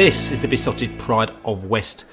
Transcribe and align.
This 0.00 0.32
is 0.32 0.40
the 0.40 0.48
Beesotted 0.48 0.98
Pride 0.98 1.30
of 1.44 1.66
West 1.66 2.06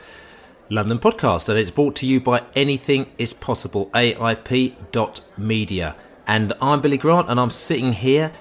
London 0.69 0.99
podcast, 0.99 1.49
and 1.49 1.57
it's 1.57 1.71
brought 1.71 1.95
to 1.95 2.05
you 2.05 2.19
by 2.19 2.43
Anything 2.53 3.07
Is 3.17 3.33
Possible, 3.33 3.89
AIP.media. 3.95 5.95
And 6.27 6.53
I'm 6.61 6.81
Billy 6.81 6.97
Grant, 6.97 7.29
and 7.29 7.39
I'm 7.39 7.49
sitting 7.49 7.93
here 7.93 8.31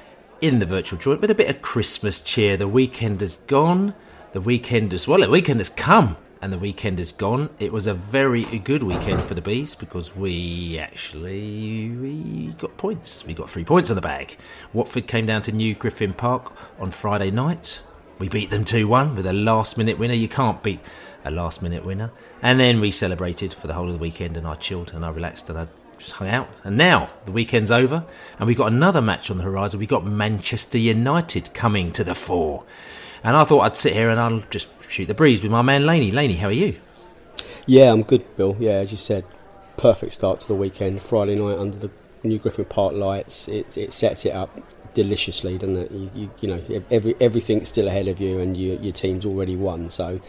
in 0.42 0.58
the 0.58 0.66
virtual 0.66 0.98
joint 0.98 1.22
with 1.22 1.30
a 1.30 1.34
bit 1.34 1.48
of 1.48 1.62
Christmas 1.62 2.20
cheer. 2.20 2.58
The 2.58 2.68
weekend 2.68 3.22
has 3.22 3.36
gone, 3.46 3.94
the 4.36 4.40
weekend 4.42 4.92
as 4.92 5.08
well, 5.08 5.20
the 5.20 5.30
weekend 5.30 5.60
has 5.60 5.70
come, 5.70 6.14
and 6.42 6.52
the 6.52 6.58
weekend 6.58 7.00
is 7.00 7.10
gone. 7.10 7.48
It 7.58 7.72
was 7.72 7.86
a 7.86 7.94
very 7.94 8.44
good 8.58 8.82
weekend 8.82 9.22
for 9.22 9.32
the 9.32 9.40
Bees 9.40 9.74
because 9.74 10.14
we 10.14 10.78
actually 10.78 11.88
we 11.88 12.54
got 12.58 12.76
points. 12.76 13.24
We 13.24 13.32
got 13.32 13.48
three 13.48 13.64
points 13.64 13.88
in 13.88 13.96
the 13.96 14.02
bag. 14.02 14.36
Watford 14.74 15.06
came 15.06 15.24
down 15.24 15.40
to 15.40 15.52
New 15.52 15.74
Griffin 15.74 16.12
Park 16.12 16.52
on 16.78 16.90
Friday 16.90 17.30
night. 17.30 17.80
We 18.18 18.28
beat 18.28 18.50
them 18.50 18.66
2 18.66 18.86
1 18.86 19.16
with 19.16 19.24
a 19.24 19.32
last 19.32 19.78
minute 19.78 19.98
winner. 19.98 20.12
You 20.12 20.28
can't 20.28 20.62
beat 20.62 20.80
a 21.24 21.30
last 21.30 21.62
minute 21.62 21.82
winner. 21.82 22.12
And 22.42 22.60
then 22.60 22.78
we 22.78 22.90
celebrated 22.90 23.54
for 23.54 23.68
the 23.68 23.72
whole 23.72 23.86
of 23.86 23.94
the 23.94 23.98
weekend 23.98 24.36
and 24.36 24.46
I 24.46 24.56
chilled 24.56 24.92
and 24.92 25.02
I 25.02 25.08
relaxed 25.08 25.48
and 25.48 25.58
I 25.58 25.66
just 25.96 26.12
hung 26.12 26.28
out. 26.28 26.50
And 26.62 26.76
now 26.76 27.08
the 27.24 27.32
weekend's 27.32 27.70
over 27.70 28.04
and 28.38 28.46
we've 28.46 28.58
got 28.58 28.70
another 28.70 29.00
match 29.00 29.30
on 29.30 29.38
the 29.38 29.44
horizon. 29.44 29.80
We've 29.80 29.88
got 29.88 30.04
Manchester 30.04 30.76
United 30.76 31.54
coming 31.54 31.90
to 31.92 32.04
the 32.04 32.14
fore. 32.14 32.66
And 33.26 33.36
I 33.36 33.42
thought 33.42 33.62
I'd 33.62 33.74
sit 33.74 33.92
here 33.92 34.08
and 34.08 34.20
I'll 34.20 34.44
just 34.50 34.68
shoot 34.88 35.06
the 35.06 35.14
breeze 35.14 35.42
with 35.42 35.50
my 35.50 35.60
man 35.60 35.84
Laney. 35.84 36.12
Laney, 36.12 36.34
how 36.34 36.46
are 36.46 36.52
you? 36.52 36.76
Yeah, 37.66 37.90
I'm 37.90 38.04
good, 38.04 38.36
Bill. 38.36 38.56
Yeah, 38.60 38.74
as 38.74 38.92
you 38.92 38.96
said, 38.96 39.24
perfect 39.76 40.14
start 40.14 40.38
to 40.40 40.46
the 40.46 40.54
weekend. 40.54 41.02
Friday 41.02 41.34
night 41.34 41.58
under 41.58 41.76
the 41.76 41.90
New 42.22 42.38
Griffin 42.38 42.66
Park 42.66 42.94
lights. 42.94 43.48
It, 43.48 43.76
it 43.76 43.92
sets 43.92 44.26
it 44.26 44.30
up 44.30 44.56
deliciously, 44.94 45.58
doesn't 45.58 45.76
it? 45.76 45.90
You, 45.90 46.10
you, 46.14 46.30
you, 46.38 46.48
know, 46.48 46.84
every 46.88 47.16
everything's 47.20 47.68
still 47.68 47.88
ahead 47.88 48.06
of 48.06 48.20
you, 48.20 48.38
and 48.38 48.56
you, 48.56 48.78
your 48.80 48.92
team's 48.92 49.26
already 49.26 49.56
won. 49.56 49.90
So, 49.90 50.20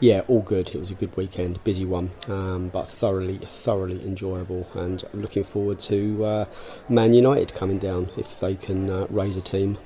yeah, 0.00 0.22
all 0.26 0.40
good. 0.40 0.70
It 0.74 0.80
was 0.80 0.90
a 0.90 0.94
good 0.94 1.14
weekend, 1.14 1.62
busy 1.62 1.84
one, 1.84 2.12
um, 2.26 2.70
but 2.70 2.88
thoroughly, 2.88 3.36
thoroughly 3.36 4.02
enjoyable. 4.02 4.66
And 4.72 5.04
looking 5.12 5.44
forward 5.44 5.78
to 5.80 6.24
uh, 6.24 6.44
Man 6.88 7.12
United 7.12 7.52
coming 7.52 7.78
down 7.78 8.08
if 8.16 8.40
they 8.40 8.54
can 8.54 8.88
uh, 8.88 9.06
raise 9.10 9.36
a 9.36 9.42
team. 9.42 9.76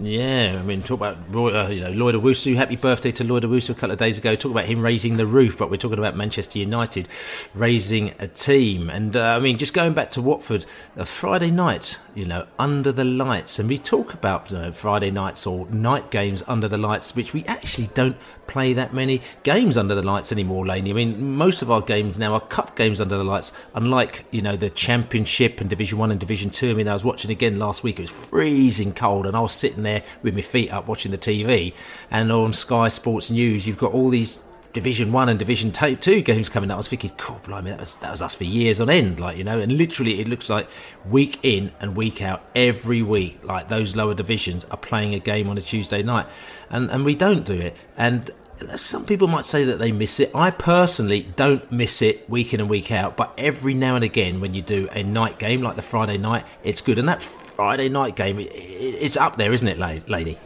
Yeah, 0.00 0.58
I 0.58 0.62
mean, 0.64 0.82
talk 0.82 0.98
about 0.98 1.18
Roy, 1.32 1.56
uh, 1.56 1.68
you 1.68 1.80
know 1.80 1.90
Lloyd 1.90 2.16
Owusu. 2.16 2.56
Happy 2.56 2.74
birthday 2.74 3.12
to 3.12 3.22
Lloyd 3.22 3.44
Owusu 3.44 3.70
a 3.70 3.74
couple 3.74 3.92
of 3.92 3.98
days 3.98 4.18
ago. 4.18 4.34
Talk 4.34 4.50
about 4.50 4.64
him 4.64 4.82
raising 4.82 5.18
the 5.18 5.26
roof, 5.26 5.56
but 5.56 5.70
we're 5.70 5.76
talking 5.76 6.00
about 6.00 6.16
Manchester 6.16 6.58
United 6.58 7.08
raising 7.54 8.12
a 8.18 8.26
team. 8.26 8.90
And 8.90 9.16
uh, 9.16 9.36
I 9.36 9.38
mean, 9.38 9.56
just 9.56 9.72
going 9.72 9.94
back 9.94 10.10
to 10.10 10.22
Watford, 10.22 10.66
a 10.96 11.06
Friday 11.06 11.52
night, 11.52 12.00
you 12.16 12.24
know, 12.24 12.44
under 12.58 12.90
the 12.90 13.04
lights, 13.04 13.60
and 13.60 13.68
we 13.68 13.78
talk 13.78 14.12
about 14.12 14.50
you 14.50 14.58
know, 14.58 14.72
Friday 14.72 15.12
nights 15.12 15.46
or 15.46 15.68
night 15.68 16.10
games 16.10 16.42
under 16.48 16.66
the 16.66 16.78
lights, 16.78 17.14
which 17.14 17.32
we 17.32 17.44
actually 17.44 17.86
don't 17.94 18.16
play 18.46 18.72
that 18.72 18.94
many 18.94 19.20
games 19.42 19.76
under 19.76 19.94
the 19.94 20.02
lights 20.02 20.32
anymore, 20.32 20.66
Laney. 20.66 20.90
I 20.90 20.92
mean, 20.92 21.36
most 21.36 21.62
of 21.62 21.70
our 21.70 21.80
games 21.80 22.18
now 22.18 22.34
are 22.34 22.40
cup 22.40 22.76
games 22.76 23.00
under 23.00 23.16
the 23.16 23.24
lights, 23.24 23.52
unlike 23.74 24.24
you 24.30 24.42
know 24.42 24.56
the 24.56 24.70
Championship 24.70 25.60
and 25.60 25.70
Division 25.70 25.98
One 25.98 26.10
and 26.10 26.20
Division 26.20 26.50
Two. 26.50 26.70
I 26.70 26.74
mean, 26.74 26.88
I 26.88 26.92
was 26.92 27.04
watching 27.04 27.30
again 27.30 27.58
last 27.58 27.82
week; 27.82 27.98
it 27.98 28.02
was 28.02 28.10
freezing 28.10 28.92
cold, 28.92 29.26
and 29.26 29.36
I 29.36 29.40
was 29.40 29.52
sitting 29.52 29.82
there 29.82 30.02
with 30.22 30.34
my 30.34 30.42
feet 30.42 30.72
up 30.72 30.86
watching 30.86 31.12
the 31.12 31.18
TV. 31.18 31.74
And 32.10 32.30
on 32.32 32.52
Sky 32.52 32.88
Sports 32.88 33.30
News, 33.30 33.66
you've 33.66 33.78
got 33.78 33.92
all 33.92 34.08
these 34.08 34.40
Division 34.74 35.12
One 35.12 35.28
and 35.28 35.38
Division 35.38 35.72
Two 35.72 36.20
games 36.20 36.48
coming 36.48 36.70
up. 36.70 36.74
I 36.74 36.78
was 36.78 36.88
thinking, 36.88 37.12
cool, 37.16 37.40
blimey, 37.44 37.70
that 37.70 37.80
was 37.80 37.94
that 37.96 38.10
was 38.10 38.20
us 38.20 38.34
for 38.34 38.44
years 38.44 38.80
on 38.80 38.90
end, 38.90 39.20
like 39.20 39.38
you 39.38 39.44
know. 39.44 39.58
And 39.58 39.78
literally, 39.78 40.20
it 40.20 40.28
looks 40.28 40.50
like 40.50 40.68
week 41.08 41.38
in 41.42 41.72
and 41.80 41.96
week 41.96 42.20
out, 42.20 42.42
every 42.54 43.00
week, 43.00 43.42
like 43.44 43.68
those 43.68 43.96
lower 43.96 44.14
divisions 44.14 44.66
are 44.66 44.76
playing 44.76 45.14
a 45.14 45.20
game 45.20 45.48
on 45.48 45.56
a 45.56 45.62
Tuesday 45.62 46.02
night, 46.02 46.26
and 46.68 46.90
and 46.90 47.04
we 47.04 47.14
don't 47.14 47.46
do 47.46 47.54
it. 47.54 47.76
And 47.96 48.30
some 48.76 49.04
people 49.06 49.28
might 49.28 49.46
say 49.46 49.64
that 49.64 49.78
they 49.78 49.92
miss 49.92 50.18
it. 50.18 50.30
I 50.34 50.50
personally 50.50 51.28
don't 51.36 51.70
miss 51.70 52.02
it 52.02 52.28
week 52.28 52.52
in 52.52 52.60
and 52.60 52.68
week 52.68 52.90
out, 52.90 53.16
but 53.16 53.32
every 53.38 53.74
now 53.74 53.94
and 53.94 54.04
again, 54.04 54.40
when 54.40 54.54
you 54.54 54.62
do 54.62 54.88
a 54.92 55.02
night 55.02 55.38
game 55.38 55.62
like 55.62 55.76
the 55.76 55.82
Friday 55.82 56.18
night, 56.18 56.44
it's 56.62 56.80
good. 56.80 56.98
And 56.98 57.08
that 57.08 57.22
Friday 57.22 57.88
night 57.88 58.16
game, 58.16 58.38
it's 58.40 59.16
up 59.16 59.36
there, 59.36 59.52
isn't 59.52 59.68
it, 59.68 59.78
lady? 60.08 60.38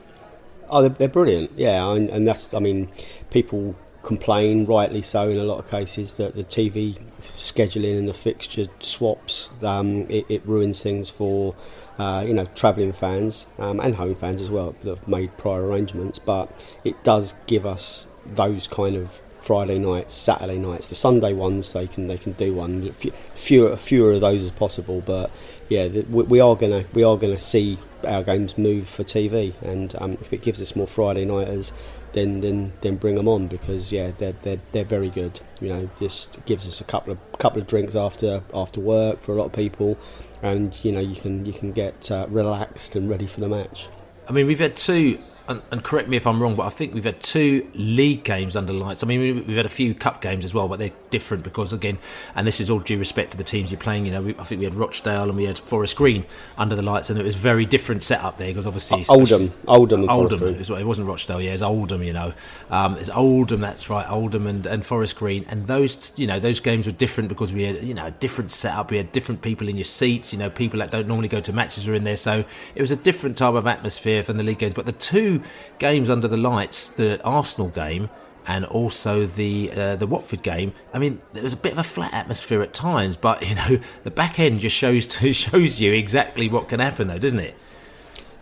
Oh, 0.71 0.87
they're, 0.87 1.09
brilliant. 1.09 1.53
Yeah, 1.56 1.91
and 1.93 2.27
that's, 2.27 2.53
I 2.53 2.59
mean, 2.59 2.91
people 3.31 3.75
complain, 4.09 4.65
rightly 4.65 5.03
so, 5.03 5.29
in 5.29 5.37
a 5.37 5.45
lot 5.45 5.59
of 5.59 5.71
cases, 5.71 6.15
that 6.15 6.35
the 6.35 6.43
TV 6.43 6.99
scheduling 7.37 7.99
and 7.99 8.09
the 8.09 8.15
fixture 8.15 8.67
swaps 8.81 9.53
um, 9.63 10.07
it, 10.09 10.25
it, 10.31 10.43
ruins 10.47 10.83
things 10.83 11.11
for 11.11 11.55
uh, 11.99 12.25
you 12.27 12.33
know 12.33 12.47
travelling 12.55 12.91
fans 12.91 13.47
um, 13.59 13.79
and 13.81 13.97
home 13.97 14.15
fans 14.15 14.41
as 14.41 14.49
well 14.49 14.75
that 14.81 14.89
have 14.89 15.07
made 15.07 15.37
prior 15.37 15.63
arrangements. 15.63 16.19
But 16.19 16.51
it 16.85 17.05
does 17.05 17.35
give 17.47 17.67
us 17.67 18.07
those 18.25 18.67
kind 18.67 18.97
of 18.97 19.21
Friday 19.41 19.79
nights, 19.79 20.15
Saturday 20.15 20.59
nights. 20.59 20.89
The 20.89 20.95
Sunday 20.95 21.35
ones 21.35 21.75
they 21.75 21.87
can 21.87 22.07
they 22.07 22.17
can 22.17 22.33
do 22.33 22.55
one. 22.55 22.91
Fewer 22.93 23.77
fewer 23.77 24.13
of 24.13 24.23
those 24.23 24.43
as 24.43 24.51
possible, 24.53 25.03
but 25.05 25.31
yeah, 25.69 25.87
we 26.09 26.41
are 26.41 26.57
gonna 26.57 26.85
we 26.95 27.05
are 27.05 27.19
gonna 27.19 27.39
see 27.39 27.79
our 28.05 28.23
games 28.23 28.57
move 28.57 28.89
for 28.89 29.05
TV, 29.05 29.53
and 29.63 29.95
um, 29.99 30.13
if 30.21 30.33
it 30.33 30.41
gives 30.43 30.63
us 30.63 30.75
more 30.75 30.87
Friday 30.87 31.25
nighters, 31.25 31.73
then 32.13 32.41
then 32.41 32.73
then 32.81 32.97
bring 32.97 33.15
them 33.15 33.29
on 33.29 33.47
because 33.47 33.93
yeah, 33.93 34.13
they're 34.19 34.33
they're 34.33 34.61
they're 34.73 34.85
very 34.85 35.11
good. 35.11 35.41
You 35.61 35.69
know, 35.69 35.91
just 35.99 36.44
gives 36.44 36.67
us 36.67 36.81
a 36.81 36.85
couple 36.85 37.12
of 37.12 37.19
couple 37.38 37.61
of 37.61 37.67
drinks 37.67 37.94
after 37.94 38.43
after 38.55 38.81
work 38.81 39.21
for 39.21 39.32
a 39.32 39.35
lot 39.37 39.47
of 39.47 39.53
people, 39.53 39.99
and 40.43 40.79
you 40.85 40.93
know 40.93 41.00
you 41.00 41.17
can 41.17 41.47
you 41.47 41.53
can 41.53 41.73
get 41.73 42.11
uh, 42.11 42.27
relaxed 42.29 42.97
and 42.97 43.09
ready 43.09 43.27
for 43.27 43.41
the 43.41 43.49
match. 43.49 43.88
I 44.29 44.32
mean, 44.32 44.47
we've 44.47 44.59
had 44.59 44.77
two 44.77 45.19
and, 45.49 45.62
and, 45.71 45.83
correct 45.83 46.09
me 46.09 46.17
if 46.17 46.27
I'm 46.27 46.43
wrong, 46.43 46.56
but 46.56 46.67
I 46.67 46.69
think 46.69 46.93
we've 46.93 47.05
had 47.05 47.21
two 47.21 47.69
league 47.75 48.23
games 48.23 48.55
under 48.55 48.73
lights. 48.73 49.03
I 49.03 49.06
mean, 49.06 49.47
we've 49.47 49.56
had 49.56 49.67
a 49.67 49.71
few 49.71 49.95
cup 49.95 50.21
games 50.21 50.45
as 50.45 50.53
well, 50.53 50.69
but 50.69 50.79
they're 50.79 50.93
different 51.11 51.43
because, 51.43 51.73
again, 51.73 51.99
and 52.35 52.47
this 52.47 52.61
is 52.61 52.69
all 52.69 52.81
due 52.81 52.99
respect 52.99 53.31
to 53.31 53.39
the 53.39 53.45
teams 53.45 53.73
you're 53.73 53.81
playing. 53.81 54.05
You 54.05 54.12
know, 54.12 54.23
we, 54.23 54.35
I 54.39 54.45
think 54.45 54.59
we 54.59 54.65
had 54.65 54.75
Rochdale 54.75 55.25
and 55.25 55.37
we 55.37 55.45
had 55.45 55.59
Forest 55.59 55.97
Green 55.97 56.27
under 56.59 56.75
the 56.75 56.83
lights, 56.83 57.09
and 57.09 57.19
it 57.19 57.23
was 57.23 57.35
very 57.35 57.65
different 57.65 58.03
setup 58.03 58.37
there 58.37 58.49
because 58.49 58.67
obviously 58.67 59.05
Oldham, 59.09 59.53
Oldham, 59.67 60.09
Oldham. 60.09 60.43
It, 60.43 60.69
it 60.69 60.87
wasn't 60.87 61.09
Rochdale, 61.09 61.41
yeah, 61.41 61.53
it's 61.53 61.62
Oldham. 61.62 62.03
You 62.03 62.12
know, 62.12 62.35
um, 62.71 62.97
it's 62.97 63.11
Oldham. 63.11 63.61
That's 63.61 63.89
right, 63.89 64.09
Oldham 64.11 64.47
and, 64.47 64.67
and 64.67 64.85
Forest 64.85 65.17
Green, 65.17 65.47
and 65.49 65.67
those 65.67 66.12
you 66.17 66.27
know 66.27 66.39
those 66.39 66.61
games 66.61 66.87
were 66.87 66.93
different 66.93 67.29
because 67.29 67.53
we 67.53 67.62
had 67.62 67.83
you 67.83 67.94
know 67.94 68.11
different 68.21 68.51
setup. 68.51 68.91
We 68.91 68.99
had 68.99 69.12
different 69.12 69.41
people 69.41 69.69
in 69.69 69.77
your 69.77 69.85
seats. 69.85 70.33
You 70.33 70.39
know, 70.39 70.51
people 70.51 70.79
that 70.81 70.91
don't 70.91 71.09
normally 71.09 71.29
go 71.29 71.41
to 71.41 71.53
matches 71.53 71.89
were 71.89 71.94
in 71.94 72.05
there, 72.05 72.17
so 72.17 72.44
it 72.75 72.81
was 72.83 72.91
a 72.91 72.97
different 72.97 73.37
type 73.37 73.55
of 73.55 73.67
atmosphere 73.67 74.23
from 74.23 74.37
the 74.37 74.43
league 74.43 74.59
games. 74.59 74.75
But 74.75 74.87
the 74.87 74.93
two 74.93 75.38
games 75.79 76.11
under 76.11 76.29
the 76.29 76.37
lights, 76.37 76.88
the 76.88 77.23
Arsenal 77.25 77.69
game 77.69 78.11
and 78.49 78.64
also 78.64 79.26
the 79.26 79.70
uh, 79.76 79.96
the 79.96 80.06
Watford 80.06 80.43
game. 80.43 80.73
I 80.93 80.99
mean, 80.99 81.20
there 81.35 81.43
was 81.43 81.52
a 81.52 81.56
bit 81.56 81.73
of 81.73 81.79
a 81.79 81.85
flat 81.85 82.14
atmosphere 82.14 82.62
at 82.62 82.73
times, 82.73 83.17
but 83.17 83.46
you 83.49 83.55
know, 83.55 83.81
the 84.02 84.11
back 84.11 84.40
end 84.40 84.61
just 84.61 84.75
shows 84.75 85.06
to, 85.06 85.32
shows 85.44 85.81
you 85.81 85.93
exactly 85.93 86.49
what 86.49 86.69
can 86.69 86.81
happen, 86.81 87.08
though, 87.08 87.19
doesn't 87.19 87.38
it? 87.38 87.55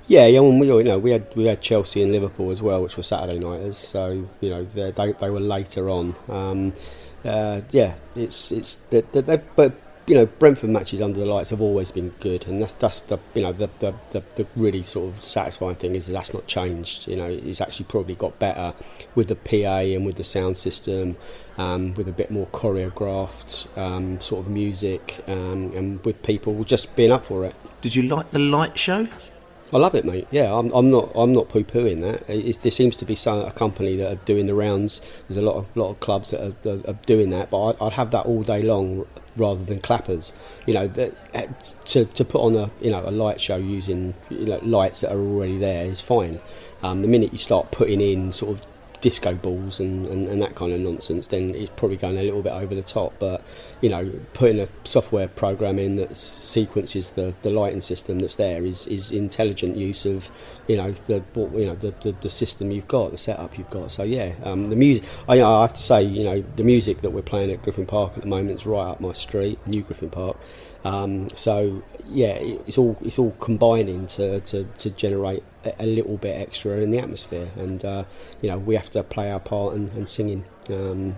Yeah, 0.06 0.26
yeah. 0.26 0.38
Well, 0.38 0.56
we, 0.56 0.69
you 0.69 0.84
know, 0.84 0.98
we 0.98 1.10
had 1.10 1.26
we 1.34 1.46
had 1.46 1.60
Chelsea 1.60 2.02
and 2.02 2.12
Liverpool 2.12 2.52
as 2.52 2.62
well, 2.62 2.82
which 2.82 2.96
were 2.96 3.02
Saturday 3.02 3.40
nighters. 3.40 3.76
So 3.76 4.28
you 4.40 4.50
know, 4.50 4.64
they 4.64 4.92
they 4.92 5.31
were 5.31 5.40
later 5.40 5.90
on. 5.90 6.14
Um, 6.28 6.72
uh, 7.25 7.62
yeah, 7.72 7.96
it's 8.14 8.52
it's 8.52 8.76
they, 8.90 9.00
they, 9.00 9.42
but 9.56 9.72
you 10.06 10.14
know, 10.14 10.26
Brentford 10.26 10.70
matches 10.70 11.00
under 11.00 11.19
the 11.19 11.26
lights 11.26 11.50
have 11.50 11.61
always 11.61 11.91
been 11.91 12.11
good, 12.20 12.47
and 12.47 12.62
that's 12.62 12.75
that's 12.75 13.00
the 13.00 13.19
you 13.35 13.43
know 13.43 13.53
the 13.53 13.69
the, 13.81 13.93
the, 14.11 14.23
the 14.37 14.47
really 14.55 14.82
sort 14.82 15.12
of 15.12 15.23
satisfying 15.23 15.75
thing 15.75 15.97
is 15.97 16.06
that 16.06 16.12
that's 16.12 16.32
not 16.32 16.47
changed. 16.47 17.08
You 17.08 17.17
know, 17.17 17.26
it's 17.26 17.61
actually 17.61 17.87
probably 17.87 18.14
got 18.14 18.38
better 18.38 18.73
with 19.17 19.29
the 19.29 19.35
PA 19.35 19.79
and 19.79 20.06
with 20.06 20.17
the 20.17 20.25
sound 20.25 20.56
system, 20.56 21.17
um, 21.58 21.94
with 21.94 22.08
a 22.08 22.12
bit 22.12 22.31
more 22.31 22.47
choreographed 22.49 23.67
um, 23.76 24.20
sort 24.20 24.47
of 24.47 24.53
music, 24.53 25.25
um, 25.26 25.73
and 25.75 26.05
with 26.05 26.23
people 26.23 26.62
just 26.62 26.94
being 26.94 27.11
up 27.11 27.25
for 27.25 27.44
it. 27.44 27.55
Did 27.81 27.97
you 27.97 28.02
like 28.02 28.31
the 28.31 28.38
light 28.38 28.79
show? 28.79 29.09
I 29.73 29.79
love 29.79 29.97
it, 29.97 30.05
mate. 30.05 30.29
Yeah, 30.31 30.55
I'm, 30.55 30.70
I'm 30.73 30.88
not. 30.88 31.11
I'm 31.17 31.32
not 31.32 31.49
poo-pooing 31.49 32.00
that. 32.02 32.31
It's, 32.31 32.59
there 32.59 32.70
seems 32.70 32.94
to 32.99 33.05
be 33.05 33.17
some, 33.17 33.41
a 33.41 33.50
company 33.50 33.97
that 33.97 34.12
are 34.12 34.20
doing 34.25 34.47
the 34.47 34.55
rounds. 34.55 35.02
There's 35.26 35.37
a 35.37 35.43
lot 35.43 35.56
of 35.56 35.76
lot 35.76 35.91
of 35.91 35.99
clubs 35.99 36.31
that 36.31 36.41
are, 36.41 36.70
are, 36.70 36.91
are 36.91 36.99
doing 37.06 37.31
that, 37.31 37.50
but 37.50 37.59
I, 37.81 37.85
would 37.85 37.93
have 37.94 38.12
that 38.12 38.26
all 38.26 38.44
day 38.44 38.62
long 38.62 39.05
rather 39.37 39.65
than 39.65 39.81
clappers. 39.81 40.33
You 40.67 40.75
know, 40.75 41.11
uh, 41.35 41.47
to 41.87 42.05
to 42.05 42.25
put 42.25 42.41
on 42.41 42.56
a 42.56 42.71
you 42.81 42.91
know 42.91 43.03
a 43.06 43.11
light 43.11 43.41
show 43.41 43.56
using 43.56 44.15
you 44.31 44.47
know, 44.47 44.61
lights 44.62 45.00
that 45.03 45.12
are 45.12 45.21
already 45.21 45.59
there 45.59 45.87
is 45.87 46.00
fine. 46.00 46.41
Um, 46.83 47.03
the 47.03 47.09
minute 47.09 47.33
you 47.33 47.38
start 47.38 47.71
putting 47.71 48.00
in 48.00 48.33
sort 48.33 48.59
of 48.59 48.67
disco 49.06 49.37
balls 49.37 49.79
and, 49.79 50.05
and, 50.08 50.26
and, 50.26 50.43
that 50.43 50.56
kind 50.56 50.73
of 50.73 50.81
nonsense, 50.81 51.29
then 51.29 51.55
it's 51.55 51.70
probably 51.76 51.97
going 51.97 52.19
a 52.19 52.23
little 52.25 52.43
bit 52.43 52.53
over 52.53 52.75
the 52.75 52.82
top. 52.82 53.14
But 53.20 53.41
you 53.81 53.88
know, 53.88 54.11
putting 54.32 54.58
a 54.58 54.67
software 54.82 55.29
program 55.29 55.79
in 55.79 55.94
that 55.94 56.17
sequences 56.17 57.12
the, 57.12 57.32
the 57.43 57.50
lighting 57.50 57.81
system 57.81 58.19
that's 58.19 58.35
there 58.35 58.64
is, 58.64 58.85
is 58.88 59.12
intelligent 59.12 59.76
use 59.76 60.06
of 60.06 60.29
you 60.67 60.76
know 60.76 60.91
the 61.06 61.23
you 61.37 61.67
know 61.67 61.76
the, 61.76 61.94
the, 62.00 62.17
the 62.20 62.29
system 62.29 62.73
you've 62.73 62.88
got, 62.88 63.12
the 63.12 63.19
setup 63.19 63.56
you've 63.56 63.70
got. 63.70 63.93
So 63.93 64.03
yeah, 64.03 64.35
um, 64.43 64.70
the 64.70 64.76
music. 64.76 65.05
I, 65.29 65.41
I 65.41 65.62
have 65.62 65.75
to 65.75 65.82
say, 65.85 66.02
you 66.02 66.25
know, 66.25 66.44
the 66.56 66.64
music 66.64 67.02
that 67.02 67.11
we're 67.11 67.23
playing 67.23 67.52
at 67.52 67.62
Griffin 67.62 67.87
Park 67.87 68.14
at 68.17 68.23
the 68.23 68.29
moment 68.29 68.59
is 68.59 68.67
right 68.67 68.91
up 68.91 69.00
my 69.00 69.12
street, 69.12 69.64
New 69.69 69.82
Griffin 69.82 70.11
Park. 70.11 70.37
Um, 70.87 71.29
so 71.31 71.83
yeah, 72.09 72.35
it's 72.35 72.79
all 72.79 72.97
it's 73.03 73.19
all 73.19 73.33
combining 73.41 74.06
to, 74.09 74.38
to, 74.41 74.65
to 74.79 74.91
generate 74.91 75.43
a 75.81 75.85
little 75.85 76.17
bit 76.17 76.41
extra 76.41 76.77
in 76.77 76.91
the 76.93 76.99
atmosphere, 77.00 77.49
and 77.56 77.85
uh, 77.85 78.05
you 78.41 78.49
know 78.49 78.59
we 78.59 78.77
have 78.77 78.88
to 78.91 79.03
play 79.03 79.33
our 79.33 79.41
part 79.41 79.75
and, 79.75 79.91
and 79.94 80.09
singing, 80.09 80.44
um, 80.71 81.17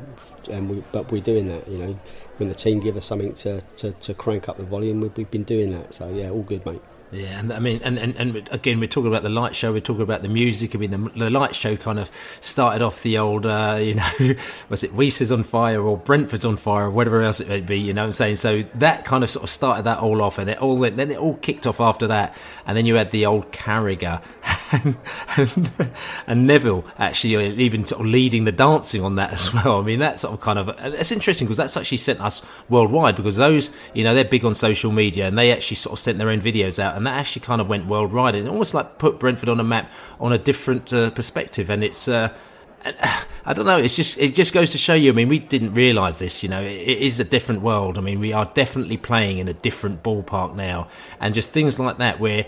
and 0.50 0.70
we, 0.70 0.82
but 0.90 1.12
we're 1.12 1.20
doing 1.20 1.48
that. 1.48 1.68
You 1.68 1.78
know, 1.78 2.00
when 2.38 2.48
the 2.48 2.54
team 2.54 2.80
give 2.80 2.96
us 2.96 3.04
something 3.04 3.34
to, 3.34 3.60
to, 3.76 3.92
to 3.92 4.14
crank 4.14 4.48
up 4.48 4.56
the 4.56 4.64
volume, 4.64 5.02
we've, 5.02 5.14
we've 5.18 5.30
been 5.30 5.44
doing 5.44 5.70
that. 5.72 5.92
So 5.92 6.08
yeah, 6.08 6.30
all 6.30 6.42
good, 6.44 6.64
mate. 6.64 6.80
Yeah, 7.10 7.38
and 7.38 7.52
I 7.54 7.58
mean, 7.58 7.80
and, 7.82 7.98
and, 7.98 8.14
and 8.16 8.48
again, 8.52 8.80
we're 8.80 8.86
talking 8.86 9.08
about 9.08 9.22
the 9.22 9.30
light 9.30 9.56
show. 9.56 9.72
We're 9.72 9.80
talking 9.80 10.02
about 10.02 10.20
the 10.20 10.28
music. 10.28 10.74
I 10.74 10.78
mean, 10.78 10.90
the, 10.90 10.98
the 10.98 11.30
light 11.30 11.54
show 11.54 11.74
kind 11.74 11.98
of 11.98 12.10
started 12.42 12.82
off 12.82 13.02
the 13.02 13.16
old, 13.16 13.46
uh, 13.46 13.78
you 13.80 13.94
know, 13.94 14.34
was 14.68 14.84
it 14.84 14.92
Reese's 14.92 15.32
on 15.32 15.42
fire 15.42 15.80
or 15.80 15.96
Brentford's 15.96 16.44
on 16.44 16.56
fire 16.56 16.86
or 16.86 16.90
whatever 16.90 17.22
else 17.22 17.40
it 17.40 17.48
may 17.48 17.62
be. 17.62 17.78
You 17.78 17.94
know, 17.94 18.02
what 18.02 18.08
I'm 18.08 18.12
saying 18.12 18.36
so 18.36 18.62
that 18.74 19.06
kind 19.06 19.24
of 19.24 19.30
sort 19.30 19.44
of 19.44 19.50
started 19.50 19.84
that 19.84 20.00
all 20.00 20.20
off, 20.20 20.38
and 20.38 20.50
it 20.50 20.58
all 20.58 20.76
went, 20.76 20.96
then 20.96 21.10
it 21.10 21.18
all 21.18 21.36
kicked 21.36 21.66
off 21.66 21.80
after 21.80 22.06
that, 22.08 22.36
and 22.66 22.76
then 22.76 22.84
you 22.84 22.96
had 22.96 23.10
the 23.10 23.24
old 23.24 23.52
Carragher 23.52 24.22
and, 24.84 24.96
and, 25.36 25.90
and 26.26 26.46
Neville 26.46 26.84
actually 26.98 27.36
uh, 27.36 27.40
even 27.40 27.86
sort 27.86 28.02
of 28.02 28.06
leading 28.06 28.44
the 28.44 28.52
dancing 28.52 29.02
on 29.02 29.16
that 29.16 29.32
as 29.32 29.52
well. 29.54 29.80
I 29.80 29.82
mean, 29.82 30.00
that 30.00 30.20
sort 30.20 30.34
of 30.34 30.40
kind 30.40 30.58
of 30.58 30.74
it's 30.78 31.10
interesting 31.10 31.46
because 31.46 31.56
that's 31.56 31.76
actually 31.76 31.96
sent 31.96 32.20
us 32.20 32.42
worldwide 32.68 33.16
because 33.16 33.36
those, 33.36 33.70
you 33.94 34.04
know, 34.04 34.14
they're 34.14 34.24
big 34.24 34.44
on 34.44 34.54
social 34.54 34.92
media 34.92 35.26
and 35.26 35.38
they 35.38 35.52
actually 35.52 35.76
sort 35.76 35.94
of 35.94 36.00
sent 36.00 36.18
their 36.18 36.28
own 36.28 36.40
videos 36.40 36.78
out 36.78 36.97
and 36.98 37.06
that 37.06 37.16
actually 37.16 37.40
kind 37.40 37.60
of 37.60 37.68
went 37.68 37.86
worldwide 37.86 38.34
and 38.34 38.48
almost 38.48 38.74
like 38.74 38.98
put 38.98 39.18
Brentford 39.18 39.48
on 39.48 39.58
a 39.58 39.64
map 39.64 39.90
on 40.20 40.32
a 40.32 40.38
different 40.38 40.92
uh, 40.92 41.10
perspective. 41.10 41.70
And 41.70 41.82
it's, 41.82 42.06
uh, 42.08 42.34
I 42.84 43.54
don't 43.54 43.66
know. 43.66 43.78
It's 43.78 43.96
just 43.96 44.18
it 44.18 44.34
just 44.34 44.52
goes 44.52 44.72
to 44.72 44.78
show 44.78 44.94
you. 44.94 45.10
I 45.10 45.14
mean, 45.14 45.28
we 45.28 45.38
didn't 45.38 45.74
realise 45.74 46.18
this. 46.18 46.42
You 46.42 46.48
know, 46.48 46.60
it, 46.60 46.76
it 46.76 46.98
is 46.98 47.18
a 47.18 47.24
different 47.24 47.62
world. 47.62 47.98
I 47.98 48.02
mean, 48.02 48.20
we 48.20 48.32
are 48.32 48.50
definitely 48.54 48.96
playing 48.96 49.38
in 49.38 49.48
a 49.48 49.54
different 49.54 50.02
ballpark 50.02 50.54
now, 50.54 50.88
and 51.20 51.34
just 51.34 51.50
things 51.50 51.78
like 51.78 51.98
that 51.98 52.20
where, 52.20 52.46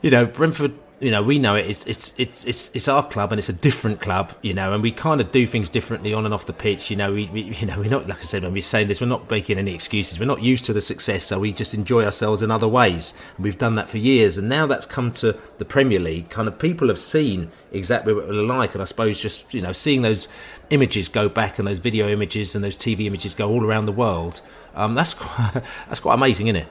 you 0.00 0.10
know, 0.10 0.26
Brentford 0.26 0.74
you 1.02 1.10
know, 1.10 1.22
we 1.22 1.40
know 1.40 1.56
it. 1.56 1.68
It's, 1.68 1.84
it's 1.84 2.14
it's 2.16 2.44
it's 2.44 2.70
it's 2.74 2.86
our 2.86 3.04
club, 3.04 3.32
and 3.32 3.38
it's 3.40 3.48
a 3.48 3.52
different 3.52 4.00
club, 4.00 4.32
you 4.40 4.54
know, 4.54 4.72
and 4.72 4.82
we 4.82 4.92
kind 4.92 5.20
of 5.20 5.32
do 5.32 5.46
things 5.48 5.68
differently 5.68 6.14
on 6.14 6.24
and 6.24 6.32
off 6.32 6.46
the 6.46 6.52
pitch. 6.52 6.90
You 6.90 6.96
know, 6.96 7.12
we, 7.12 7.26
we 7.26 7.42
you 7.42 7.66
know 7.66 7.78
we're 7.78 7.90
not 7.90 8.06
like 8.06 8.20
I 8.20 8.22
said 8.22 8.44
when 8.44 8.52
we're 8.52 8.62
saying 8.62 8.86
this, 8.86 9.00
we're 9.00 9.08
not 9.08 9.28
making 9.28 9.58
any 9.58 9.74
excuses. 9.74 10.20
We're 10.20 10.26
not 10.26 10.42
used 10.42 10.64
to 10.66 10.72
the 10.72 10.80
success, 10.80 11.24
so 11.24 11.40
we 11.40 11.52
just 11.52 11.74
enjoy 11.74 12.04
ourselves 12.04 12.40
in 12.40 12.52
other 12.52 12.68
ways. 12.68 13.14
And 13.36 13.44
we've 13.44 13.58
done 13.58 13.74
that 13.74 13.88
for 13.88 13.98
years, 13.98 14.38
and 14.38 14.48
now 14.48 14.66
that's 14.66 14.86
come 14.86 15.10
to 15.14 15.36
the 15.58 15.64
Premier 15.64 15.98
League. 15.98 16.30
Kind 16.30 16.46
of 16.46 16.58
people 16.60 16.86
have 16.86 17.00
seen 17.00 17.50
exactly 17.72 18.14
what 18.14 18.28
we're 18.28 18.34
like, 18.34 18.74
and 18.74 18.80
I 18.80 18.84
suppose 18.84 19.20
just 19.20 19.52
you 19.52 19.60
know 19.60 19.72
seeing 19.72 20.02
those 20.02 20.28
images 20.70 21.08
go 21.08 21.28
back 21.28 21.58
and 21.58 21.66
those 21.66 21.80
video 21.80 22.08
images 22.08 22.54
and 22.54 22.62
those 22.62 22.76
TV 22.76 23.06
images 23.06 23.34
go 23.34 23.50
all 23.50 23.64
around 23.64 23.86
the 23.86 23.92
world. 23.92 24.40
Um, 24.76 24.94
that's 24.94 25.14
quite, 25.18 25.64
that's 25.88 26.00
quite 26.00 26.14
amazing, 26.14 26.46
isn't 26.46 26.62
it? 26.62 26.68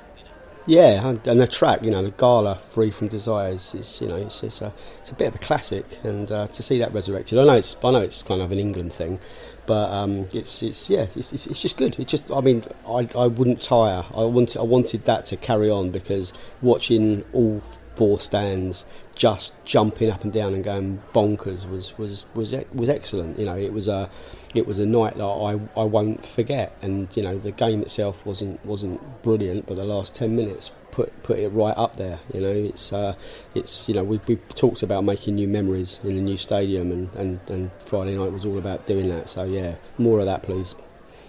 Yeah, 0.68 1.16
and 1.25 1.42
the 1.42 1.48
track, 1.48 1.84
you 1.84 1.90
know, 1.90 2.04
the 2.04 2.12
Gala 2.12 2.56
"Free 2.56 2.92
from 2.92 3.08
Desires" 3.08 3.74
is, 3.74 4.00
you 4.00 4.08
know, 4.08 4.18
it's, 4.18 4.44
it's 4.44 4.62
a 4.62 4.72
it's 5.00 5.10
a 5.10 5.16
bit 5.16 5.30
of 5.30 5.36
a 5.36 5.40
classic, 5.40 5.86
and 6.04 6.31
uh, 6.31 6.48
to 6.48 6.62
see 6.62 6.78
that 6.78 6.94
resurrected, 6.94 7.40
I 7.40 7.46
know 7.46 7.56
it's 7.56 7.75
I 7.84 7.90
know 7.90 8.02
it's 8.02 8.22
kind 8.22 8.42
of 8.42 8.52
an 8.52 8.60
England 8.60 8.94
thing, 8.94 9.19
but 9.66 9.90
um, 9.92 10.28
it's 10.31 10.62
it's 10.62 10.88
yeah, 10.88 11.08
it's, 11.16 11.34
it's, 11.34 11.48
it's, 11.48 11.62
just 11.62 11.78
good. 11.78 12.00
It's 12.00 12.12
just, 12.12 12.30
I 12.30 12.42
mean, 12.42 12.63
I, 12.88 13.10
I 13.16 13.25
wouldn't 13.25 13.62
tire. 13.62 14.06
I 14.13 14.24
wanted 14.24 14.60
I 14.60 14.63
wanted 14.63 15.06
that 15.06 15.25
to 15.28 15.38
carry 15.38 15.69
on 15.69 15.90
because 15.90 16.31
watching 16.62 17.24
all 17.34 17.62
four 17.96 18.19
stands 18.19 18.86
just 19.21 19.53
jumping 19.65 20.09
up 20.09 20.23
and 20.23 20.33
down 20.33 20.51
and 20.56 20.63
going 20.63 21.00
bonkers 21.13 21.69
was 21.69 21.95
was 21.95 22.25
was 22.33 22.56
was 22.73 22.89
excellent. 22.89 23.38
You 23.38 23.45
know, 23.45 23.56
it 23.56 23.71
was 23.71 23.88
a 23.88 24.09
it 24.56 24.65
was 24.65 24.79
a 24.79 24.85
night 24.88 25.15
that 25.18 25.23
I, 25.23 25.59
I 25.79 25.83
won't 25.83 26.25
forget. 26.25 26.75
And 26.81 27.07
you 27.15 27.21
know, 27.21 27.38
the 27.38 27.51
game 27.51 27.83
itself 27.83 28.25
wasn't 28.25 28.65
wasn't 28.65 29.00
brilliant, 29.21 29.68
but 29.68 29.75
the 29.75 29.85
last 29.85 30.15
ten 30.15 30.35
minutes 30.35 30.71
put 30.89 31.21
put 31.21 31.38
it 31.38 31.50
right 31.50 31.77
up 31.77 31.97
there. 31.97 32.19
You 32.33 32.41
know, 32.41 32.51
it's 32.51 32.91
uh, 32.91 33.13
it's 33.53 33.88
you 33.88 33.94
know 33.94 34.03
we 34.03 34.19
we 34.25 34.38
talked 34.56 34.81
about 34.81 35.03
making 35.03 35.35
new 35.35 35.47
memories 35.47 36.01
in 36.03 36.15
the 36.15 36.21
new 36.21 36.38
stadium, 36.38 36.91
and, 36.91 37.13
and, 37.13 37.39
and 37.47 37.71
Friday 37.85 38.18
night 38.18 38.31
was 38.31 38.44
all 38.44 38.57
about 38.57 38.88
doing 38.88 39.07
that. 39.09 39.29
So 39.29 39.44
yeah, 39.44 39.75
more 40.00 40.18
of 40.18 40.25
that, 40.25 40.41
please 40.41 40.73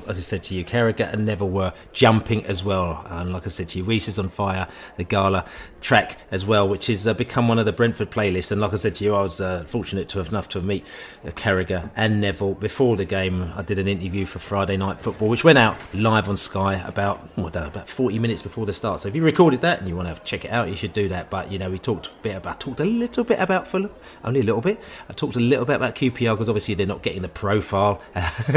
like 0.06 0.16
I 0.16 0.20
said 0.20 0.42
to 0.44 0.54
you, 0.54 0.64
Carragher 0.64 1.12
and 1.12 1.26
Neville 1.26 1.50
were 1.50 1.72
jumping 1.92 2.44
as 2.46 2.64
well. 2.64 3.06
And 3.08 3.32
like 3.32 3.46
I 3.46 3.50
said 3.50 3.68
to 3.68 3.78
you, 3.78 3.84
Reese 3.84 4.08
is 4.08 4.18
on 4.18 4.28
fire, 4.28 4.66
the 4.96 5.04
Gala 5.04 5.44
track 5.82 6.18
as 6.30 6.46
well, 6.46 6.68
which 6.68 6.86
has 6.86 7.06
uh, 7.06 7.14
become 7.14 7.48
one 7.48 7.58
of 7.58 7.66
the 7.66 7.72
Brentford 7.72 8.10
playlists. 8.10 8.50
And 8.50 8.60
like 8.60 8.72
I 8.72 8.76
said 8.76 8.94
to 8.96 9.04
you, 9.04 9.14
I 9.14 9.22
was 9.22 9.40
uh, 9.40 9.64
fortunate 9.64 10.08
to 10.08 10.18
have 10.18 10.28
enough 10.28 10.48
to 10.50 10.60
meet 10.60 10.86
uh, 11.24 11.30
Carragher 11.30 11.90
and 11.96 12.20
Neville 12.20 12.54
before 12.54 12.96
the 12.96 13.04
game. 13.04 13.42
I 13.54 13.62
did 13.62 13.78
an 13.78 13.88
interview 13.88 14.24
for 14.24 14.38
Friday 14.38 14.76
Night 14.76 14.98
Football, 14.98 15.28
which 15.28 15.44
went 15.44 15.58
out 15.58 15.76
live 15.92 16.28
on 16.28 16.36
Sky 16.36 16.82
about 16.86 17.28
oh, 17.36 17.46
about 17.46 17.88
40 17.88 18.18
minutes 18.18 18.42
before 18.42 18.64
the 18.64 18.72
start. 18.72 19.00
So 19.00 19.08
if 19.08 19.16
you 19.16 19.24
recorded 19.24 19.60
that 19.62 19.80
and 19.80 19.88
you 19.88 19.96
want 19.96 20.14
to 20.14 20.22
check 20.22 20.44
it 20.44 20.50
out, 20.50 20.68
you 20.68 20.76
should 20.76 20.92
do 20.92 21.08
that. 21.08 21.30
But 21.30 21.52
you 21.52 21.58
know, 21.58 21.70
we 21.70 21.78
talked 21.78 22.06
a 22.06 22.10
bit 22.22 22.36
about, 22.36 22.60
talked 22.60 22.80
a 22.80 22.84
little 22.84 23.24
bit 23.24 23.40
about 23.40 23.66
Fulham, 23.66 23.90
only 24.24 24.40
a 24.40 24.44
little 24.44 24.62
bit. 24.62 24.80
I 25.08 25.12
talked 25.12 25.36
a 25.36 25.40
little 25.40 25.64
bit 25.64 25.76
about 25.76 25.94
QPR 25.94 26.34
because 26.34 26.48
obviously 26.48 26.74
they're 26.74 26.86
not 26.86 27.02
getting 27.02 27.22
the 27.22 27.28
profile 27.28 28.00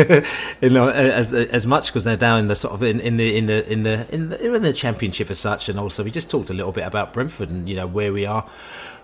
you 0.62 0.70
know, 0.70 0.90
as 0.90 1.34
as 1.34 1.66
much 1.66 1.88
because 1.88 2.04
they're 2.04 2.18
down 2.18 2.40
in 2.40 2.48
the 2.48 2.56
sort 2.56 2.74
of 2.74 2.84
in, 2.84 3.00
in 3.00 3.18
the 3.18 3.38
in 3.38 3.46
the 3.48 3.72
in 3.72 3.84
the 3.84 4.14
in 4.14 4.30
the 4.30 4.56
in 4.56 4.62
the 4.62 4.74
championship 4.74 5.30
as 5.30 5.40
such, 5.40 5.70
and 5.70 5.80
also 5.80 6.04
we 6.04 6.12
just 6.12 6.30
talked 6.30 6.50
a 6.50 6.54
little 6.54 6.72
bit 6.72 6.86
about 6.86 7.14
Brentford 7.16 7.50
and 7.50 7.70
you 7.70 7.78
know 7.78 7.88
where 7.88 8.12
we 8.12 8.26
are 8.26 8.46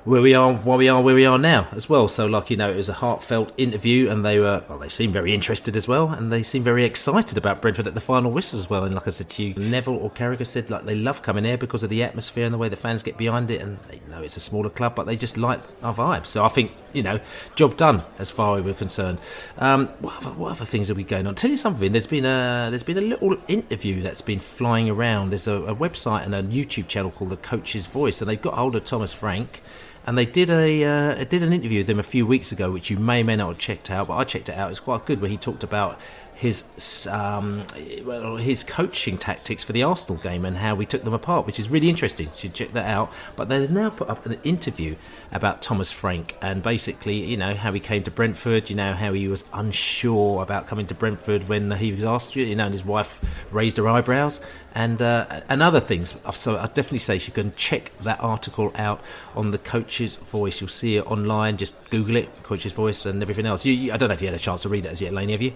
where 0.04 0.22
we 0.22 0.34
are, 0.34 0.54
where 0.54 0.78
we 0.78 0.90
are, 0.90 1.02
where 1.02 1.14
we 1.14 1.26
are 1.26 1.38
now 1.38 1.68
as 1.72 1.88
well. 1.88 2.08
So, 2.08 2.26
like 2.26 2.50
you 2.50 2.58
know, 2.58 2.72
it 2.72 2.76
was 2.76 2.90
a 2.90 2.94
heartfelt 2.94 3.52
interview, 3.58 4.10
and 4.10 4.26
they 4.26 4.40
were 4.40 4.64
well, 4.68 4.80
they 4.80 4.90
seemed 4.90 5.14
very 5.14 5.34
interested 5.34 5.76
as 5.76 5.88
well, 5.88 6.10
and 6.10 6.32
they 6.32 6.44
seemed 6.44 6.66
very 6.66 6.86
excited 6.86 7.38
about 7.38 7.62
Brentford 7.62 7.88
at 7.88 7.94
the 7.94 8.02
final 8.02 8.32
whistle 8.32 8.58
as 8.58 8.70
well. 8.70 8.84
And 8.84 8.96
like 8.96 9.08
I 9.08 9.12
said 9.12 9.30
to 9.30 9.44
you, 9.44 9.54
Neville 9.56 9.96
or 9.96 10.10
Carragher 10.10 10.48
said 10.48 10.70
like 10.70 10.86
they 10.86 10.96
love 10.96 11.22
coming 11.22 11.44
here 11.44 11.58
because 11.58 11.84
of 11.84 11.90
the 11.90 12.04
atmosphere 12.04 12.46
and 12.46 12.54
the 12.54 12.58
way 12.58 12.70
the 12.70 12.76
fans 12.76 13.04
get 13.04 13.18
behind 13.18 13.52
it, 13.52 13.62
and 13.62 13.78
they 13.90 14.02
know 14.10 14.22
it's 14.22 14.38
a 14.38 14.42
smaller 14.42 14.70
club, 14.70 14.96
but 14.96 15.06
they 15.06 15.16
just 15.16 15.38
like 15.38 15.60
our 15.84 15.94
vibe. 15.94 16.26
So 16.26 16.44
I 16.44 16.50
think 16.50 16.72
you 16.94 17.04
know, 17.04 17.20
job 17.56 17.78
done 17.78 18.04
as 18.18 18.32
far 18.32 18.58
as 18.58 18.64
we're 18.64 18.74
concerned. 18.74 19.20
Um, 19.58 19.88
what, 20.00 20.18
other, 20.18 20.36
what 20.38 20.52
other 20.52 20.66
things 20.66 20.90
are 20.90 20.96
we 20.96 21.04
going 21.04 21.28
on? 21.28 21.36
Tell 21.36 21.52
you 21.52 21.58
something. 21.58 21.92
There's 21.92 22.08
been 22.08 22.26
a 22.26 22.68
there's 22.70 22.84
been 22.84 22.98
a 22.98 23.02
little 23.02 23.38
interview 23.48 24.02
that's 24.02 24.22
been 24.22 24.40
flying 24.40 24.90
around. 24.90 25.30
There's 25.30 25.48
a, 25.48 25.62
a 25.64 25.76
website 25.76 26.26
and 26.26 26.34
a 26.34 26.42
YouTube 26.42 26.88
channel 26.88 27.12
called 27.12 27.30
The 27.30 27.38
Coach's 27.38 27.88
Voice, 27.88 28.22
and 28.22 28.30
they've 28.30 28.42
got 28.42 28.56
hold 28.56 28.76
of 28.76 28.84
Thomas 28.84 29.14
Frank 29.14 29.62
and 30.06 30.18
they 30.18 30.26
did 30.26 30.50
a 30.50 30.84
uh, 30.84 31.24
did 31.26 31.44
an 31.44 31.54
interview 31.54 31.80
with 31.80 31.90
him 31.90 32.00
a 32.00 32.04
few 32.04 32.26
weeks 32.26 32.52
ago, 32.52 32.72
which 32.72 32.90
you 32.90 32.98
may 32.98 33.22
or 33.22 33.26
may 33.26 33.36
not 33.36 33.50
have 33.50 33.58
checked 33.58 33.92
out, 33.92 34.08
but 34.08 34.16
I 34.16 34.24
checked 34.24 34.50
it 34.50 34.56
out. 34.56 34.72
It's 34.72 34.80
quite 34.80 35.06
good, 35.06 35.22
where 35.22 35.30
he 35.30 35.38
talked 35.38 35.64
about 35.64 36.00
his 36.42 37.06
um, 37.06 37.64
well, 38.04 38.36
his 38.36 38.64
coaching 38.64 39.16
tactics 39.16 39.64
for 39.64 39.74
the 39.74 39.84
Arsenal 39.84 40.20
game 40.20 40.44
and 40.44 40.58
how 40.58 40.74
we 40.74 40.88
took 40.88 41.04
them 41.04 41.14
apart, 41.14 41.46
which 41.46 41.60
is 41.60 41.70
really 41.70 41.88
interesting. 41.88 42.30
You 42.30 42.36
should 42.36 42.56
check 42.56 42.72
that 42.74 42.88
out. 42.88 43.14
But 43.36 43.48
they've 43.48 43.70
now 43.70 43.92
put 43.92 44.10
up 44.10 44.26
an 44.26 44.40
interview 44.44 44.96
about 45.32 45.62
Thomas 45.62 45.92
Frank 45.92 46.36
and 46.42 46.64
basically, 46.64 47.18
you 47.18 47.38
know, 47.38 47.54
how 47.54 47.72
he 47.72 47.80
came 47.80 48.02
to 48.06 48.12
Brentford. 48.12 48.72
You 48.72 48.76
know, 48.76 48.94
how 48.94 49.14
he 49.14 49.28
was 49.28 49.44
unsure 49.54 50.42
about 50.42 50.66
coming 50.66 50.88
to 50.88 50.96
Brentford 50.96 51.48
when 51.48 51.70
he 51.70 51.92
was 51.94 52.04
asked. 52.04 52.36
You 52.36 52.56
know, 52.56 52.66
and 52.66 52.74
his 52.74 52.84
wife 52.84 53.22
raised 53.52 53.78
her 53.78 53.88
eyebrows 53.88 54.42
and 54.74 55.00
uh, 55.00 55.42
and 55.48 55.62
other 55.62 55.80
things. 55.80 56.16
So 56.34 56.58
I 56.58 56.66
definitely 56.66 56.98
say 56.98 57.18
you 57.18 57.32
can 57.32 57.54
check 57.54 57.92
that 58.02 58.20
article 58.20 58.72
out 58.78 59.00
on 59.36 59.52
the 59.52 59.60
Coach's 59.60 60.16
Voice. 60.16 60.60
You'll 60.60 60.70
see 60.70 60.98
it 60.98 61.06
online. 61.06 61.58
Just 61.58 61.76
Google 61.92 62.16
it, 62.16 62.42
Coach's 62.42 62.74
Voice, 62.74 63.06
and 63.06 63.22
everything 63.22 63.46
else. 63.46 63.64
You, 63.64 63.74
you, 63.74 63.94
I 63.94 63.98
don't 63.98 64.10
know 64.10 64.16
if 64.16 64.22
you 64.22 64.28
had 64.28 64.36
a 64.36 64.40
chance 64.40 64.64
to 64.64 64.70
read 64.70 64.86
that 64.86 64.94
as 64.94 65.02
yet, 65.02 65.14
Laney. 65.14 65.34
Have 65.34 65.44
you? 65.44 65.54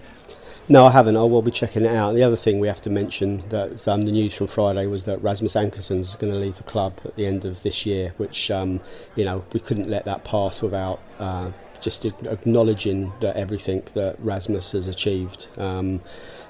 No, 0.68 0.86
I 0.86 0.90
haven't. 0.90 1.16
I 1.16 1.22
will 1.22 1.42
be 1.42 1.52
checking 1.52 1.84
it 1.84 1.94
out. 1.94 2.16
The 2.16 2.24
other 2.24 2.34
thing 2.34 2.58
we 2.58 2.66
have 2.66 2.80
to 2.82 2.90
mention 2.90 3.48
that 3.50 3.86
um, 3.86 4.02
the 4.02 4.10
news 4.10 4.34
from 4.34 4.48
Friday 4.48 4.88
was 4.88 5.04
that 5.04 5.22
Rasmus 5.22 5.54
Ankersen's 5.54 6.16
going 6.16 6.32
to 6.32 6.38
leave 6.38 6.56
the 6.56 6.64
club 6.64 6.98
at 7.04 7.14
the 7.14 7.24
end 7.24 7.44
of 7.44 7.62
this 7.62 7.86
year, 7.86 8.14
which 8.16 8.50
um, 8.50 8.80
you 9.14 9.24
know 9.24 9.44
we 9.52 9.60
couldn't 9.60 9.88
let 9.88 10.06
that 10.06 10.24
pass 10.24 10.62
without 10.62 10.98
uh, 11.20 11.52
just 11.80 12.04
acknowledging 12.04 13.12
that 13.20 13.36
everything 13.36 13.84
that 13.94 14.16
Rasmus 14.18 14.72
has 14.72 14.88
achieved. 14.88 15.46
Um, 15.56 16.00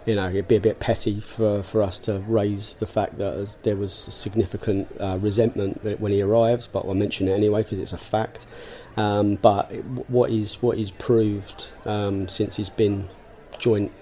you 0.06 0.14
know, 0.14 0.28
it'd 0.28 0.48
be 0.48 0.56
a 0.56 0.60
bit 0.60 0.78
petty 0.78 1.20
for, 1.20 1.62
for 1.64 1.82
us 1.82 1.98
to 2.00 2.20
raise 2.28 2.74
the 2.74 2.86
fact 2.86 3.18
that 3.18 3.58
there 3.64 3.76
was 3.76 3.92
significant 3.92 4.88
uh, 4.98 5.18
resentment 5.20 5.82
when 6.00 6.12
he 6.12 6.22
arrives, 6.22 6.68
but 6.68 6.86
I'll 6.86 6.94
mention 6.94 7.28
it 7.28 7.32
anyway 7.32 7.64
because 7.64 7.80
it's 7.80 7.92
a 7.92 7.98
fact. 7.98 8.46
Um, 8.96 9.34
but 9.34 9.70
what 10.08 10.30
he's 10.30 10.62
what 10.62 10.78
he's 10.78 10.92
proved 10.92 11.66
um, 11.84 12.28
since 12.28 12.56
he's 12.56 12.70
been 12.70 13.10
joint 13.58 13.92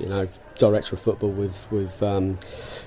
you 0.00 0.06
know 0.06 0.28
director 0.58 0.96
of 0.96 1.02
football 1.02 1.30
with 1.30 1.70
with 1.70 2.02
um, 2.02 2.38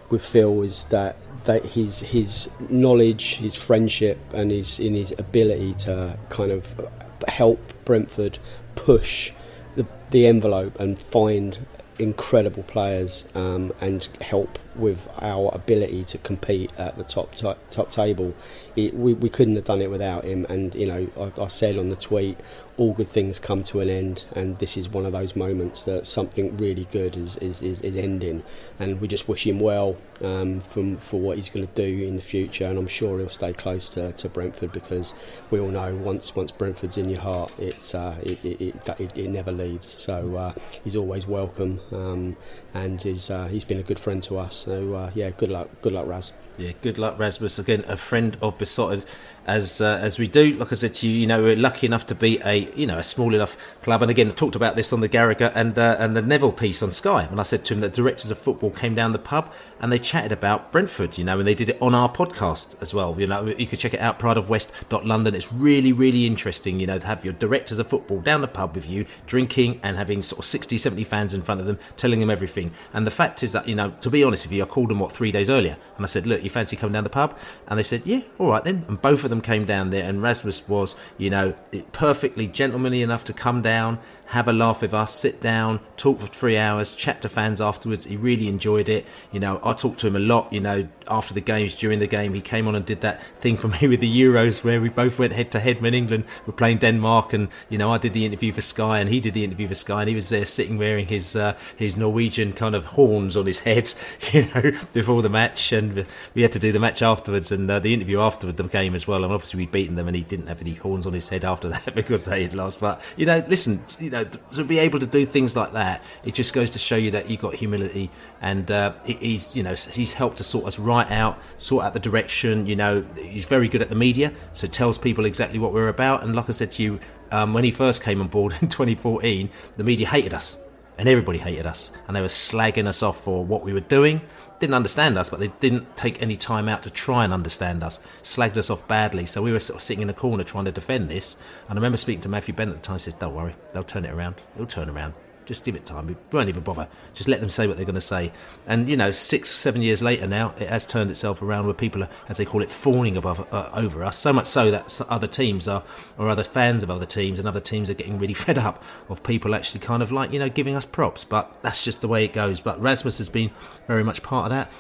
with 0.09 0.23
Phil 0.23 0.61
is 0.61 0.85
that 0.85 1.15
that 1.45 1.65
his 1.65 1.99
his 1.99 2.49
knowledge, 2.69 3.35
his 3.35 3.55
friendship, 3.55 4.19
and 4.33 4.51
his 4.51 4.79
in 4.79 4.93
his 4.93 5.13
ability 5.17 5.73
to 5.73 6.17
kind 6.29 6.51
of 6.51 6.89
help 7.27 7.73
Brentford 7.85 8.39
push 8.75 9.31
the 9.75 9.85
the 10.11 10.27
envelope 10.27 10.79
and 10.79 10.97
find 10.97 11.65
incredible 11.97 12.63
players 12.63 13.25
um, 13.35 13.73
and 13.81 14.07
help 14.21 14.57
with 14.79 15.07
our 15.21 15.51
ability 15.53 16.03
to 16.05 16.17
compete 16.19 16.71
at 16.77 16.97
the 16.97 17.03
top 17.03 17.35
top, 17.35 17.57
top 17.69 17.91
table. 17.91 18.33
It, 18.75 18.93
we, 18.93 19.13
we 19.13 19.29
couldn't 19.29 19.55
have 19.55 19.65
done 19.65 19.81
it 19.81 19.91
without 19.91 20.23
him. 20.23 20.45
And 20.45 20.73
you 20.75 20.87
know, 20.87 21.07
I, 21.37 21.41
I, 21.41 21.47
said 21.47 21.77
on 21.77 21.89
the 21.89 21.95
tweet, 21.95 22.37
all 22.77 22.93
good 22.93 23.09
things 23.09 23.39
come 23.39 23.61
to 23.63 23.81
an 23.81 23.89
end, 23.89 24.25
and 24.33 24.57
this 24.59 24.77
is 24.77 24.87
one 24.87 25.05
of 25.05 25.11
those 25.11 25.35
moments 25.35 25.83
that 25.83 26.07
something 26.07 26.55
really 26.57 26.85
good 26.91 27.17
is 27.17 27.35
is, 27.37 27.61
is, 27.61 27.81
is 27.81 27.97
ending. 27.97 28.43
And 28.79 29.01
we 29.01 29.07
just 29.07 29.27
wish 29.27 29.45
him 29.45 29.59
well 29.59 29.97
um, 30.23 30.61
from 30.61 30.97
for 30.97 31.19
what 31.19 31.37
he's 31.37 31.49
going 31.49 31.67
to 31.67 31.73
do 31.73 32.05
in 32.05 32.15
the 32.15 32.21
future. 32.21 32.65
And 32.65 32.79
I'm 32.79 32.87
sure 32.87 33.19
he'll 33.19 33.29
stay 33.29 33.53
close 33.53 33.89
to, 33.91 34.13
to 34.13 34.29
Brentford 34.29 34.71
because 34.71 35.13
we 35.51 35.59
all 35.59 35.69
know 35.69 35.93
once 35.95 36.35
once 36.35 36.51
Brentford's 36.51 36.97
in 36.97 37.09
your 37.09 37.19
heart, 37.21 37.51
it's 37.57 37.93
uh, 37.93 38.15
it, 38.23 38.43
it, 38.45 38.61
it, 38.99 39.17
it, 39.17 39.29
never 39.29 39.51
leaves. 39.51 39.95
So 40.01 40.35
uh, 40.35 40.53
he's 40.83 40.95
always 40.95 41.27
welcome, 41.27 41.79
um, 41.91 42.37
and 42.73 43.01
he's 43.01 43.29
uh, 43.29 43.47
he's 43.47 43.63
been 43.63 43.79
a 43.79 43.83
good 43.83 43.99
friend 43.99 44.21
to 44.23 44.37
us. 44.37 44.55
So 44.55 44.93
uh, 44.93 45.11
yeah, 45.15 45.29
good 45.31 45.49
luck, 45.49 45.69
good 45.81 45.93
luck, 45.93 46.07
Raz. 46.07 46.31
Yeah, 46.57 46.71
good 46.81 46.97
luck, 46.97 47.17
Rasmus. 47.17 47.57
Again, 47.57 47.85
a 47.87 47.95
friend 47.95 48.35
of 48.41 48.57
Beesotted, 48.57 49.05
as 49.49 49.81
uh, 49.81 49.99
as 50.01 50.19
we 50.19 50.27
do. 50.27 50.53
Like 50.53 50.71
I 50.71 50.75
said 50.75 50.93
to 50.95 51.07
you, 51.07 51.17
you 51.19 51.27
know, 51.27 51.41
we're 51.41 51.55
lucky 51.55 51.87
enough 51.87 52.05
to 52.07 52.15
be 52.15 52.39
a 52.45 52.71
you 52.75 52.85
know 52.85 52.97
a 52.97 53.03
small 53.03 53.33
enough 53.33 53.57
club. 53.81 54.01
And 54.01 54.11
again, 54.11 54.27
I 54.27 54.31
talked 54.31 54.55
about 54.55 54.75
this 54.75 54.93
on 54.93 55.01
the 55.01 55.09
Carragher 55.09 55.51
and 55.55 55.77
uh, 55.77 55.97
and 55.99 56.15
the 56.15 56.21
Neville 56.21 56.51
piece 56.51 56.81
on 56.83 56.91
Sky. 56.91 57.25
When 57.29 57.39
I 57.39 57.43
said 57.43 57.65
to 57.65 57.73
him 57.73 57.81
that 57.81 57.93
directors 57.93 58.31
of 58.31 58.37
football 58.37 58.71
came 58.71 58.95
down 58.95 59.11
the 59.11 59.19
pub 59.19 59.51
and 59.79 59.91
they 59.91 59.99
chatted 59.99 60.31
about 60.31 60.71
Brentford, 60.71 61.17
you 61.17 61.23
know, 61.23 61.39
and 61.39 61.47
they 61.47 61.55
did 61.55 61.69
it 61.69 61.77
on 61.81 61.95
our 61.95 62.09
podcast 62.09 62.81
as 62.81 62.93
well. 62.93 63.19
You 63.19 63.27
know, 63.27 63.45
you 63.45 63.65
could 63.65 63.79
check 63.79 63.93
it 63.93 63.99
out, 63.99 64.19
prideofwest.london. 64.19 65.35
It's 65.35 65.51
really, 65.51 65.93
really 65.93 66.25
interesting, 66.25 66.79
you 66.79 66.87
know, 66.87 66.99
to 66.99 67.07
have 67.07 67.23
your 67.23 67.33
directors 67.33 67.79
of 67.79 67.87
football 67.87 68.19
down 68.19 68.41
the 68.41 68.47
pub 68.47 68.75
with 68.75 68.89
you, 68.89 69.05
drinking 69.25 69.79
and 69.83 69.97
having 69.97 70.21
sort 70.21 70.39
of 70.39 70.45
60, 70.45 70.77
70 70.77 71.03
fans 71.03 71.33
in 71.33 71.41
front 71.41 71.61
of 71.61 71.67
them, 71.67 71.79
telling 71.97 72.19
them 72.19 72.29
everything. 72.29 72.71
And 72.93 73.07
the 73.07 73.11
fact 73.11 73.43
is 73.43 73.51
that, 73.53 73.67
you 73.67 73.75
know, 73.75 73.91
to 74.01 74.09
be 74.09 74.23
honest 74.23 74.45
with 74.45 74.53
you, 74.53 74.63
I 74.63 74.65
called 74.65 74.89
them, 74.89 74.99
what, 74.99 75.11
three 75.11 75.31
days 75.31 75.49
earlier. 75.49 75.77
And 75.95 76.05
I 76.05 76.07
said, 76.07 76.27
look, 76.27 76.43
you 76.43 76.49
fancy 76.49 76.75
coming 76.75 76.93
down 76.93 77.03
the 77.03 77.09
pub? 77.09 77.37
And 77.67 77.79
they 77.79 77.83
said, 77.83 78.03
yeah, 78.05 78.21
all 78.37 78.49
right 78.49 78.63
then. 78.63 78.85
And 78.87 79.01
both 79.01 79.23
of 79.23 79.29
them 79.29 79.38
came 79.41 79.65
down 79.65 79.89
there, 79.89 80.07
and 80.07 80.21
Rasmus 80.21 80.67
was, 80.67 80.95
you 81.17 81.29
know, 81.29 81.53
perfectly 81.91 82.47
gentlemanly 82.47 83.01
enough 83.01 83.23
to 83.25 83.33
come 83.33 83.61
down 83.61 83.99
have 84.29 84.47
a 84.47 84.53
laugh 84.53 84.83
with 84.83 84.93
us, 84.93 85.11
sit 85.11 85.41
down, 85.41 85.79
talk 85.97 86.19
for 86.19 86.27
three 86.27 86.55
hours, 86.55 86.93
chat 86.93 87.19
to 87.19 87.27
fans 87.27 87.59
afterwards. 87.59 88.05
He 88.05 88.15
really 88.15 88.47
enjoyed 88.47 88.87
it. 88.87 89.07
You 89.31 89.39
know, 89.39 89.59
I 89.63 89.73
talked 89.73 89.99
to 90.01 90.07
him 90.07 90.15
a 90.15 90.19
lot, 90.19 90.53
you 90.53 90.59
know, 90.59 90.87
after 91.07 91.33
the 91.33 91.41
games, 91.41 91.75
during 91.75 91.97
the 91.97 92.05
game. 92.05 92.35
He 92.35 92.41
came 92.41 92.67
on 92.67 92.75
and 92.75 92.85
did 92.85 93.01
that 93.01 93.23
thing 93.39 93.57
for 93.57 93.67
me 93.81 93.87
with 93.87 94.01
the 94.01 94.21
Euros 94.21 94.63
where 94.63 94.79
we 94.79 94.89
both 94.89 95.17
went 95.17 95.33
head 95.33 95.49
to 95.51 95.59
head 95.59 95.81
when 95.81 95.95
England 95.95 96.25
were 96.45 96.53
playing 96.53 96.77
Denmark. 96.77 97.33
And, 97.33 97.49
you 97.69 97.79
know, 97.79 97.91
I 97.91 97.97
did 97.97 98.13
the 98.13 98.23
interview 98.23 98.51
for 98.51 98.61
Sky 98.61 98.99
and 98.99 99.09
he 99.09 99.19
did 99.19 99.33
the 99.33 99.43
interview 99.43 99.67
for 99.67 99.73
Sky 99.73 100.01
and 100.01 100.09
he 100.09 100.15
was 100.15 100.29
there 100.29 100.45
sitting 100.45 100.77
wearing 100.77 101.07
his, 101.07 101.35
uh, 101.35 101.55
his 101.75 101.97
Norwegian 101.97 102.53
kind 102.53 102.75
of 102.75 102.85
horns 102.85 103.35
on 103.35 103.47
his 103.47 103.61
head, 103.61 103.91
you 104.31 104.45
know, 104.53 104.71
before 104.93 105.23
the 105.23 105.29
match. 105.29 105.71
And 105.71 106.05
we 106.35 106.43
had 106.43 106.51
to 106.51 106.59
do 106.59 106.71
the 106.71 106.79
match 106.79 107.01
afterwards 107.01 107.51
and 107.51 107.69
uh, 107.69 107.79
the 107.79 107.95
interview 107.95 108.19
afterwards, 108.19 108.57
the 108.57 108.63
game 108.67 108.93
as 108.93 109.07
well. 109.07 109.23
And 109.23 109.33
obviously 109.33 109.57
we'd 109.57 109.71
beaten 109.71 109.95
them 109.95 110.07
and 110.07 110.15
he 110.15 110.23
didn't 110.23 110.47
have 110.47 110.61
any 110.61 110.75
horns 110.75 111.07
on 111.07 111.13
his 111.13 111.29
head 111.29 111.43
after 111.43 111.67
that 111.69 111.95
because 111.95 112.25
they 112.25 112.43
had 112.43 112.53
lost. 112.53 112.79
But, 112.79 113.03
you 113.17 113.25
know, 113.25 113.43
listen, 113.47 113.83
you 113.99 114.11
know, 114.11 114.18
know, 114.23 114.29
to 114.51 114.63
be 114.63 114.79
able 114.79 114.99
to 114.99 115.05
do 115.05 115.25
things 115.25 115.55
like 115.55 115.73
that, 115.73 116.03
it 116.23 116.33
just 116.33 116.53
goes 116.53 116.69
to 116.71 116.79
show 116.79 116.95
you 116.95 117.11
that 117.11 117.29
you've 117.29 117.39
got 117.39 117.55
humility. 117.55 118.09
And 118.41 118.69
uh, 118.69 118.93
he's, 119.05 119.55
you 119.55 119.63
know, 119.63 119.73
he's 119.73 120.13
helped 120.13 120.37
to 120.37 120.43
sort 120.43 120.65
us 120.65 120.79
right 120.79 121.09
out, 121.11 121.39
sort 121.57 121.85
out 121.85 121.93
the 121.93 121.99
direction. 121.99 122.65
You 122.65 122.75
know, 122.75 123.05
he's 123.15 123.45
very 123.45 123.67
good 123.67 123.81
at 123.81 123.89
the 123.89 123.95
media, 123.95 124.33
so 124.53 124.67
tells 124.67 124.97
people 124.97 125.25
exactly 125.25 125.59
what 125.59 125.73
we're 125.73 125.89
about. 125.89 126.23
And 126.23 126.35
like 126.35 126.49
I 126.49 126.53
said 126.53 126.71
to 126.71 126.83
you, 126.83 126.99
um, 127.31 127.53
when 127.53 127.63
he 127.63 127.71
first 127.71 128.03
came 128.03 128.21
on 128.21 128.27
board 128.27 128.53
in 128.61 128.69
2014, 128.69 129.49
the 129.77 129.83
media 129.83 130.07
hated 130.07 130.33
us 130.33 130.57
and 130.97 131.07
everybody 131.07 131.37
hated 131.37 131.65
us 131.65 131.91
and 132.07 132.15
they 132.15 132.21
were 132.21 132.27
slagging 132.27 132.85
us 132.85 133.01
off 133.01 133.23
for 133.23 133.45
what 133.45 133.63
we 133.63 133.71
were 133.71 133.79
doing 133.79 134.19
didn't 134.59 134.75
understand 134.75 135.17
us 135.17 135.29
but 135.29 135.39
they 135.39 135.49
didn't 135.59 135.95
take 135.95 136.21
any 136.21 136.35
time 136.35 136.67
out 136.69 136.83
to 136.83 136.89
try 136.89 137.23
and 137.23 137.33
understand 137.33 137.83
us. 137.83 137.99
Slagged 138.23 138.57
us 138.57 138.69
off 138.69 138.87
badly. 138.87 139.25
So 139.25 139.41
we 139.41 139.51
were 139.51 139.59
sort 139.59 139.77
of 139.77 139.83
sitting 139.83 140.01
in 140.01 140.09
a 140.09 140.13
corner 140.13 140.43
trying 140.43 140.65
to 140.65 140.71
defend 140.71 141.09
this. 141.09 141.35
And 141.67 141.71
i 141.71 141.75
remember 141.75 141.97
speaking 141.97 142.21
to 142.21 142.29
Matthew 142.29 142.53
Benham 142.53 142.75
at 142.75 142.81
the 142.81 142.85
time. 142.85 142.95
He 142.95 142.99
says 142.99 143.13
don't 143.13 143.33
worry. 143.33 143.55
They'll 143.73 143.83
turn 143.83 144.05
it 144.05 144.11
around. 144.11 144.41
It'll 144.55 144.67
turn 144.67 144.89
around 144.89 145.13
just 145.49 145.63
give 145.63 145.75
it 145.75 145.83
time. 145.83 146.05
We 146.05 146.15
won't 146.31 146.47
even 146.47 146.61
bother. 146.61 146.87
Just 147.15 147.27
let 147.27 147.41
them 147.41 147.49
say 147.49 147.65
what 147.65 147.75
they're 147.75 147.85
going 147.85 147.95
to 147.95 148.01
say. 148.01 148.31
And 148.67 148.87
you 148.87 148.95
know, 148.95 149.09
six, 149.09 149.49
seven 149.49 149.81
years 149.81 150.03
later 150.03 150.27
now, 150.27 150.53
it 150.59 150.69
has 150.69 150.85
turned 150.85 151.09
itself 151.09 151.41
around 151.41 151.65
where 151.65 151.73
people 151.73 152.03
are, 152.03 152.09
as 152.29 152.37
they 152.37 152.45
call 152.45 152.61
it, 152.61 152.69
fawning 152.69 153.17
above 153.17 153.51
uh, 153.51 153.69
over 153.73 154.03
us. 154.03 154.15
So 154.15 154.31
much 154.31 154.45
so 154.45 154.69
that 154.69 155.01
other 155.09 155.25
teams 155.25 155.67
are, 155.67 155.83
or 156.19 156.29
other 156.29 156.43
fans 156.43 156.83
of 156.83 156.91
other 156.91 157.07
teams, 157.07 157.39
and 157.39 157.47
other 157.47 157.59
teams 157.59 157.89
are 157.89 157.95
getting 157.95 158.19
really 158.19 158.33
fed 158.45 158.59
up 158.59 158.83
of 159.09 159.23
people 159.23 159.55
actually 159.55 159.79
kind 159.79 160.03
of 160.03 160.11
like 160.11 160.31
you 160.31 160.37
know 160.37 160.49
giving 160.49 160.75
us 160.75 160.85
props. 160.85 161.25
But 161.25 161.51
that's 161.63 161.83
just 161.83 162.01
the 162.01 162.07
way 162.07 162.23
it 162.23 162.31
goes. 162.31 162.61
But 162.61 162.79
Rasmus 162.79 163.17
has 163.17 163.29
been 163.29 163.49
very 163.87 164.03
much 164.03 164.21
part 164.21 164.45
of 164.45 164.51
that 164.51 164.71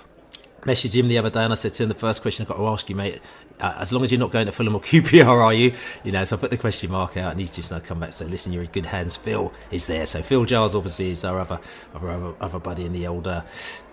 messaged 0.61 0.93
him 0.93 1.07
the 1.07 1.17
other 1.17 1.29
day 1.29 1.43
and 1.43 1.53
I 1.53 1.55
said 1.55 1.73
to 1.75 1.83
him, 1.83 1.89
the 1.89 1.95
first 1.95 2.21
question 2.21 2.43
I've 2.43 2.49
got 2.49 2.57
to 2.57 2.67
ask 2.67 2.89
you, 2.89 2.95
mate, 2.95 3.19
uh, 3.59 3.75
as 3.77 3.91
long 3.91 4.03
as 4.03 4.11
you're 4.11 4.19
not 4.19 4.31
going 4.31 4.45
to 4.45 4.51
Fulham 4.51 4.75
or 4.75 4.81
QPR, 4.81 5.27
are 5.27 5.53
you? 5.53 5.73
You 6.03 6.11
know, 6.11 6.23
so 6.25 6.35
I 6.35 6.39
put 6.39 6.51
the 6.51 6.57
question 6.57 6.91
mark 6.91 7.17
out 7.17 7.31
and 7.31 7.39
he's 7.39 7.51
just 7.51 7.71
now 7.71 7.79
come 7.79 7.99
back. 7.99 8.13
So 8.13 8.25
listen, 8.25 8.53
you're 8.53 8.63
in 8.63 8.69
good 8.71 8.85
hands. 8.85 9.15
Phil 9.15 9.51
is 9.71 9.87
there. 9.87 10.05
So 10.05 10.21
Phil 10.21 10.45
Giles 10.45 10.75
obviously 10.75 11.11
is 11.11 11.23
our 11.23 11.39
other 11.39 11.59
other, 11.93 12.09
other, 12.09 12.33
other 12.39 12.59
buddy 12.59 12.85
in 12.85 12.93
the 12.93 13.07
old 13.07 13.27
uh, 13.27 13.43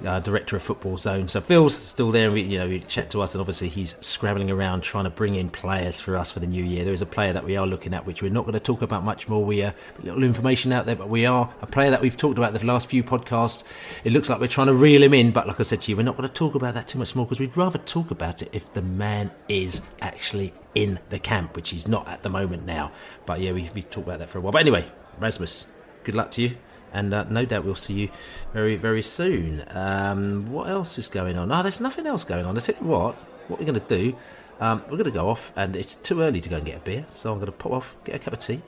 uh, 0.05 0.21
director 0.21 0.57
of 0.57 0.63
football 0.63 0.99
zone. 0.99 1.29
So 1.29 1.41
Phil's 1.41 1.77
still 1.77 2.11
there. 2.11 2.27
And 2.27 2.35
we, 2.35 2.43
you 2.43 2.59
know, 2.59 2.69
we 2.69 2.81
chat 2.81 3.11
to 3.11 3.23
us 3.23 3.35
and 3.35 3.41
obviously 3.41 3.69
he's 3.69 3.97
scrabbling 4.01 4.51
around 4.51 4.83
trying 4.83 5.05
to 5.05 5.11
bring 5.11 5.35
in 5.35 5.51
players 5.51 6.01
for 6.01 6.17
us 6.17 6.31
for 6.31 6.41
the 6.41 6.47
new 6.47 6.65
year. 6.65 6.85
There 6.85 6.93
is 6.93 7.03
a 7.03 7.07
player 7.07 7.33
that 7.33 7.45
we 7.45 7.57
are 7.57 7.67
looking 7.67 7.95
at, 7.95 8.07
which 8.07 8.23
we're 8.23 8.31
not 8.31 8.43
going 8.43 8.55
to 8.55 8.61
talk 8.61 8.83
about 8.83 9.05
much 9.05 9.29
more. 9.29 9.45
We 9.45 9.63
uh, 9.63 9.73
little 10.03 10.25
information 10.25 10.73
out 10.73 10.87
there, 10.87 10.97
but 10.97 11.09
we 11.09 11.27
are 11.27 11.53
a 11.63 11.67
player 11.67 11.91
that 11.91 12.03
we've 12.03 12.17
talked 12.17 12.39
about 12.39 12.53
the 12.53 12.65
last 12.65 12.89
few 12.89 13.03
podcasts. 13.03 13.65
It 14.05 14.13
looks 14.13 14.29
like 14.29 14.41
we're 14.41 14.49
trying 14.49 14.69
to 14.69 14.75
reel 14.75 15.03
him 15.03 15.15
in, 15.15 15.31
but 15.31 15.47
like 15.47 15.61
I 15.61 15.63
said 15.63 15.81
to 15.83 15.91
you, 15.91 15.97
we're 15.97 16.03
not 16.03 16.17
going 16.17 16.29
to 16.29 16.35
talk 16.35 16.55
about 16.55 16.75
that 16.75 16.89
too 16.89 16.99
much 16.99 17.15
more 17.15 17.27
because 17.27 17.41
we'd 17.41 17.57
rather 17.57 17.79
talk 17.79 18.11
about 18.11 18.43
it 18.43 18.51
if 18.53 18.73
the 18.73 18.83
man 18.83 19.31
is 19.49 19.83
actually 20.01 20.53
in 20.75 20.99
the 21.09 21.19
camp, 21.19 21.57
which 21.57 21.71
he's 21.71 21.89
not 21.89 22.07
at 22.09 22.23
the 22.23 22.31
moment 22.31 22.67
now. 22.67 22.93
But 23.25 23.41
yeah, 23.41 23.53
we, 23.53 23.71
we've 23.75 23.89
talked 23.89 24.07
about 24.07 24.19
that 24.19 24.29
for 24.29 24.39
a 24.39 24.41
while. 24.41 24.53
But 24.53 24.61
anyway, 24.61 24.87
Rasmus, 25.19 25.67
good 26.05 26.15
luck 26.15 26.31
to 26.33 26.43
you. 26.43 26.57
And 26.93 27.13
uh, 27.13 27.25
no 27.25 27.45
doubt 27.45 27.65
we'll 27.65 27.75
see 27.75 27.95
you 27.95 28.09
very, 28.53 28.77
very 28.77 29.03
soon. 29.03 29.65
Um, 29.71 30.47
what 30.47 30.69
else 30.69 30.99
is 30.99 31.09
going 31.09 31.37
on? 31.37 31.53
Oh, 31.53 31.63
there's 31.63 31.81
nothing 31.81 32.07
else 32.07 32.25
going 32.25 32.47
on. 32.47 32.57
I 32.57 32.61
tell 32.61 32.75
you 32.81 32.87
what, 32.87 33.15
what 33.49 33.59
we're 33.59 33.67
going 33.67 33.81
to 33.81 33.87
do, 33.87 34.17
um, 34.61 34.81
we're 34.83 34.97
going 34.97 35.05
to 35.05 35.11
go 35.11 35.29
off, 35.29 35.53
and 35.57 35.77
it's 35.77 35.95
too 35.95 36.21
early 36.23 36.41
to 36.41 36.49
go 36.49 36.57
and 36.57 36.65
get 36.65 36.79
a 36.79 36.81
beer. 36.81 37.07
So 37.11 37.33
I'm 37.33 37.39
going 37.39 37.47
to 37.47 37.53
pop 37.53 37.73
off, 37.73 37.97
get 38.05 38.15
a 38.15 38.19
cup 38.19 38.33
of 38.33 38.39
tea, 38.39 38.63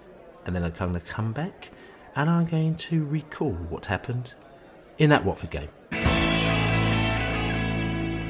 and 0.44 0.54
then 0.54 0.64
I'm 0.64 0.70
going 0.70 0.94
to 0.94 1.00
come 1.00 1.32
back, 1.32 1.70
and 2.14 2.28
I'm 2.28 2.44
going 2.44 2.76
to 2.76 3.04
recall 3.04 3.52
what 3.52 3.86
happened 3.86 4.34
in 4.98 5.10
that 5.10 5.24
Watford 5.24 5.50
game. 5.50 5.68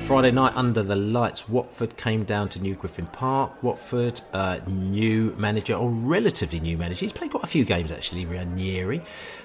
Friday 0.09 0.31
night 0.31 0.55
under 0.57 0.83
the 0.83 0.97
lights, 0.97 1.51
Watford 1.51 1.99
came 1.99 2.25
down 2.25 2.49
to 2.49 2.63
New 2.63 2.75
Griffin 2.75 3.05
Park. 3.09 3.63
Watford, 3.63 4.23
uh, 4.33 4.59
new 4.67 5.35
manager, 5.37 5.75
or 5.75 5.91
relatively 5.91 6.61
new 6.61 6.79
manager. 6.79 7.01
He's 7.01 7.13
played 7.13 7.31
quite 7.31 7.45
a 7.45 7.47
few 7.47 7.67
games 7.67 7.93
actually, 7.93 8.25
Ranieri. 8.25 9.03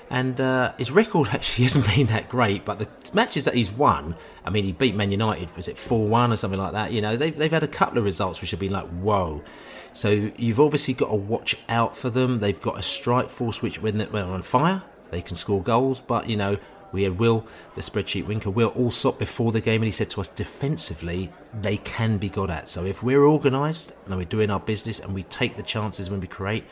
And 0.10 0.40
uh, 0.40 0.72
his 0.78 0.90
record 0.90 1.28
actually 1.34 1.64
hasn't 1.64 1.86
been 1.94 2.08
that 2.08 2.30
great, 2.30 2.64
but 2.64 2.80
the 2.80 2.88
matches 3.14 3.44
that 3.44 3.56
he's 3.56 3.74
won, 3.74 4.16
I 4.46 4.52
mean, 4.52 4.64
he 4.64 4.72
beat 4.72 4.96
Man 4.96 5.12
United, 5.12 5.54
was 5.58 5.68
it 5.68 5.78
4 5.78 6.08
1 6.08 6.32
or 6.32 6.38
something 6.38 6.58
like 6.58 6.72
that? 6.72 6.94
You 6.94 7.02
know, 7.02 7.18
they've, 7.18 7.36
they've 7.36 7.52
had 7.52 7.64
a 7.64 7.68
couple 7.68 7.98
of 7.98 8.06
results 8.06 8.40
which 8.40 8.52
have 8.52 8.62
been 8.62 8.72
like, 8.72 8.88
whoa. 8.88 9.44
So 9.92 10.12
you've 10.12 10.62
obviously 10.62 10.94
got 10.94 11.10
to 11.10 11.18
watch 11.18 11.58
out 11.68 11.98
for 11.98 12.10
them. 12.10 12.40
They've 12.40 12.62
got 12.62 12.80
a 12.80 12.84
strike 12.84 13.30
force 13.30 13.62
which, 13.62 13.82
when 13.82 13.98
they're 13.98 14.16
on 14.16 14.44
fire, 14.44 14.82
they 15.12 15.22
can 15.22 15.36
score 15.36 15.62
goals, 15.62 16.00
but, 16.00 16.30
you 16.30 16.38
know, 16.38 16.58
we 16.94 17.04
had 17.04 17.20
Will, 17.20 17.46
the 17.76 17.82
spreadsheet 17.82 18.26
winker, 18.26 18.50
Will 18.50 18.70
all 18.70 18.90
Allsopp 18.90 19.20
before 19.20 19.52
the 19.52 19.60
game, 19.60 19.82
and 19.82 19.86
he 19.86 19.92
said 19.92 20.10
to 20.12 20.22
us 20.22 20.30
defensively, 20.30 21.30
they 21.62 21.78
can 21.78 22.18
be 22.18 22.30
got 22.30 22.50
at. 22.50 22.70
So 22.70 22.86
if 22.86 23.04
we're 23.04 23.26
organised 23.26 23.92
and 24.06 24.16
we're 24.16 24.24
doing 24.24 24.50
our 24.50 24.60
business 24.60 25.00
and 25.00 25.14
we 25.14 25.24
take 25.24 25.58
the 25.58 25.64
chances 25.64 26.10
when 26.10 26.22
we 26.22 26.28
create, 26.28 26.64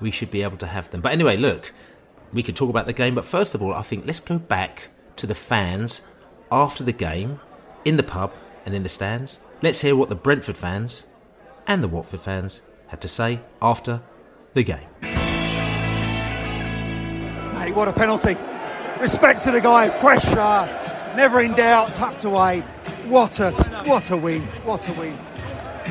we 0.00 0.10
should 0.10 0.30
be 0.30 0.42
able 0.42 0.58
to 0.58 0.66
have 0.66 0.90
them. 0.90 1.00
But 1.00 1.12
anyway, 1.12 1.36
look, 1.36 1.72
we 2.32 2.42
could 2.42 2.56
talk 2.56 2.68
about 2.68 2.86
the 2.86 2.92
game, 2.92 3.14
but 3.14 3.24
first 3.24 3.54
of 3.54 3.62
all, 3.62 3.72
I 3.72 3.82
think 3.82 4.04
let's 4.04 4.20
go 4.20 4.38
back 4.38 4.90
to 5.16 5.26
the 5.26 5.34
fans 5.34 6.02
after 6.50 6.84
the 6.84 6.92
game 6.92 7.40
in 7.84 7.96
the 7.96 8.02
pub 8.02 8.34
and 8.66 8.74
in 8.74 8.82
the 8.82 8.88
stands. 8.88 9.40
Let's 9.62 9.80
hear 9.80 9.96
what 9.96 10.08
the 10.08 10.16
Brentford 10.16 10.58
fans 10.58 11.06
and 11.66 11.82
the 11.82 11.88
Watford 11.88 12.20
fans 12.20 12.62
had 12.88 13.00
to 13.02 13.08
say 13.08 13.40
after 13.62 14.02
the 14.54 14.64
game. 14.64 14.88
Mate, 17.54 17.74
what 17.74 17.88
a 17.88 17.92
penalty. 17.92 18.36
Respect 19.00 19.42
to 19.42 19.52
the 19.52 19.60
guy, 19.60 19.90
pressure, 19.90 21.14
never 21.16 21.40
in 21.40 21.52
doubt, 21.52 21.94
tucked 21.94 22.24
away. 22.24 22.60
What 23.06 23.38
a 23.40 23.52
what 23.86 24.10
a 24.10 24.16
win, 24.16 24.42
what 24.64 24.88
a 24.88 24.92
win. 24.94 25.16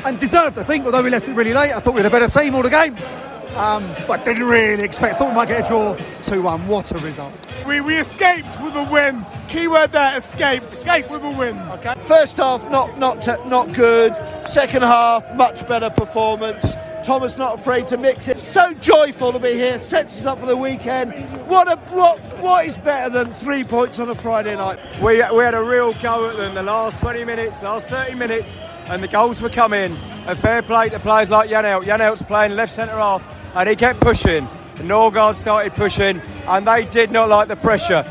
And 0.04 0.20
deserved, 0.20 0.58
I 0.58 0.62
think, 0.62 0.84
although 0.84 1.02
we 1.02 1.10
left 1.10 1.26
it 1.26 1.34
really 1.34 1.54
late. 1.54 1.72
I 1.72 1.80
thought 1.80 1.94
we 1.94 2.02
had 2.02 2.06
a 2.06 2.10
better 2.10 2.28
team 2.28 2.54
all 2.54 2.62
the 2.62 2.70
game. 2.70 2.94
Um, 3.56 3.92
but 4.06 4.24
didn't 4.24 4.44
really 4.44 4.84
expect. 4.84 5.18
Thought 5.18 5.30
we 5.30 5.34
might 5.34 5.48
get 5.48 5.64
a 5.64 5.68
draw 5.68 5.96
2 6.22 6.42
1. 6.42 6.68
What 6.68 6.92
a 6.92 6.98
result. 6.98 7.32
We, 7.66 7.80
we 7.80 7.96
escaped 7.96 8.60
with 8.62 8.76
a 8.76 8.84
win. 8.84 9.24
Keyword 9.48 9.92
there, 9.92 10.16
escaped. 10.18 10.72
Escaped 10.72 11.10
with 11.10 11.24
a 11.24 11.30
win. 11.30 11.58
Okay. 11.70 11.94
First 12.02 12.36
half, 12.36 12.70
not 12.70 12.98
not 12.98 13.26
not 13.48 13.72
good. 13.72 14.14
Second 14.44 14.82
half, 14.82 15.34
much 15.34 15.66
better 15.66 15.90
performance. 15.90 16.76
Thomas 17.08 17.38
not 17.38 17.58
afraid 17.58 17.86
to 17.86 17.96
mix 17.96 18.28
it. 18.28 18.38
So 18.38 18.74
joyful 18.74 19.32
to 19.32 19.38
be 19.38 19.54
here. 19.54 19.78
Sets 19.78 20.18
us 20.18 20.26
up 20.26 20.40
for 20.40 20.44
the 20.44 20.54
weekend. 20.54 21.14
What 21.48 21.66
a 21.66 21.76
what 21.90 22.18
what 22.38 22.66
is 22.66 22.76
better 22.76 23.08
than 23.08 23.32
three 23.32 23.64
points 23.64 23.98
on 23.98 24.10
a 24.10 24.14
Friday 24.14 24.54
night? 24.54 24.78
We, 25.00 25.14
we 25.34 25.42
had 25.42 25.54
a 25.54 25.62
real 25.62 25.94
go 26.02 26.28
at 26.28 26.36
them 26.36 26.54
the 26.54 26.62
last 26.62 26.98
20 26.98 27.24
minutes, 27.24 27.62
last 27.62 27.88
30 27.88 28.14
minutes, 28.14 28.58
and 28.88 29.02
the 29.02 29.08
goals 29.08 29.40
were 29.40 29.48
coming. 29.48 29.96
A 30.26 30.36
fair 30.36 30.60
play 30.60 30.90
to 30.90 30.98
players 30.98 31.30
like 31.30 31.48
Janelt. 31.48 31.84
Janelt's 31.84 32.22
playing 32.24 32.54
left 32.54 32.74
centre 32.74 32.96
half 32.96 33.26
and 33.54 33.70
he 33.70 33.74
kept 33.74 34.00
pushing. 34.00 34.46
The 34.74 34.82
Nørgaard 34.82 35.34
started 35.36 35.72
pushing, 35.72 36.20
and 36.46 36.66
they 36.66 36.84
did 36.84 37.10
not 37.10 37.30
like 37.30 37.48
the 37.48 37.56
pressure. 37.56 38.04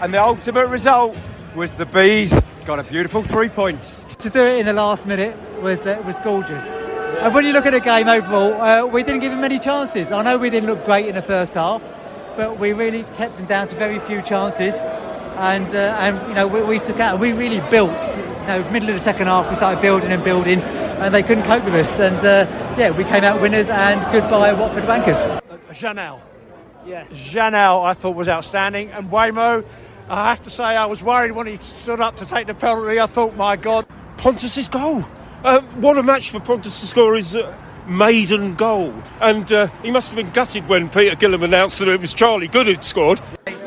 And 0.00 0.14
the 0.14 0.22
ultimate 0.22 0.68
result 0.68 1.16
was 1.56 1.74
the 1.74 1.86
bees 1.86 2.40
got 2.66 2.78
a 2.78 2.84
beautiful 2.84 3.24
three 3.24 3.48
points. 3.48 4.06
To 4.18 4.30
do 4.30 4.44
it 4.44 4.60
in 4.60 4.66
the 4.66 4.72
last 4.72 5.06
minute 5.06 5.36
was 5.60 5.80
uh, 5.80 6.00
was 6.06 6.20
gorgeous. 6.20 6.93
And 7.22 7.34
when 7.34 7.44
you 7.44 7.52
look 7.52 7.66
at 7.66 7.72
the 7.72 7.80
game 7.80 8.08
overall, 8.08 8.60
uh, 8.60 8.86
we 8.86 9.02
didn't 9.02 9.20
give 9.20 9.32
him 9.32 9.40
many 9.40 9.58
chances. 9.58 10.12
I 10.12 10.22
know 10.22 10.38
we 10.38 10.50
didn't 10.50 10.68
look 10.68 10.84
great 10.84 11.06
in 11.06 11.14
the 11.14 11.22
first 11.22 11.54
half, 11.54 11.82
but 12.36 12.58
we 12.58 12.72
really 12.72 13.04
kept 13.16 13.36
them 13.36 13.46
down 13.46 13.68
to 13.68 13.76
very 13.76 13.98
few 13.98 14.22
chances. 14.22 14.74
And 15.36 15.74
uh, 15.74 15.96
and 15.98 16.28
you 16.28 16.34
know 16.34 16.46
we, 16.46 16.62
we 16.62 16.78
took 16.78 17.00
out. 17.00 17.18
We 17.18 17.32
really 17.32 17.60
built. 17.70 17.90
You 18.16 18.46
know, 18.46 18.70
middle 18.70 18.88
of 18.90 18.94
the 18.94 19.00
second 19.00 19.26
half, 19.26 19.48
we 19.48 19.56
started 19.56 19.80
building 19.80 20.12
and 20.12 20.22
building 20.22 20.60
and 21.04 21.14
they 21.14 21.22
couldn't 21.22 21.44
cope 21.44 21.64
with 21.64 21.74
us. 21.74 21.98
And 21.98 22.16
uh, 22.18 22.46
yeah, 22.78 22.90
we 22.90 23.04
came 23.04 23.24
out 23.24 23.40
winners 23.40 23.68
and 23.68 24.00
goodbye 24.12 24.52
Watford 24.52 24.84
Wankers. 24.84 25.40
Janelt. 25.70 26.20
Yeah, 26.86 27.04
Janelt 27.06 27.84
I 27.84 27.94
thought 27.94 28.14
was 28.14 28.28
outstanding. 28.28 28.90
And 28.90 29.10
Mbeumo, 29.10 29.64
I 30.08 30.28
have 30.28 30.42
to 30.44 30.50
say, 30.50 30.64
I 30.64 30.86
was 30.86 31.02
worried 31.02 31.32
when 31.32 31.46
he 31.46 31.56
stood 31.56 32.00
up 32.00 32.16
to 32.18 32.26
take 32.26 32.46
the 32.46 32.54
penalty. 32.54 33.00
I 33.00 33.06
thought, 33.06 33.36
my 33.36 33.56
God. 33.56 33.86
Pontus's 34.16 34.68
goal. 34.68 35.04
Uh, 35.44 35.60
what 35.76 35.98
a 35.98 36.02
match 36.02 36.30
for 36.30 36.40
Pontus 36.40 36.80
to 36.80 36.86
score 36.86 37.14
his 37.14 37.36
uh, 37.36 37.54
maiden 37.86 38.54
goal. 38.54 38.94
And 39.20 39.52
uh, 39.52 39.66
he 39.82 39.90
must 39.90 40.08
have 40.08 40.16
been 40.16 40.30
gutted 40.30 40.66
when 40.70 40.88
Peter 40.88 41.14
Gilham 41.16 41.42
announced 41.42 41.80
that 41.80 41.88
it 41.88 42.00
was 42.00 42.14
Charlie 42.14 42.48
Goode 42.48 42.66
who'd 42.66 42.82
scored. 42.82 43.18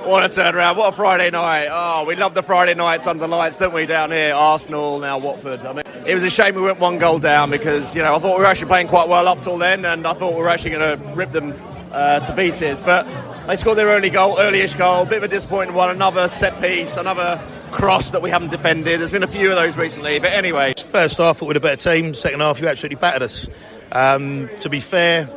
What 0.03 0.25
a 0.25 0.27
turnaround. 0.27 0.77
What 0.77 0.89
a 0.89 0.91
Friday 0.91 1.29
night. 1.29 1.67
Oh, 1.69 2.03
we 2.05 2.15
love 2.15 2.33
the 2.33 2.41
Friday 2.41 2.73
nights 2.73 3.05
under 3.05 3.19
the 3.19 3.27
lights, 3.27 3.57
don't 3.57 3.75
we, 3.75 3.85
down 3.85 4.09
here? 4.09 4.33
Arsenal, 4.33 4.97
now 4.97 5.19
Watford. 5.19 5.59
I 5.67 5.73
mean, 5.73 5.83
it 6.07 6.15
was 6.15 6.23
a 6.23 6.31
shame 6.31 6.55
we 6.55 6.63
went 6.63 6.79
one 6.79 6.97
goal 6.97 7.19
down 7.19 7.51
because, 7.51 7.95
you 7.95 8.01
know, 8.01 8.15
I 8.15 8.17
thought 8.17 8.37
we 8.37 8.41
were 8.41 8.49
actually 8.49 8.69
playing 8.69 8.87
quite 8.87 9.07
well 9.07 9.27
up 9.27 9.41
till 9.41 9.59
then 9.59 9.85
and 9.85 10.07
I 10.07 10.13
thought 10.13 10.33
we 10.33 10.41
were 10.41 10.49
actually 10.49 10.71
going 10.71 10.97
to 10.97 11.13
rip 11.13 11.31
them 11.31 11.53
uh, 11.91 12.21
to 12.21 12.35
pieces. 12.35 12.81
But 12.81 13.05
they 13.45 13.55
scored 13.55 13.77
their 13.77 13.91
only 13.91 14.09
goal, 14.09 14.39
early-ish 14.39 14.73
goal. 14.73 15.05
Bit 15.05 15.17
of 15.17 15.23
a 15.25 15.27
disappointing 15.27 15.75
one. 15.75 15.91
Another 15.91 16.27
set 16.27 16.59
piece, 16.59 16.97
another 16.97 17.39
cross 17.71 18.11
that 18.11 18.21
we 18.21 18.29
haven't 18.29 18.49
defended. 18.49 18.99
There's 18.99 19.11
been 19.11 19.23
a 19.23 19.27
few 19.27 19.49
of 19.49 19.55
those 19.55 19.77
recently. 19.77 20.19
But 20.19 20.33
anyway. 20.33 20.73
First 20.77 21.17
half, 21.17 21.41
we 21.41 21.47
were 21.47 21.57
a 21.57 21.59
better 21.59 21.91
team. 21.91 22.13
Second 22.13 22.39
half, 22.39 22.61
you 22.61 22.67
absolutely 22.67 22.97
battered 22.97 23.23
us. 23.23 23.47
Um, 23.91 24.49
to 24.59 24.69
be 24.69 24.79
fair, 24.79 25.29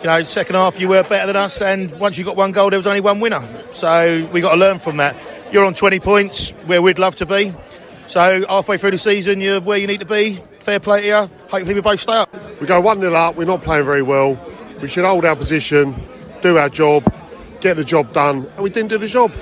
you 0.00 0.06
know, 0.06 0.22
second 0.22 0.54
half 0.54 0.80
you 0.80 0.88
were 0.88 1.02
better 1.02 1.26
than 1.26 1.36
us, 1.36 1.60
and 1.60 1.92
once 2.00 2.16
you 2.16 2.24
got 2.24 2.34
one 2.34 2.52
goal, 2.52 2.70
there 2.70 2.78
was 2.78 2.86
only 2.86 3.02
one 3.02 3.20
winner. 3.20 3.46
So 3.72 4.26
we 4.32 4.40
got 4.40 4.52
to 4.52 4.56
learn 4.56 4.78
from 4.78 4.96
that. 4.96 5.14
You're 5.52 5.66
on 5.66 5.74
20 5.74 6.00
points, 6.00 6.52
where 6.64 6.80
we'd 6.80 6.98
love 6.98 7.16
to 7.16 7.26
be. 7.26 7.52
So 8.06 8.46
halfway 8.46 8.78
through 8.78 8.92
the 8.92 8.98
season, 8.98 9.42
you're 9.42 9.60
where 9.60 9.76
you 9.76 9.86
need 9.86 10.00
to 10.00 10.06
be. 10.06 10.38
Fair 10.60 10.80
play 10.80 11.02
to 11.02 11.06
you. 11.06 11.30
Hopefully 11.48 11.74
we 11.74 11.80
both 11.82 12.00
stay 12.00 12.14
up. 12.14 12.34
We 12.60 12.66
go 12.66 12.80
1 12.80 13.00
0 13.00 13.12
up, 13.12 13.36
we're 13.36 13.44
not 13.44 13.62
playing 13.62 13.84
very 13.84 14.02
well. 14.02 14.38
We 14.80 14.88
should 14.88 15.04
hold 15.04 15.26
our 15.26 15.36
position, 15.36 15.94
do 16.40 16.56
our 16.56 16.70
job, 16.70 17.12
get 17.60 17.76
the 17.76 17.84
job 17.84 18.12
done, 18.14 18.50
and 18.54 18.64
we 18.64 18.70
didn't 18.70 18.88
do 18.88 18.98
the 18.98 19.06
job. 19.06 19.32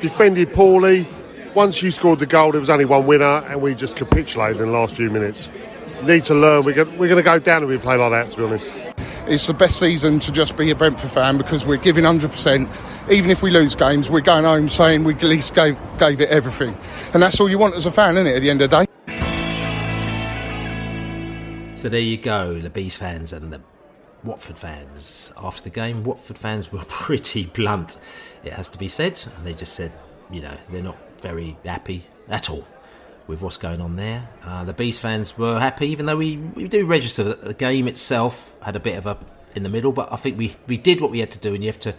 Defended 0.00 0.52
poorly. 0.52 1.08
Once 1.54 1.82
you 1.82 1.90
scored 1.90 2.18
the 2.18 2.26
goal, 2.26 2.50
there 2.50 2.60
was 2.60 2.70
only 2.70 2.84
one 2.84 3.06
winner, 3.06 3.44
and 3.48 3.62
we 3.62 3.74
just 3.74 3.96
capitulated 3.96 4.60
in 4.60 4.66
the 4.66 4.72
last 4.72 4.96
few 4.96 5.08
minutes. 5.08 5.48
Need 6.02 6.24
to 6.24 6.34
learn. 6.34 6.64
We're 6.64 6.74
going 6.74 7.16
to 7.16 7.22
go 7.22 7.38
down 7.38 7.62
if 7.62 7.68
we 7.68 7.78
play 7.78 7.96
like 7.96 8.10
that, 8.10 8.30
to 8.32 8.36
be 8.36 8.44
honest 8.44 8.72
it's 9.26 9.46
the 9.46 9.54
best 9.54 9.78
season 9.78 10.18
to 10.20 10.30
just 10.30 10.56
be 10.56 10.70
a 10.70 10.74
Brentford 10.74 11.10
fan 11.10 11.38
because 11.38 11.64
we're 11.64 11.78
giving 11.78 12.04
100%. 12.04 13.10
Even 13.10 13.30
if 13.30 13.42
we 13.42 13.50
lose 13.50 13.74
games, 13.74 14.10
we're 14.10 14.20
going 14.20 14.44
home 14.44 14.68
saying 14.68 15.04
we 15.04 15.14
at 15.14 15.22
least 15.22 15.54
gave, 15.54 15.78
gave 15.98 16.20
it 16.20 16.28
everything. 16.28 16.76
And 17.12 17.22
that's 17.22 17.40
all 17.40 17.48
you 17.48 17.58
want 17.58 17.74
as 17.74 17.86
a 17.86 17.90
fan, 17.90 18.16
isn't 18.16 18.26
it, 18.26 18.36
at 18.36 18.42
the 18.42 18.50
end 18.50 18.62
of 18.62 18.70
the 18.70 18.84
day? 18.84 18.90
So 21.74 21.88
there 21.88 22.00
you 22.00 22.16
go, 22.16 22.54
the 22.54 22.70
Bees 22.70 22.96
fans 22.96 23.32
and 23.32 23.52
the 23.52 23.60
Watford 24.24 24.58
fans. 24.58 25.32
After 25.42 25.62
the 25.62 25.70
game, 25.70 26.04
Watford 26.04 26.38
fans 26.38 26.72
were 26.72 26.84
pretty 26.88 27.46
blunt, 27.46 27.98
it 28.42 28.52
has 28.52 28.68
to 28.70 28.78
be 28.78 28.88
said. 28.88 29.22
And 29.36 29.46
they 29.46 29.54
just 29.54 29.74
said, 29.74 29.92
you 30.30 30.42
know, 30.42 30.56
they're 30.70 30.82
not 30.82 30.98
very 31.24 31.56
happy 31.64 32.04
at 32.28 32.50
all 32.50 32.66
with 33.26 33.40
what's 33.40 33.56
going 33.56 33.80
on 33.80 33.96
there. 33.96 34.28
Uh, 34.42 34.62
the 34.64 34.74
Beast 34.74 35.00
fans 35.00 35.38
were 35.38 35.58
happy, 35.58 35.88
even 35.88 36.04
though 36.04 36.18
we, 36.18 36.36
we 36.36 36.68
do 36.68 36.84
register 36.84 37.24
that 37.24 37.40
the 37.40 37.54
game 37.54 37.88
itself 37.88 38.54
had 38.62 38.76
a 38.76 38.80
bit 38.80 38.98
of 38.98 39.06
a 39.06 39.16
in 39.54 39.62
the 39.62 39.70
middle, 39.70 39.90
but 39.90 40.12
I 40.12 40.16
think 40.16 40.36
we, 40.36 40.54
we 40.66 40.76
did 40.76 41.00
what 41.00 41.10
we 41.10 41.20
had 41.20 41.30
to 41.30 41.38
do, 41.38 41.54
and 41.54 41.64
you 41.64 41.68
have 41.70 41.80
to 41.80 41.94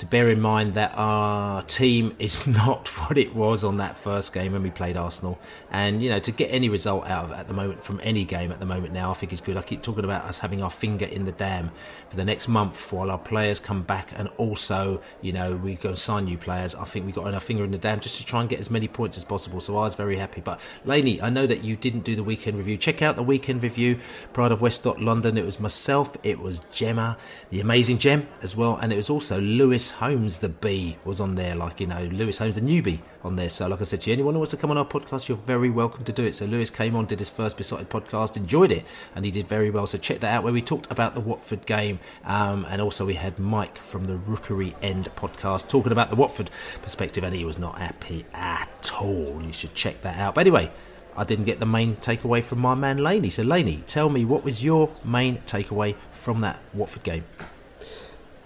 to 0.00 0.06
bear 0.06 0.30
in 0.30 0.40
mind 0.40 0.72
that 0.74 0.92
our 0.96 1.62
team 1.64 2.16
is 2.18 2.46
not 2.46 2.88
what 2.88 3.18
it 3.18 3.34
was 3.34 3.62
on 3.62 3.76
that 3.76 3.96
first 3.98 4.32
game 4.32 4.52
when 4.52 4.62
we 4.62 4.70
played 4.70 4.96
Arsenal. 4.96 5.38
And, 5.70 6.02
you 6.02 6.08
know, 6.08 6.18
to 6.18 6.32
get 6.32 6.46
any 6.46 6.70
result 6.70 7.06
out 7.06 7.26
of 7.26 7.32
at 7.32 7.48
the 7.48 7.54
moment 7.54 7.84
from 7.84 8.00
any 8.02 8.24
game 8.24 8.50
at 8.50 8.60
the 8.60 8.66
moment 8.66 8.94
now, 8.94 9.10
I 9.10 9.14
think 9.14 9.32
is 9.32 9.42
good. 9.42 9.58
I 9.58 9.62
keep 9.62 9.82
talking 9.82 10.04
about 10.04 10.24
us 10.24 10.38
having 10.38 10.62
our 10.62 10.70
finger 10.70 11.04
in 11.04 11.26
the 11.26 11.32
dam 11.32 11.70
for 12.08 12.16
the 12.16 12.24
next 12.24 12.48
month 12.48 12.90
while 12.92 13.10
our 13.10 13.18
players 13.18 13.60
come 13.60 13.82
back 13.82 14.10
and 14.16 14.28
also, 14.38 15.02
you 15.20 15.34
know, 15.34 15.56
we 15.56 15.74
go 15.74 15.90
and 15.90 15.98
sign 15.98 16.24
new 16.24 16.38
players. 16.38 16.74
I 16.74 16.84
think 16.84 17.04
we 17.04 17.12
got 17.12 17.32
our 17.32 17.38
finger 17.38 17.62
in 17.62 17.70
the 17.70 17.78
dam 17.78 18.00
just 18.00 18.18
to 18.18 18.24
try 18.24 18.40
and 18.40 18.48
get 18.48 18.58
as 18.58 18.70
many 18.70 18.88
points 18.88 19.18
as 19.18 19.24
possible. 19.24 19.60
So 19.60 19.76
I 19.76 19.82
was 19.82 19.96
very 19.96 20.16
happy. 20.16 20.40
But, 20.40 20.60
Laney, 20.86 21.20
I 21.20 21.28
know 21.28 21.46
that 21.46 21.62
you 21.62 21.76
didn't 21.76 22.04
do 22.04 22.16
the 22.16 22.24
weekend 22.24 22.56
review. 22.56 22.78
Check 22.78 23.02
out 23.02 23.16
the 23.16 23.22
weekend 23.22 23.62
review, 23.62 23.98
Pride 24.32 24.50
of 24.50 24.62
West 24.62 24.86
London. 24.86 25.36
It 25.36 25.44
was 25.44 25.60
myself, 25.60 26.16
it 26.22 26.38
was 26.38 26.60
Gemma, 26.72 27.18
the 27.50 27.60
amazing 27.60 27.98
Gem 27.98 28.26
as 28.40 28.56
well, 28.56 28.76
and 28.76 28.94
it 28.94 28.96
was 28.96 29.10
also 29.10 29.38
Lewis 29.38 29.89
Holmes, 29.92 30.38
the 30.38 30.48
bee, 30.48 30.96
was 31.04 31.20
on 31.20 31.34
there. 31.34 31.54
Like, 31.54 31.80
you 31.80 31.86
know, 31.86 32.02
Lewis 32.12 32.38
Holmes, 32.38 32.54
the 32.54 32.60
newbie 32.60 33.00
on 33.22 33.36
there. 33.36 33.48
So, 33.48 33.68
like 33.68 33.80
I 33.80 33.84
said 33.84 34.00
to 34.02 34.10
you, 34.10 34.14
anyone 34.14 34.34
who 34.34 34.40
wants 34.40 34.50
to 34.52 34.56
come 34.56 34.70
on 34.70 34.78
our 34.78 34.84
podcast, 34.84 35.28
you're 35.28 35.38
very 35.38 35.70
welcome 35.70 36.04
to 36.04 36.12
do 36.12 36.24
it. 36.24 36.34
So, 36.34 36.46
Lewis 36.46 36.70
came 36.70 36.96
on, 36.96 37.06
did 37.06 37.18
his 37.18 37.30
first 37.30 37.56
Beesotted 37.56 37.88
podcast, 37.90 38.36
enjoyed 38.36 38.72
it, 38.72 38.84
and 39.14 39.24
he 39.24 39.30
did 39.30 39.46
very 39.46 39.70
well. 39.70 39.86
So, 39.86 39.98
check 39.98 40.20
that 40.20 40.34
out 40.34 40.44
where 40.44 40.52
we 40.52 40.62
talked 40.62 40.90
about 40.90 41.14
the 41.14 41.20
Watford 41.20 41.66
game. 41.66 42.00
Um, 42.24 42.66
and 42.68 42.80
also, 42.80 43.06
we 43.06 43.14
had 43.14 43.38
Mike 43.38 43.78
from 43.78 44.04
the 44.04 44.16
Rookery 44.16 44.74
End 44.82 45.10
podcast 45.16 45.68
talking 45.68 45.92
about 45.92 46.10
the 46.10 46.16
Watford 46.16 46.50
perspective, 46.82 47.24
and 47.24 47.34
he 47.34 47.44
was 47.44 47.58
not 47.58 47.78
happy 47.78 48.24
at 48.34 48.92
all. 49.00 49.42
You 49.42 49.52
should 49.52 49.74
check 49.74 50.02
that 50.02 50.18
out. 50.18 50.34
But 50.34 50.42
anyway, 50.42 50.70
I 51.16 51.24
didn't 51.24 51.44
get 51.44 51.60
the 51.60 51.66
main 51.66 51.96
takeaway 51.96 52.42
from 52.42 52.60
my 52.60 52.74
man 52.74 52.98
Laney. 52.98 53.30
So, 53.30 53.42
Laney, 53.42 53.82
tell 53.86 54.08
me 54.08 54.24
what 54.24 54.44
was 54.44 54.62
your 54.62 54.90
main 55.04 55.38
takeaway 55.46 55.94
from 56.12 56.40
that 56.40 56.60
Watford 56.72 57.02
game? 57.02 57.24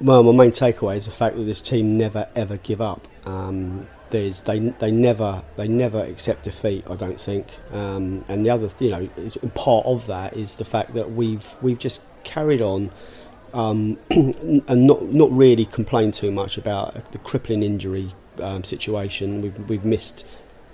Well, 0.04 0.22
my 0.22 0.32
main 0.32 0.50
takeaway 0.50 0.96
is 0.96 1.06
the 1.06 1.12
fact 1.12 1.36
that 1.36 1.44
this 1.44 1.62
team 1.62 1.96
never 1.96 2.28
ever 2.36 2.58
give 2.58 2.82
up. 2.82 3.08
Um, 3.24 3.86
there's 4.10 4.42
they 4.42 4.58
they 4.58 4.90
never 4.90 5.42
they 5.56 5.66
never 5.66 6.02
accept 6.02 6.42
defeat. 6.42 6.84
I 6.90 6.94
don't 6.94 7.18
think. 7.18 7.46
Um, 7.72 8.22
and 8.28 8.44
the 8.44 8.50
other, 8.50 8.68
you 8.80 8.90
know, 8.90 9.08
part 9.54 9.86
of 9.86 10.06
that 10.08 10.36
is 10.36 10.56
the 10.56 10.64
fact 10.66 10.92
that 10.92 11.12
we've 11.12 11.56
we've 11.62 11.78
just 11.78 12.02
carried 12.22 12.60
on. 12.60 12.90
Um, 13.54 13.96
and 14.10 14.86
not 14.86 15.04
not 15.04 15.32
really 15.32 15.64
complained 15.64 16.12
too 16.12 16.30
much 16.30 16.58
about 16.58 17.12
the 17.12 17.18
crippling 17.18 17.62
injury 17.62 18.14
um, 18.40 18.62
situation. 18.62 19.40
We've 19.40 19.58
we've 19.70 19.84
missed 19.86 20.22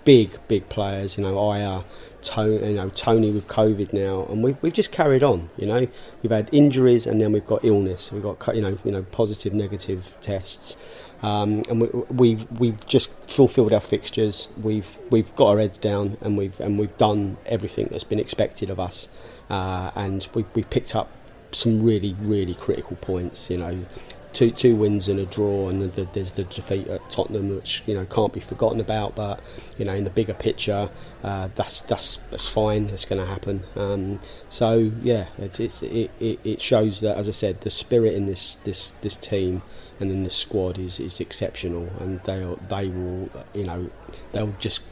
big 0.05 0.41
big 0.49 0.69
players. 0.69 1.17
You 1.17 1.23
know, 1.23 1.37
Ajer, 1.37 1.85
Tony, 2.23 2.69
you 2.69 2.75
know 2.75 2.89
Tony 2.91 3.31
with 3.31 3.49
COVID 3.49 3.93
now, 3.93 4.27
and 4.31 4.43
we've 4.43 4.57
we've 4.63 4.73
just 4.73 4.93
carried 4.93 5.23
on. 5.23 5.51
You 5.57 5.67
know, 5.67 5.89
we've 6.23 6.33
had 6.33 6.49
injuries 6.53 7.07
and 7.07 7.21
then 7.21 7.33
we've 7.33 7.47
got 7.47 7.65
illness. 7.65 8.13
We've 8.13 8.23
got 8.23 8.55
you 8.55 8.63
know 8.63 8.79
you 8.85 8.93
know 8.93 9.03
positive 9.03 9.55
negative 9.55 10.17
tests. 10.21 10.77
Um, 11.23 11.65
and 11.69 11.83
we, 11.83 11.89
we've 12.09 12.51
we've 12.59 12.87
just 12.87 13.11
fulfilled 13.27 13.73
our 13.73 13.81
fixtures. 13.81 14.49
We've 14.61 14.99
we've 15.11 15.35
got 15.37 15.49
our 15.49 15.59
heads 15.59 15.79
down, 15.79 16.17
and 16.21 16.37
we've 16.37 16.59
and 16.61 16.79
we've 16.79 16.97
done 16.97 17.37
everything 17.47 17.89
that's 17.91 18.05
been 18.05 18.21
expected 18.21 18.71
of 18.71 18.81
us. 18.81 19.09
Uh, 19.49 19.91
and 19.95 20.27
we 20.35 20.45
we 20.55 20.63
picked 20.63 20.95
up 20.97 21.11
some 21.53 21.83
really 21.83 22.17
really 22.21 22.55
critical 22.55 22.97
points. 22.97 23.51
You 23.51 23.59
know, 23.59 23.85
two 24.33 24.51
two 24.51 24.77
wins 24.77 25.09
and 25.09 25.19
a 25.19 25.27
draw, 25.27 25.69
and 25.69 25.83
the, 25.83 25.87
the, 25.89 26.05
there's 26.13 26.33
the 26.33 26.45
defeat 26.45 26.89
at 26.89 27.11
Tottenham, 27.11 27.55
which 27.55 27.83
you 27.87 27.95
know 27.95 28.05
can't 28.07 28.33
be 28.33 28.41
forgotten 28.41 28.81
about. 28.81 29.15
But 29.15 29.41
you 29.79 29.85
know, 29.85 29.95
in 29.95 30.05
the 30.05 30.11
bigger 30.11 30.35
picture, 30.35 30.91
uh, 31.23 31.49
that's 31.55 31.81
that's 31.83 32.17
that's 32.31 32.49
fine. 32.49 32.91
It's 32.91 33.05
going 33.05 33.21
to 33.21 33.27
happen. 33.27 33.65
Um, 33.77 34.21
so 34.49 34.93
yeah, 35.03 35.27
it, 35.39 35.59
it, 35.61 36.11
it 36.21 36.41
it 36.45 36.63
shows 36.63 37.01
that, 37.01 37.17
as 37.17 37.29
I 37.29 37.33
said, 37.33 37.61
the 37.63 37.71
spirit 37.71 38.15
in 38.15 38.27
this 38.27 38.57
this 38.57 38.93
this 39.03 39.17
team 39.17 39.63
and 40.01 40.11
in 40.11 40.23
the 40.23 40.31
squad 40.31 40.79
is 40.79 40.99
is 40.99 41.21
exceptional, 41.21 41.89
and 42.01 42.21
they 42.25 42.41
they 42.69 42.89
will 42.89 43.31
you 43.55 43.65
know 43.65 43.91
they'll 44.33 44.55
just 44.59 44.83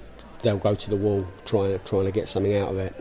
they'll 0.42 0.58
go 0.58 0.74
to 0.74 0.90
the 0.90 0.96
wall 0.96 1.26
trying 1.44 1.78
trying 1.84 2.04
to 2.04 2.12
get 2.12 2.28
something 2.28 2.54
out 2.54 2.70
of 2.70 2.78
it. 2.78 2.94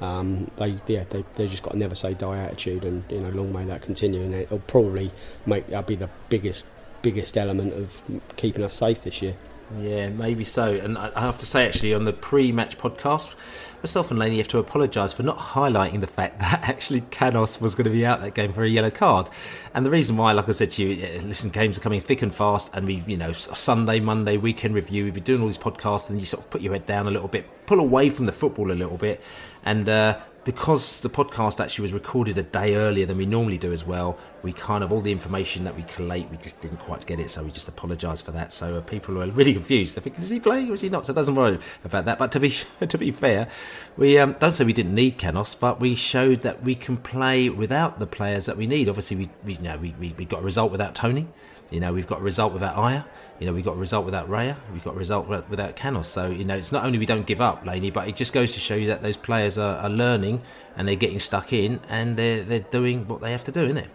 Um, 0.00 0.50
they 0.56 0.78
yeah 0.86 1.04
they 1.04 1.24
they 1.36 1.48
just 1.48 1.62
got 1.62 1.74
a 1.74 1.78
never 1.78 1.94
say 1.94 2.14
die 2.14 2.38
attitude, 2.38 2.84
and 2.84 3.04
you 3.08 3.20
know 3.20 3.30
long 3.30 3.52
may 3.52 3.64
that 3.64 3.82
continue, 3.82 4.22
and 4.22 4.34
it'll 4.34 4.58
probably 4.60 5.10
make 5.46 5.68
that 5.68 5.86
be 5.86 5.94
the 5.96 6.10
biggest 6.28 6.66
biggest 7.02 7.36
element 7.36 7.74
of 7.74 8.00
keeping 8.36 8.64
us 8.64 8.74
safe 8.74 9.02
this 9.02 9.22
year. 9.22 9.36
Yeah, 9.80 10.08
maybe 10.10 10.44
so. 10.44 10.74
And 10.74 10.96
I 10.98 11.20
have 11.20 11.38
to 11.38 11.46
say, 11.46 11.66
actually, 11.66 11.94
on 11.94 12.04
the 12.04 12.12
pre-match 12.12 12.78
podcast, 12.78 13.34
myself 13.82 14.10
and 14.10 14.18
Laney 14.18 14.38
have 14.38 14.48
to 14.48 14.58
apologise 14.58 15.12
for 15.12 15.22
not 15.22 15.36
highlighting 15.36 16.00
the 16.00 16.06
fact 16.06 16.38
that 16.40 16.68
actually 16.68 17.00
Canos 17.10 17.60
was 17.60 17.74
going 17.74 17.84
to 17.84 17.90
be 17.90 18.06
out 18.06 18.20
that 18.20 18.34
game 18.34 18.52
for 18.52 18.62
a 18.62 18.68
yellow 18.68 18.90
card. 18.90 19.30
And 19.74 19.84
the 19.84 19.90
reason 19.90 20.16
why, 20.16 20.32
like 20.32 20.48
I 20.48 20.52
said 20.52 20.70
to 20.72 20.82
you, 20.82 21.20
listen, 21.22 21.50
games 21.50 21.76
are 21.76 21.80
coming 21.80 22.00
thick 22.00 22.22
and 22.22 22.34
fast, 22.34 22.74
and 22.74 22.86
we, 22.86 23.02
you 23.06 23.16
know, 23.16 23.32
Sunday, 23.32 24.00
Monday, 24.00 24.36
weekend 24.36 24.74
review, 24.74 25.04
we've 25.04 25.14
been 25.14 25.22
doing 25.22 25.40
all 25.40 25.48
these 25.48 25.58
podcasts, 25.58 26.08
and 26.08 26.20
you 26.20 26.26
sort 26.26 26.44
of 26.44 26.50
put 26.50 26.60
your 26.60 26.72
head 26.72 26.86
down 26.86 27.06
a 27.06 27.10
little 27.10 27.28
bit, 27.28 27.46
pull 27.66 27.80
away 27.80 28.10
from 28.10 28.26
the 28.26 28.32
football 28.32 28.70
a 28.70 28.74
little 28.74 28.98
bit, 28.98 29.20
and 29.64 29.88
uh, 29.88 30.18
because 30.44 31.00
the 31.00 31.08
podcast 31.08 31.58
actually 31.58 31.82
was 31.82 31.92
recorded 31.92 32.36
a 32.38 32.42
day 32.42 32.74
earlier 32.76 33.06
than 33.06 33.16
we 33.16 33.26
normally 33.26 33.58
do 33.58 33.72
as 33.72 33.84
well, 33.84 34.18
we 34.42 34.52
kind 34.52 34.84
of 34.84 34.92
all 34.92 35.00
the 35.00 35.10
information 35.10 35.64
that 35.64 35.74
we 35.74 35.82
collate, 35.84 36.28
we 36.30 36.36
just 36.36 36.60
didn't 36.60 36.78
quite 36.78 37.06
get 37.06 37.18
it, 37.18 37.30
so 37.30 37.42
we 37.42 37.50
just 37.50 37.68
apologise 37.68 38.20
for 38.20 38.30
that. 38.32 38.52
So 38.52 38.76
uh, 38.76 38.80
people 38.82 39.22
are 39.22 39.26
really 39.30 39.54
confused. 39.54 39.96
They're 39.96 40.02
thinking, 40.02 40.22
is 40.22 40.30
he 40.30 40.40
playing 40.40 40.70
or 40.70 40.74
is 40.74 40.82
he 40.82 40.90
not? 40.90 41.06
So 41.06 41.12
it 41.12 41.16
doesn't 41.16 41.34
worry 41.34 41.58
about 41.84 42.04
that. 42.04 42.18
But 42.18 42.32
to 42.32 42.40
be 42.40 42.50
to 42.86 42.98
be 42.98 43.10
fair, 43.10 43.48
we 43.96 44.18
um, 44.18 44.32
don't 44.34 44.52
say 44.52 44.64
we 44.64 44.72
didn't 44.72 44.94
need 44.94 45.18
Canos, 45.18 45.54
but 45.54 45.80
we 45.80 45.94
showed 45.94 46.42
that 46.42 46.62
we 46.62 46.74
can 46.74 46.98
play 46.98 47.48
without 47.48 47.98
the 47.98 48.06
players 48.06 48.46
that 48.46 48.56
we 48.56 48.66
need. 48.66 48.88
Obviously, 48.88 49.16
we 49.16 49.28
we 49.44 49.54
you 49.54 49.62
know 49.62 49.78
we, 49.78 49.94
we, 49.98 50.14
we 50.18 50.24
got 50.24 50.40
a 50.40 50.44
result 50.44 50.70
without 50.70 50.94
Tony. 50.94 51.26
You 51.70 51.80
know, 51.80 51.92
we've 51.92 52.06
got 52.06 52.20
a 52.20 52.22
result 52.22 52.52
without 52.52 52.76
Ajer. 52.76 53.06
You 53.44 53.50
know, 53.50 53.56
we 53.56 53.60
got 53.60 53.76
a 53.76 53.78
result 53.78 54.06
without 54.06 54.26
Raya. 54.26 54.56
We 54.72 54.80
got 54.80 54.94
a 54.94 54.98
result 54.98 55.28
without 55.28 55.76
Canos. 55.76 56.08
So 56.08 56.28
you 56.28 56.46
know, 56.46 56.56
it's 56.56 56.72
not 56.72 56.82
only 56.82 56.96
we 56.96 57.04
don't 57.04 57.26
give 57.26 57.42
up, 57.42 57.66
Laney, 57.66 57.90
but 57.90 58.08
it 58.08 58.16
just 58.16 58.32
goes 58.32 58.54
to 58.54 58.58
show 58.58 58.74
you 58.74 58.86
that 58.86 59.02
those 59.02 59.18
players 59.18 59.58
are, 59.58 59.76
are 59.76 59.90
learning 59.90 60.40
and 60.74 60.88
they're 60.88 60.96
getting 60.96 61.20
stuck 61.20 61.52
in 61.52 61.78
and 61.90 62.16
they're 62.16 62.42
they're 62.42 62.60
doing 62.60 63.06
what 63.06 63.20
they 63.20 63.32
have 63.32 63.44
to 63.44 63.52
do, 63.52 63.64
isn't 63.64 63.76
it? 63.76 63.90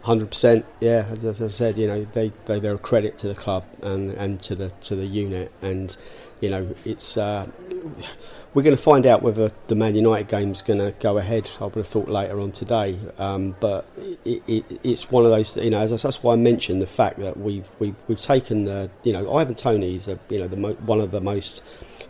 Hundred 0.00 0.30
percent, 0.30 0.64
yeah. 0.80 1.06
As, 1.10 1.42
I 1.42 1.48
said, 1.48 1.76
you 1.76 1.86
know, 1.86 2.06
they, 2.14 2.32
they 2.46 2.58
they're 2.58 2.76
a 2.76 2.78
credit 2.78 3.18
to 3.18 3.28
the 3.28 3.34
club 3.34 3.64
and, 3.82 4.12
and 4.12 4.40
to 4.40 4.54
the 4.54 4.70
to 4.80 4.96
the 4.96 5.04
unit, 5.04 5.52
and 5.60 5.94
you 6.40 6.48
know, 6.48 6.74
it's 6.86 7.18
uh, 7.18 7.46
we're 8.54 8.62
going 8.62 8.76
to 8.76 8.82
find 8.82 9.04
out 9.04 9.20
whether 9.20 9.50
the 9.66 9.74
Man 9.74 9.96
United 9.96 10.28
game's 10.28 10.62
going 10.62 10.78
to 10.78 10.92
go 11.00 11.18
ahead. 11.18 11.50
I 11.60 11.64
would 11.64 11.74
have 11.74 11.88
thought 11.88 12.08
later 12.08 12.40
on 12.40 12.52
today, 12.52 12.98
um, 13.18 13.56
but 13.58 13.84
it, 14.24 14.42
it, 14.46 14.80
it's 14.84 15.10
one 15.10 15.24
of 15.24 15.32
those. 15.32 15.56
You 15.56 15.70
know, 15.70 15.80
as 15.80 16.02
that's 16.02 16.22
why 16.22 16.34
I 16.34 16.36
mentioned 16.36 16.80
the 16.80 16.86
fact 16.86 17.18
that 17.18 17.36
we've 17.36 17.66
we've 17.80 17.96
we've 18.06 18.20
taken 18.20 18.64
the. 18.64 18.90
You 19.02 19.12
know, 19.12 19.34
Ivan 19.36 19.56
Toney 19.56 19.96
is 19.96 20.06
a, 20.06 20.18
you 20.28 20.38
know 20.38 20.46
the 20.46 20.56
mo- 20.56 20.74
one 20.74 21.00
of 21.00 21.10
the 21.10 21.20
most. 21.20 21.62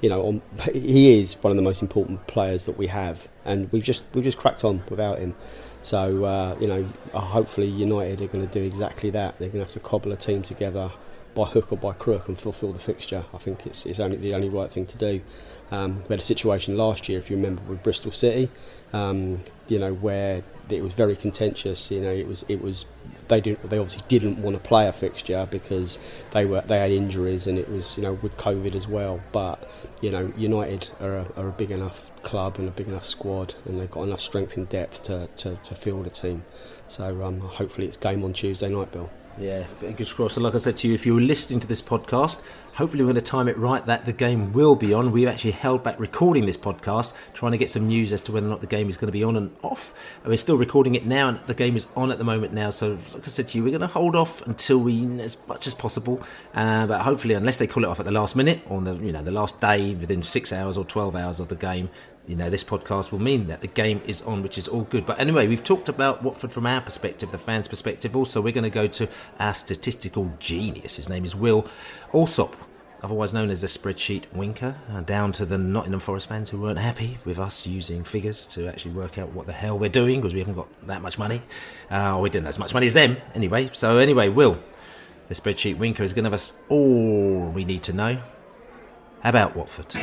You 0.03 0.11
know, 0.11 0.23
on, 0.27 0.43
he 0.73 1.19
is 1.19 1.43
one 1.43 1.51
of 1.51 1.57
the 1.57 1.63
most 1.63 1.81
important 1.81 2.27
players 2.27 2.67
that 2.67 2.77
we 2.77 2.89
have, 2.89 3.27
and 3.47 3.73
we've 3.73 3.83
just 3.83 4.03
we've 4.13 4.25
just 4.25 4.39
cracked 4.39 4.65
on 4.65 4.83
without 4.91 5.21
him. 5.21 5.35
So 5.83 6.25
uh, 6.25 6.57
you 6.61 6.67
know, 6.67 6.89
hopefully 7.15 7.69
United 7.69 8.21
are 8.21 8.27
going 8.27 8.47
to 8.47 8.53
do 8.53 8.65
exactly 8.65 9.09
that. 9.11 9.39
They're 9.39 9.49
going 9.49 9.65
to 9.65 9.67
have 9.67 9.73
to 9.73 9.81
cobble 9.81 10.13
a 10.13 10.17
team 10.17 10.43
together 10.43 10.91
by 11.35 11.45
hook 11.47 11.73
or 11.73 11.79
by 11.79 11.93
crook 11.93 12.29
and 12.29 12.39
fulfil 12.39 12.73
the 12.73 12.79
fixture. 12.79 13.25
I 13.35 13.39
think 13.39 13.67
it's, 13.67 13.87
it's 13.87 13.99
only 13.99 14.17
the 14.17 14.35
only 14.35 14.49
right 14.49 14.71
thing 14.71 14.87
to 14.87 14.97
do. 14.97 15.21
Um, 15.71 16.03
we 16.03 16.13
had 16.13 16.21
a 16.21 16.25
situation 16.25 16.77
last 16.77 17.09
year, 17.09 17.19
if 17.19 17.31
you 17.31 17.37
remember, 17.37 17.63
with 17.63 17.83
Bristol 17.83 18.13
City, 18.13 18.51
um, 18.93 19.41
you 19.67 19.79
know, 19.79 19.95
where 19.95 20.43
it 20.69 20.83
was 20.83 20.93
very 20.93 21.17
contentious. 21.17 21.91
You 21.91 22.01
know, 22.01 22.11
it 22.11 22.27
was 22.27 22.45
it 22.49 22.63
was 22.63 22.87
they 23.29 23.41
didn't 23.41 23.69
they 23.69 23.79
obviously 23.79 24.05
didn't 24.09 24.39
want 24.39 24.57
to 24.57 24.63
play 24.63 24.87
a 24.87 24.93
fixture 24.93 25.49
because 25.51 25.99
they 26.33 26.45
were 26.45 26.61
they 26.63 26.79
had 26.79 26.91
injuries 26.91 27.47
and 27.47 27.59
it 27.59 27.69
was 27.71 27.97
you 27.97 28.03
know 28.03 28.15
with 28.15 28.37
COVID 28.37 28.75
as 28.75 28.87
well. 28.87 29.21
But 29.33 29.69
you 30.01 30.11
know, 30.11 30.33
United 30.37 30.91
are 31.01 31.19
a, 31.19 31.27
are 31.37 31.49
a 31.49 31.53
big 31.53 31.71
enough 31.71 32.11
club 32.23 32.59
and 32.59 32.69
a 32.69 32.71
big 32.71 32.89
enough 32.89 33.05
squad, 33.05 33.55
and 33.65 33.81
they've 33.81 33.91
got 33.91 34.03
enough 34.03 34.21
strength 34.21 34.57
and 34.57 34.69
depth 34.69 35.05
to, 35.05 35.29
to, 35.37 35.57
to 35.57 35.75
field 35.75 36.07
a 36.07 36.11
team. 36.11 36.45
So 36.89 37.25
um, 37.25 37.41
hopefully 37.41 37.87
it's 37.87 37.97
game 37.97 38.25
on 38.25 38.33
Tuesday 38.33 38.69
night, 38.69 38.93
Bill. 38.93 39.11
Yeah, 39.37 39.65
fingers 39.65 40.13
crossed. 40.13 40.37
So 40.37 40.41
like 40.41 40.55
I 40.55 40.59
said 40.59 40.77
to 40.79 40.89
you, 40.89 40.95
if 40.95 41.05
you 41.05 41.15
were 41.15 41.21
listening 41.21 41.59
to 41.59 41.67
this 41.67 41.83
podcast, 41.83 42.41
hopefully 42.75 43.03
we're 43.03 43.13
going 43.13 43.17
to 43.17 43.31
time 43.31 43.49
it 43.49 43.59
right 43.59 43.85
that 43.87 44.05
the 44.05 44.13
game 44.13 44.53
will 44.53 44.77
be 44.77 44.95
on. 44.95 45.11
We've 45.11 45.27
actually 45.27 45.51
held 45.53 45.83
back 45.83 45.99
recording 45.99 46.47
this 46.47 46.57
podcast, 46.57 47.13
trying 47.33 47.51
to 47.51 47.59
get 47.59 47.69
some 47.69 47.89
news 47.89 48.13
as 48.13 48.21
to 48.23 48.33
whether 48.33 48.47
or 48.47 48.51
not 48.51 48.61
the 48.61 48.69
game 48.69 48.89
is 48.89 48.97
going 48.97 49.09
to 49.09 49.13
be 49.13 49.25
on 49.25 49.37
and 49.37 49.51
off. 49.63 50.19
And 50.23 50.31
we're 50.31 50.37
still 50.37 50.57
recording 50.57 50.95
it 50.95 51.05
now, 51.05 51.29
and 51.29 51.39
the 51.41 51.55
game 51.55 51.75
is 51.75 51.89
on 51.97 52.13
at 52.13 52.19
the 52.19 52.25
moment 52.25 52.53
now. 52.53 52.71
So, 52.71 52.97
like 53.13 53.25
I 53.25 53.29
said 53.29 53.49
to 53.49 53.59
you, 53.59 53.65
we're 53.65 53.71
going 53.71 53.81
to 53.81 53.89
hold 53.89 54.15
off 54.15 54.41
until 54.47 54.79
we, 54.79 55.05
as 55.21 55.37
much 55.49 55.67
as 55.67 55.75
possible. 55.75 56.23
Uh, 56.55 56.87
but 56.87 57.01
hopefully, 57.03 57.35
unless 57.35 57.59
they 57.59 57.67
call 57.67 57.83
it 57.83 57.89
off 57.89 57.99
at 57.99 58.07
the 58.07 58.13
last 58.13 58.37
minute 58.37 58.61
or 58.69 58.81
the 58.83 58.95
you 58.97 59.11
know 59.11 59.23
the 59.23 59.33
last 59.33 59.61
day 59.61 59.95
within 59.95 60.23
six 60.23 60.53
hours 60.53 60.77
or 60.77 60.85
twelve 60.85 61.17
hours 61.17 61.41
of 61.41 61.49
the 61.49 61.57
game, 61.57 61.91
you 62.27 62.37
know, 62.37 62.49
this 62.49 62.65
podcast 62.65 63.13
will 63.13 63.21
mean 63.21 63.49
that 63.49 63.61
the 63.61 63.67
game 63.67 64.01
is 64.07 64.23
on, 64.23 64.43
which 64.43 64.57
is 64.57 64.67
all 64.67 64.83
good. 64.83 65.05
But 65.05 65.21
anyway, 65.21 65.47
we've 65.47 65.65
talked 65.65 65.89
about 65.89 66.23
Watford 66.23 66.53
from 66.53 66.67
our 66.67 66.81
perspective, 66.81 67.31
the 67.31 67.39
fans' 67.39 67.69
perspective. 67.69 68.17
Also, 68.17 68.41
we're 68.41 68.53
going 68.53 68.65
to 68.65 68.71
go 68.71 68.87
to 68.87 69.09
our 69.39 69.53
statistical 69.53 70.33
genius. 70.39 70.97
His 70.97 71.09
name 71.09 71.25
is 71.25 71.37
Will 71.37 71.67
Allsopp, 72.13 72.55
otherwise 73.03 73.35
known 73.35 73.51
as 73.51 73.61
the 73.61 73.67
spreadsheet 73.67 74.33
winker, 74.33 74.75
uh, 74.91 75.03
down 75.03 75.33
to 75.33 75.45
the 75.45 75.59
Nottingham 75.59 76.01
Forest 76.01 76.29
fans 76.29 76.49
who 76.49 76.61
weren't 76.61 76.79
happy 76.79 77.19
with 77.27 77.39
us 77.39 77.67
using 77.67 78.05
figures 78.05 78.47
to 78.49 78.69
actually 78.69 78.93
work 78.93 79.19
out 79.19 79.33
what 79.33 79.47
the 79.47 79.53
hell 79.53 79.79
we're 79.79 79.91
doing 79.91 80.21
because 80.21 80.33
we 80.33 80.39
haven't 80.39 80.55
got 80.55 80.87
that 80.87 81.03
much 81.03 81.19
money. 81.19 81.43
Uh, 81.91 82.17
or 82.17 82.23
we 82.23 82.31
didn't 82.31 82.47
have 82.47 82.55
as 82.55 82.59
much 82.59 82.73
money 82.73 82.87
as 82.87 82.95
them, 82.95 83.19
anyway. 83.35 83.69
So, 83.75 83.99
anyway, 83.99 84.31
Will, 84.31 84.59
the 85.29 85.35
spreadsheet 85.35 85.77
winker, 85.77 86.03
is 86.03 86.15
going 86.15 86.25
to 86.25 86.31
give 86.31 86.35
us 86.35 86.55
all 86.71 87.51
we 87.51 87.67
need 87.67 87.83
to 87.83 87.93
know 87.93 88.23
about 89.23 89.55
Watford. 89.55 89.95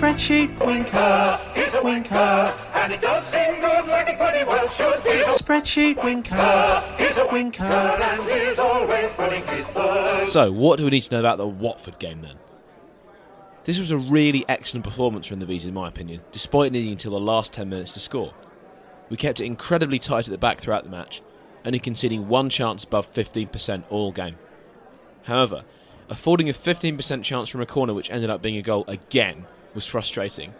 Spreadsheet 0.00 0.64
winker, 0.64 1.40
he's 1.54 1.74
a 1.74 1.82
winker, 1.82 2.14
and 2.14 2.92
it 2.92 3.00
does 3.02 3.26
seem 3.26 3.60
good 3.60 3.86
like 3.86 4.08
it 4.08 4.18
pretty 4.18 4.44
well 4.44 4.68
should. 4.70 5.00
He's 5.02 5.26
a 5.26 5.42
spreadsheet 5.42 6.02
winker, 6.02 6.82
he's 6.98 7.18
a 7.18 7.26
winker, 7.30 7.64
and 7.64 8.22
he's 8.30 8.58
always 8.58 9.14
putting 9.14 9.46
his 9.46 9.68
foot. 9.68 10.26
So, 10.26 10.52
what 10.52 10.78
do 10.78 10.84
we 10.84 10.90
need 10.90 11.02
to 11.02 11.12
know 11.12 11.20
about 11.20 11.36
the 11.36 11.46
Watford 11.46 11.98
game 11.98 12.22
then? 12.22 12.36
This 13.64 13.78
was 13.78 13.90
a 13.90 13.98
really 13.98 14.44
excellent 14.48 14.84
performance 14.84 15.26
from 15.26 15.38
the 15.38 15.44
Bees, 15.46 15.66
in 15.66 15.74
my 15.74 15.88
opinion, 15.88 16.22
despite 16.32 16.72
needing 16.72 16.92
until 16.92 17.12
the 17.12 17.20
last 17.20 17.52
10 17.52 17.68
minutes 17.68 17.92
to 17.92 18.00
score. 18.00 18.32
We 19.10 19.18
kept 19.18 19.40
it 19.40 19.44
incredibly 19.44 19.98
tight 19.98 20.26
at 20.26 20.32
the 20.32 20.38
back 20.38 20.60
throughout 20.60 20.84
the 20.84 20.90
match, 20.90 21.20
only 21.64 21.78
conceding 21.78 22.26
one 22.26 22.48
chance 22.48 22.84
above 22.84 23.12
15% 23.12 23.84
all 23.90 24.12
game. 24.12 24.38
However, 25.24 25.64
affording 26.08 26.48
a 26.48 26.54
15% 26.54 27.22
chance 27.22 27.48
from 27.48 27.60
a 27.60 27.66
corner 27.66 27.92
which 27.92 28.10
ended 28.10 28.30
up 28.30 28.40
being 28.40 28.56
a 28.56 28.62
goal 28.62 28.84
again 28.88 29.46
was 29.74 29.86
frustrating. 29.86 30.54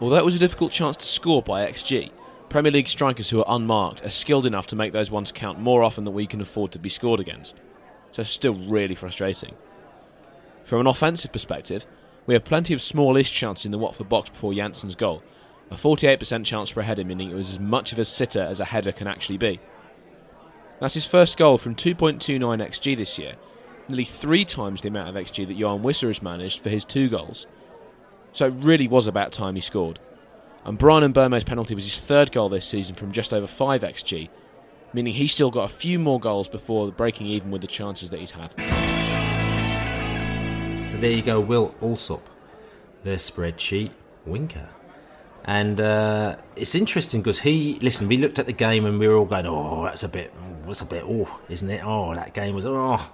Although 0.00 0.16
it 0.16 0.24
was 0.24 0.34
a 0.34 0.38
difficult 0.38 0.72
chance 0.72 0.96
to 0.96 1.04
score 1.04 1.42
by 1.42 1.66
XG, 1.70 2.10
Premier 2.48 2.72
League 2.72 2.88
strikers 2.88 3.30
who 3.30 3.40
are 3.40 3.54
unmarked 3.56 4.04
are 4.04 4.10
skilled 4.10 4.46
enough 4.46 4.66
to 4.68 4.76
make 4.76 4.92
those 4.92 5.10
ones 5.10 5.30
count 5.30 5.60
more 5.60 5.82
often 5.82 6.04
than 6.04 6.14
we 6.14 6.26
can 6.26 6.40
afford 6.40 6.72
to 6.72 6.78
be 6.78 6.88
scored 6.88 7.20
against. 7.20 7.56
So 8.12 8.22
it's 8.22 8.30
still 8.30 8.54
really 8.54 8.94
frustrating. 8.94 9.54
From 10.64 10.80
an 10.80 10.86
offensive 10.86 11.32
perspective, 11.32 11.86
we 12.26 12.34
have 12.34 12.44
plenty 12.44 12.74
of 12.74 12.82
smallish 12.82 13.30
chances 13.32 13.66
in 13.66 13.72
the 13.72 13.78
Watford 13.78 14.08
box 14.08 14.30
before 14.30 14.54
Jansson's 14.54 14.96
goal, 14.96 15.22
a 15.70 15.74
48% 15.74 16.44
chance 16.44 16.68
for 16.68 16.80
a 16.80 16.84
header, 16.84 17.04
meaning 17.04 17.30
it 17.30 17.36
was 17.36 17.50
as 17.50 17.60
much 17.60 17.92
of 17.92 17.98
a 17.98 18.04
sitter 18.04 18.42
as 18.42 18.60
a 18.60 18.64
header 18.64 18.92
can 18.92 19.06
actually 19.06 19.38
be. 19.38 19.60
That's 20.80 20.94
his 20.94 21.06
first 21.06 21.36
goal 21.36 21.58
from 21.58 21.74
2.29 21.74 22.18
xg 22.40 22.96
this 22.96 23.18
year, 23.18 23.34
nearly 23.88 24.04
three 24.04 24.44
times 24.44 24.82
the 24.82 24.88
amount 24.88 25.08
of 25.08 25.14
XG 25.14 25.46
that 25.46 25.58
Yoane 25.58 25.82
Wissa 25.82 26.08
has 26.08 26.22
managed 26.22 26.60
for 26.60 26.70
his 26.70 26.84
two 26.84 27.08
goals. 27.08 27.46
So 28.32 28.46
it 28.46 28.54
really 28.58 28.88
was 28.88 29.06
about 29.06 29.32
time 29.32 29.54
he 29.54 29.60
scored. 29.60 29.98
And 30.64 30.78
Bryan 30.78 31.12
Mbeumo's 31.12 31.44
penalty 31.44 31.74
was 31.74 31.84
his 31.84 31.98
third 31.98 32.32
goal 32.32 32.48
this 32.48 32.66
season 32.66 32.94
from 32.94 33.12
just 33.12 33.32
over 33.32 33.46
5 33.46 33.82
XG, 33.82 34.28
meaning 34.92 35.14
he's 35.14 35.32
still 35.32 35.50
got 35.50 35.70
a 35.70 35.74
few 35.74 35.98
more 35.98 36.20
goals 36.20 36.48
before 36.48 36.92
breaking 36.92 37.26
even 37.26 37.50
with 37.50 37.62
the 37.62 37.66
chances 37.66 38.10
that 38.10 38.20
he's 38.20 38.30
had. 38.30 38.50
So 40.84 40.98
there 40.98 41.12
you 41.12 41.22
go, 41.22 41.40
Will 41.40 41.74
Allsopp, 41.80 42.22
the 43.04 43.12
spreadsheet 43.12 43.92
winker. 44.26 44.68
And 45.44 45.80
uh, 45.80 46.36
it's 46.56 46.74
interesting 46.74 47.22
because 47.22 47.40
he, 47.40 47.78
listen, 47.80 48.08
we 48.08 48.18
looked 48.18 48.38
at 48.38 48.46
the 48.46 48.52
game 48.52 48.84
and 48.84 48.98
we 48.98 49.08
were 49.08 49.14
all 49.14 49.24
going, 49.24 49.46
oh, 49.46 49.84
that's 49.84 50.02
a 50.02 50.08
bit, 50.08 50.32
that's 50.66 50.82
a 50.82 50.84
bit, 50.86 51.02
oh, 51.06 51.40
isn't 51.48 51.70
it? 51.70 51.82
Oh, 51.84 52.14
that 52.14 52.34
game 52.34 52.54
was, 52.54 52.66
oh. 52.66 53.10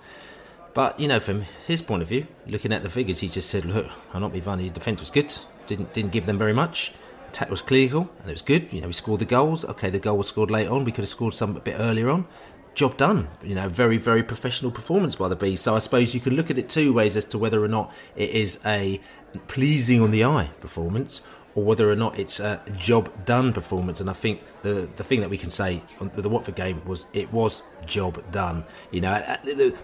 But, 0.77 1.01
you 1.01 1.09
know, 1.09 1.21
from 1.21 1.41
his 1.67 1.81
point 1.81 2.03
of 2.03 2.09
view, 2.11 2.27
looking 2.47 2.71
at 2.71 2.83
the 2.83 2.91
figures, 2.91 3.21
he 3.21 3.29
just 3.29 3.49
said, 3.49 3.65
look, 3.65 3.87
I'll 4.13 4.21
not 4.21 4.35
be 4.35 4.43
funny, 4.43 4.69
defence 4.69 5.01
was 5.01 5.11
good, 5.11 5.33
didn't, 5.67 5.95
didn't 5.95 6.13
give 6.13 6.27
them 6.27 6.37
very 6.37 6.53
much. 6.53 6.93
Attack 7.29 7.49
was 7.49 7.63
clinical 7.63 8.11
and 8.21 8.29
it 8.29 8.35
was 8.35 8.43
good. 8.43 8.71
You 8.75 8.83
know, 8.83 8.89
we 8.89 8.93
scored 8.93 9.21
the 9.21 9.25
goals. 9.25 9.65
Okay, 9.65 9.89
the 9.89 9.99
goal 9.99 10.19
was 10.19 10.29
scored 10.29 10.51
late 10.51 10.69
on. 10.69 10.85
We 10.85 10.93
could 10.93 11.05
have 11.05 11.09
scored 11.09 11.33
some 11.33 11.57
a 11.57 11.61
bit 11.61 11.77
earlier 11.79 12.11
on 12.11 12.27
job 12.75 12.99
done. 12.99 13.27
You 13.43 13.55
know, 13.55 13.71
very, 13.71 13.97
very 13.97 14.23
professional 14.23 14.71
performance 14.71 15.17
by 15.17 15.29
the 15.29 15.37
Bees. 15.37 15.63
So 15.63 15.75
I 15.75 15.79
suppose 15.79 16.15
you 16.15 16.21
can 16.21 16.37
look 16.37 16.51
at 16.51 16.59
it 16.59 16.69
two 16.69 16.93
ways 16.93 17.17
as 17.17 17.25
to 17.27 17.39
whether 17.39 17.65
or 17.65 17.69
not 17.69 17.91
it 18.15 18.29
is 18.29 18.61
a 18.67 19.01
pleasing 19.49 20.03
on 20.03 20.11
the 20.11 20.25
eye 20.25 20.51
performance 20.61 21.23
or 21.57 21.65
whether 21.65 21.91
or 21.91 21.97
not 21.97 22.19
it's 22.19 22.39
a 22.39 22.63
job 22.77 23.11
done 23.25 23.53
performance. 23.53 24.01
And 24.01 24.09
I 24.09 24.13
think 24.13 24.43
the 24.63 24.89
the 24.97 25.03
thing 25.03 25.21
that 25.23 25.31
we 25.31 25.39
can 25.39 25.51
say 25.51 25.83
on 26.01 26.11
the 26.15 26.29
Watford 26.29 26.55
game 26.55 26.83
was 26.85 27.07
it 27.15 27.33
was 27.33 27.63
job 27.87 28.23
done. 28.31 28.63
You 28.91 29.01
know, 29.01 29.13
uh, 29.13 29.37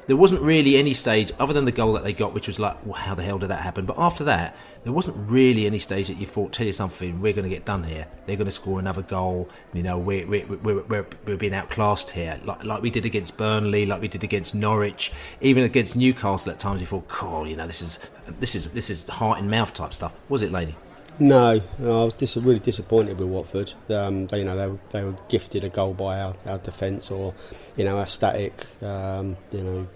there 0.06 0.16
wasn't 0.16 0.42
really 0.42 0.76
any 0.76 0.92
stage 0.92 1.32
other 1.38 1.54
than 1.54 1.64
the 1.64 1.72
goal 1.72 1.94
that 1.94 2.04
they 2.04 2.12
got, 2.12 2.34
which 2.34 2.46
was 2.46 2.60
like, 2.60 2.76
well, 2.84 2.94
how 2.94 3.14
the 3.14 3.22
hell 3.22 3.38
did 3.38 3.48
that 3.48 3.62
happen? 3.62 3.86
But 3.86 3.98
after 3.98 4.22
that, 4.24 4.54
there 4.84 4.92
wasn't 4.92 5.16
really 5.30 5.64
any 5.64 5.78
stage 5.78 6.08
that 6.08 6.18
you 6.18 6.26
thought, 6.26 6.52
tell 6.52 6.66
you 6.66 6.72
something, 6.74 7.20
we're 7.22 7.32
going 7.32 7.44
to 7.44 7.54
get 7.54 7.64
done 7.64 7.84
here. 7.84 8.06
They're 8.26 8.36
going 8.36 8.46
to 8.46 8.52
score 8.52 8.78
another 8.78 9.02
goal. 9.02 9.48
You 9.72 9.82
know, 9.82 9.98
we're 9.98 10.26
we're, 10.26 10.46
we're, 10.46 10.82
we're, 10.82 11.06
we're 11.24 11.36
being 11.38 11.54
outclassed 11.54 12.10
here, 12.10 12.38
like 12.44 12.64
like 12.64 12.82
we 12.82 12.90
did 12.90 13.06
against 13.06 13.38
Burnley, 13.38 13.86
like 13.86 14.02
we 14.02 14.08
did 14.08 14.22
against 14.24 14.54
Norwich, 14.54 15.10
even 15.40 15.64
against 15.64 15.96
Newcastle. 15.96 16.52
At 16.52 16.58
times, 16.58 16.82
you 16.82 16.86
thought, 16.86 17.08
cool, 17.08 17.48
you 17.48 17.56
know, 17.56 17.66
this 17.66 17.80
is 17.80 17.98
this 18.40 18.54
is 18.54 18.70
this 18.72 18.90
is 18.90 19.08
heart 19.08 19.38
and 19.38 19.50
mouth 19.50 19.72
type 19.72 19.94
stuff. 19.94 20.12
Was 20.28 20.42
it, 20.42 20.52
Laney? 20.52 20.76
No, 21.18 21.60
no, 21.78 22.02
I 22.02 22.04
was 22.06 22.14
dis- 22.14 22.36
really 22.36 22.58
disappointed 22.58 23.18
with 23.18 23.28
Watford. 23.28 23.74
Um, 23.90 24.26
they, 24.28 24.38
you 24.38 24.44
know, 24.44 24.56
they, 24.56 24.66
were- 24.66 24.78
they 24.90 25.04
were 25.04 25.14
gifted 25.28 25.62
a 25.62 25.68
goal 25.68 25.94
by 25.94 26.18
our, 26.20 26.34
our 26.46 26.58
defence 26.58 27.10
or, 27.10 27.34
you 27.76 27.84
know, 27.84 27.98
our 27.98 28.06
static, 28.06 28.66
um, 28.82 29.36
you 29.52 29.60
know, 29.62 29.88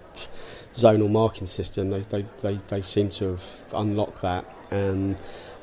zonal 0.74 1.10
marking 1.10 1.46
system. 1.46 1.90
They, 1.90 2.00
they, 2.00 2.26
they, 2.42 2.60
they 2.68 2.82
seem 2.82 3.08
to 3.10 3.30
have 3.30 3.64
unlocked 3.72 4.22
that, 4.22 4.44
and 4.70 5.16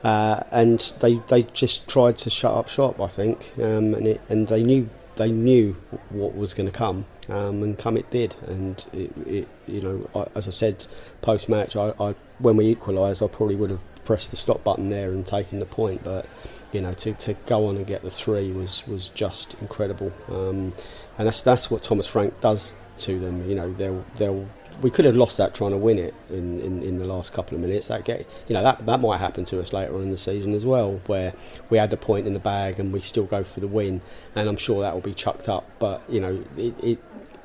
uh, 0.03 0.43
and 0.51 0.79
they 0.99 1.21
they 1.29 1.43
just 1.43 1.87
tried 1.87 2.17
to 2.19 2.29
shut 2.29 2.53
up 2.53 2.67
shop. 2.67 2.99
I 2.99 3.07
think, 3.07 3.53
um, 3.57 3.93
and 3.93 4.07
it, 4.07 4.21
and 4.29 4.47
they 4.47 4.63
knew 4.63 4.89
they 5.15 5.31
knew 5.31 5.73
what 6.09 6.35
was 6.35 6.53
going 6.53 6.69
to 6.69 6.77
come, 6.77 7.05
um, 7.29 7.63
and 7.63 7.77
come 7.77 7.95
it 7.95 8.09
did. 8.11 8.35
And 8.47 8.83
it, 8.91 9.11
it 9.27 9.47
you 9.67 9.81
know, 9.81 10.09
I, 10.15 10.27
as 10.37 10.47
I 10.47 10.51
said 10.51 10.87
post 11.21 11.47
match, 11.47 11.75
I, 11.75 11.93
I 11.99 12.15
when 12.39 12.57
we 12.57 12.65
equalised, 12.67 13.21
I 13.23 13.27
probably 13.27 13.55
would 13.55 13.69
have 13.69 13.83
pressed 14.05 14.31
the 14.31 14.37
stop 14.37 14.63
button 14.63 14.89
there 14.89 15.11
and 15.11 15.25
taken 15.25 15.59
the 15.59 15.65
point, 15.65 16.03
but 16.03 16.25
you 16.71 16.81
know, 16.81 16.93
to, 16.95 17.13
to 17.13 17.33
go 17.45 17.67
on 17.67 17.77
and 17.77 17.85
get 17.85 18.01
the 18.01 18.09
three 18.09 18.51
was, 18.51 18.85
was 18.87 19.09
just 19.09 19.55
incredible. 19.61 20.11
Um, 20.27 20.73
and 21.17 21.27
that's 21.27 21.43
that's 21.43 21.69
what 21.69 21.83
Thomas 21.83 22.07
Frank 22.07 22.41
does 22.41 22.73
to 22.99 23.19
them. 23.19 23.47
You 23.47 23.55
know, 23.55 23.71
they'll 23.73 24.03
they'll 24.15 24.47
we 24.81 24.89
could 24.89 25.05
have 25.05 25.15
lost 25.15 25.37
that 25.37 25.53
trying 25.53 25.69
to 25.69 25.77
win 25.77 25.99
it 25.99 26.15
in, 26.29 26.59
in, 26.59 26.81
in 26.81 26.97
the 26.97 27.05
last 27.05 27.31
couple 27.31 27.55
of 27.55 27.61
minutes. 27.61 27.87
That 27.87 28.05
get 28.05 28.27
you 28.47 28.55
know 28.55 28.63
that 28.63 28.85
that 28.85 28.99
might 28.99 29.19
happen 29.19 29.45
to 29.45 29.61
us 29.61 29.71
later 29.71 29.95
on 29.95 30.01
in 30.01 30.09
the 30.09 30.17
season 30.17 30.53
as 30.53 30.65
well, 30.65 30.99
where 31.05 31.33
we 31.69 31.77
had 31.77 31.91
the 31.91 31.97
point 31.97 32.25
in 32.25 32.33
the 32.33 32.39
bag 32.39 32.79
and 32.79 32.91
we 32.91 33.01
still 33.01 33.25
go 33.25 33.43
for 33.43 33.59
the 33.59 33.67
win. 33.67 34.01
And 34.35 34.49
I'm 34.49 34.57
sure 34.57 34.81
that 34.81 34.93
will 34.93 35.01
be 35.01 35.13
chucked 35.13 35.47
up. 35.47 35.69
But 35.77 36.01
you 36.09 36.19
know, 36.19 36.43
it, 36.57 36.73
it 36.83 36.99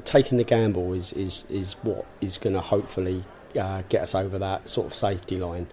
taking 0.05 0.39
the 0.39 0.45
gamble 0.45 0.95
is 0.95 1.13
is 1.13 1.45
is 1.51 1.75
what 1.83 2.07
is 2.23 2.39
going 2.39 2.55
to 2.55 2.61
hopefully 2.61 3.25
uh, 3.59 3.83
get 3.91 4.03
us 4.03 4.15
over 4.15 4.39
that 4.39 4.69
sort 4.69 4.87
of 4.87 4.95
safety 4.95 5.37
line. 5.37 5.67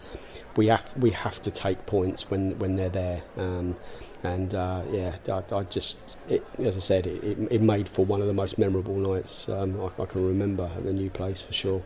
We 0.56 0.68
have 0.68 0.94
we 0.98 1.12
have 1.12 1.42
to 1.42 1.52
take 1.52 1.86
points 1.86 2.30
when 2.30 2.58
when 2.60 2.76
they're 2.76 2.90
there. 2.90 3.24
Um, 3.38 3.76
and 4.24 4.56
uh, 4.56 4.82
yeah, 4.92 5.16
I, 5.28 5.44
I 5.56 5.64
just, 5.64 6.00
it, 6.28 6.44
as 6.58 6.76
I 6.76 6.80
said, 6.80 7.06
it, 7.06 7.38
it, 7.52 7.62
made 7.62 7.88
for 7.88 8.04
one 8.04 8.22
of 8.22 8.28
the 8.28 8.34
most 8.34 8.58
memorable 8.58 8.96
nights 8.96 9.48
um, 9.50 9.80
I, 9.80 10.02
I 10.02 10.06
can 10.08 10.26
remember 10.26 10.72
at 10.76 10.84
the 10.84 10.94
new 10.94 11.12
place 11.12 11.42
for 11.42 11.54
sure. 11.54 11.84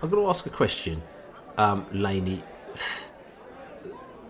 I'm 0.00 0.08
going 0.08 0.22
to 0.22 0.28
ask 0.28 0.46
a 0.46 0.50
question, 0.50 1.02
um, 1.58 1.86
Laney. 1.92 2.44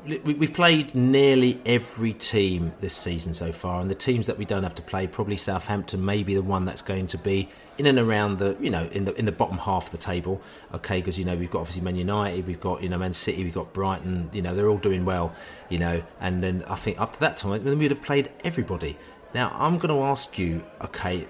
We- 0.06 0.34
We've 0.34 0.52
played 0.52 0.94
nearly 0.94 1.60
every 1.64 2.12
team 2.12 2.72
this 2.80 2.92
season 2.94 3.32
so 3.32 3.52
far, 3.52 3.80
and 3.80 3.90
the 3.90 3.94
teams 3.94 4.26
that 4.26 4.36
we 4.36 4.44
don't 4.44 4.62
have 4.62 4.74
to 4.74 4.82
play, 4.82 5.06
probably 5.06 5.36
Southampton, 5.38 6.04
may 6.04 6.22
be 6.22 6.34
the 6.34 6.42
one 6.42 6.66
that's 6.66 6.82
going 6.82 7.06
to 7.08 7.18
be 7.18 7.48
in 7.78 7.86
and 7.86 7.98
around 7.98 8.38
the, 8.38 8.54
you 8.60 8.68
know, 8.70 8.84
in 8.92 9.06
the 9.06 9.14
in 9.18 9.24
the 9.24 9.32
bottom 9.32 9.56
half 9.56 9.86
of 9.86 9.90
the 9.92 9.96
table. 9.98 10.42
Okay, 10.74 10.98
because 11.00 11.18
you 11.18 11.24
know 11.24 11.34
we've 11.34 11.50
got 11.50 11.60
obviously 11.60 11.80
Man 11.82 11.96
United, 11.96 12.46
we've 12.46 12.60
got 12.60 12.82
you 12.82 12.88
know 12.90 12.98
Man 12.98 13.14
City, 13.14 13.44
we've 13.44 13.54
got 13.54 13.72
Brighton. 13.72 14.28
You 14.32 14.42
know 14.42 14.54
they're 14.54 14.68
all 14.68 14.76
doing 14.78 15.06
well. 15.06 15.34
You 15.70 15.78
know, 15.78 16.02
and 16.20 16.42
then 16.42 16.64
I 16.68 16.74
think 16.74 17.00
up 17.00 17.14
to 17.14 17.20
that 17.20 17.38
time, 17.38 17.64
then 17.64 17.78
we'd 17.78 17.90
have 17.90 18.02
played 18.02 18.30
everybody. 18.44 18.98
Now 19.34 19.50
I'm 19.54 19.78
going 19.78 19.94
to 19.94 20.04
ask 20.04 20.38
you, 20.38 20.64
okay, 20.82 21.26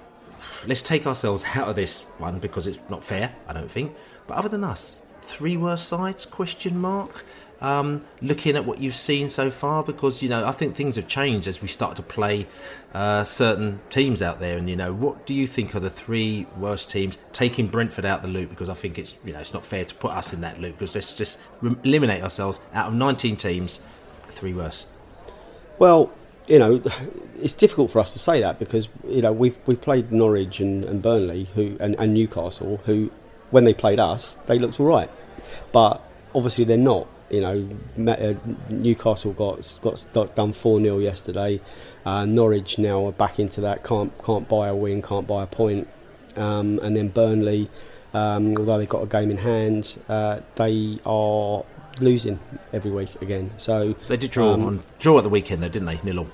let's 0.66 0.82
take 0.82 1.06
ourselves 1.06 1.44
out 1.54 1.68
of 1.68 1.76
this 1.76 2.00
one 2.18 2.40
because 2.40 2.66
it's 2.66 2.78
not 2.90 3.04
fair, 3.04 3.34
I 3.46 3.52
don't 3.52 3.70
think. 3.70 3.94
But 4.26 4.36
other 4.38 4.48
than 4.48 4.64
us, 4.64 5.04
three 5.20 5.56
worst 5.56 5.86
sides? 5.86 6.26
Question 6.26 6.78
mark. 6.80 7.24
Um, 7.64 8.04
looking 8.20 8.56
at 8.56 8.66
what 8.66 8.78
you've 8.78 8.94
seen 8.94 9.30
so 9.30 9.50
far, 9.50 9.82
because 9.82 10.20
you 10.20 10.28
know 10.28 10.46
I 10.46 10.52
think 10.52 10.76
things 10.76 10.96
have 10.96 11.08
changed 11.08 11.48
as 11.48 11.62
we 11.62 11.68
start 11.68 11.96
to 11.96 12.02
play 12.02 12.46
uh, 12.92 13.24
certain 13.24 13.80
teams 13.88 14.20
out 14.20 14.38
there. 14.38 14.58
And 14.58 14.68
you 14.68 14.76
know, 14.76 14.92
what 14.92 15.24
do 15.24 15.32
you 15.32 15.46
think 15.46 15.74
are 15.74 15.80
the 15.80 15.88
three 15.88 16.46
worst 16.58 16.90
teams? 16.90 17.16
Taking 17.32 17.68
Brentford 17.68 18.04
out 18.04 18.20
the 18.20 18.28
loop 18.28 18.50
because 18.50 18.68
I 18.68 18.74
think 18.74 18.98
it's 18.98 19.16
you 19.24 19.32
know 19.32 19.38
it's 19.38 19.54
not 19.54 19.64
fair 19.64 19.86
to 19.86 19.94
put 19.94 20.10
us 20.10 20.34
in 20.34 20.42
that 20.42 20.60
loop 20.60 20.76
because 20.76 20.94
let's 20.94 21.14
just 21.14 21.40
eliminate 21.62 22.22
ourselves 22.22 22.60
out 22.74 22.88
of 22.88 22.94
19 22.94 23.34
teams, 23.36 23.82
three 24.26 24.52
worst. 24.52 24.86
Well, 25.78 26.12
you 26.46 26.58
know, 26.58 26.82
it's 27.40 27.54
difficult 27.54 27.90
for 27.90 27.98
us 27.98 28.12
to 28.12 28.18
say 28.18 28.42
that 28.42 28.58
because 28.58 28.90
you 29.08 29.22
know 29.22 29.32
we've 29.32 29.56
we 29.64 29.74
played 29.74 30.12
Norwich 30.12 30.60
and, 30.60 30.84
and 30.84 31.00
Burnley 31.00 31.44
who 31.54 31.78
and, 31.80 31.96
and 31.98 32.12
Newcastle 32.12 32.82
who, 32.84 33.10
when 33.52 33.64
they 33.64 33.72
played 33.72 33.98
us, 33.98 34.34
they 34.48 34.58
looked 34.58 34.78
all 34.80 34.86
right, 34.86 35.10
but 35.72 36.02
obviously 36.34 36.64
they're 36.64 36.76
not. 36.76 37.08
You 37.34 37.40
know, 37.40 38.12
uh, 38.12 38.34
Newcastle 38.68 39.32
got 39.32 39.78
got, 40.12 40.34
done 40.34 40.52
four 40.52 40.80
0 40.80 40.98
yesterday. 40.98 41.60
Uh, 42.06 42.24
Norwich 42.24 42.78
now 42.78 43.06
are 43.06 43.12
back 43.12 43.38
into 43.38 43.60
that 43.62 43.82
can't 43.84 44.12
can't 44.24 44.48
buy 44.48 44.68
a 44.68 44.74
win, 44.74 45.02
can't 45.02 45.26
buy 45.26 45.42
a 45.42 45.46
point, 45.46 45.88
um, 46.36 46.78
and 46.82 46.96
then 46.96 47.08
Burnley, 47.08 47.70
um, 48.12 48.54
although 48.58 48.78
they've 48.78 48.88
got 48.88 49.02
a 49.02 49.06
game 49.06 49.30
in 49.30 49.38
hand, 49.38 49.98
uh, 50.08 50.40
they 50.56 50.98
are 51.06 51.64
losing 52.00 52.38
every 52.72 52.90
week 52.90 53.20
again. 53.22 53.50
So 53.56 53.94
They 54.08 54.16
did 54.16 54.30
draw 54.30 54.52
um, 54.54 54.64
on 54.64 54.80
draw 54.98 55.18
at 55.18 55.22
the 55.24 55.28
weekend 55.30 55.62
though, 55.62 55.68
didn't 55.68 55.86
they? 55.86 56.00
Nil 56.02 56.20
all. 56.20 56.30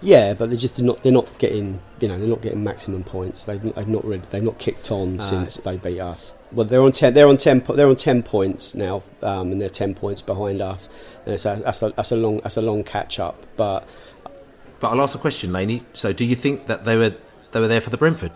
yeah, 0.00 0.34
but 0.34 0.50
they're 0.50 0.58
just 0.58 0.80
not 0.80 1.02
they're 1.02 1.12
not 1.12 1.38
getting 1.38 1.80
you 2.00 2.08
know 2.08 2.18
they're 2.18 2.28
not 2.28 2.42
getting 2.42 2.62
maximum 2.62 3.02
points. 3.04 3.44
They've, 3.44 3.62
they've 3.74 3.88
not 3.88 4.04
really 4.04 4.22
they've 4.30 4.42
not 4.42 4.58
kicked 4.58 4.90
on 4.90 5.20
Ah. 5.20 5.22
since 5.24 5.56
they 5.58 5.76
beat 5.76 6.00
us. 6.00 6.34
Well, 6.54 6.66
they're 6.66 6.82
on 6.82 6.92
ten. 6.92 7.14
They're 7.14 7.28
on 7.28 7.36
ten. 7.36 7.62
They're 7.68 7.88
on 7.88 7.96
ten 7.96 8.22
points 8.22 8.74
now, 8.74 9.02
um, 9.22 9.52
and 9.52 9.60
they're 9.60 9.68
ten 9.68 9.94
points 9.94 10.22
behind 10.22 10.62
us. 10.62 10.88
And 11.26 11.38
so 11.38 11.56
that's 11.56 11.82
a, 11.82 11.90
that's 11.90 12.12
a 12.12 12.16
long 12.16 12.38
that's 12.38 12.56
a 12.56 12.62
long 12.62 12.84
catch 12.84 13.18
up. 13.18 13.44
But 13.56 13.86
But 14.80 14.90
I'll 14.90 15.00
ask 15.02 15.16
a 15.16 15.18
question, 15.18 15.52
Laney. 15.52 15.82
So, 15.94 16.12
do 16.12 16.24
you 16.24 16.36
think 16.36 16.66
that 16.66 16.84
they 16.84 16.96
were 16.96 17.14
they 17.52 17.60
were 17.60 17.68
there 17.68 17.80
for 17.80 17.90
the 17.90 17.98
Brentford? 17.98 18.32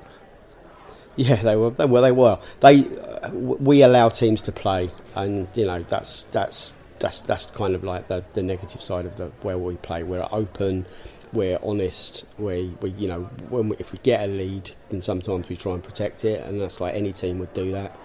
yeah, 1.16 1.36
they 1.36 1.56
were. 1.56 1.70
They, 1.70 1.84
well, 1.84 2.02
they 2.02 2.12
were. 2.12 2.38
They 2.60 2.86
uh, 2.86 3.30
we 3.30 3.82
allow 3.82 4.08
teams 4.08 4.40
to 4.42 4.52
play, 4.52 4.90
and 5.16 5.48
you 5.54 5.66
know 5.66 5.84
that's 5.88 6.24
that's 6.24 6.78
that's 7.00 7.20
that's 7.20 7.46
kind 7.46 7.74
of 7.74 7.84
like 7.84 8.08
the, 8.08 8.24
the 8.34 8.42
negative 8.42 8.80
side 8.80 9.04
of 9.04 9.16
the 9.16 9.26
where 9.42 9.58
we 9.58 9.76
play. 9.76 10.02
We're 10.04 10.28
open. 10.30 10.86
We're 11.32 11.58
honest. 11.62 12.24
We, 12.38 12.74
we 12.80 12.90
you 12.90 13.08
know, 13.08 13.22
when 13.50 13.70
we, 13.70 13.76
if 13.78 13.92
we 13.92 13.98
get 13.98 14.28
a 14.28 14.32
lead, 14.32 14.70
then 14.88 15.02
sometimes 15.02 15.48
we 15.48 15.56
try 15.56 15.74
and 15.74 15.82
protect 15.82 16.24
it, 16.24 16.46
and 16.46 16.60
that's 16.60 16.80
like 16.80 16.94
any 16.94 17.12
team 17.12 17.38
would 17.40 17.52
do 17.52 17.72
that. 17.72 17.98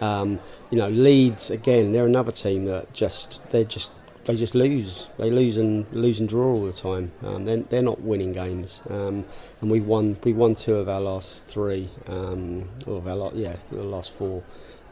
Um, 0.00 0.40
you 0.70 0.78
know, 0.78 0.88
Leeds 0.88 1.50
again. 1.50 1.92
They're 1.92 2.06
another 2.06 2.32
team 2.32 2.64
that 2.66 2.92
just 2.92 3.50
they 3.52 3.64
just 3.64 3.90
they 4.24 4.36
just 4.36 4.54
lose. 4.54 5.06
They 5.18 5.30
lose 5.30 5.56
and 5.56 5.90
lose 5.92 6.20
and 6.20 6.28
draw 6.28 6.54
all 6.54 6.64
the 6.64 6.72
time. 6.72 7.12
Um, 7.22 7.44
they're, 7.44 7.58
they're 7.58 7.82
not 7.82 8.00
winning 8.00 8.32
games, 8.32 8.80
um, 8.88 9.24
and 9.60 9.70
we 9.70 9.80
won 9.80 10.16
we 10.24 10.32
won 10.32 10.54
two 10.54 10.76
of 10.76 10.88
our 10.88 11.00
last 11.00 11.46
three, 11.46 11.88
um, 12.06 12.68
or 12.86 12.98
of 12.98 13.08
our 13.08 13.16
lot, 13.16 13.36
yeah, 13.36 13.56
the 13.70 13.82
last 13.82 14.12
four, 14.12 14.42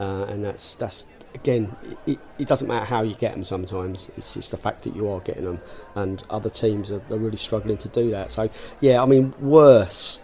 uh, 0.00 0.26
and 0.28 0.44
that's 0.44 0.74
that's 0.74 1.06
again. 1.34 1.74
It, 2.06 2.18
it 2.38 2.48
doesn't 2.48 2.68
matter 2.68 2.84
how 2.84 3.02
you 3.02 3.14
get 3.14 3.32
them. 3.32 3.44
Sometimes 3.44 4.08
it's 4.16 4.34
just 4.34 4.50
the 4.50 4.56
fact 4.56 4.84
that 4.84 4.94
you 4.94 5.08
are 5.08 5.20
getting 5.20 5.44
them, 5.44 5.60
and 5.94 6.22
other 6.30 6.50
teams 6.50 6.90
are, 6.90 7.02
are 7.10 7.18
really 7.18 7.36
struggling 7.36 7.78
to 7.78 7.88
do 7.88 8.10
that. 8.10 8.32
So 8.32 8.50
yeah, 8.80 9.02
I 9.02 9.06
mean, 9.06 9.34
worst. 9.40 10.22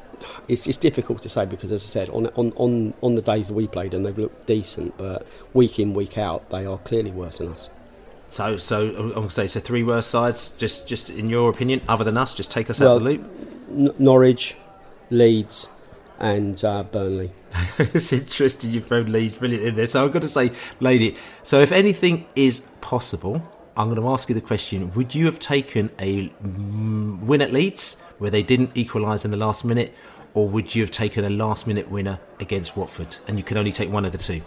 It's, 0.49 0.67
it's 0.67 0.79
difficult 0.79 1.23
to 1.23 1.29
say 1.29 1.45
because, 1.45 1.73
as 1.73 1.83
I 1.83 1.87
said, 1.87 2.11
on, 2.11 2.27
on, 2.29 2.53
on, 2.57 2.95
on 3.03 3.15
the 3.15 3.23
days 3.23 3.49
that 3.49 3.55
we 3.55 3.67
played 3.67 3.95
and 3.95 4.05
they've 4.05 4.17
looked 4.17 4.47
decent, 4.47 4.97
but 4.97 5.27
week 5.55 5.79
in, 5.79 5.95
week 5.95 6.19
out, 6.19 6.49
they 6.51 6.67
are 6.67 6.79
clearly 6.79 7.11
worse 7.11 7.39
than 7.39 7.49
us. 7.49 7.69
So, 8.31 8.57
so 8.57 8.89
I'm 8.89 9.13
going 9.13 9.29
to 9.29 9.31
say, 9.31 9.47
so 9.47 9.61
three 9.61 9.83
worst 9.83 10.11
sides, 10.11 10.51
just, 10.59 10.87
just 10.87 11.11
in 11.11 11.31
your 11.31 11.51
opinion, 11.51 11.81
other 11.89 12.05
than 12.05 12.17
us, 12.17 12.35
just 12.35 12.51
take 12.51 12.69
us 12.69 12.81
Well, 12.81 12.93
out 12.93 12.97
of 12.99 13.05
the 13.05 13.11
loop. 13.11 13.31
N- 13.71 13.95
Norwich, 13.99 14.55
Leeds, 15.11 15.69
and 16.19 16.63
uh, 16.65 16.83
Burnley. 16.85 17.33
it's 17.79 18.13
interesting 18.13 18.73
you've 18.73 18.87
thrown 18.87 19.11
Leeds 19.11 19.39
brilliant 19.39 19.65
in 19.65 19.75
there. 19.77 19.87
So 19.87 20.05
I've 20.05 20.13
got 20.13 20.23
to 20.23 20.29
say, 20.29 20.53
lady. 20.81 21.17
So 21.43 21.61
if 21.61 21.73
anything 21.73 22.27
is 22.37 22.61
possible, 22.81 23.43
I'm 23.79 23.88
going 23.88 24.01
to 24.01 24.09
ask 24.09 24.29
you 24.29 24.35
the 24.35 24.41
question: 24.41 24.93
Would 24.95 25.14
you 25.14 25.25
have 25.27 25.38
taken 25.38 25.91
a 26.01 26.33
win 26.43 27.41
at 27.41 27.53
Leeds 27.53 28.01
where 28.19 28.31
they 28.31 28.43
didn't 28.43 28.73
equalise 28.77 29.25
in 29.25 29.31
the 29.31 29.37
last 29.37 29.64
minute, 29.64 29.95
or 30.35 30.49
would 30.49 30.75
you 30.75 30.83
have 30.83 30.91
taken 30.91 31.25
a 31.25 31.31
last-minute 31.31 31.91
winner 31.91 32.19
against 32.41 32.77
Watford 32.77 33.17
and 33.27 33.38
you 33.38 33.45
can 33.45 33.57
only 33.57 33.73
take 33.73 33.91
one 33.91 34.05
of 34.05 34.12
the 34.12 34.19
two? 34.19 34.43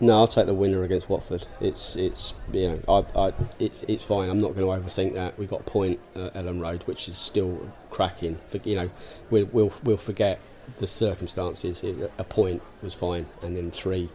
No, 0.00 0.18
I'll 0.18 0.26
take 0.26 0.46
the 0.46 0.54
winner 0.54 0.82
against 0.82 1.08
Watford. 1.08 1.46
It's 1.60 1.96
it's 1.96 2.34
you 2.52 2.68
know 2.68 2.80
I, 3.16 3.28
I 3.28 3.32
it's 3.58 3.84
it's 3.84 4.02
fine. 4.02 4.28
I'm 4.28 4.40
not 4.40 4.54
going 4.54 4.66
to 4.66 4.86
overthink 4.86 5.14
that. 5.14 5.38
We 5.38 5.46
got 5.46 5.60
a 5.60 5.64
point 5.64 5.98
at 6.14 6.34
Elland 6.34 6.60
Road, 6.60 6.82
which 6.82 7.08
is 7.08 7.16
still 7.16 7.70
cracking. 7.90 8.38
For, 8.48 8.58
you 8.64 8.76
know, 8.76 8.90
we'll 9.30 9.46
we'll 9.52 9.72
we'll 9.84 9.96
forget 9.96 10.40
the 10.76 10.86
circumstances. 10.86 11.82
A 12.18 12.24
point 12.24 12.60
was 12.82 12.92
fine, 12.92 13.26
and 13.42 13.56
then 13.56 13.70
three. 13.70 14.10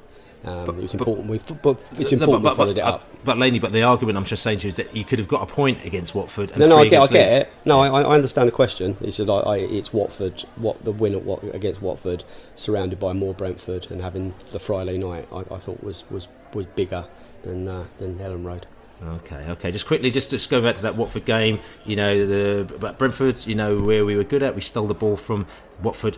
Um, 0.45 0.69
it 0.69 0.83
was 0.83 0.93
important. 0.93 1.27
we 1.27 1.37
but 1.61 1.79
it's 1.97 2.13
important 2.13 2.43
but, 2.43 2.51
we 2.51 2.55
followed 2.55 2.75
but, 2.75 2.77
it 2.77 2.83
up. 2.83 3.03
But, 3.25 3.37
Laney, 3.37 3.59
but 3.59 3.73
the 3.73 3.83
argument 3.83 4.17
I'm 4.17 4.23
just 4.23 4.41
saying 4.41 4.59
to 4.59 4.67
you 4.67 4.69
is 4.69 4.77
that 4.77 4.95
you 4.95 5.03
could 5.03 5.19
have 5.19 5.27
got 5.27 5.41
a 5.41 5.45
point 5.45 5.83
against 5.83 6.15
Watford 6.15 6.51
and 6.51 6.59
No, 6.59 6.67
no, 6.67 6.77
three 6.77 6.87
I 6.87 6.89
get, 6.89 7.01
I 7.01 7.07
get 7.07 7.31
Leeds. 7.31 7.43
it. 7.43 7.53
No, 7.65 7.81
I, 7.81 8.01
I 8.01 8.15
understand 8.15 8.47
the 8.47 8.53
question. 8.53 8.95
It's 9.01 9.17
just 9.17 9.29
I, 9.29 9.39
I, 9.39 9.57
it's 9.57 9.91
Watford, 9.91 10.45
what 10.55 10.83
the 10.85 10.93
win 10.93 11.13
at 11.13 11.23
what 11.23 11.43
against 11.53 11.81
Watford, 11.81 12.23
surrounded 12.55 12.99
by 12.99 13.11
more 13.11 13.33
Brentford, 13.33 13.87
and 13.91 14.01
having 14.01 14.33
the 14.51 14.59
Friday 14.59 14.97
night, 14.97 15.27
I, 15.33 15.39
I 15.39 15.57
thought 15.57 15.83
was 15.83 16.05
was 16.09 16.29
was 16.53 16.65
bigger 16.67 17.05
than 17.41 17.67
uh, 17.67 17.85
than 17.97 18.17
Elland 18.19 18.45
Road. 18.45 18.65
Okay, 19.01 19.45
okay. 19.51 19.71
Just 19.71 19.87
quickly, 19.87 20.11
just 20.11 20.29
just 20.29 20.49
go 20.49 20.61
back 20.61 20.75
to 20.75 20.81
that 20.81 20.97
Watford 20.97 21.23
game. 21.23 21.59
You 21.85 21.95
know, 21.95 22.25
the 22.25 22.95
Brentford. 22.97 23.47
You 23.47 23.55
know 23.55 23.79
where 23.79 24.03
we 24.03 24.17
were 24.17 24.25
good 24.25 24.43
at. 24.43 24.55
We 24.55 24.61
stole 24.61 24.87
the 24.87 24.93
ball 24.93 25.15
from 25.15 25.47
Watford 25.81 26.17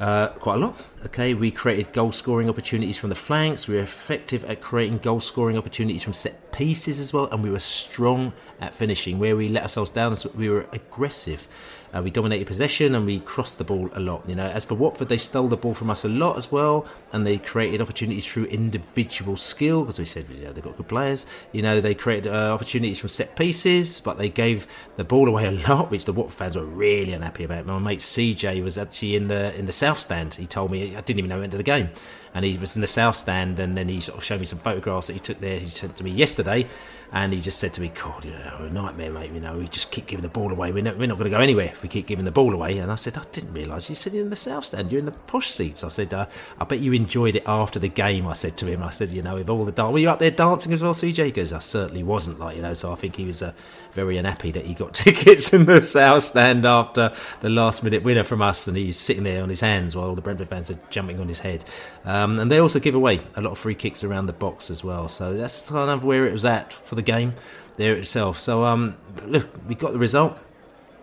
uh, 0.00 0.28
quite 0.28 0.56
a 0.56 0.58
lot. 0.58 0.80
Okay, 1.06 1.34
we 1.34 1.50
created 1.50 1.92
goal 1.92 2.12
scoring 2.12 2.48
opportunities 2.48 2.96
from 2.96 3.10
the 3.10 3.14
flanks. 3.14 3.68
We 3.68 3.74
were 3.74 3.82
effective 3.82 4.42
at 4.44 4.62
creating 4.62 4.98
goal 4.98 5.20
scoring 5.20 5.58
opportunities 5.58 6.02
from 6.02 6.14
set 6.14 6.50
pieces 6.52 6.98
as 6.98 7.12
well, 7.12 7.28
and 7.30 7.42
we 7.42 7.50
were 7.50 7.58
strong 7.58 8.32
at 8.58 8.72
finishing. 8.72 9.18
Where 9.18 9.36
we 9.36 9.50
let 9.50 9.62
ourselves 9.62 9.90
down, 9.90 10.16
we 10.34 10.48
were 10.48 10.66
aggressive. 10.72 11.46
Uh, 11.94 12.02
we 12.02 12.10
dominated 12.10 12.46
possession 12.46 12.94
and 12.94 13.06
we 13.06 13.20
crossed 13.20 13.58
the 13.58 13.64
ball 13.64 13.88
a 13.92 14.00
lot. 14.00 14.28
You 14.28 14.34
know, 14.34 14.46
as 14.46 14.64
for 14.64 14.74
Watford, 14.74 15.08
they 15.08 15.16
stole 15.16 15.46
the 15.46 15.56
ball 15.56 15.74
from 15.74 15.90
us 15.90 16.04
a 16.04 16.08
lot 16.08 16.36
as 16.36 16.50
well, 16.50 16.86
and 17.12 17.24
they 17.24 17.38
created 17.38 17.80
opportunities 17.80 18.26
through 18.26 18.46
individual 18.46 19.36
skill 19.36 19.82
because 19.82 19.98
we 19.98 20.04
said 20.04 20.26
they've 20.28 20.62
got 20.62 20.76
good 20.76 20.88
players. 20.88 21.24
You 21.52 21.62
know, 21.62 21.80
they 21.80 21.94
created 21.94 22.32
uh, 22.32 22.52
opportunities 22.52 22.98
from 22.98 23.10
set 23.10 23.36
pieces, 23.36 24.00
but 24.00 24.18
they 24.18 24.28
gave 24.28 24.66
the 24.96 25.04
ball 25.04 25.28
away 25.28 25.46
a 25.46 25.52
lot, 25.52 25.90
which 25.90 26.04
the 26.04 26.12
Watford 26.12 26.34
fans 26.34 26.56
were 26.56 26.64
really 26.64 27.12
unhappy 27.12 27.44
about. 27.44 27.66
My 27.66 27.78
mate 27.78 28.00
CJ 28.00 28.62
was 28.64 28.76
actually 28.76 29.14
in 29.14 29.28
the 29.28 29.56
in 29.56 29.66
the 29.66 29.72
south 29.72 30.00
stand. 30.00 30.34
He 30.34 30.46
told 30.46 30.72
me 30.72 30.96
I 30.96 31.00
didn't 31.00 31.18
even 31.18 31.28
know 31.28 31.38
he 31.38 31.44
entered 31.44 31.58
the 31.58 31.62
game. 31.62 31.90
And 32.36 32.44
he 32.44 32.58
was 32.58 32.74
in 32.74 32.80
the 32.80 32.88
south 32.88 33.14
stand, 33.14 33.60
and 33.60 33.76
then 33.76 33.88
he 33.88 34.00
sort 34.00 34.18
of 34.18 34.24
showed 34.24 34.40
me 34.40 34.46
some 34.46 34.58
photographs 34.58 35.06
that 35.06 35.12
he 35.12 35.20
took 35.20 35.38
there. 35.38 35.60
He 35.60 35.66
sent 35.66 35.96
to 35.98 36.02
me 36.02 36.10
yesterday, 36.10 36.66
and 37.14 37.32
he 37.32 37.40
just 37.40 37.60
said 37.60 37.72
to 37.74 37.80
me, 37.80 37.92
"God, 37.94 38.24
you 38.24 38.32
know, 38.32 38.56
a 38.58 38.70
nightmare, 38.70 39.08
mate. 39.08 39.30
You 39.30 39.38
know, 39.38 39.56
we 39.56 39.68
just 39.68 39.92
keep 39.92 40.06
giving 40.06 40.24
the 40.24 40.28
ball 40.28 40.52
away. 40.52 40.72
We're 40.72 40.82
not, 40.82 40.98
we're 40.98 41.06
not 41.06 41.16
going 41.16 41.30
to 41.30 41.36
go 41.36 41.40
anywhere 41.40 41.66
if 41.66 41.80
we 41.80 41.88
keep 41.88 42.06
giving 42.06 42.24
the 42.24 42.32
ball 42.32 42.52
away." 42.52 42.78
And 42.78 42.90
I 42.90 42.96
said, 42.96 43.16
"I 43.16 43.22
didn't 43.30 43.52
realise 43.52 43.88
you're 43.88 44.20
in 44.20 44.30
the 44.30 44.36
south 44.36 44.64
stand. 44.64 44.90
You're 44.90 44.98
in 44.98 45.04
the 45.04 45.12
posh 45.12 45.50
seats." 45.50 45.84
I 45.84 45.88
said, 45.88 46.12
uh, 46.12 46.26
"I 46.58 46.64
bet 46.64 46.80
you 46.80 46.92
enjoyed 46.92 47.36
it 47.36 47.44
after 47.46 47.78
the 47.78 47.88
game." 47.88 48.26
I 48.26 48.32
said 48.32 48.56
to 48.58 48.66
him, 48.66 48.82
"I 48.82 48.90
said, 48.90 49.10
you 49.10 49.22
know, 49.22 49.36
with 49.36 49.48
all 49.48 49.64
the 49.64 49.70
dance, 49.70 49.92
were 49.92 50.00
you 50.00 50.10
up 50.10 50.18
there 50.18 50.32
dancing 50.32 50.72
as 50.72 50.82
well, 50.82 50.92
CJ?" 50.92 51.32
Goes, 51.32 51.52
"I 51.52 51.60
certainly 51.60 52.02
wasn't." 52.02 52.40
Like 52.40 52.56
you 52.56 52.62
know, 52.62 52.74
so 52.74 52.90
I 52.90 52.96
think 52.96 53.14
he 53.14 53.26
was 53.26 53.42
uh, 53.42 53.52
very 53.92 54.16
unhappy 54.16 54.50
that 54.50 54.66
he 54.66 54.74
got 54.74 54.92
tickets 54.94 55.52
in 55.52 55.66
the 55.66 55.82
south 55.82 56.24
stand 56.24 56.66
after 56.66 57.12
the 57.42 57.48
last 57.48 57.84
minute 57.84 58.02
winner 58.02 58.24
from 58.24 58.42
us, 58.42 58.66
and 58.66 58.76
he's 58.76 58.98
sitting 58.98 59.22
there 59.22 59.40
on 59.40 59.48
his 59.48 59.60
hands 59.60 59.94
while 59.94 60.08
all 60.08 60.16
the 60.16 60.20
Brentford 60.20 60.48
fans 60.48 60.68
are 60.68 60.80
jumping 60.90 61.20
on 61.20 61.28
his 61.28 61.38
head. 61.38 61.64
Um, 62.04 62.40
and 62.40 62.50
they 62.50 62.58
also 62.58 62.80
give 62.80 62.96
away 62.96 63.20
a 63.36 63.40
lot 63.40 63.52
of 63.52 63.58
free 63.58 63.76
kicks 63.76 64.02
around 64.02 64.26
the 64.26 64.32
box 64.32 64.68
as 64.68 64.82
well. 64.82 65.06
So 65.06 65.34
that's 65.34 65.68
kind 65.68 65.90
of 65.90 66.04
where 66.04 66.26
it 66.26 66.32
was 66.32 66.44
at 66.44 66.72
for 66.72 66.96
the 66.96 67.03
game 67.04 67.34
there 67.76 67.94
itself. 67.94 68.38
So 68.38 68.64
um, 68.64 68.96
look, 69.24 69.48
we 69.68 69.74
got 69.74 69.92
the 69.92 69.98
result. 69.98 70.38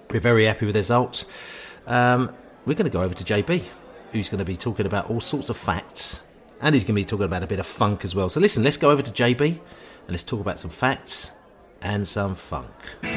We're 0.09 0.19
very 0.19 0.45
happy 0.45 0.65
with 0.65 0.75
the 0.75 0.79
result. 0.79 1.25
Um, 1.87 2.33
we're 2.65 2.75
going 2.75 2.85
to 2.85 2.91
go 2.91 3.01
over 3.01 3.13
to 3.13 3.23
JB, 3.23 3.63
who's 4.11 4.29
going 4.29 4.39
to 4.39 4.45
be 4.45 4.55
talking 4.55 4.85
about 4.85 5.09
all 5.09 5.21
sorts 5.21 5.49
of 5.49 5.57
facts, 5.57 6.21
and 6.61 6.75
he's 6.75 6.83
going 6.83 6.95
to 6.95 7.01
be 7.01 7.05
talking 7.05 7.25
about 7.25 7.43
a 7.43 7.47
bit 7.47 7.59
of 7.59 7.65
funk 7.65 8.03
as 8.03 8.13
well. 8.13 8.29
So 8.29 8.39
listen, 8.39 8.63
let's 8.63 8.77
go 8.77 8.91
over 8.91 9.01
to 9.01 9.11
JB 9.11 9.41
and 9.49 9.59
let's 10.09 10.23
talk 10.23 10.39
about 10.39 10.59
some 10.59 10.69
facts 10.69 11.31
and 11.81 12.07
some 12.07 12.35
funk. 12.35 12.67
Are 13.03 13.07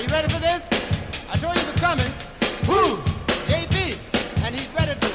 you 0.00 0.08
ready 0.08 0.28
for 0.32 0.40
this? 0.40 0.66
I 1.28 1.36
told 1.36 1.54
you 1.56 1.62
it 1.62 1.66
was 1.66 1.80
coming. 1.80 2.06
Who? 2.66 2.96
JB. 3.50 4.44
And 4.44 4.54
he's 4.54 4.72
ready 4.74 4.98
to 4.98 5.06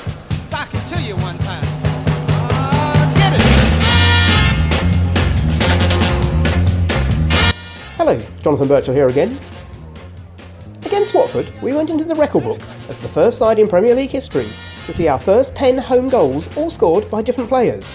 sock 0.51 0.73
it 0.73 0.87
to 0.89 1.01
you 1.01 1.15
one 1.17 1.37
Jonathan 8.41 8.67
Burchill 8.67 8.93
here 8.93 9.07
again. 9.07 9.39
Against 10.83 11.13
Watford, 11.13 11.51
we 11.63 11.73
went 11.73 11.89
into 11.89 12.03
the 12.03 12.15
record 12.15 12.43
book 12.43 12.61
as 12.89 12.97
the 12.97 13.07
first 13.07 13.37
side 13.37 13.59
in 13.59 13.67
Premier 13.67 13.95
League 13.95 14.11
history 14.11 14.49
to 14.85 14.93
see 14.93 15.07
our 15.07 15.19
first 15.19 15.55
10 15.55 15.77
home 15.77 16.09
goals 16.09 16.47
all 16.57 16.69
scored 16.69 17.09
by 17.09 17.21
different 17.21 17.49
players. 17.49 17.89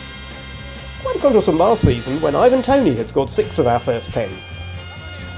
Quite 1.02 1.16
a 1.16 1.20
contrast 1.20 1.46
from 1.46 1.58
last 1.58 1.82
season 1.82 2.20
when 2.20 2.34
Ivan 2.34 2.62
Toney 2.62 2.94
had 2.94 3.08
scored 3.08 3.30
six 3.30 3.58
of 3.58 3.66
our 3.66 3.78
first 3.78 4.10
10. 4.10 4.30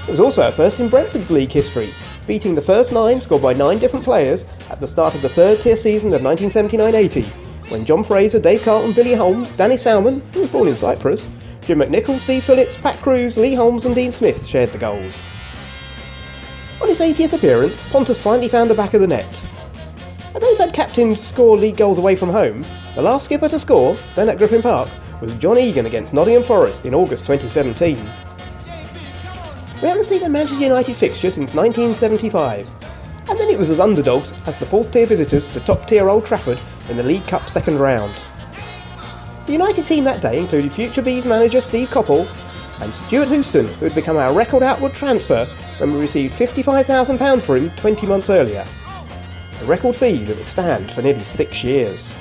It 0.07 0.11
was 0.11 0.19
also 0.19 0.41
our 0.41 0.51
first 0.51 0.79
in 0.79 0.89
Brentford's 0.89 1.29
league 1.29 1.51
history, 1.51 1.93
beating 2.25 2.55
the 2.55 2.61
first 2.61 2.91
nine 2.91 3.21
scored 3.21 3.43
by 3.43 3.53
nine 3.53 3.77
different 3.77 4.05
players 4.05 4.45
at 4.69 4.79
the 4.79 4.87
start 4.87 5.13
of 5.13 5.21
the 5.21 5.29
third 5.29 5.61
tier 5.61 5.77
season 5.77 6.13
of 6.13 6.21
1979-80, 6.21 7.25
when 7.69 7.85
John 7.85 8.03
Fraser, 8.03 8.39
Dave 8.39 8.63
Carlton, 8.63 8.93
Billy 8.93 9.13
Holmes, 9.13 9.51
Danny 9.51 9.77
Salmon, 9.77 10.21
who 10.33 10.41
was 10.41 10.49
born 10.49 10.67
in 10.67 10.75
Cyprus, 10.75 11.27
Jim 11.61 11.79
McNichol, 11.79 12.19
Steve 12.19 12.43
Phillips, 12.43 12.75
Pat 12.75 12.97
Kruse, 12.99 13.37
Lee 13.37 13.53
Holmes 13.53 13.85
and 13.85 13.93
Dean 13.93 14.11
Smith 14.11 14.45
shared 14.45 14.71
the 14.71 14.77
goals. 14.77 15.21
On 16.81 16.87
his 16.87 16.99
80th 16.99 17.33
appearance, 17.33 17.83
Pontus 17.83 18.19
finally 18.19 18.49
found 18.49 18.69
the 18.69 18.75
back 18.75 18.95
of 18.95 19.01
the 19.01 19.07
net. 19.07 19.43
And 20.33 20.41
they've 20.41 20.57
had 20.57 20.73
captains 20.73 21.21
score 21.21 21.55
league 21.55 21.77
goals 21.77 21.99
away 21.99 22.15
from 22.15 22.29
home, 22.29 22.65
the 22.95 23.01
last 23.01 23.25
skipper 23.25 23.47
to 23.49 23.59
score, 23.59 23.95
then 24.15 24.29
at 24.29 24.39
Griffin 24.39 24.63
Park, 24.63 24.89
was 25.21 25.35
John 25.35 25.59
Egan 25.59 25.85
against 25.85 26.13
Nottingham 26.13 26.41
Forest 26.41 26.85
in 26.85 26.95
August 26.95 27.25
2017. 27.27 27.97
We 29.81 29.87
haven't 29.87 30.05
seen 30.05 30.23
a 30.23 30.29
Manchester 30.29 30.63
United 30.63 30.95
fixture 30.95 31.29
since 31.29 31.53
1975, 31.53 32.67
and 33.29 33.39
then 33.39 33.49
it 33.49 33.59
was 33.59 33.69
as 33.69 33.79
underdogs 33.79 34.33
as 34.47 34.57
the 34.57 34.65
fourth 34.65 34.91
tier 34.91 35.05
visitors 35.05 35.47
to 35.47 35.59
top 35.59 35.87
tier 35.87 36.09
Old 36.09 36.25
Trafford 36.25 36.59
in 36.89 36.97
the 36.97 37.03
League 37.03 37.27
Cup 37.27 37.47
second 37.47 37.77
round. 37.77 38.13
The 39.45 39.53
United 39.53 39.87
team 39.87 40.03
that 40.03 40.21
day 40.21 40.39
included 40.39 40.71
future 40.71 41.01
Bees 41.01 41.25
manager 41.25 41.61
Steve 41.61 41.89
Coppell 41.89 42.27
and 42.79 42.93
Stewart 42.93 43.27
Houston, 43.27 43.67
who 43.67 43.85
had 43.85 43.95
become 43.95 44.17
our 44.17 44.33
record 44.33 44.61
outward 44.61 44.93
transfer 44.93 45.45
when 45.79 45.93
we 45.93 45.99
received 45.99 46.33
£55,000 46.35 47.41
for 47.41 47.57
him 47.57 47.71
20 47.71 48.05
months 48.05 48.29
earlier. 48.29 48.65
A 49.61 49.65
record 49.65 49.95
fee 49.95 50.23
that 50.25 50.37
would 50.37 50.45
stand 50.45 50.91
for 50.91 51.01
nearly 51.01 51.23
six 51.23 51.63
years. 51.63 52.13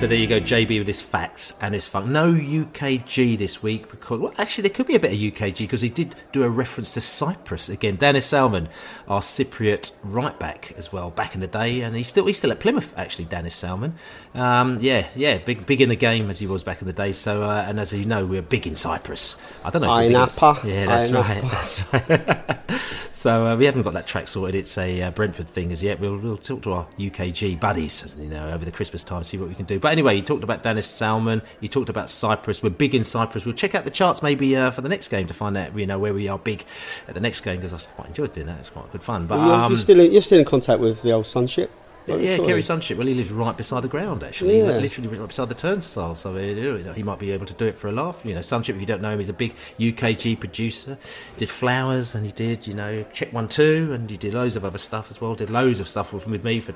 So 0.00 0.06
there 0.06 0.16
you 0.16 0.26
go, 0.26 0.40
JB 0.40 0.78
with 0.78 0.86
his 0.86 1.02
facts 1.02 1.52
and 1.60 1.74
his 1.74 1.86
funk. 1.86 2.06
No 2.06 2.32
UKG 2.32 3.36
this 3.36 3.62
week 3.62 3.90
because, 3.90 4.18
well, 4.18 4.32
actually, 4.38 4.62
there 4.62 4.70
could 4.74 4.86
be 4.86 4.94
a 4.94 4.98
bit 4.98 5.12
of 5.12 5.18
UKG 5.18 5.58
because 5.58 5.82
he 5.82 5.90
did 5.90 6.14
do 6.32 6.42
a 6.42 6.48
reference 6.48 6.94
to 6.94 7.02
Cyprus 7.02 7.68
again. 7.68 7.96
Dennis 7.96 8.24
Salmon, 8.24 8.70
our 9.08 9.20
Cypriot 9.20 9.90
right 10.02 10.38
back 10.40 10.72
as 10.78 10.90
well, 10.90 11.10
back 11.10 11.34
in 11.34 11.42
the 11.42 11.46
day, 11.46 11.82
and 11.82 11.94
he's 11.94 12.08
still 12.08 12.24
he's 12.24 12.38
still 12.38 12.50
at 12.50 12.60
Plymouth 12.60 12.94
actually. 12.96 13.26
Dennis 13.26 13.54
Salmon, 13.54 13.92
um, 14.34 14.78
yeah, 14.80 15.06
yeah, 15.14 15.36
big 15.36 15.66
big 15.66 15.82
in 15.82 15.90
the 15.90 15.96
game 15.96 16.30
as 16.30 16.38
he 16.38 16.46
was 16.46 16.64
back 16.64 16.80
in 16.80 16.86
the 16.86 16.94
day. 16.94 17.12
So, 17.12 17.42
uh, 17.42 17.66
and 17.68 17.78
as 17.78 17.92
you 17.92 18.06
know, 18.06 18.24
we're 18.24 18.40
big 18.40 18.66
in 18.66 18.76
Cyprus. 18.76 19.36
I 19.66 19.70
don't 19.70 19.82
know. 19.82 19.94
If 19.98 20.00
we're 20.00 20.08
big 20.08 20.12
in- 20.12 20.16
Ayia 20.16 20.40
Napa. 20.40 20.66
Yeah, 20.66 20.86
that's 20.86 21.10
right. 21.10 21.42
That's 21.42 21.92
right. 21.92 22.80
so 23.12 23.48
uh, 23.48 23.56
we 23.56 23.66
haven't 23.66 23.82
got 23.82 23.92
that 23.92 24.06
track 24.06 24.28
sorted. 24.28 24.54
It's 24.54 24.78
a 24.78 25.02
uh, 25.02 25.10
Brentford 25.10 25.48
thing 25.48 25.72
as 25.72 25.82
yet. 25.82 26.00
We'll 26.00 26.16
we'll 26.16 26.38
talk 26.38 26.62
to 26.62 26.72
our 26.72 26.86
UKG 26.98 27.60
buddies, 27.60 28.16
you 28.18 28.28
know, 28.28 28.50
over 28.50 28.64
the 28.64 28.72
Christmas 28.72 29.04
time, 29.04 29.24
see 29.24 29.36
what 29.36 29.50
we 29.50 29.54
can 29.54 29.66
do. 29.66 29.78
But 29.78 29.89
anyway, 29.90 30.16
you 30.16 30.22
talked 30.22 30.44
about 30.44 30.62
Dennis 30.62 30.86
Salmon. 30.86 31.42
You 31.60 31.68
talked 31.68 31.88
about 31.88 32.10
Cyprus. 32.10 32.62
We're 32.62 32.70
big 32.70 32.94
in 32.94 33.04
Cyprus. 33.04 33.44
We'll 33.44 33.54
check 33.54 33.74
out 33.74 33.84
the 33.84 33.90
charts 33.90 34.22
maybe 34.22 34.56
uh, 34.56 34.70
for 34.70 34.80
the 34.80 34.88
next 34.88 35.08
game 35.08 35.26
to 35.26 35.34
find 35.34 35.56
out, 35.56 35.76
you 35.76 35.86
know, 35.86 35.98
where 35.98 36.14
we 36.14 36.28
are 36.28 36.38
big 36.38 36.64
at 37.08 37.14
the 37.14 37.20
next 37.20 37.40
game 37.42 37.56
because 37.56 37.72
I 37.72 37.78
quite 37.90 38.08
enjoyed 38.08 38.32
doing 38.32 38.46
that. 38.46 38.60
It's 38.60 38.70
quite 38.70 38.90
good 38.92 39.02
fun. 39.02 39.26
But 39.26 39.36
you're, 39.36 39.54
um, 39.54 39.72
you're 39.72 39.80
still 39.80 40.00
in, 40.00 40.12
you're 40.12 40.22
still 40.22 40.38
in 40.38 40.44
contact 40.44 40.80
with 40.80 41.02
the 41.02 41.12
old 41.12 41.26
Sunship. 41.26 41.70
Yeah. 42.18 42.38
Ceri 42.38 42.64
Sunship. 42.64 42.98
Well, 42.98 43.06
he 43.06 43.14
lives 43.14 43.30
right 43.32 43.56
beside 43.56 43.82
the 43.82 43.88
ground, 43.88 44.24
actually. 44.24 44.58
Yeah. 44.58 44.78
Literally 44.78 45.08
right 45.08 45.26
beside 45.28 45.48
the 45.48 45.54
turnstile. 45.54 46.14
So 46.14 46.34
uh, 46.34 46.38
you 46.38 46.78
know, 46.84 46.92
he 46.92 47.02
might 47.02 47.18
be 47.18 47.32
able 47.32 47.46
to 47.46 47.54
do 47.54 47.66
it 47.66 47.74
for 47.74 47.88
a 47.88 47.92
laugh. 47.92 48.22
You 48.24 48.34
know, 48.34 48.40
Sunship, 48.40 48.74
if 48.76 48.80
you 48.80 48.86
don't 48.86 49.02
know 49.02 49.10
him, 49.10 49.18
he's 49.18 49.28
a 49.28 49.34
big 49.34 49.54
UKG 49.78 50.38
producer. 50.40 50.98
He 51.34 51.40
Did 51.40 51.50
Flowers 51.50 52.14
and 52.14 52.24
he 52.26 52.32
did, 52.32 52.66
you 52.66 52.74
know, 52.74 53.04
Check 53.12 53.32
One 53.32 53.48
Two, 53.48 53.90
and 53.92 54.10
he 54.10 54.16
did 54.16 54.34
loads 54.34 54.56
of 54.56 54.64
other 54.64 54.78
stuff 54.78 55.10
as 55.10 55.20
well. 55.20 55.34
Did 55.34 55.50
loads 55.50 55.80
of 55.80 55.88
stuff 55.88 56.12
with, 56.12 56.26
with 56.26 56.44
me 56.44 56.60
for 56.60 56.74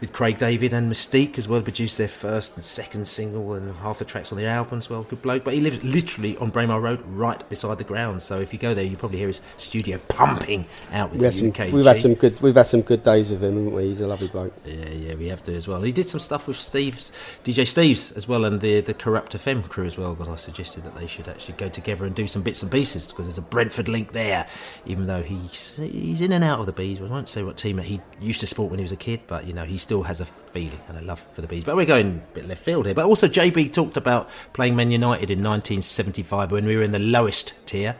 with 0.00 0.12
Craig 0.12 0.38
David 0.38 0.72
and 0.72 0.88
Mis-Teeq 0.88 1.38
as 1.38 1.48
well. 1.48 1.62
Produced 1.62 1.98
their 1.98 2.08
first 2.08 2.54
and 2.54 2.64
second 2.64 3.06
single 3.08 3.54
and 3.54 3.74
half 3.76 3.98
the 3.98 4.04
tracks 4.04 4.32
on 4.32 4.38
the 4.38 4.46
album 4.46 4.78
as 4.78 4.90
well. 4.90 5.02
Good 5.04 5.22
bloke. 5.22 5.44
But 5.44 5.54
he 5.54 5.60
lives 5.60 5.82
literally 5.84 6.36
on 6.38 6.50
Braemar 6.50 6.80
Road, 6.80 7.02
right 7.06 7.46
beside 7.48 7.78
the 7.78 7.84
ground. 7.84 8.22
So 8.22 8.40
if 8.40 8.52
you 8.52 8.58
go 8.58 8.74
there, 8.74 8.84
you 8.84 8.96
probably 8.96 9.18
hear 9.18 9.28
his 9.28 9.40
studio 9.56 9.98
pumping 10.08 10.66
out 10.92 11.10
with 11.10 11.20
We 11.20 11.26
the 11.26 11.32
some, 11.32 11.52
UKG. 11.52 11.72
we've 11.72 11.84
had 11.86 11.96
some 11.96 12.14
good 12.14 12.40
we've 12.40 12.54
had 12.54 12.66
some 12.66 12.82
good 12.82 13.02
days 13.02 13.30
with 13.30 13.42
him, 13.42 13.56
haven't 13.56 13.74
we? 13.74 13.84
He's 13.88 14.00
a 14.00 14.06
lovely 14.06 14.28
bloke. 14.28 14.52
Yeah, 14.64 14.73
yeah, 14.74 14.88
yeah, 14.88 15.14
we 15.14 15.26
have 15.28 15.42
to 15.44 15.54
as 15.54 15.68
well. 15.68 15.82
He 15.82 15.92
did 15.92 16.08
some 16.08 16.20
stuff 16.20 16.46
with 16.46 16.56
Steve's 16.56 17.12
DJ 17.44 17.66
Steve's 17.66 18.12
as 18.12 18.28
well, 18.28 18.44
and 18.44 18.60
the 18.60 18.80
the 18.80 18.94
Corrupt 18.94 19.36
FM 19.36 19.68
crew 19.68 19.84
as 19.84 19.96
well. 19.96 20.14
Because 20.14 20.28
I 20.28 20.36
suggested 20.36 20.84
that 20.84 20.94
they 20.94 21.06
should 21.06 21.28
actually 21.28 21.54
go 21.54 21.68
together 21.68 22.04
and 22.04 22.14
do 22.14 22.26
some 22.26 22.42
bits 22.42 22.62
and 22.62 22.70
pieces 22.70 23.06
because 23.06 23.26
there's 23.26 23.38
a 23.38 23.42
Brentford 23.42 23.88
link 23.88 24.12
there. 24.12 24.46
Even 24.86 25.06
though 25.06 25.22
he's 25.22 25.76
he's 25.76 26.20
in 26.20 26.32
and 26.32 26.44
out 26.44 26.60
of 26.60 26.66
the 26.66 26.72
bees, 26.72 27.00
I 27.00 27.04
won't 27.04 27.28
say 27.28 27.42
what 27.42 27.56
team 27.56 27.78
he 27.78 28.00
used 28.20 28.40
to 28.40 28.46
support 28.46 28.70
when 28.70 28.78
he 28.78 28.84
was 28.84 28.92
a 28.92 28.96
kid, 28.96 29.20
but 29.26 29.46
you 29.46 29.52
know 29.52 29.64
he 29.64 29.78
still 29.78 30.02
has 30.02 30.20
a 30.20 30.26
feeling 30.26 30.80
and 30.88 30.98
a 30.98 31.02
love 31.02 31.24
for 31.32 31.40
the 31.40 31.48
bees. 31.48 31.64
But 31.64 31.76
we're 31.76 31.86
going 31.86 32.22
a 32.30 32.34
bit 32.34 32.46
left 32.46 32.64
field 32.64 32.86
here. 32.86 32.94
But 32.94 33.04
also 33.04 33.28
JB 33.28 33.72
talked 33.72 33.96
about 33.96 34.28
playing 34.52 34.76
Man 34.76 34.90
United 34.90 35.30
in 35.30 35.42
1975 35.42 36.52
when 36.52 36.66
we 36.66 36.76
were 36.76 36.82
in 36.82 36.92
the 36.92 36.98
lowest 36.98 37.54
tier 37.66 37.96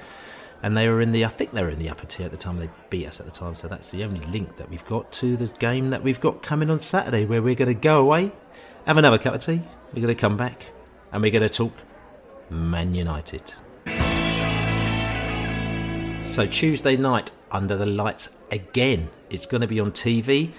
and 0.64 0.74
they 0.74 0.88
were 0.88 1.02
in 1.02 1.12
the 1.12 1.26
I 1.26 1.28
think 1.28 1.52
they 1.52 1.62
were 1.62 1.68
in 1.68 1.78
the 1.78 1.90
upper 1.90 2.06
tier 2.06 2.24
at 2.24 2.32
the 2.32 2.38
time. 2.38 2.58
They 2.58 2.70
beat 2.88 3.06
us 3.06 3.20
at 3.20 3.26
the 3.26 3.32
time. 3.32 3.54
So 3.54 3.68
that's 3.68 3.90
the 3.90 4.02
only 4.02 4.20
link 4.20 4.56
that 4.56 4.70
we've 4.70 4.84
got 4.86 5.12
to 5.12 5.36
the 5.36 5.46
game 5.58 5.90
that 5.90 6.02
we've 6.02 6.18
got 6.18 6.42
coming 6.42 6.70
on 6.70 6.78
Saturday 6.78 7.26
where 7.26 7.42
we're 7.42 7.54
going 7.54 7.68
to 7.68 7.78
go 7.78 8.00
away 8.00 8.32
have 8.86 8.96
another 8.96 9.18
cup 9.18 9.34
of 9.34 9.40
tea. 9.44 9.60
We're 9.92 10.00
going 10.00 10.14
to 10.14 10.20
come 10.20 10.38
back 10.38 10.64
and 11.12 11.22
we're 11.22 11.30
going 11.30 11.46
to 11.46 11.50
talk 11.50 11.74
Man 12.48 12.94
United. 12.94 13.52
So 16.22 16.46
Tuesday 16.46 16.96
night 16.96 17.30
under 17.52 17.76
the 17.76 17.86
lights 17.86 18.30
again. 18.50 19.10
It's 19.28 19.44
going 19.44 19.60
to 19.60 19.66
be 19.66 19.80
on 19.80 19.92
TV 19.92 20.52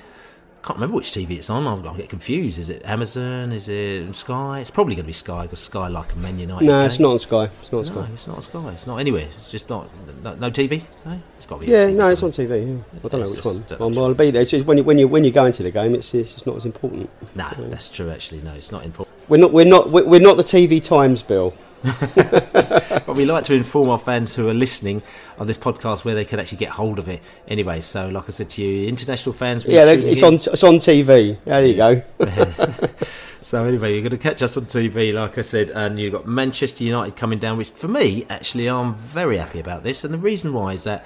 can't 0.66 0.78
remember 0.78 0.96
which 0.96 1.12
TV 1.12 1.32
it's 1.38 1.50
on. 1.52 1.68
I'll, 1.68 1.88
I'll 1.88 1.96
get 1.96 2.10
confused. 2.10 2.58
Is 2.58 2.70
it 2.70 2.82
Amazon? 2.86 3.52
Is 3.52 3.70
it 3.70 4.14
Sky? 4.16 4.62
It's 4.62 4.72
probably 4.72 4.96
going 4.96 5.04
to 5.04 5.08
be 5.08 5.14
Sky 5.14 5.44
because 5.44 5.60
Sky 5.60 5.88
like 5.90 6.12
a 6.12 6.16
Man 6.16 6.40
United. 6.40 6.66
No, 6.66 6.82
game. 6.82 6.90
it's 6.90 7.00
not 7.00 7.12
on 7.12 7.20
Sky. 7.20 7.44
It's 7.62 7.72
not 7.72 7.78
on 7.80 7.86
No, 7.86 8.02
Sky. 8.02 8.10
it's 8.14 8.28
not 8.28 8.36
on 8.38 8.42
Sky. 8.42 8.72
It's 8.72 8.88
not 8.88 8.98
anywhere. 8.98 9.28
It's 9.38 9.52
just 9.52 9.70
not. 9.70 9.90
No, 10.24 10.34
no 10.36 10.50
TV. 10.50 10.84
No, 11.06 11.22
it's 11.38 11.46
got 11.46 11.62
to 11.62 11.66
be. 11.68 11.72
Yeah, 11.72 11.92
no, 11.92 12.08
it's 12.08 12.24
on. 12.24 12.32
TV. 12.32 12.68
Yeah. 12.68 13.00
I 13.04 13.08
don't 13.08 13.22
know 13.22 13.30
which 13.30 13.46
one. 13.46 13.64
Well, 13.80 14.00
uh, 14.00 14.08
I'll 14.08 14.14
be 14.16 14.32
there. 14.32 14.42
It's 14.42 14.52
just 14.52 14.66
when 14.66 14.78
you 14.80 14.84
when 14.84 14.98
you 14.98 15.08
when 15.08 15.24
you 15.24 15.32
go 15.32 15.46
into 15.46 15.62
the 15.62 15.72
game, 15.72 15.94
it's 15.94 16.14
it's 16.16 16.34
just 16.34 16.48
not 16.48 16.56
as 16.56 16.66
important. 16.66 17.12
No, 17.36 17.48
that's 17.70 17.88
true. 17.88 18.10
Actually, 18.10 18.42
no, 18.42 18.54
it's 18.54 18.72
not 18.72 18.86
important. 18.86 19.16
We're 19.30 19.38
not 19.38 19.54
we're 19.54 19.66
not 19.66 19.92
we're 19.92 20.20
not 20.20 20.38
the 20.38 20.44
TV 20.44 20.82
Times, 20.82 21.22
Bill. 21.22 21.54
but 22.16 23.16
we 23.16 23.26
like 23.26 23.44
to 23.46 23.54
inform 23.54 23.90
our 23.90 24.00
fans 24.00 24.36
who 24.36 24.50
are 24.50 24.54
listening 24.54 25.02
on 25.38 25.48
this 25.48 25.58
podcast 25.58 26.06
where 26.06 26.16
they 26.16 26.26
can 26.26 26.40
actually 26.40 26.58
get 26.58 26.70
hold 26.70 27.00
of 27.00 27.08
it. 27.08 27.22
Anyway, 27.48 27.82
so 27.82 28.10
like 28.10 28.26
I 28.28 28.32
said 28.32 28.50
to 28.52 28.64
you, 28.64 28.88
international 28.88 29.34
fans. 29.34 29.66
Yeah, 29.66 29.86
it's 29.86 30.22
in. 30.22 30.28
on 30.28 30.34
it's 30.36 30.64
on 30.64 30.76
TV. 30.76 31.38
There 31.46 31.66
you 31.66 31.76
go. 31.76 32.02
So 33.46 33.64
anyway, 33.64 33.94
you're 33.94 34.02
going 34.02 34.10
to 34.10 34.18
catch 34.18 34.42
us 34.42 34.58
on 34.58 34.66
TV, 34.66 35.14
like 35.14 35.38
I 35.38 35.44
said, 35.44 35.70
and 35.70 36.00
you've 36.00 36.14
got 36.14 36.26
Manchester 36.26 36.84
United 36.84 37.16
coming 37.16 37.38
down. 37.38 37.60
Which 37.60 37.70
for 37.70 37.88
me, 37.88 38.26
actually, 38.28 38.68
I'm 38.68 38.96
very 38.96 39.38
happy 39.38 39.60
about 39.60 39.84
this, 39.84 40.04
and 40.04 40.12
the 40.12 40.18
reason 40.18 40.52
why 40.52 40.74
is 40.74 40.84
that. 40.86 41.06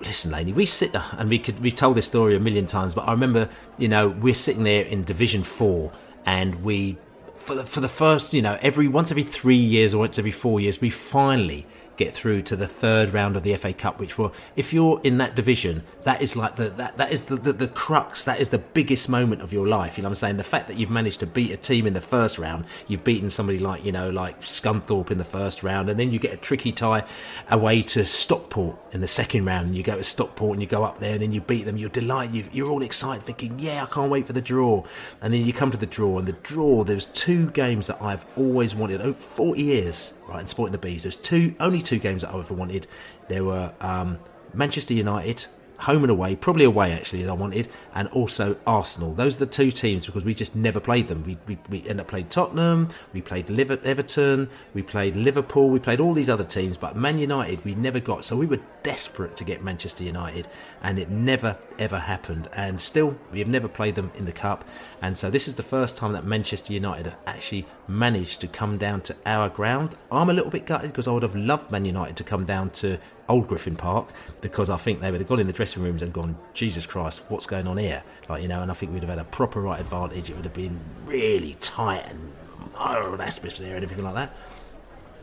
Listen, 0.00 0.32
Laney, 0.32 0.52
we 0.52 0.66
sit 0.66 0.92
there 0.92 1.04
and 1.12 1.30
we 1.30 1.38
could 1.38 1.60
we've 1.60 1.74
told 1.74 1.96
this 1.96 2.04
story 2.04 2.36
a 2.36 2.40
million 2.40 2.66
times, 2.66 2.92
but 2.92 3.08
I 3.08 3.12
remember, 3.12 3.48
you 3.78 3.88
know, 3.88 4.10
we're 4.10 4.34
sitting 4.34 4.64
there 4.64 4.84
in 4.84 5.04
Division 5.04 5.42
Four, 5.42 5.90
and 6.26 6.62
we 6.62 6.98
for 7.44 7.54
the 7.54 7.64
for 7.64 7.80
the 7.80 7.88
first, 7.88 8.34
you 8.34 8.42
know, 8.42 8.58
every 8.62 8.88
once 8.88 9.10
every 9.10 9.22
three 9.22 9.54
years 9.54 9.94
or 9.94 9.98
once 9.98 10.18
every 10.18 10.30
four 10.30 10.60
years, 10.60 10.80
we 10.80 10.90
finally 10.90 11.66
get 11.96 12.12
through 12.12 12.42
to 12.42 12.56
the 12.56 12.66
third 12.66 13.12
round 13.12 13.36
of 13.36 13.42
the 13.42 13.54
FA 13.56 13.72
Cup, 13.72 13.98
which 13.98 14.18
will, 14.18 14.32
if 14.56 14.72
you're 14.72 15.00
in 15.04 15.18
that 15.18 15.34
division, 15.34 15.82
that 16.02 16.20
is 16.22 16.36
like 16.36 16.56
the 16.56 16.70
that, 16.70 16.96
that 16.96 17.12
is 17.12 17.24
the, 17.24 17.36
the, 17.36 17.52
the 17.52 17.68
crux, 17.68 18.24
that 18.24 18.40
is 18.40 18.48
the 18.48 18.58
biggest 18.58 19.08
moment 19.08 19.42
of 19.42 19.52
your 19.52 19.66
life. 19.66 19.96
You 19.96 20.02
know 20.02 20.08
what 20.08 20.12
I'm 20.12 20.16
saying? 20.16 20.36
The 20.36 20.44
fact 20.44 20.68
that 20.68 20.76
you've 20.76 20.90
managed 20.90 21.20
to 21.20 21.26
beat 21.26 21.52
a 21.52 21.56
team 21.56 21.86
in 21.86 21.92
the 21.92 22.00
first 22.00 22.38
round, 22.38 22.64
you've 22.88 23.04
beaten 23.04 23.30
somebody 23.30 23.58
like, 23.58 23.84
you 23.84 23.92
know, 23.92 24.10
like 24.10 24.40
Scunthorpe 24.40 25.10
in 25.10 25.18
the 25.18 25.24
first 25.24 25.62
round, 25.62 25.88
and 25.88 25.98
then 25.98 26.12
you 26.12 26.18
get 26.18 26.32
a 26.32 26.36
tricky 26.36 26.72
tie 26.72 27.04
away 27.50 27.82
to 27.82 28.04
Stockport 28.04 28.76
in 28.92 29.00
the 29.00 29.08
second 29.08 29.44
round, 29.44 29.68
and 29.68 29.76
you 29.76 29.82
go 29.82 29.96
to 29.96 30.04
Stockport 30.04 30.52
and 30.52 30.62
you 30.62 30.68
go 30.68 30.84
up 30.84 30.98
there 30.98 31.12
and 31.14 31.22
then 31.22 31.32
you 31.32 31.40
beat 31.40 31.64
them, 31.64 31.76
you're 31.76 31.90
delighted, 31.90 32.34
you, 32.34 32.44
you're 32.52 32.70
all 32.70 32.82
excited, 32.82 33.22
thinking, 33.24 33.58
yeah, 33.58 33.84
I 33.84 33.86
can't 33.86 34.10
wait 34.10 34.26
for 34.26 34.32
the 34.32 34.42
draw. 34.42 34.84
And 35.22 35.32
then 35.32 35.44
you 35.44 35.52
come 35.52 35.70
to 35.70 35.76
the 35.76 35.86
draw, 35.86 36.18
and 36.18 36.28
the 36.28 36.32
draw, 36.32 36.84
there's 36.84 37.06
two 37.06 37.50
games 37.50 37.86
that 37.86 38.00
I've 38.02 38.24
always 38.36 38.74
wanted, 38.74 39.00
over 39.00 39.14
40 39.14 39.62
years, 39.62 40.14
right, 40.28 40.40
in 40.40 40.48
Sporting 40.48 40.72
the 40.72 40.78
Bees, 40.78 41.02
there's 41.02 41.16
two, 41.16 41.54
only 41.60 41.80
two 41.80 41.98
games 41.98 42.22
that 42.22 42.34
I 42.34 42.38
ever 42.38 42.54
wanted. 42.54 42.86
There 43.28 43.44
were 43.44 43.74
um, 43.80 44.18
Manchester 44.52 44.94
United, 44.94 45.46
home 45.80 46.04
and 46.04 46.10
away, 46.10 46.36
probably 46.36 46.64
away 46.64 46.92
actually, 46.92 47.22
that 47.22 47.30
I 47.30 47.34
wanted, 47.34 47.68
and 47.94 48.08
also 48.08 48.56
Arsenal. 48.66 49.12
Those 49.12 49.36
are 49.36 49.40
the 49.40 49.46
two 49.46 49.70
teams 49.70 50.06
because 50.06 50.24
we 50.24 50.34
just 50.34 50.54
never 50.54 50.80
played 50.80 51.08
them. 51.08 51.22
We, 51.24 51.38
we, 51.46 51.58
we 51.68 51.88
end 51.88 52.00
up 52.00 52.08
playing 52.08 52.28
Tottenham, 52.28 52.88
we 53.12 53.20
played 53.20 53.50
Liver- 53.50 53.80
Everton, 53.84 54.48
we 54.72 54.82
played 54.82 55.16
Liverpool, 55.16 55.70
we 55.70 55.78
played 55.78 56.00
all 56.00 56.14
these 56.14 56.30
other 56.30 56.44
teams, 56.44 56.76
but 56.76 56.96
Man 56.96 57.18
United 57.18 57.64
we 57.64 57.74
never 57.74 58.00
got. 58.00 58.24
So 58.24 58.36
we 58.36 58.46
were 58.46 58.60
desperate 58.84 59.36
to 59.36 59.42
get 59.42 59.64
Manchester 59.64 60.04
United, 60.04 60.46
and 60.82 61.00
it 61.00 61.10
never 61.10 61.58
ever 61.80 61.98
happened. 61.98 62.46
And 62.54 62.80
still, 62.80 63.18
we 63.32 63.40
have 63.40 63.48
never 63.48 63.66
played 63.66 63.96
them 63.96 64.12
in 64.14 64.26
the 64.26 64.32
cup. 64.32 64.64
And 65.02 65.18
so 65.18 65.28
this 65.28 65.48
is 65.48 65.54
the 65.54 65.64
first 65.64 65.96
time 65.96 66.12
that 66.12 66.24
Manchester 66.24 66.72
United 66.72 67.06
have 67.06 67.18
actually 67.26 67.66
managed 67.88 68.40
to 68.42 68.46
come 68.46 68.78
down 68.78 69.00
to 69.02 69.16
our 69.26 69.48
ground. 69.48 69.96
I'm 70.12 70.30
a 70.30 70.32
little 70.32 70.50
bit 70.50 70.66
gutted 70.66 70.92
because 70.92 71.08
I 71.08 71.10
would 71.10 71.24
have 71.24 71.34
loved 71.34 71.72
Man 71.72 71.84
United 71.84 72.14
to 72.16 72.24
come 72.24 72.44
down 72.44 72.70
to 72.70 72.98
Old 73.28 73.48
Griffin 73.48 73.74
Park 73.74 74.10
because 74.40 74.70
I 74.70 74.76
think 74.76 75.00
they 75.00 75.10
would 75.10 75.20
have 75.20 75.28
gone 75.28 75.40
in 75.40 75.48
the 75.48 75.52
dressing 75.52 75.82
rooms 75.82 76.02
and 76.02 76.12
gone, 76.12 76.36
Jesus 76.52 76.86
Christ, 76.86 77.24
what's 77.28 77.46
going 77.46 77.66
on 77.66 77.78
here? 77.78 78.04
Like, 78.28 78.42
you 78.42 78.48
know, 78.48 78.60
and 78.60 78.70
I 78.70 78.74
think 78.74 78.92
we'd 78.92 79.02
have 79.02 79.10
had 79.10 79.18
a 79.18 79.24
proper 79.24 79.60
right 79.60 79.80
advantage. 79.80 80.30
It 80.30 80.36
would 80.36 80.44
have 80.44 80.54
been 80.54 80.78
really 81.06 81.54
tight 81.54 82.06
and 82.08 82.32
oh, 82.78 83.16
there 83.16 83.74
and 83.74 83.84
everything 83.84 84.04
like 84.04 84.14
that. 84.14 84.36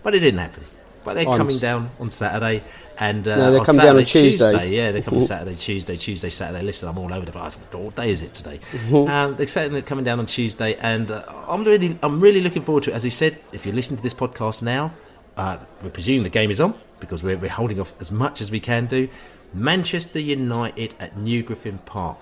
But 0.04 0.16
it 0.16 0.20
didn't 0.20 0.40
happen. 0.40 0.66
But 1.04 1.16
they're 1.16 1.28
I'm 1.28 1.38
coming 1.38 1.58
down 1.58 1.90
on 2.00 2.12
Saturday, 2.12 2.64
and 3.00 3.28
uh, 3.28 3.36
No, 3.36 3.52
they're 3.52 3.60
on 3.62 3.66
coming 3.66 3.82
down 3.82 3.98
on 3.98 4.06
Saturday, 4.06 4.32
Tuesday. 4.32 4.70
Yeah, 4.70 4.92
they're 4.92 5.02
coming. 5.02 5.22
Saturday, 5.26 5.56
Tuesday, 5.56 5.98
Tuesday, 5.98 6.30
Saturday. 6.30 6.64
Listen, 6.64 6.90
I'm 6.90 6.98
all 7.00 7.12
over 7.12 7.26
the 7.26 7.32
place. 7.32 7.58
What 7.72 7.96
day 7.96 8.12
is 8.12 8.22
it 8.22 8.34
today? 8.34 8.60
Um, 8.94 9.36
they're 9.38 9.82
coming 9.82 10.04
down 10.04 10.20
on 10.20 10.28
Tuesday, 10.28 10.76
and 10.76 11.10
uh, 11.10 11.24
I'm 11.48 11.64
really, 11.64 11.98
I'm 12.04 12.20
really 12.20 12.42
looking 12.42 12.62
forward 12.62 12.84
to 12.84 12.92
it. 12.92 12.94
As 12.94 13.04
we 13.04 13.10
said, 13.10 13.38
if 13.52 13.66
you're 13.66 13.76
listening 13.76 13.98
to 13.98 14.04
this 14.04 14.14
podcast 14.14 14.62
now, 14.62 14.92
uh, 15.38 15.58
we 15.84 15.90
presume 15.90 16.24
the 16.24 16.30
game 16.30 16.52
is 16.52 16.60
on 16.60 16.76
because 17.00 17.24
we're, 17.24 17.38
we're 17.38 17.50
holding 17.50 17.80
off 17.80 17.94
as 18.00 18.12
much 18.12 18.42
as 18.42 18.52
we 18.52 18.60
can 18.60 18.86
do. 18.86 19.10
Manchester 19.54 20.20
United 20.20 20.94
at 21.00 21.18
New 21.18 21.44
Griffin 21.44 21.80
Park. 21.80 22.20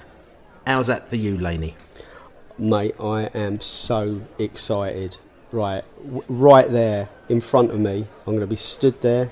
How's 0.65 0.87
that 0.87 1.09
for 1.09 1.15
you, 1.15 1.37
Laney? 1.37 1.75
Mate, 2.57 2.95
I 2.99 3.23
am 3.33 3.61
so 3.61 4.21
excited. 4.37 5.17
Right, 5.51 5.83
w- 6.03 6.23
right 6.29 6.69
there 6.71 7.09
in 7.27 7.41
front 7.41 7.71
of 7.71 7.79
me, 7.79 8.05
I'm 8.27 8.33
going 8.33 8.39
to 8.41 8.47
be 8.47 8.55
stood 8.55 9.01
there, 9.01 9.31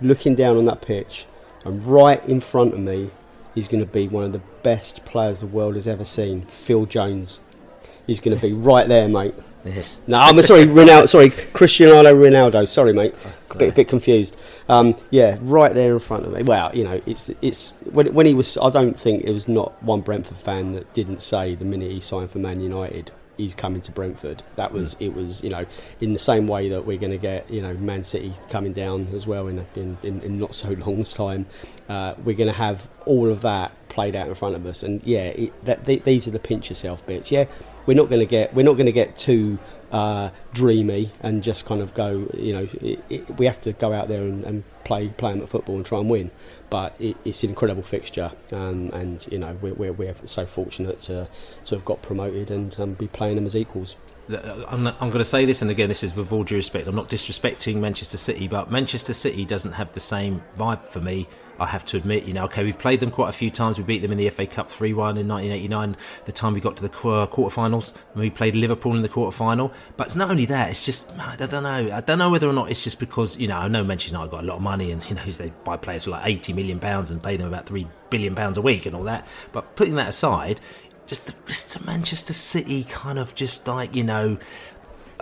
looking 0.00 0.34
down 0.34 0.56
on 0.58 0.66
that 0.66 0.82
pitch, 0.82 1.26
and 1.64 1.82
right 1.84 2.22
in 2.26 2.40
front 2.40 2.74
of 2.74 2.80
me 2.80 3.10
is 3.54 3.66
going 3.66 3.80
to 3.84 3.90
be 3.90 4.08
one 4.08 4.24
of 4.24 4.32
the 4.32 4.42
best 4.62 5.04
players 5.06 5.40
the 5.40 5.46
world 5.46 5.74
has 5.74 5.88
ever 5.88 6.04
seen, 6.04 6.42
Phil 6.42 6.84
Jones. 6.84 7.40
He's 8.06 8.20
going 8.20 8.36
to 8.36 8.42
be 8.42 8.52
right 8.52 8.86
there, 8.86 9.08
mate. 9.08 9.34
Yes. 9.64 10.00
No, 10.06 10.18
I'm 10.20 10.40
sorry, 10.42 10.64
Ronaldo. 10.64 11.08
Sorry, 11.08 11.30
Cristiano 11.30 12.14
Ronaldo. 12.14 12.68
Sorry, 12.68 12.92
mate. 12.92 13.14
A 13.50 13.56
bit, 13.56 13.70
a 13.70 13.72
bit 13.72 13.88
confused. 13.88 14.36
Um, 14.68 14.96
yeah, 15.10 15.38
right 15.40 15.74
there 15.74 15.92
in 15.94 15.98
front 15.98 16.24
of 16.24 16.32
me. 16.32 16.44
Well, 16.44 16.70
you 16.76 16.84
know, 16.84 17.00
it's 17.04 17.30
it's 17.42 17.72
when, 17.90 18.14
when 18.14 18.26
he 18.26 18.34
was. 18.34 18.56
I 18.58 18.70
don't 18.70 18.98
think 18.98 19.24
it 19.24 19.32
was 19.32 19.48
not 19.48 19.82
one 19.82 20.02
Brentford 20.02 20.36
fan 20.36 20.70
that 20.72 20.92
didn't 20.94 21.20
say 21.20 21.56
the 21.56 21.64
minute 21.64 21.90
he 21.90 21.98
signed 21.98 22.30
for 22.30 22.38
Man 22.38 22.60
United, 22.60 23.10
he's 23.36 23.54
coming 23.54 23.80
to 23.82 23.92
Brentford. 23.92 24.42
That 24.56 24.72
was 24.72 24.96
it. 25.00 25.14
Was 25.14 25.42
you 25.42 25.50
know 25.50 25.66
in 26.00 26.12
the 26.12 26.18
same 26.18 26.46
way 26.46 26.68
that 26.68 26.86
we're 26.86 26.98
going 26.98 27.12
to 27.12 27.18
get 27.18 27.50
you 27.50 27.62
know 27.62 27.74
Man 27.74 28.04
City 28.04 28.34
coming 28.50 28.72
down 28.72 29.08
as 29.14 29.26
well 29.26 29.48
in 29.48 29.66
in, 29.74 29.98
in, 30.02 30.20
in 30.22 30.38
not 30.38 30.54
so 30.54 30.70
long 30.86 31.04
time. 31.04 31.46
Uh, 31.88 32.14
we're 32.24 32.36
going 32.36 32.48
to 32.48 32.52
have 32.52 32.88
all 33.04 33.30
of 33.30 33.42
that 33.42 33.72
played 33.88 34.16
out 34.16 34.28
in 34.28 34.34
front 34.34 34.54
of 34.54 34.66
us, 34.66 34.82
and 34.82 35.02
yeah, 35.04 35.26
it, 35.28 35.64
that 35.64 35.86
th- 35.86 36.04
these 36.04 36.26
are 36.26 36.32
the 36.32 36.38
pinch 36.38 36.68
yourself 36.68 37.04
bits. 37.06 37.30
Yeah, 37.30 37.44
we're 37.86 37.94
not 37.94 38.08
going 38.08 38.20
to 38.20 38.26
get 38.26 38.54
we're 38.54 38.64
not 38.64 38.74
going 38.74 38.86
to 38.86 38.92
get 38.92 39.16
too 39.16 39.58
uh, 39.92 40.30
dreamy 40.52 41.12
and 41.20 41.42
just 41.42 41.66
kind 41.66 41.80
of 41.80 41.94
go. 41.94 42.28
You 42.34 42.52
know, 42.52 42.68
it, 42.80 43.04
it, 43.08 43.38
we 43.38 43.46
have 43.46 43.60
to 43.62 43.72
go 43.72 43.92
out 43.92 44.08
there 44.08 44.20
and, 44.20 44.44
and 44.44 44.64
play 44.84 45.08
them 45.08 45.42
at 45.42 45.48
football 45.48 45.76
and 45.76 45.84
try 45.84 45.98
and 45.98 46.08
win. 46.08 46.30
But 46.70 46.94
it, 46.98 47.16
it's 47.24 47.42
an 47.42 47.50
incredible 47.50 47.82
fixture, 47.82 48.32
um, 48.52 48.90
and 48.92 49.26
you 49.30 49.38
know 49.38 49.56
we're, 49.60 49.74
we're 49.74 49.92
we're 49.92 50.14
so 50.24 50.46
fortunate 50.46 51.00
to 51.02 51.28
to 51.66 51.74
have 51.74 51.84
got 51.84 52.02
promoted 52.02 52.50
and 52.50 52.78
um, 52.80 52.94
be 52.94 53.08
playing 53.08 53.36
them 53.36 53.46
as 53.46 53.54
equals. 53.54 53.96
Uh, 54.30 54.64
I'm, 54.68 54.86
I'm 54.86 55.10
going 55.10 55.18
to 55.18 55.24
say 55.24 55.44
this, 55.44 55.62
and 55.62 55.70
again, 55.70 55.88
this 55.88 56.02
is 56.02 56.14
with 56.16 56.32
all 56.32 56.44
due 56.44 56.56
respect. 56.56 56.88
I'm 56.88 56.96
not 56.96 57.08
disrespecting 57.08 57.76
Manchester 57.76 58.16
City, 58.16 58.48
but 58.48 58.70
Manchester 58.70 59.14
City 59.14 59.44
doesn't 59.44 59.72
have 59.72 59.92
the 59.92 60.00
same 60.00 60.42
vibe 60.58 60.82
for 60.84 61.00
me. 61.00 61.28
I 61.58 61.66
have 61.66 61.84
to 61.86 61.96
admit, 61.96 62.24
you 62.24 62.34
know, 62.34 62.44
okay, 62.44 62.64
we've 62.64 62.78
played 62.78 63.00
them 63.00 63.10
quite 63.10 63.30
a 63.30 63.32
few 63.32 63.50
times. 63.50 63.78
We 63.78 63.84
beat 63.84 64.02
them 64.02 64.12
in 64.12 64.18
the 64.18 64.28
FA 64.28 64.46
Cup 64.46 64.70
3 64.70 64.92
1 64.92 65.16
in 65.16 65.28
1989, 65.28 65.96
the 66.26 66.32
time 66.32 66.54
we 66.54 66.60
got 66.60 66.76
to 66.78 66.82
the 66.82 66.90
uh, 66.90 67.26
quarterfinals, 67.26 67.94
and 68.12 68.22
we 68.22 68.30
played 68.30 68.54
Liverpool 68.54 68.94
in 68.94 69.02
the 69.02 69.08
quarterfinal. 69.08 69.72
But 69.96 70.08
it's 70.08 70.16
not 70.16 70.30
only 70.30 70.44
that, 70.46 70.70
it's 70.70 70.84
just, 70.84 71.10
I 71.18 71.36
don't 71.36 71.62
know. 71.62 71.90
I 71.92 72.00
don't 72.00 72.18
know 72.18 72.30
whether 72.30 72.48
or 72.48 72.52
not 72.52 72.70
it's 72.70 72.84
just 72.84 72.98
because, 72.98 73.38
you 73.38 73.48
know, 73.48 73.56
I 73.56 73.68
know 73.68 73.84
Manchester 73.84 74.14
United 74.14 74.30
got 74.30 74.44
a 74.44 74.46
lot 74.46 74.56
of 74.56 74.62
money 74.62 74.92
and, 74.92 75.02
you 75.08 75.16
know, 75.16 75.22
they 75.22 75.52
buy 75.64 75.76
players 75.76 76.04
for 76.04 76.10
like 76.10 76.26
80 76.26 76.52
million 76.52 76.78
pounds 76.78 77.10
and 77.10 77.22
pay 77.22 77.36
them 77.36 77.48
about 77.48 77.66
3 77.66 77.86
billion 78.10 78.34
pounds 78.34 78.58
a 78.58 78.62
week 78.62 78.86
and 78.86 78.94
all 78.94 79.04
that. 79.04 79.26
But 79.52 79.76
putting 79.76 79.94
that 79.94 80.08
aside, 80.08 80.60
just 81.06 81.26
the, 81.26 81.34
just 81.46 81.78
the 81.78 81.84
Manchester 81.84 82.32
City 82.32 82.84
kind 82.84 83.18
of 83.18 83.34
just 83.34 83.66
like, 83.66 83.94
you 83.94 84.04
know, 84.04 84.38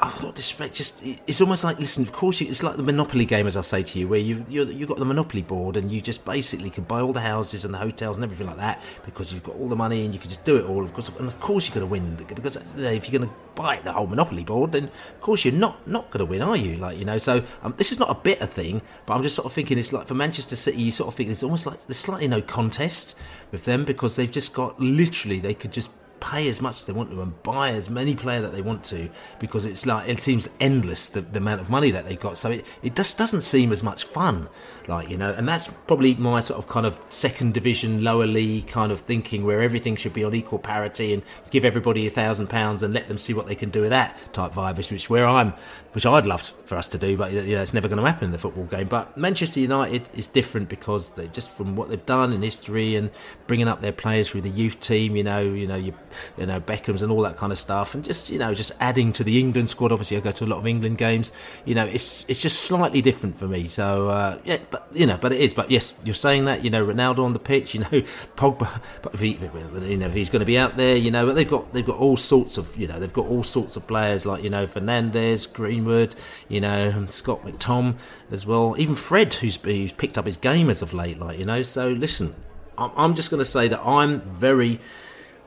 I've 0.03 0.21
got 0.21 0.35
disrespect. 0.35 0.75
Just 0.75 1.05
it's 1.05 1.41
almost 1.41 1.63
like 1.63 1.79
listen. 1.79 2.03
Of 2.03 2.13
course, 2.13 2.41
you, 2.41 2.49
it's 2.49 2.63
like 2.63 2.77
the 2.77 2.83
Monopoly 2.83 3.25
game, 3.25 3.47
as 3.47 3.57
I 3.57 3.61
say 3.61 3.83
to 3.85 3.99
you, 3.99 4.09
where 4.09 4.19
you 4.19 4.45
you 4.49 4.65
you've 4.65 4.89
got 4.89 4.99
the 4.99 5.05
Monopoly 5.05 5.43
board 5.43 5.77
and 5.77 5.91
you 5.91 6.01
just 6.01 6.25
basically 6.25 6.69
can 6.69 6.85
buy 6.85 7.01
all 7.01 7.13
the 7.13 7.21
houses 7.21 7.65
and 7.65 7.73
the 7.73 7.79
hotels 7.79 8.17
and 8.17 8.25
everything 8.25 8.47
like 8.47 8.57
that 8.57 8.83
because 9.05 9.33
you've 9.33 9.45
got 9.45 9.55
all 9.57 9.69
the 9.69 9.77
money 9.77 10.05
and 10.05 10.13
you 10.13 10.19
can 10.19 10.29
just 10.29 10.45
do 10.45 10.57
it 10.57 10.65
all. 10.65 10.85
Of 10.85 10.93
course, 10.93 11.09
and 11.11 11.29
of 11.29 11.39
course 11.39 11.69
you're 11.69 11.75
going 11.75 11.87
to 11.87 11.91
win 11.91 12.35
because 12.35 12.57
if 12.57 13.09
you're 13.09 13.21
going 13.21 13.31
to 13.31 13.35
buy 13.55 13.81
the 13.85 13.93
whole 13.93 14.09
Monopoly 14.09 14.43
board, 14.43 14.73
then 14.73 14.85
of 14.85 15.21
course 15.21 15.45
you're 15.45 15.55
not 15.55 15.87
not 15.87 16.11
going 16.11 16.27
to 16.27 16.27
win, 16.27 16.43
are 16.43 16.57
you? 16.57 16.77
Like 16.77 16.99
you 16.99 17.05
know. 17.05 17.19
So 17.19 17.45
um, 17.63 17.75
this 17.77 17.93
is 17.93 18.01
not 18.01 18.11
a 18.11 18.15
bitter 18.15 18.47
thing, 18.47 18.83
but 19.07 19.15
I'm 19.15 19.23
just 19.23 19.37
sort 19.37 19.47
of 19.47 19.53
thinking 19.53 19.79
it's 19.79 19.93
like 19.93 20.09
for 20.09 20.15
Manchester 20.15 20.57
City, 20.57 20.83
you 20.83 20.93
sort 20.93 21.09
of 21.09 21.15
think 21.15 21.31
it's 21.31 21.45
almost 21.45 21.67
like 21.67 21.87
there's 21.87 21.99
slightly 21.99 22.27
no 22.27 22.43
contest 22.43 23.17
with 23.53 23.65
them 23.65 23.85
because 23.85 24.17
they've 24.17 24.31
just 24.31 24.53
got 24.53 24.81
literally 24.81 25.39
they 25.39 25.55
could 25.55 25.73
just 25.73 25.91
pay 26.25 26.49
as 26.49 26.63
much 26.63 26.77
as 26.77 26.85
they 26.87 26.93
want 26.93 27.11
to 27.11 27.21
and 27.21 27.43
buy 27.43 27.71
as 27.71 27.91
many 27.91 28.15
players 28.15 28.43
that 28.43 28.53
they 28.53 28.63
want 28.63 28.83
to 28.83 29.11
because 29.39 29.67
it's 29.67 29.85
like 29.85 30.09
it 30.09 30.19
seems 30.19 30.49
endless 30.59 31.09
the, 31.09 31.21
the 31.21 31.39
amount 31.39 31.61
of 31.61 31.69
money 31.69 31.91
that 31.91 32.07
they 32.07 32.17
got. 32.17 32.39
So 32.39 32.51
it, 32.51 32.65
it 32.83 32.97
just 32.97 33.19
doesn't 33.19 33.43
seem 33.43 33.73
as 33.73 33.83
much 33.83 34.05
fun 34.05 34.49
like 34.89 35.09
you 35.09 35.17
know 35.17 35.33
and 35.33 35.49
that's 35.49 35.69
probably 35.87 36.15
my 36.15 36.41
sort 36.41 36.59
of 36.59 36.67
kind 36.69 36.87
of 36.87 37.01
second 37.09 37.55
division 37.55 38.05
lower 38.05 38.27
league 38.27 38.67
kind 38.67 38.93
of 38.93 39.01
thinking 39.01 39.45
where 39.45 39.63
everything 39.63 39.97
should 39.97 40.13
be 40.13 40.25
on 40.25 40.35
equal 40.35 40.59
parity 40.59 41.13
and 41.15 41.23
give 41.51 41.65
everybody 41.65 42.07
a 42.07 42.11
thousand 42.11 42.49
pounds 42.49 42.83
and 42.83 42.93
let 42.93 43.09
them 43.09 43.17
see 43.19 43.33
what 43.33 43.47
they 43.47 43.55
can 43.55 43.71
do 43.71 43.81
with 43.81 43.91
that 43.91 44.19
type 44.33 44.53
vibe 44.53 44.77
which 44.91 45.09
where 45.09 45.27
I'm 45.27 45.53
which 45.93 46.05
I'd 46.05 46.27
love 46.27 46.43
for 46.65 46.77
us 46.77 46.89
to 46.89 46.99
do 46.99 47.17
but 47.17 47.33
you 47.33 47.55
know 47.55 47.63
it's 47.63 47.75
never 47.75 47.89
going 47.89 48.03
to 48.03 48.05
happen 48.05 48.27
in 48.27 48.33
the 48.33 48.39
football 48.39 48.65
game. 48.65 48.89
But 48.89 49.17
Manchester 49.17 49.61
United 49.61 50.09
is 50.15 50.27
different 50.27 50.69
because 50.69 51.11
they 51.11 51.29
just 51.29 51.51
from 51.51 51.77
what 51.77 51.89
they've 51.89 52.05
done 52.05 52.33
in 52.33 52.43
history 52.43 52.97
and 52.97 53.11
bringing 53.47 53.69
up 53.69 53.81
their 53.81 53.93
players 53.93 54.31
through 54.31 54.43
the 54.43 54.51
youth 54.51 54.81
team 54.81 55.17
you 55.17 55.25
know 55.25 55.41
you 55.41 55.67
know 55.67 55.77
you 55.77 55.95
you 56.37 56.47
know 56.47 56.61
Beckhams 56.61 57.03
and 57.03 57.11
all 57.11 57.23
that 57.23 57.37
kind 57.37 57.53
of 57.53 57.59
stuff, 57.59 57.95
and 57.95 58.05
just 58.05 58.31
you 58.31 58.39
know 58.39 58.55
just 58.55 58.73
adding 58.81 59.13
to 59.13 59.25
the 59.25 59.39
England 59.39 59.71
squad. 59.71 59.93
Obviously, 59.93 60.17
I 60.17 60.21
go 60.21 60.31
to 60.33 60.45
a 60.45 60.47
lot 60.47 60.59
of 60.59 60.67
England 60.67 60.99
games. 60.99 61.33
You 61.65 61.75
know, 61.75 61.87
it's 61.87 62.25
it's 62.29 62.41
just 62.41 62.63
slightly 62.63 63.01
different 63.01 63.37
for 63.39 63.47
me. 63.47 63.69
So 63.69 64.09
uh, 64.09 64.39
yeah, 64.45 64.59
but 64.71 64.87
you 64.93 65.07
know, 65.07 65.19
but 65.21 65.33
it 65.33 65.41
is. 65.41 65.55
But 65.55 65.71
yes, 65.71 65.95
you're 66.05 66.15
saying 66.15 66.47
that 66.47 66.65
you 66.65 66.71
know 66.71 66.85
Ronaldo 66.85 67.25
on 67.25 67.33
the 67.33 67.39
pitch. 67.39 67.75
You 67.75 67.81
know, 67.81 68.03
Pogba. 68.37 68.81
But 69.03 69.15
if 69.15 69.21
he, 69.21 69.33
you 69.33 69.97
know, 69.97 70.07
if 70.07 70.15
he's 70.15 70.31
going 70.31 70.41
to 70.41 70.47
be 70.47 70.59
out 70.59 70.77
there, 70.77 70.97
you 70.97 71.11
know, 71.11 71.27
but 71.27 71.35
they've 71.35 71.49
got 71.49 71.73
they've 71.73 71.85
got 71.85 71.99
all 71.99 72.17
sorts 72.17 72.59
of 72.59 72.77
you 72.77 72.87
know 72.87 72.99
they've 72.99 73.13
got 73.13 73.27
all 73.27 73.43
sorts 73.43 73.77
of 73.77 73.87
players 73.87 74.25
like 74.25 74.43
you 74.43 74.51
know 74.51 74.67
Fernandes, 74.67 75.51
Greenwood, 75.53 76.15
you 76.49 76.61
know 76.61 77.05
Scott 77.09 77.43
McTom 77.43 77.97
as 78.31 78.47
well. 78.47 78.75
Even 78.79 78.95
Fred, 78.95 79.35
who's 79.35 79.57
who's 79.57 79.93
picked 79.93 80.19
up 80.19 80.27
his 80.27 80.37
game 80.37 80.71
as 80.71 80.83
of 80.83 80.95
late. 80.95 81.19
Like 81.19 81.39
you 81.39 81.45
know, 81.45 81.63
so 81.63 81.89
listen. 81.89 82.35
I'm 82.77 83.15
just 83.15 83.31
going 83.31 83.39
to 83.39 83.45
say 83.45 83.69
that 83.69 83.81
I'm 83.87 84.21
very 84.23 84.81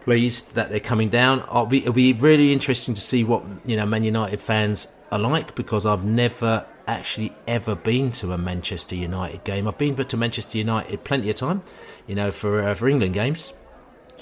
pleased 0.08 0.56
that 0.56 0.70
they're 0.70 0.80
coming 0.80 1.10
down. 1.10 1.44
Be, 1.68 1.80
it'll 1.80 1.92
be 1.92 2.14
really 2.14 2.54
interesting 2.54 2.94
to 2.94 3.02
see 3.02 3.26
what 3.26 3.44
you 3.66 3.76
know 3.76 3.86
Man 3.86 4.06
United 4.06 4.40
fans 4.40 4.88
are 5.12 5.20
like 5.20 5.54
because 5.54 5.86
I've 5.86 6.06
never 6.06 6.66
actually 6.88 7.34
ever 7.46 7.76
been 7.76 8.12
to 8.12 8.32
a 8.32 8.38
Manchester 8.38 8.96
United 8.96 9.44
game. 9.44 9.68
I've 9.68 9.78
been 9.78 9.98
to 9.98 10.16
Manchester 10.16 10.60
United 10.60 11.04
plenty 11.04 11.30
of 11.30 11.36
time, 11.36 11.62
you 12.08 12.16
know, 12.16 12.32
for 12.32 12.64
uh, 12.64 12.74
for 12.74 12.88
England 12.88 13.16
games 13.16 13.54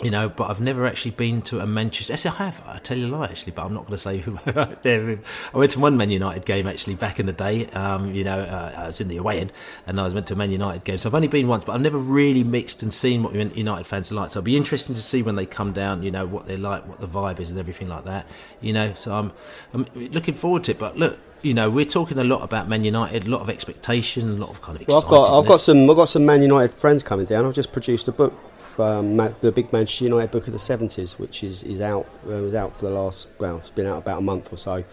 you 0.04 0.12
know, 0.12 0.28
but 0.28 0.50
I've 0.50 0.60
never 0.60 0.86
actually 0.86 1.12
been 1.12 1.42
to 1.44 1.60
a 1.60 1.68
Manchester. 1.68 2.14
Yes, 2.14 2.26
I 2.26 2.32
have. 2.32 2.62
I 2.66 2.80
tell 2.80 2.98
you 2.98 3.08
a 3.08 3.14
lie, 3.16 3.28
actually, 3.28 3.54
but 3.54 3.66
I'm 3.66 3.74
not 3.74 3.86
going 3.86 3.92
to 3.92 3.98
say 3.98 4.18
who. 4.18 4.38
I 4.46 5.58
went 5.58 5.72
to 5.72 5.80
one 5.80 5.96
Man 5.96 6.10
United 6.10 6.46
game 6.46 6.68
actually 6.68 6.96
back 6.96 7.20
in 7.20 7.26
the 7.26 7.34
day. 7.34 7.68
Um, 7.68 8.14
you 8.14 8.26
know, 8.26 8.40
uh, 8.40 8.74
I 8.76 8.86
was 8.88 9.00
in 9.00 9.08
the 9.08 9.18
away 9.18 9.40
end, 9.40 9.54
and 9.88 10.00
I 10.00 10.04
was 10.04 10.14
went 10.14 10.28
to 10.28 10.34
a 10.34 10.38
Man 10.38 10.52
United 10.52 10.84
game. 10.84 10.98
So 10.98 11.08
I've 11.08 11.16
only 11.16 11.30
been 11.30 11.48
once, 11.48 11.64
but 11.64 11.74
I've 11.74 11.82
never 11.82 11.98
really 11.98 12.44
mixed 12.44 12.84
and 12.84 12.94
seen 12.94 13.24
what 13.24 13.34
United 13.34 13.88
fans 13.88 14.12
are 14.12 14.16
like. 14.16 14.32
So 14.32 14.40
it'll 14.40 14.46
be 14.46 14.58
interesting 14.58 14.96
to 14.96 15.02
see 15.02 15.22
when 15.22 15.36
they 15.36 15.46
come 15.46 15.72
down. 15.72 16.04
You 16.04 16.12
know, 16.12 16.26
what 16.26 16.46
they're 16.46 16.58
like, 16.58 16.86
what 16.88 17.00
the 17.00 17.08
vibe 17.08 17.40
is, 17.40 17.50
and 17.50 17.58
everything 17.58 17.88
like 17.88 18.04
that. 18.04 18.28
You 18.60 18.74
know, 18.74 18.94
so 18.96 19.14
I'm 19.14 19.32
I'm 19.74 19.86
looking 19.96 20.34
forward 20.34 20.66
to 20.66 20.72
it. 20.72 20.80
But 20.80 20.98
look, 20.98 21.18
you 21.42 21.54
know, 21.54 21.70
we're 21.70 21.86
talking 21.86 22.20
a 22.20 22.24
lot 22.26 22.42
about 22.42 22.68
Man 22.68 22.84
United, 22.84 23.28
a 23.28 23.30
lot 23.30 23.40
of 23.40 23.50
expectation, 23.50 24.30
a 24.30 24.34
lot 24.34 24.50
of 24.50 24.62
kind 24.62 24.82
of. 24.82 24.86
Well, 24.90 24.98
I've 25.02 25.10
got 25.10 25.40
I've 25.40 25.48
got 25.48 25.62
some 25.62 25.90
I've 25.90 25.96
got 25.96 26.10
some 26.10 26.26
Man 26.26 26.42
United 26.42 26.74
friends 26.74 27.02
coming 27.02 27.26
down. 27.26 27.46
I've 27.46 27.54
just 27.54 27.72
produced 27.72 28.10
a 28.10 28.12
book 28.12 28.34
um, 28.80 29.18
the 29.42 29.52
big 29.52 29.72
Manchester 29.72 30.06
United 30.06 30.32
book 30.32 30.48
of 30.48 30.54
the 30.54 30.60
70s, 30.60 31.20
which 31.20 31.44
is, 31.44 31.64
is 31.64 31.82
out 31.82 32.08
uh, 32.26 32.42
was 32.42 32.56
out 32.56 32.76
for 32.76 32.86
the 32.86 32.92
last 32.92 33.28
well, 33.40 33.58
it's 33.58 33.70
been 33.70 33.86
out 33.86 34.00
about 34.00 34.20
a 34.20 34.22
month 34.22 34.52
or 34.52 34.58
so. 34.58 34.84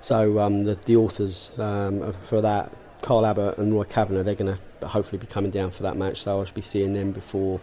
So 0.00 0.38
um, 0.38 0.64
the 0.64 0.74
the 0.74 0.96
authors 0.96 1.50
um, 1.58 2.12
for 2.24 2.40
that, 2.40 2.72
Carl 3.02 3.26
Abbott 3.26 3.58
and 3.58 3.72
Roy 3.72 3.84
Kavanagh, 3.84 4.22
they're 4.22 4.34
going 4.34 4.56
to 4.56 4.88
hopefully 4.88 5.18
be 5.18 5.26
coming 5.26 5.50
down 5.50 5.70
for 5.70 5.82
that 5.84 5.96
match. 5.96 6.22
So 6.22 6.40
I 6.40 6.44
should 6.44 6.54
be 6.54 6.62
seeing 6.62 6.92
them 6.94 7.12
before 7.12 7.60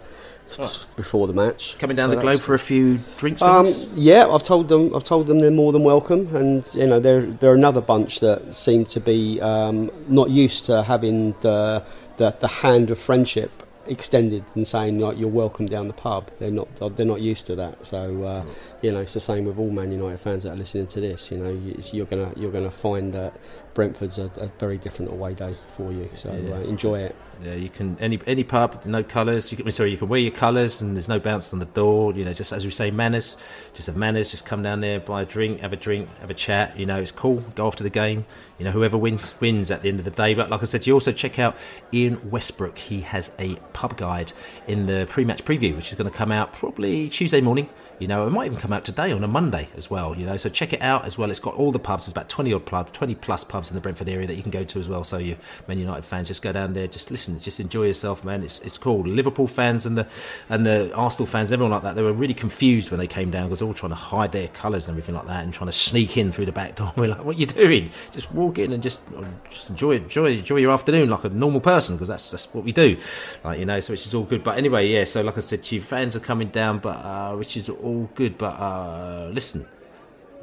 oh. 0.58 0.88
before 0.96 1.28
the 1.28 1.34
match. 1.34 1.78
Coming 1.78 1.96
down 1.96 2.10
so 2.10 2.16
the 2.16 2.22
globe 2.22 2.42
for 2.42 2.54
a 2.54 2.60
few 2.60 3.00
drinks. 3.18 3.42
Um, 3.42 3.68
yeah, 3.96 4.28
I've 4.28 4.44
told 4.44 4.68
them. 4.68 4.96
I've 4.96 5.04
told 5.04 5.28
them 5.28 5.40
they're 5.40 5.52
more 5.52 5.72
than 5.72 5.84
welcome, 5.84 6.36
and 6.36 6.68
you 6.74 6.88
know 6.88 7.00
they're 7.00 7.26
they're 7.26 7.54
another 7.54 7.82
bunch 7.82 8.20
that 8.20 8.54
seem 8.54 8.86
to 8.86 9.00
be 9.00 9.40
um, 9.42 9.92
not 10.08 10.30
used 10.30 10.66
to 10.66 10.84
having 10.84 11.34
the, 11.42 11.84
the 12.18 12.32
the 12.40 12.48
hand 12.48 12.92
of 12.92 13.00
friendship 13.00 13.64
extended 13.90 14.44
and 14.56 14.68
saying 14.68 15.00
like 15.00 15.18
you're 15.18 15.28
welcome 15.28 15.66
down 15.66 15.88
the 15.88 15.94
pub. 15.94 16.30
They're 16.40 16.52
not 16.52 16.96
they're 16.96 17.06
not 17.06 17.22
used 17.22 17.46
to 17.48 17.56
that. 17.56 17.86
So 17.86 18.24
uh, 18.24 18.46
you 18.82 18.92
know 18.92 19.02
it's 19.02 19.14
the 19.14 19.20
same 19.20 19.46
with 19.46 19.58
all 19.58 19.72
Man 19.72 19.92
United 19.92 20.20
fans 20.20 20.44
that 20.44 20.54
are 20.54 20.56
listening 20.56 20.88
to 20.88 21.02
this. 21.02 21.32
You 21.32 21.38
know 21.38 21.52
you're 21.92 22.06
gonna 22.06 22.32
you're 22.36 22.52
gonna 22.52 22.72
find 22.72 23.14
that 23.14 23.34
Brentford's 23.74 24.18
a, 24.18 24.32
a 24.38 24.48
very 24.60 24.78
different 24.78 25.12
away 25.12 25.34
day 25.34 25.56
for 25.76 25.92
you. 25.92 26.10
So 26.16 26.34
yeah. 26.34 26.56
uh, 26.56 26.60
enjoy 26.62 27.00
it. 27.00 27.16
Yeah, 27.44 27.54
you 27.54 27.70
can 27.70 27.98
any 28.02 28.20
any 28.28 28.44
pub, 28.44 28.86
no 28.86 29.02
colours. 29.02 29.52
You 29.52 29.58
can 29.58 29.72
sorry, 29.72 29.92
you 29.92 29.98
can 29.98 30.10
wear 30.10 30.20
your 30.20 30.32
colours, 30.32 30.82
and 30.82 30.96
there's 30.96 31.08
no 31.08 31.20
bounce 31.20 31.54
on 31.54 31.60
the 31.60 31.66
door. 31.66 32.14
You 32.14 32.26
know, 32.26 32.34
just 32.34 32.52
as 32.52 32.66
we 32.66 32.72
say, 32.72 32.92
manners. 32.92 33.38
Just 33.74 33.88
have 33.88 33.96
manners. 33.96 34.32
Just 34.32 34.46
come 34.46 34.62
down 34.62 34.82
there, 34.82 35.00
buy 35.00 35.22
a 35.22 35.26
drink, 35.26 35.62
have 35.62 35.72
a 35.72 35.78
drink, 35.78 36.10
have 36.20 36.30
a 36.30 36.34
chat. 36.34 36.78
You 36.78 36.86
know, 36.86 37.00
it's 37.00 37.14
cool. 37.14 37.38
Go 37.56 37.68
after 37.68 37.84
the 37.84 37.90
game. 37.90 38.26
You 38.58 38.66
know, 38.66 38.72
whoever 38.72 38.98
wins 38.98 39.34
wins 39.40 39.72
at 39.72 39.84
the 39.84 39.90
end 39.90 40.00
of 40.00 40.06
the 40.06 40.12
day. 40.12 40.34
But 40.34 40.50
like 40.50 40.62
I 40.62 40.66
said, 40.66 40.86
you 40.86 40.94
also 40.94 41.14
check 41.14 41.40
out 41.40 41.56
Ian 41.94 42.30
Westbrook. 42.30 42.78
He 42.78 43.02
has 43.02 43.32
a 43.40 43.56
pub 43.72 43.96
guide 43.96 44.34
in 44.68 44.88
the 44.88 45.08
pre-match 45.10 45.46
preview, 45.46 45.76
which 45.78 45.90
is 45.90 45.96
going 45.96 46.12
to 46.12 46.18
come 46.18 46.32
out 46.34 46.52
probably 46.54 47.08
Tuesday 47.08 47.40
morning. 47.40 47.70
You 48.00 48.08
know, 48.08 48.26
it 48.26 48.30
might 48.30 48.46
even 48.46 48.58
come 48.58 48.72
out 48.72 48.86
today 48.86 49.12
on 49.12 49.24
a 49.24 49.28
Monday 49.28 49.68
as 49.76 49.90
well. 49.90 50.16
You 50.16 50.26
know, 50.26 50.38
so 50.38 50.48
check 50.50 50.72
it 50.72 50.82
out 50.82 51.06
as 51.06 51.18
well. 51.18 51.30
It's 51.30 51.40
got 51.40 51.56
all 51.56 51.74
the 51.74 51.80
pubs. 51.80 52.06
There's 52.06 52.14
about 52.14 52.30
20 52.30 52.54
odd 52.54 52.66
pubs, 52.66 52.92
20 52.94 53.16
plus 53.16 53.44
pubs 53.44 53.70
in 53.70 53.76
the 53.76 53.82
Brentford 53.82 54.08
area 54.08 54.26
that 54.26 54.36
you 54.36 54.42
can 54.42 54.52
go 54.52 54.64
to 54.64 54.80
as 54.80 54.88
well. 54.88 55.04
So 55.04 55.18
you 55.18 55.36
Man 55.68 55.80
United 55.80 56.06
fans, 56.06 56.30
just 56.30 56.42
go 56.42 56.54
down 56.54 56.74
there, 56.74 56.88
just 56.88 57.12
listen, 57.12 57.38
just 57.40 57.60
enjoy 57.60 57.88
yourself, 57.88 58.24
man. 58.24 58.42
It's 58.42 58.60
it's 58.62 58.78
cool. 58.78 59.02
Liverpool 59.02 59.48
fans 59.48 59.86
and 59.86 59.98
the 59.98 60.08
and 60.48 60.66
the 60.66 60.92
Arsenal 60.96 61.28
fans, 61.28 61.52
everyone 61.52 61.72
like 61.72 61.84
that, 61.84 61.96
they 61.96 62.04
were 62.04 62.14
really 62.14 62.34
confused 62.34 62.90
when 62.90 63.00
they 63.00 63.08
came 63.08 63.32
down 63.32 63.48
because 63.48 63.60
they 63.60 63.66
were 63.66 63.72
all 63.72 63.74
trying 63.74 63.92
to 63.92 63.96
hide 63.96 64.32
their 64.32 64.48
colours 64.50 64.88
and 64.88 64.94
everything 64.94 65.16
like 65.16 65.28
that, 65.28 65.44
and 65.44 65.54
trying 65.54 65.68
to 65.68 65.74
sneak 65.74 66.16
in 66.16 66.32
through 66.32 66.46
the 66.46 66.54
back 66.54 66.76
door. 66.76 66.94
We're 66.96 67.10
like, 67.10 67.26
what 67.26 67.36
are 67.36 67.40
you 67.40 67.48
doing? 67.48 67.92
Just 68.12 68.32
walk 68.32 68.60
in 68.60 68.72
and 68.72 68.82
just 68.82 69.02
just 69.50 69.70
enjoy 69.70 69.98
enjoy 69.98 70.38
enjoy 70.38 70.58
your 70.58 70.72
afternoon 70.72 71.10
like 71.10 71.26
a 71.26 71.30
normal 71.30 71.60
person 71.60 71.96
because 71.96 72.08
that's 72.08 72.30
that's 72.30 72.46
what 72.54 72.64
we 72.64 72.72
do, 72.72 72.98
like 73.44 73.60
you 73.60 73.66
know. 73.66 73.80
So 73.82 73.92
which 73.92 74.08
is 74.08 74.14
all 74.14 74.24
good. 74.24 74.44
But 74.44 74.58
anyway, 74.58 74.88
yeah. 74.88 75.04
So 75.04 75.22
like 75.22 75.38
I 75.38 75.42
said, 75.42 75.70
you, 75.70 75.82
fans 75.82 76.16
are 76.16 76.22
coming 76.22 76.48
down, 76.48 76.80
but 76.80 76.98
uh, 77.04 77.36
which 77.36 77.58
is 77.58 77.70
all 77.70 77.89
good. 78.16 78.38
But 78.38 78.60
uh, 78.60 79.30
listen, 79.32 79.68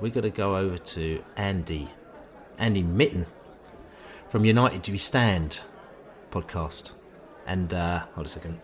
we're 0.01 0.13
going 0.13 0.25
to 0.25 0.31
go 0.31 0.57
over 0.57 0.77
to 0.77 1.25
Andy, 1.37 1.89
Andy 2.59 2.83
Mitten 2.83 3.27
from 4.29 4.45
United 4.45 4.83
Do 4.83 4.93
We 4.93 4.99
Stand 4.99 5.61
podcast. 6.31 6.93
And 7.47 7.73
uh, 7.73 8.07
hold 8.15 8.27
a 8.27 8.29
second. 8.29 8.61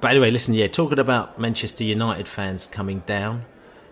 But 0.00 0.10
anyway, 0.10 0.30
listen, 0.30 0.54
yeah, 0.54 0.66
talking 0.66 0.98
about 0.98 1.38
Manchester 1.38 1.82
United 1.82 2.28
fans 2.28 2.66
coming 2.66 3.02
down 3.06 3.46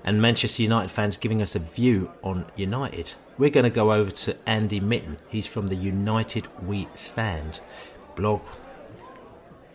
and 0.04 0.20
Manchester 0.20 0.62
United 0.62 0.90
fans 0.90 1.16
giving 1.16 1.40
us 1.40 1.54
a 1.54 1.58
view 1.58 2.12
on 2.22 2.44
United, 2.56 3.14
we're 3.38 3.50
going 3.50 3.64
to 3.64 3.70
go 3.70 3.92
over 3.92 4.10
to 4.10 4.36
Andy 4.46 4.78
Mitten. 4.78 5.16
He's 5.28 5.46
from 5.46 5.68
the 5.68 5.74
United 5.74 6.48
We 6.62 6.86
Stand 6.94 7.60
blog, 8.14 8.42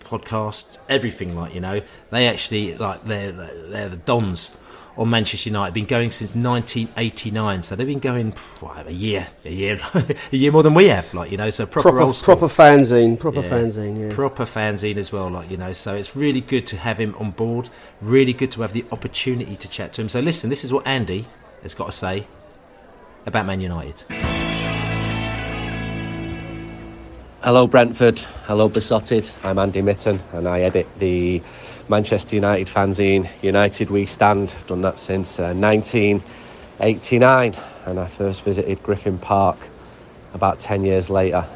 podcast, 0.07 0.77
everything. 0.89 1.35
Like 1.35 1.53
you 1.53 1.61
know, 1.61 1.81
they 2.09 2.27
actually 2.27 2.75
like 2.77 3.03
they're 3.05 3.31
they're 3.31 3.89
the 3.89 3.97
dons 3.97 4.55
on 4.97 5.09
Manchester 5.11 5.49
United. 5.49 5.73
Been 5.75 5.85
going 5.85 6.09
since 6.09 6.33
1989, 6.33 7.61
so 7.61 7.75
they've 7.75 7.85
been 7.85 7.99
going 7.99 8.31
what, 8.61 8.87
a 8.87 8.91
year, 8.93 9.27
a 9.45 9.51
year, 9.51 9.79
a 9.93 10.35
year 10.35 10.51
more 10.51 10.63
than 10.63 10.73
we 10.73 10.87
have. 10.87 11.13
Like 11.13 11.29
you 11.31 11.37
know, 11.37 11.49
so 11.51 11.65
proper 11.65 11.91
Proper, 11.91 12.13
proper 12.23 12.47
fanzine, 12.47 13.19
proper 13.19 13.41
Yeah. 13.41 13.49
fanzine. 13.49 13.99
Yeah. 14.09 14.15
Proper 14.15 14.45
fanzine 14.45 14.97
as 14.97 15.11
well, 15.11 15.29
like 15.29 15.51
you 15.51 15.57
know. 15.57 15.73
So 15.73 15.93
it's 15.95 16.15
really 16.15 16.41
good 16.41 16.65
to 16.67 16.77
have 16.77 16.97
him 16.97 17.13
on 17.19 17.31
board. 17.31 17.69
Really 18.01 18.33
good 18.33 18.49
to 18.51 18.61
have 18.63 18.73
the 18.73 18.85
opportunity 18.91 19.55
to 19.55 19.69
chat 19.69 19.93
to 19.93 20.01
him. 20.01 20.09
So 20.09 20.19
listen, 20.19 20.49
this 20.49 20.63
is 20.63 20.73
what 20.73 20.87
Andy 20.87 21.27
has 21.61 21.73
got 21.75 21.87
to 21.87 21.91
say 21.91 22.25
about 23.27 23.45
Man 23.45 23.61
United. 23.61 24.56
Hello, 27.47 27.63
Brentford. 27.65 28.19
Hello, 28.43 28.67
Beesotted. 28.67 29.31
I'm 29.41 29.57
Andy 29.57 29.81
Mitten 29.81 30.19
and 30.33 30.49
I 30.49 30.63
edit 30.63 30.85
the 30.99 31.41
Manchester 31.87 32.35
United 32.35 32.67
fanzine 32.67 33.29
United 33.41 33.89
We 33.89 34.05
Stand. 34.05 34.53
I've 34.53 34.67
done 34.67 34.81
that 34.81 34.99
since 34.99 35.39
uh, 35.39 35.53
1989 35.53 37.55
and 37.85 37.99
I 38.01 38.05
first 38.05 38.41
visited 38.41 38.83
Griffin 38.83 39.17
Park 39.17 39.69
about 40.33 40.59
10 40.59 40.83
years 40.83 41.09
later 41.09 41.47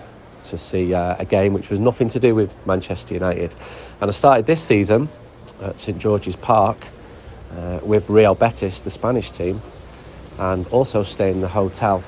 to 0.45 0.57
see 0.57 0.93
uh, 0.93 1.17
a 1.19 1.25
game 1.25 1.51
which 1.51 1.69
was 1.69 1.77
nothing 1.77 2.07
to 2.07 2.21
do 2.21 2.35
with 2.35 2.55
Manchester 2.65 3.13
United. 3.13 3.53
And 3.99 4.09
I 4.09 4.13
started 4.13 4.45
this 4.45 4.63
season 4.63 5.09
at 5.61 5.77
St 5.77 5.97
George's 5.97 6.37
Park 6.37 6.77
uh, 7.57 7.81
with 7.83 8.09
Real 8.09 8.33
Betis, 8.33 8.79
the 8.79 8.89
Spanish 8.89 9.29
team, 9.29 9.61
and 10.39 10.65
also 10.67 11.03
staying 11.03 11.35
in 11.35 11.41
the 11.41 11.49
hotel 11.49 12.01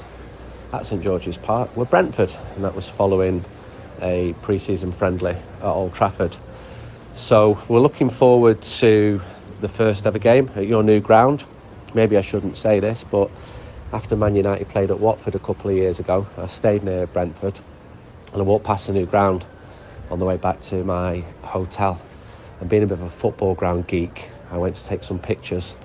at 0.72 0.86
St 0.86 1.04
George's 1.04 1.36
Park 1.36 1.76
were 1.76 1.84
Brentford, 1.84 2.34
and 2.56 2.64
that 2.64 2.74
was 2.74 2.88
following 2.88 3.44
a 4.04 4.36
pre-season 4.41 4.91
friendly 4.91 5.32
at 5.32 5.64
Old 5.64 5.93
Trafford. 5.93 6.38
So 7.14 7.58
we're 7.68 7.80
looking 7.80 8.10
forward 8.10 8.62
to 8.62 9.22
the 9.62 9.70
first 9.70 10.06
ever 10.06 10.20
game 10.20 10.51
at 10.56 10.68
your 10.68 10.84
new 10.84 10.99
ground. 10.99 11.45
Maybe 11.93 12.18
I 12.18 12.22
shouldn't 12.22 12.58
say 12.58 12.80
this, 12.80 13.04
but 13.04 13.32
after 13.93 14.16
Man 14.16 14.36
United 14.36 14.68
played 14.70 14.91
at 14.91 14.99
Watford 14.99 15.36
a 15.36 15.39
couple 15.39 15.70
of 15.70 15.78
years 15.78 15.99
ago, 15.99 16.28
I 16.38 16.47
stayed 16.47 16.84
near 16.84 17.08
Brentford 17.08 17.60
and 18.34 18.41
I 18.41 18.43
walked 18.43 18.66
past 18.66 18.88
the 18.88 18.93
new 18.93 19.06
ground 19.06 19.45
on 20.10 20.20
the 20.20 20.26
way 20.26 20.38
back 20.38 20.60
to 20.62 20.84
my 20.84 21.24
hotel. 21.43 22.01
And 22.60 22.70
being 22.70 22.84
a 22.84 22.88
bit 22.88 22.99
of 22.99 23.04
a 23.04 23.10
football 23.10 23.56
ground 23.56 23.88
geek, 23.88 24.30
I 24.51 24.58
went 24.58 24.76
to 24.76 24.86
take 24.86 25.04
some 25.04 25.20
pictures 25.20 25.76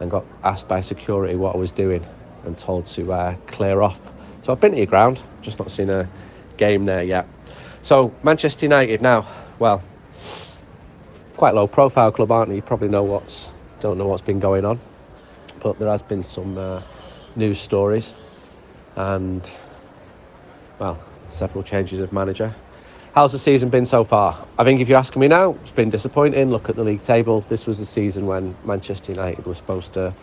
and 0.00 0.10
got 0.10 0.24
asked 0.42 0.66
by 0.66 0.80
security 0.80 1.36
what 1.36 1.54
I 1.54 1.58
was 1.58 1.70
doing 1.70 2.04
and 2.44 2.56
told 2.56 2.86
to 2.86 3.12
uh, 3.12 3.36
clear 3.46 3.82
off. 3.82 4.00
So 4.42 4.52
I've 4.52 4.60
been 4.60 4.72
to 4.72 4.78
your 4.78 4.86
ground, 4.86 5.22
just 5.42 5.58
not 5.58 5.70
seen 5.70 5.90
a 5.90 6.08
game 6.56 6.86
there 6.86 7.02
yet. 7.02 7.28
So 7.82 8.14
Manchester 8.22 8.66
United 8.66 9.00
now, 9.00 9.26
well, 9.58 9.82
quite 11.36 11.54
low 11.54 11.66
profile 11.66 12.12
club, 12.12 12.30
aren't 12.30 12.50
they? 12.50 12.56
You 12.56 12.62
probably 12.62 12.88
know 12.88 13.02
what's 13.02 13.50
don't 13.80 13.96
know 13.96 14.06
what's 14.06 14.22
been 14.22 14.40
going 14.40 14.64
on, 14.64 14.78
but 15.60 15.78
there 15.78 15.88
has 15.88 16.02
been 16.02 16.22
some 16.22 16.58
uh, 16.58 16.82
news 17.34 17.58
stories 17.58 18.14
and 18.96 19.50
well, 20.78 21.02
several 21.28 21.64
changes 21.64 22.00
of 22.00 22.12
manager. 22.12 22.54
How's 23.14 23.32
the 23.32 23.38
season 23.38 23.70
been 23.70 23.86
so 23.86 24.04
far? 24.04 24.46
I 24.58 24.64
think 24.64 24.80
if 24.80 24.88
you're 24.88 24.98
asking 24.98 25.20
me 25.20 25.28
now, 25.28 25.52
it's 25.62 25.72
been 25.72 25.90
disappointing. 25.90 26.50
Look 26.50 26.68
at 26.68 26.76
the 26.76 26.84
league 26.84 27.02
table. 27.02 27.40
This 27.48 27.66
was 27.66 27.78
the 27.78 27.86
season 27.86 28.26
when 28.26 28.54
Manchester 28.64 29.12
United 29.12 29.46
was 29.46 29.56
supposed 29.56 29.94
to 29.94 30.14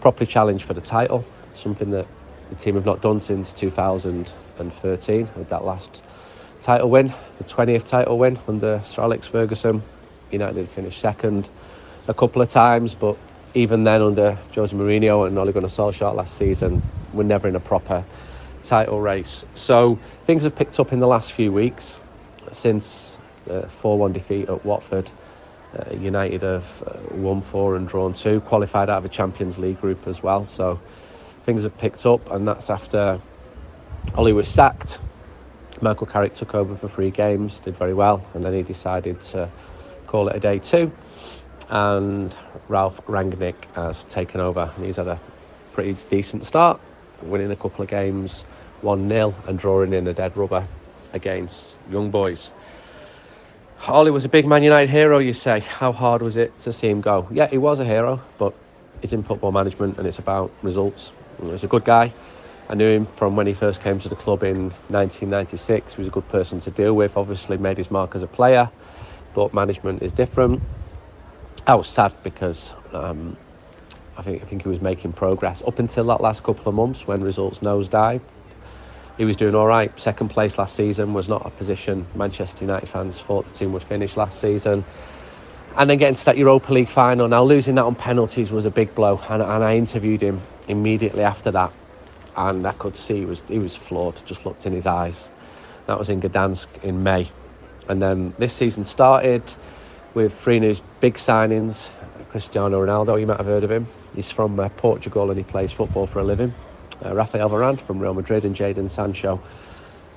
properly 0.00 0.26
challenge 0.26 0.64
for 0.64 0.72
the 0.72 0.80
title, 0.80 1.24
something 1.52 1.90
that 1.90 2.06
the 2.48 2.56
team 2.56 2.76
have 2.76 2.86
not 2.86 3.02
done 3.02 3.20
since 3.20 3.52
2013 3.52 5.30
with 5.36 5.48
that 5.48 5.64
last 5.64 6.02
title 6.60 6.90
win, 6.90 7.14
the 7.38 7.44
20th 7.44 7.84
title 7.84 8.18
win 8.18 8.38
under 8.46 8.80
Sir 8.84 9.02
Alex 9.02 9.26
Ferguson. 9.26 9.82
United 10.30 10.68
finished 10.68 11.00
second 11.00 11.50
a 12.06 12.14
couple 12.14 12.42
of 12.42 12.50
times, 12.50 12.94
but 12.94 13.16
even 13.54 13.84
then 13.84 14.02
under 14.02 14.38
Jose 14.54 14.76
Mourinho 14.76 15.26
and 15.26 15.38
Ole 15.38 15.52
Gunnar 15.52 15.68
Solskjaer 15.68 16.14
last 16.14 16.36
season, 16.36 16.82
we're 17.12 17.24
never 17.24 17.48
in 17.48 17.56
a 17.56 17.60
proper 17.60 18.04
title 18.62 19.00
race. 19.00 19.44
So 19.54 19.98
things 20.26 20.42
have 20.44 20.54
picked 20.54 20.78
up 20.78 20.92
in 20.92 21.00
the 21.00 21.08
last 21.08 21.32
few 21.32 21.50
weeks 21.50 21.98
since 22.52 23.18
the 23.46 23.62
4-1 23.82 24.12
defeat 24.12 24.48
at 24.48 24.64
Watford. 24.64 25.10
Uh, 25.76 25.94
United 25.94 26.42
have 26.42 26.82
uh, 26.86 27.14
won 27.14 27.40
four 27.40 27.76
and 27.76 27.88
drawn 27.88 28.12
two, 28.12 28.40
qualified 28.40 28.90
out 28.90 28.98
of 28.98 29.04
a 29.04 29.08
Champions 29.08 29.56
League 29.56 29.80
group 29.80 30.06
as 30.06 30.22
well. 30.22 30.44
So 30.44 30.80
things 31.44 31.62
have 31.62 31.76
picked 31.78 32.04
up, 32.06 32.30
and 32.32 32.46
that's 32.46 32.70
after 32.70 33.20
Ollie 34.14 34.32
was 34.32 34.48
sacked. 34.48 34.98
Michael 35.80 36.06
Carrick 36.06 36.34
took 36.34 36.54
over 36.54 36.76
for 36.76 36.88
three 36.88 37.10
games, 37.10 37.60
did 37.60 37.76
very 37.76 37.94
well, 37.94 38.24
and 38.34 38.44
then 38.44 38.52
he 38.52 38.62
decided 38.62 39.20
to 39.20 39.48
call 40.06 40.28
it 40.28 40.36
a 40.36 40.40
day 40.40 40.58
two. 40.58 40.92
And 41.68 42.34
Ralf 42.68 43.00
Rangnick 43.06 43.72
has 43.74 44.04
taken 44.04 44.40
over, 44.40 44.70
and 44.76 44.84
he's 44.84 44.96
had 44.96 45.08
a 45.08 45.20
pretty 45.72 45.96
decent 46.08 46.44
start, 46.44 46.80
winning 47.22 47.50
a 47.50 47.56
couple 47.56 47.82
of 47.82 47.88
games 47.88 48.42
1 48.82 49.08
0 49.08 49.34
and 49.46 49.58
drawing 49.58 49.92
in 49.92 50.06
a 50.08 50.12
dead 50.12 50.36
rubber 50.36 50.66
against 51.12 51.76
Young 51.90 52.10
Boys. 52.10 52.52
Ollie 53.88 54.10
was 54.10 54.24
a 54.24 54.28
big 54.28 54.46
Man 54.46 54.62
United 54.62 54.90
hero, 54.90 55.18
you 55.18 55.32
say. 55.32 55.60
How 55.60 55.92
hard 55.92 56.22
was 56.22 56.36
it 56.36 56.58
to 56.60 56.72
see 56.72 56.88
him 56.88 57.00
go? 57.00 57.26
Yeah, 57.30 57.46
he 57.48 57.58
was 57.58 57.80
a 57.80 57.84
hero, 57.84 58.20
but 58.38 58.54
it's 59.02 59.12
in 59.12 59.22
football 59.22 59.52
management 59.52 59.98
and 59.98 60.06
it's 60.06 60.18
about 60.18 60.52
results. 60.62 61.12
He's 61.42 61.64
a 61.64 61.66
good 61.66 61.84
guy. 61.84 62.12
I 62.70 62.74
knew 62.74 62.88
him 62.88 63.06
from 63.16 63.34
when 63.34 63.48
he 63.48 63.52
first 63.52 63.82
came 63.82 63.98
to 63.98 64.08
the 64.08 64.14
club 64.14 64.44
in 64.44 64.70
1996. 64.90 65.94
He 65.94 66.00
was 66.00 66.06
a 66.06 66.10
good 66.12 66.28
person 66.28 66.60
to 66.60 66.70
deal 66.70 66.94
with, 66.94 67.16
obviously 67.16 67.58
made 67.58 67.76
his 67.76 67.90
mark 67.90 68.14
as 68.14 68.22
a 68.22 68.28
player, 68.28 68.70
but 69.34 69.52
management 69.52 70.04
is 70.04 70.12
different. 70.12 70.62
I 71.66 71.74
was 71.74 71.88
sad 71.88 72.14
because 72.22 72.72
um, 72.92 73.36
I 74.16 74.22
think 74.22 74.40
I 74.40 74.46
think 74.46 74.62
he 74.62 74.68
was 74.68 74.80
making 74.80 75.14
progress 75.14 75.62
up 75.66 75.80
until 75.80 76.04
that 76.06 76.20
last 76.20 76.44
couple 76.44 76.68
of 76.68 76.76
months 76.76 77.08
when 77.08 77.24
results 77.24 77.58
nosedived. 77.58 78.20
He 79.18 79.24
was 79.24 79.36
doing 79.36 79.56
all 79.56 79.66
right. 79.66 79.90
Second 79.98 80.28
place 80.28 80.56
last 80.56 80.76
season 80.76 81.12
was 81.12 81.28
not 81.28 81.44
a 81.44 81.50
position 81.50 82.06
Manchester 82.14 82.64
United 82.64 82.88
fans 82.88 83.20
thought 83.20 83.46
the 83.48 83.52
team 83.52 83.72
would 83.72 83.82
finish 83.82 84.16
last 84.16 84.40
season. 84.40 84.84
And 85.76 85.90
then 85.90 85.98
getting 85.98 86.14
to 86.14 86.24
that 86.24 86.38
Europa 86.38 86.72
League 86.72 86.88
final. 86.88 87.26
Now 87.26 87.42
losing 87.42 87.74
that 87.74 87.84
on 87.84 87.96
penalties 87.96 88.52
was 88.52 88.64
a 88.64 88.70
big 88.70 88.94
blow, 88.94 89.20
and, 89.28 89.42
and 89.42 89.64
I 89.64 89.76
interviewed 89.76 90.20
him 90.20 90.40
immediately 90.68 91.24
after 91.24 91.50
that, 91.50 91.72
and 92.36 92.66
I 92.66 92.72
could 92.72 92.96
see 92.96 93.18
he 93.20 93.26
was 93.26 93.42
he 93.48 93.58
was 93.58 93.76
flawed. 93.76 94.22
Just 94.26 94.46
looked 94.46 94.66
in 94.66 94.72
his 94.72 94.86
eyes. 94.86 95.30
That 95.86 95.98
was 95.98 96.10
in 96.10 96.20
Gdansk 96.20 96.68
in 96.82 97.02
May, 97.02 97.30
and 97.88 98.00
then 98.02 98.34
this 98.38 98.52
season 98.52 98.84
started 98.84 99.54
with 100.14 100.38
three 100.38 100.60
new 100.60 100.76
big 101.00 101.14
signings. 101.14 101.88
Cristiano 102.30 102.84
Ronaldo, 102.84 103.18
you 103.18 103.26
might 103.26 103.38
have 103.38 103.46
heard 103.46 103.64
of 103.64 103.70
him. 103.70 103.86
He's 104.14 104.30
from 104.30 104.58
uh, 104.60 104.68
Portugal 104.70 105.30
and 105.30 105.38
he 105.38 105.44
plays 105.44 105.72
football 105.72 106.06
for 106.06 106.20
a 106.20 106.24
living. 106.24 106.54
Uh, 107.04 107.14
Rafael 107.14 107.48
Varane 107.50 107.80
from 107.80 107.98
Real 107.98 108.14
Madrid 108.14 108.44
and 108.44 108.54
Jadon 108.54 108.88
Sancho 108.90 109.42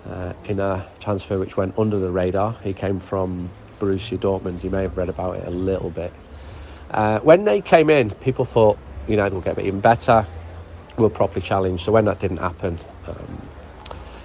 uh, 0.05 0.34
in 0.45 0.59
a 0.59 0.86
transfer 0.99 1.39
which 1.39 1.57
went 1.57 1.78
under 1.78 1.99
the 1.99 2.11
radar. 2.11 2.57
He 2.64 2.74
came 2.74 2.99
from 2.99 3.51
Borussia 3.80 4.18
Dortmund. 4.18 4.64
You 4.64 4.70
may 4.70 4.84
have 4.84 4.97
read 4.97 5.09
about 5.09 5.38
it 5.38 5.47
a 5.47 5.51
little 5.51 5.89
bit. 5.89 6.14
Uh, 6.91 7.20
when 7.20 7.45
they 7.45 7.61
came 7.61 7.89
in, 7.89 8.11
people 8.11 8.45
thought 8.45 8.78
United 9.07 9.34
will 9.34 9.41
get 9.41 9.57
even 9.59 9.80
better. 9.80 10.28
We'll 10.97 11.09
properly 11.09 11.41
challenged. 11.41 11.83
So 11.83 11.91
when 11.91 12.05
that 12.05 12.19
didn't 12.19 12.37
happen, 12.37 12.79
um, 13.07 13.41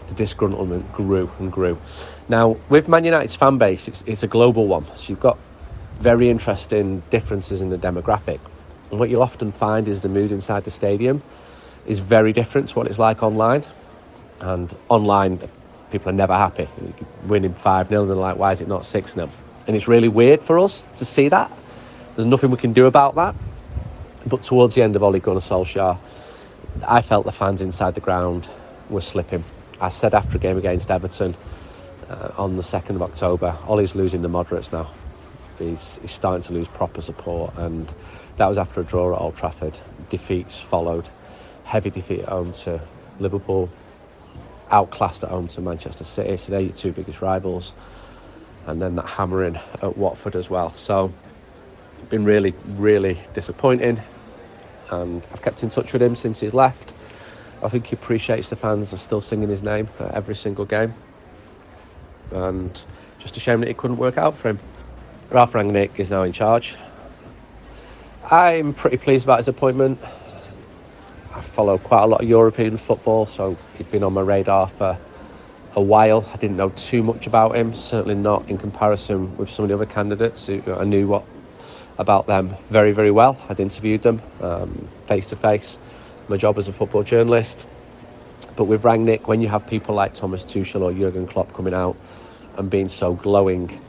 the 0.08 0.14
disgruntlement 0.14 0.92
grew 0.92 1.30
and 1.38 1.52
grew. 1.52 1.78
Now, 2.28 2.56
with 2.68 2.88
Man 2.88 3.04
United's 3.04 3.34
fan 3.34 3.58
base, 3.58 3.88
it's, 3.88 4.02
it's 4.06 4.22
a 4.22 4.26
global 4.26 4.66
one. 4.66 4.86
So 4.96 5.04
you've 5.08 5.20
got 5.20 5.38
very 6.00 6.30
interesting 6.30 7.02
differences 7.10 7.60
in 7.60 7.70
the 7.70 7.78
demographic. 7.78 8.40
And 8.90 8.98
what 8.98 9.10
you'll 9.10 9.22
often 9.22 9.52
find 9.52 9.88
is 9.88 10.00
the 10.00 10.08
mood 10.08 10.32
inside 10.32 10.64
the 10.64 10.70
stadium 10.70 11.22
is 11.86 11.98
very 11.98 12.32
different 12.32 12.68
to 12.68 12.74
what 12.78 12.86
it's 12.86 12.98
like 12.98 13.22
online. 13.22 13.64
And 14.40 14.74
online, 14.88 15.40
people 15.90 16.10
are 16.10 16.14
never 16.14 16.34
happy. 16.34 16.68
Winning 17.26 17.54
5 17.54 17.88
0, 17.88 18.02
and 18.02 18.10
they're 18.10 18.16
like, 18.16 18.36
why 18.36 18.52
is 18.52 18.60
it 18.60 18.68
not 18.68 18.84
6 18.84 19.14
0? 19.14 19.30
And 19.66 19.76
it's 19.76 19.88
really 19.88 20.08
weird 20.08 20.42
for 20.42 20.58
us 20.58 20.84
to 20.96 21.04
see 21.04 21.28
that. 21.28 21.50
There's 22.14 22.26
nothing 22.26 22.50
we 22.50 22.56
can 22.56 22.72
do 22.72 22.86
about 22.86 23.14
that. 23.16 23.34
But 24.26 24.42
towards 24.42 24.74
the 24.74 24.82
end 24.82 24.96
of 24.96 25.02
Ole 25.02 25.18
Gunnar 25.18 25.40
Solskjaer, 25.40 25.98
I 26.86 27.02
felt 27.02 27.26
the 27.26 27.32
fans 27.32 27.62
inside 27.62 27.94
the 27.94 28.00
ground 28.00 28.48
were 28.90 29.00
slipping. 29.00 29.44
I 29.80 29.88
said 29.88 30.14
after 30.14 30.38
a 30.38 30.40
game 30.40 30.58
against 30.58 30.90
Everton 30.90 31.36
uh, 32.08 32.32
on 32.36 32.56
the 32.56 32.62
2nd 32.62 32.90
of 32.96 33.02
October, 33.02 33.56
Ollie's 33.66 33.94
losing 33.94 34.22
the 34.22 34.28
moderates 34.28 34.72
now. 34.72 34.90
He's, 35.58 35.98
he's 36.00 36.12
starting 36.12 36.42
to 36.42 36.52
lose 36.52 36.68
proper 36.68 37.02
support, 37.02 37.56
and 37.56 37.92
that 38.36 38.46
was 38.46 38.58
after 38.58 38.80
a 38.80 38.84
draw 38.84 39.14
at 39.14 39.20
Old 39.20 39.36
Trafford. 39.36 39.78
Defeats 40.08 40.58
followed, 40.58 41.08
heavy 41.64 41.90
defeat 41.90 42.20
at 42.20 42.28
home 42.28 42.52
to 42.52 42.80
Liverpool, 43.18 43.68
outclassed 44.70 45.24
at 45.24 45.30
home 45.30 45.48
to 45.48 45.60
Manchester 45.60 46.04
City. 46.04 46.36
So 46.36 46.52
they're 46.52 46.60
your 46.60 46.72
two 46.72 46.92
biggest 46.92 47.20
rivals, 47.20 47.72
and 48.66 48.80
then 48.80 48.94
that 48.96 49.06
hammering 49.06 49.56
at 49.82 49.96
Watford 49.96 50.36
as 50.36 50.48
well. 50.48 50.72
So, 50.72 51.12
been 52.08 52.24
really, 52.24 52.54
really 52.76 53.18
disappointing. 53.34 54.00
And 54.90 55.22
I've 55.32 55.42
kept 55.42 55.62
in 55.62 55.68
touch 55.68 55.92
with 55.92 56.02
him 56.02 56.16
since 56.16 56.40
he's 56.40 56.54
left. 56.54 56.94
I 57.62 57.68
think 57.68 57.86
he 57.88 57.94
appreciates 57.94 58.50
the 58.50 58.56
fans 58.56 58.92
are 58.92 58.98
still 58.98 59.20
singing 59.20 59.48
his 59.48 59.62
name 59.62 59.88
at 59.98 60.14
every 60.14 60.34
single 60.34 60.64
game, 60.64 60.94
and 62.30 62.80
just 63.18 63.36
a 63.36 63.40
shame 63.40 63.60
that 63.60 63.68
it 63.68 63.76
couldn't 63.76 63.96
work 63.96 64.16
out 64.16 64.36
for 64.36 64.48
him. 64.48 64.60
Ralf 65.30 65.52
Rangnick 65.52 65.98
is 65.98 66.08
now 66.08 66.22
in 66.22 66.32
charge. 66.32 66.76
I'm 68.30 68.74
pretty 68.74 68.96
pleased 68.96 69.24
about 69.24 69.38
his 69.38 69.48
appointment. 69.48 69.98
I 71.34 71.40
follow 71.40 71.78
quite 71.78 72.02
a 72.02 72.06
lot 72.06 72.22
of 72.22 72.28
European 72.28 72.76
football, 72.76 73.26
so 73.26 73.56
he'd 73.76 73.90
been 73.90 74.04
on 74.04 74.12
my 74.12 74.20
radar 74.20 74.68
for 74.68 74.96
a 75.74 75.82
while. 75.82 76.28
I 76.32 76.36
didn't 76.36 76.56
know 76.56 76.70
too 76.70 77.02
much 77.02 77.26
about 77.26 77.56
him, 77.56 77.74
certainly 77.74 78.14
not 78.14 78.48
in 78.48 78.56
comparison 78.56 79.36
with 79.36 79.50
some 79.50 79.64
of 79.64 79.68
the 79.68 79.74
other 79.74 79.86
candidates. 79.86 80.46
Who 80.46 80.62
I 80.72 80.84
knew 80.84 81.08
what 81.08 81.24
about 81.98 82.26
them 82.26 82.56
very, 82.70 82.92
very 82.92 83.10
well. 83.10 83.36
I'd 83.48 83.60
interviewed 83.60 84.02
them 84.02 84.22
face 85.06 85.28
to 85.30 85.36
face. 85.36 85.78
My 86.28 86.36
job 86.36 86.58
as 86.58 86.68
a 86.68 86.72
football 86.72 87.02
journalist. 87.02 87.66
But 88.56 88.64
with 88.64 88.82
Rangnick, 88.82 89.26
when 89.26 89.40
you 89.40 89.48
have 89.48 89.66
people 89.66 89.94
like 89.94 90.14
Thomas 90.14 90.42
Tuchel 90.44 90.82
or 90.82 90.92
Jurgen 90.92 91.26
Klopp 91.26 91.52
coming 91.54 91.74
out 91.74 91.96
and 92.56 92.68
being 92.68 92.88
so 92.88 93.14
glowing, 93.14 93.80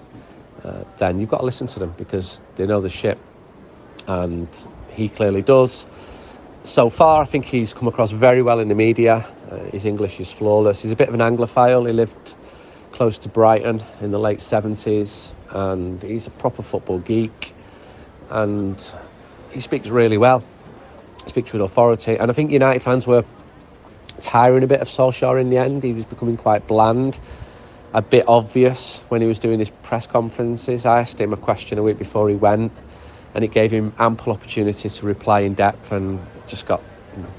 uh, 0.63 0.83
then 0.97 1.19
you've 1.19 1.29
got 1.29 1.39
to 1.39 1.45
listen 1.45 1.67
to 1.67 1.79
them 1.79 1.93
because 1.97 2.41
they 2.55 2.65
know 2.65 2.79
the 2.79 2.89
ship, 2.89 3.17
and 4.07 4.47
he 4.91 5.09
clearly 5.09 5.41
does. 5.41 5.85
So 6.63 6.89
far, 6.89 7.23
I 7.23 7.25
think 7.25 7.45
he's 7.45 7.73
come 7.73 7.87
across 7.87 8.11
very 8.11 8.41
well 8.43 8.59
in 8.59 8.67
the 8.67 8.75
media. 8.75 9.25
Uh, 9.49 9.57
his 9.71 9.85
English 9.85 10.19
is 10.19 10.31
flawless. 10.31 10.81
He's 10.81 10.91
a 10.91 10.95
bit 10.95 11.07
of 11.07 11.15
an 11.15 11.21
Anglophile. 11.21 11.87
He 11.87 11.93
lived 11.93 12.35
close 12.91 13.17
to 13.19 13.29
Brighton 13.29 13.83
in 14.01 14.11
the 14.11 14.19
late 14.19 14.39
70s, 14.39 15.33
and 15.49 16.01
he's 16.03 16.27
a 16.27 16.31
proper 16.31 16.61
football 16.61 16.99
geek. 16.99 17.53
And 18.29 18.93
he 19.51 19.59
speaks 19.59 19.87
really 19.87 20.17
well. 20.17 20.43
He 21.23 21.29
speaks 21.29 21.51
with 21.51 21.61
authority. 21.61 22.15
And 22.15 22.29
I 22.29 22.33
think 22.33 22.51
United 22.51 22.81
fans 22.83 23.07
were 23.07 23.23
tiring 24.21 24.63
a 24.63 24.67
bit 24.67 24.81
of 24.81 24.87
Solskjaer 24.87 25.39
in 25.39 25.49
the 25.49 25.57
end. 25.57 25.83
He 25.83 25.93
was 25.93 26.05
becoming 26.05 26.37
quite 26.37 26.67
bland, 26.67 27.19
a 27.93 28.01
bit 28.01 28.25
obvious 28.27 29.01
when 29.09 29.21
he 29.21 29.27
was 29.27 29.39
doing 29.39 29.59
his 29.59 29.69
press 29.83 30.05
conferences. 30.07 30.85
I 30.85 30.99
asked 30.99 31.19
him 31.19 31.33
a 31.33 31.37
question 31.37 31.77
a 31.77 31.83
week 31.83 31.97
before 31.97 32.29
he 32.29 32.35
went, 32.35 32.71
and 33.33 33.43
it 33.43 33.51
gave 33.51 33.71
him 33.71 33.93
ample 33.97 34.33
opportunity 34.33 34.89
to 34.89 35.05
reply 35.05 35.41
in 35.41 35.53
depth 35.53 35.91
and 35.91 36.19
just 36.47 36.65
got 36.65 36.81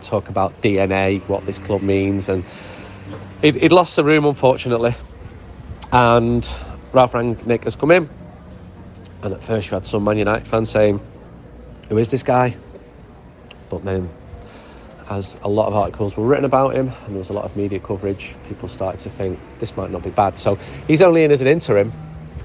talk 0.03 0.29
about 0.29 0.61
DNA, 0.63 1.27
what 1.29 1.47
this 1.47 1.59
club 1.59 1.83
means, 1.83 2.29
and 2.29 2.45
he'd, 3.43 3.55
he'd 3.55 3.73
lost 3.73 3.97
the 3.97 4.05
room 4.05 4.25
unfortunately. 4.25 4.95
And 5.93 6.49
Ralf 6.93 7.13
Rangnick 7.13 7.65
has 7.65 7.77
come 7.77 7.91
in, 7.91 8.09
and 9.23 9.35
at 9.35 9.43
first 9.43 9.71
you 9.71 9.75
had 9.75 9.87
some 9.87 10.05
Man 10.05 10.19
United 10.19 10.47
fans 10.49 10.71
saying, 10.71 11.01
"Who 11.89 11.99
is 11.99 12.11
this 12.11 12.23
guy?" 12.23 12.57
But 13.69 13.85
then 13.85 14.09
as 15.11 15.37
a 15.43 15.49
lot 15.49 15.67
of 15.67 15.75
articles 15.75 16.17
were 16.17 16.25
written 16.25 16.45
about 16.45 16.75
him 16.75 16.93
and 17.05 17.15
there 17.15 17.19
was 17.19 17.31
a 17.31 17.33
lot 17.33 17.45
of 17.45 17.57
media 17.57 17.81
coverage, 17.81 18.37
people 18.49 18.69
started 18.69 19.01
to 19.01 19.11
think 19.11 19.39
this 19.59 19.77
might 19.77 19.91
not 19.91 20.03
be 20.03 20.11
bad. 20.11 20.39
So 20.39 20.57
he's 20.87 21.03
only 21.03 21.25
in 21.25 21.33
as 21.33 21.41
an 21.41 21.49
interim. 21.49 21.93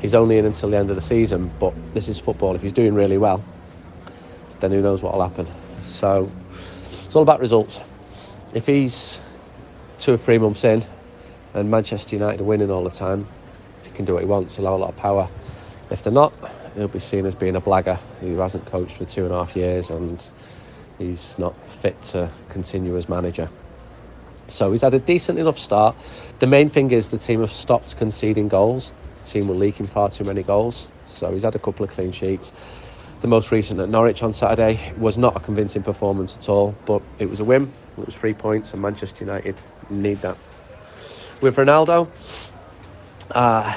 He's 0.02 0.16
only 0.16 0.38
in 0.38 0.46
until 0.46 0.72
the 0.72 0.78
end 0.78 0.90
of 0.90 0.96
the 0.96 1.02
season, 1.02 1.52
but 1.60 1.74
this 1.94 2.08
is 2.10 2.20
football. 2.20 2.56
If 2.56 2.62
he's 2.62 2.74
doing 2.74 2.94
really 2.94 3.18
well, 3.18 3.44
then 4.60 4.72
who 4.72 4.82
knows 4.82 5.02
what 5.02 5.14
will 5.14 5.22
happen. 5.22 5.48
So 5.84 6.28
it's 7.06 7.16
all 7.16 7.22
about 7.22 7.40
results. 7.40 7.80
If 8.54 8.66
he's 8.66 9.20
two 10.00 10.14
or 10.14 10.18
three 10.18 10.38
months 10.38 10.64
in 10.64 10.86
and 11.54 11.70
Manchester 11.70 12.16
United 12.16 12.42
are 12.42 12.46
winning 12.46 12.72
all 12.72 12.84
the 12.84 12.90
time, 12.90 13.28
he 13.84 13.92
can 13.92 14.06
do 14.06 14.14
what 14.14 14.24
he 14.24 14.28
wants. 14.28 14.56
He'll 14.56 14.66
have 14.66 14.74
a 14.74 14.78
lot 14.78 14.90
of 14.90 14.98
power. 14.98 15.30
If 15.92 16.04
they're 16.04 16.12
not, 16.12 16.34
he'll 16.76 16.88
be 16.88 17.00
seen 17.00 17.26
as 17.26 17.36
being 17.36 17.56
a 17.56 17.62
blagger 17.62 17.98
who 18.20 18.38
hasn't 18.38 18.66
coached 18.66 18.98
for 18.98 19.06
two 19.06 19.24
and 19.24 19.34
a 19.34 19.46
half 19.46 19.56
years 19.56 19.90
and 19.90 20.30
he's 20.98 21.38
not 21.40 21.56
fit 21.70 22.02
to 22.02 22.30
continue 22.50 22.96
as 22.98 23.10
manager. 23.10 23.50
So 24.48 24.72
he's 24.72 24.82
had 24.82 24.94
a 24.94 25.00
decent 25.00 25.40
enough 25.40 25.58
start. 25.58 25.96
The 26.40 26.48
main 26.48 26.70
thing 26.70 26.92
is 26.92 27.10
the 27.10 27.18
team 27.18 27.42
have 27.42 27.52
stopped 27.52 27.98
conceding 27.98 28.48
goals. 28.48 28.94
The 29.16 29.30
team 29.30 29.48
were 29.48 29.56
leaking 29.56 29.88
far 29.88 30.10
too 30.10 30.24
many 30.24 30.44
goals. 30.44 30.88
So 31.06 31.32
he's 31.32 31.44
had 31.44 31.56
a 31.56 31.60
couple 31.60 31.84
of 31.84 31.92
clean 31.92 32.12
sheets. 32.12 32.52
The 33.22 33.28
most 33.28 33.52
recent 33.52 33.80
at 33.80 33.90
Norwich 33.90 34.22
on 34.22 34.34
Saturday 34.34 34.94
was 34.98 35.18
not 35.18 35.36
a 35.36 35.40
convincing 35.40 35.82
performance 35.82 36.38
at 36.38 36.48
all, 36.50 36.76
but 36.86 37.02
it 37.18 37.28
was 37.28 37.40
a 37.40 37.44
win. 37.44 37.72
It 37.98 38.06
was 38.06 38.16
three 38.16 38.34
points, 38.34 38.74
and 38.74 38.82
Manchester 38.82 39.24
United 39.24 39.64
need 39.90 40.18
that. 40.18 40.38
With 41.42 41.56
Ronaldo, 41.56 42.08
uh, 43.32 43.76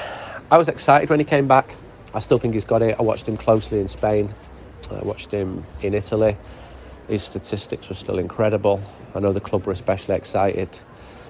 I 0.51 0.57
was 0.57 0.67
excited 0.67 1.09
when 1.09 1.19
he 1.19 1.25
came 1.25 1.47
back. 1.47 1.73
I 2.13 2.19
still 2.19 2.39
think 2.39 2.53
he's 2.53 2.65
got 2.65 2.81
it. 2.81 2.95
I 2.97 3.01
watched 3.03 3.27
him 3.27 3.37
closely 3.37 3.79
in 3.79 3.87
Spain. 3.87 4.33
I 4.91 5.03
watched 5.03 5.31
him 5.31 5.63
in 5.81 5.93
Italy. 5.93 6.35
His 7.07 7.23
statistics 7.23 7.89
were 7.89 7.95
still 7.95 8.17
incredible. 8.17 8.81
I 9.13 9.19
know 9.19 9.31
the 9.31 9.41
club 9.41 9.65
were 9.65 9.73
especially 9.73 10.15
excited 10.15 10.79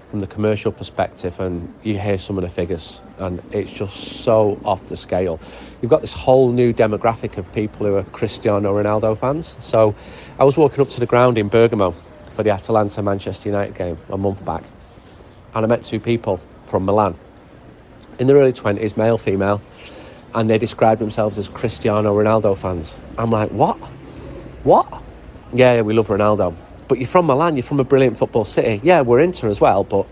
from 0.10 0.22
the 0.22 0.28
commercial 0.28 0.72
perspective, 0.72 1.40
and 1.40 1.74
you 1.84 2.00
hear 2.00 2.18
some 2.18 2.38
of 2.38 2.44
the 2.44 2.50
figures, 2.50 3.00
and 3.20 3.42
it's 3.52 3.72
just 3.72 4.24
so 4.24 4.60
off 4.66 4.88
the 4.88 4.98
scale. 4.98 5.40
You've 5.82 5.92
got 5.92 6.02
this 6.02 6.14
whole 6.14 6.52
new 6.52 6.74
demographic 6.74 7.38
of 7.38 7.52
people 7.54 7.86
who 7.86 7.96
are 7.96 8.04
Cristiano 8.04 8.74
Ronaldo 8.74 9.18
fans. 9.18 9.56
So 9.60 9.96
I 10.40 10.44
was 10.46 10.58
walking 10.58 10.82
up 10.82 10.90
to 10.90 11.00
the 11.00 11.06
ground 11.06 11.38
in 11.38 11.48
Bergamo 11.48 11.94
for 12.36 12.42
the 12.44 12.50
Atalanta 12.50 13.04
Manchester 13.04 13.50
United 13.50 13.76
game 13.76 14.00
a 14.10 14.18
month 14.18 14.44
back, 14.46 14.64
and 15.54 15.66
I 15.66 15.68
met 15.68 15.84
two 15.84 16.00
people 16.00 16.42
from 16.66 16.86
Milan 16.86 17.16
in 18.18 18.28
their 18.28 18.38
early 18.38 18.54
20s, 18.54 18.98
male, 18.98 19.18
female, 19.18 19.62
and 20.34 20.50
they 20.50 20.58
describe 20.58 21.00
themselves 21.00 21.38
as 21.38 21.48
Cristiano 21.48 22.16
Ronaldo 22.16 22.58
fans. 22.58 22.96
I'm 23.18 23.32
like, 23.32 23.50
what? 23.52 23.78
What? 24.64 25.02
Yeah, 25.54 25.82
we 25.82 25.94
love 25.94 26.08
Ronaldo. 26.08 26.56
But 26.88 27.00
you're 27.00 27.08
from 27.08 27.28
Milan, 27.28 27.56
you're 27.56 27.64
from 27.64 27.80
a 27.80 27.84
brilliant 27.84 28.18
football 28.18 28.46
city. 28.46 28.82
Yeah, 28.84 29.02
we're 29.02 29.20
Inter 29.20 29.48
as 29.48 29.62
well, 29.62 29.84
but 29.84 30.08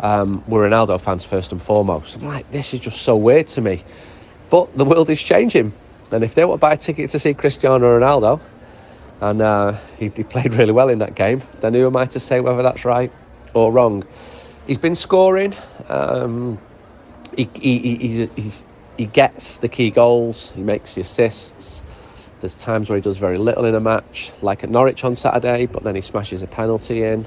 um, 0.00 0.42
we're 0.46 0.68
Ronaldo 0.68 1.00
fans 1.00 1.24
first 1.24 1.52
and 1.52 1.62
foremost. 1.62 2.16
I'm 2.16 2.26
like, 2.26 2.50
this 2.50 2.74
is 2.74 2.80
just 2.80 3.02
so 3.02 3.16
weird 3.16 3.46
to 3.48 3.60
me. 3.60 3.84
But 4.50 4.76
the 4.76 4.84
world 4.84 5.08
is 5.10 5.22
changing. 5.22 5.72
And 6.10 6.22
if 6.22 6.34
they 6.34 6.44
want 6.44 6.60
to 6.60 6.66
buy 6.66 6.74
a 6.74 6.76
ticket 6.76 7.10
to 7.10 7.18
see 7.18 7.32
Cristiano 7.32 7.98
Ronaldo, 7.98 8.40
and 9.20 9.40
uh, 9.40 9.78
he, 9.98 10.08
he 10.14 10.24
played 10.24 10.52
really 10.54 10.72
well 10.72 10.88
in 10.88 10.98
that 10.98 11.14
game, 11.14 11.42
then 11.60 11.74
who 11.74 11.86
am 11.86 11.96
I 11.96 12.06
to 12.06 12.20
say 12.20 12.40
whether 12.40 12.62
that's 12.62 12.84
right 12.84 13.12
or 13.54 13.72
wrong? 13.72 14.04
He's 14.66 14.78
been 14.78 14.94
scoring. 14.94 15.54
Um, 15.88 16.58
he, 17.36 17.48
he, 17.54 17.78
he, 17.78 17.96
he's, 17.96 18.28
he's, 18.36 18.64
he 18.96 19.06
gets 19.06 19.58
the 19.58 19.68
key 19.68 19.90
goals, 19.90 20.52
he 20.52 20.62
makes 20.62 20.94
the 20.94 21.00
assists. 21.00 21.82
There's 22.40 22.54
times 22.54 22.88
where 22.88 22.96
he 22.96 23.02
does 23.02 23.18
very 23.18 23.38
little 23.38 23.64
in 23.64 23.74
a 23.74 23.80
match, 23.80 24.32
like 24.42 24.64
at 24.64 24.70
Norwich 24.70 25.04
on 25.04 25.14
Saturday, 25.14 25.66
but 25.66 25.84
then 25.84 25.94
he 25.94 26.00
smashes 26.00 26.42
a 26.42 26.46
penalty 26.46 27.04
in. 27.04 27.26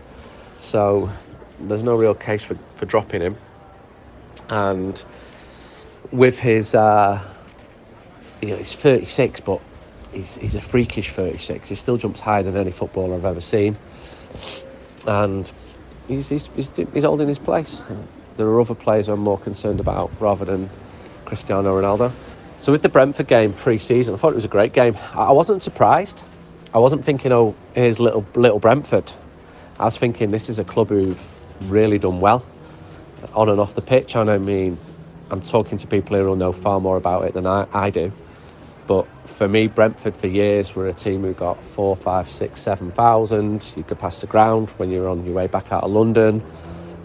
So 0.57 1.09
there's 1.59 1.83
no 1.83 1.95
real 1.95 2.13
case 2.13 2.43
for, 2.43 2.57
for 2.75 2.85
dropping 2.85 3.21
him. 3.21 3.37
And 4.49 5.01
with 6.11 6.37
his, 6.37 6.75
uh, 6.75 7.23
you 8.41 8.49
know, 8.49 8.57
he's 8.57 8.73
36, 8.73 9.39
but 9.41 9.61
he's, 10.11 10.35
he's 10.35 10.55
a 10.55 10.61
freakish 10.61 11.11
36. 11.11 11.69
He 11.69 11.75
still 11.75 11.97
jumps 11.97 12.19
higher 12.19 12.43
than 12.43 12.57
any 12.57 12.71
footballer 12.71 13.15
I've 13.15 13.25
ever 13.25 13.41
seen. 13.41 13.77
And 15.07 15.51
he's, 16.07 16.29
he's, 16.29 16.49
he's, 16.55 16.69
he's 16.93 17.03
holding 17.03 17.27
his 17.27 17.39
place. 17.39 17.83
There 18.37 18.47
are 18.47 18.59
other 18.59 18.75
players 18.75 19.07
I'm 19.07 19.21
more 19.21 19.39
concerned 19.39 19.79
about 19.79 20.11
rather 20.19 20.45
than 20.45 20.69
Cristiano 21.25 21.79
Ronaldo. 21.79 22.11
So 22.59 22.71
with 22.71 22.81
the 22.81 22.89
Brentford 22.89 23.27
game 23.27 23.53
pre-season, 23.53 24.13
I 24.13 24.17
thought 24.17 24.31
it 24.31 24.35
was 24.35 24.45
a 24.45 24.49
great 24.49 24.73
game. 24.73 24.97
I 25.13 25.31
wasn't 25.31 25.61
surprised. 25.61 26.23
I 26.73 26.79
wasn't 26.79 27.05
thinking, 27.05 27.31
oh, 27.31 27.55
here's 27.73 27.99
little 27.99 28.25
little 28.35 28.59
Brentford. 28.59 29.11
I 29.79 29.85
was 29.85 29.97
thinking 29.97 30.31
this 30.31 30.49
is 30.49 30.59
a 30.59 30.63
club 30.63 30.89
who've 30.89 31.29
really 31.69 31.99
done 31.99 32.19
well 32.21 32.45
on 33.33 33.49
and 33.49 33.59
off 33.59 33.75
the 33.75 33.81
pitch. 33.81 34.15
And 34.15 34.29
I 34.29 34.37
mean, 34.37 34.77
I'm 35.31 35.41
talking 35.41 35.77
to 35.77 35.87
people 35.87 36.17
who 36.17 36.35
know 36.35 36.53
far 36.53 36.79
more 36.79 36.97
about 36.97 37.25
it 37.25 37.33
than 37.33 37.45
I, 37.47 37.67
I 37.73 37.89
do. 37.89 38.11
But 38.87 39.07
for 39.27 39.47
me, 39.47 39.67
Brentford 39.67 40.15
for 40.15 40.27
years 40.27 40.75
were 40.75 40.87
a 40.87 40.93
team 40.93 41.21
who 41.23 41.33
got 41.33 41.63
four, 41.65 41.95
five, 41.95 42.29
six, 42.29 42.61
seven 42.61 42.91
thousand. 42.91 43.73
You 43.75 43.83
could 43.83 43.99
pass 43.99 44.21
the 44.21 44.27
ground 44.27 44.69
when 44.77 44.91
you're 44.91 45.09
on 45.09 45.25
your 45.25 45.33
way 45.33 45.47
back 45.47 45.71
out 45.71 45.83
of 45.83 45.91
London. 45.91 46.43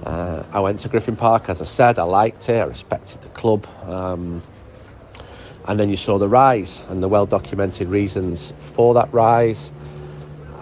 Uh, 0.04 0.44
I 0.52 0.60
went 0.60 0.80
to 0.80 0.88
Griffin 0.88 1.16
Park, 1.16 1.48
as 1.48 1.60
I 1.60 1.64
said, 1.64 1.98
I 1.98 2.04
liked 2.04 2.48
it, 2.48 2.58
I 2.58 2.64
respected 2.64 3.20
the 3.22 3.28
club. 3.30 3.66
Um, 3.84 4.42
and 5.66 5.78
then 5.78 5.90
you 5.90 5.96
saw 5.96 6.18
the 6.18 6.28
rise 6.28 6.84
and 6.88 7.02
the 7.02 7.08
well 7.08 7.26
documented 7.26 7.88
reasons 7.88 8.54
for 8.74 8.94
that 8.94 9.12
rise. 9.12 9.70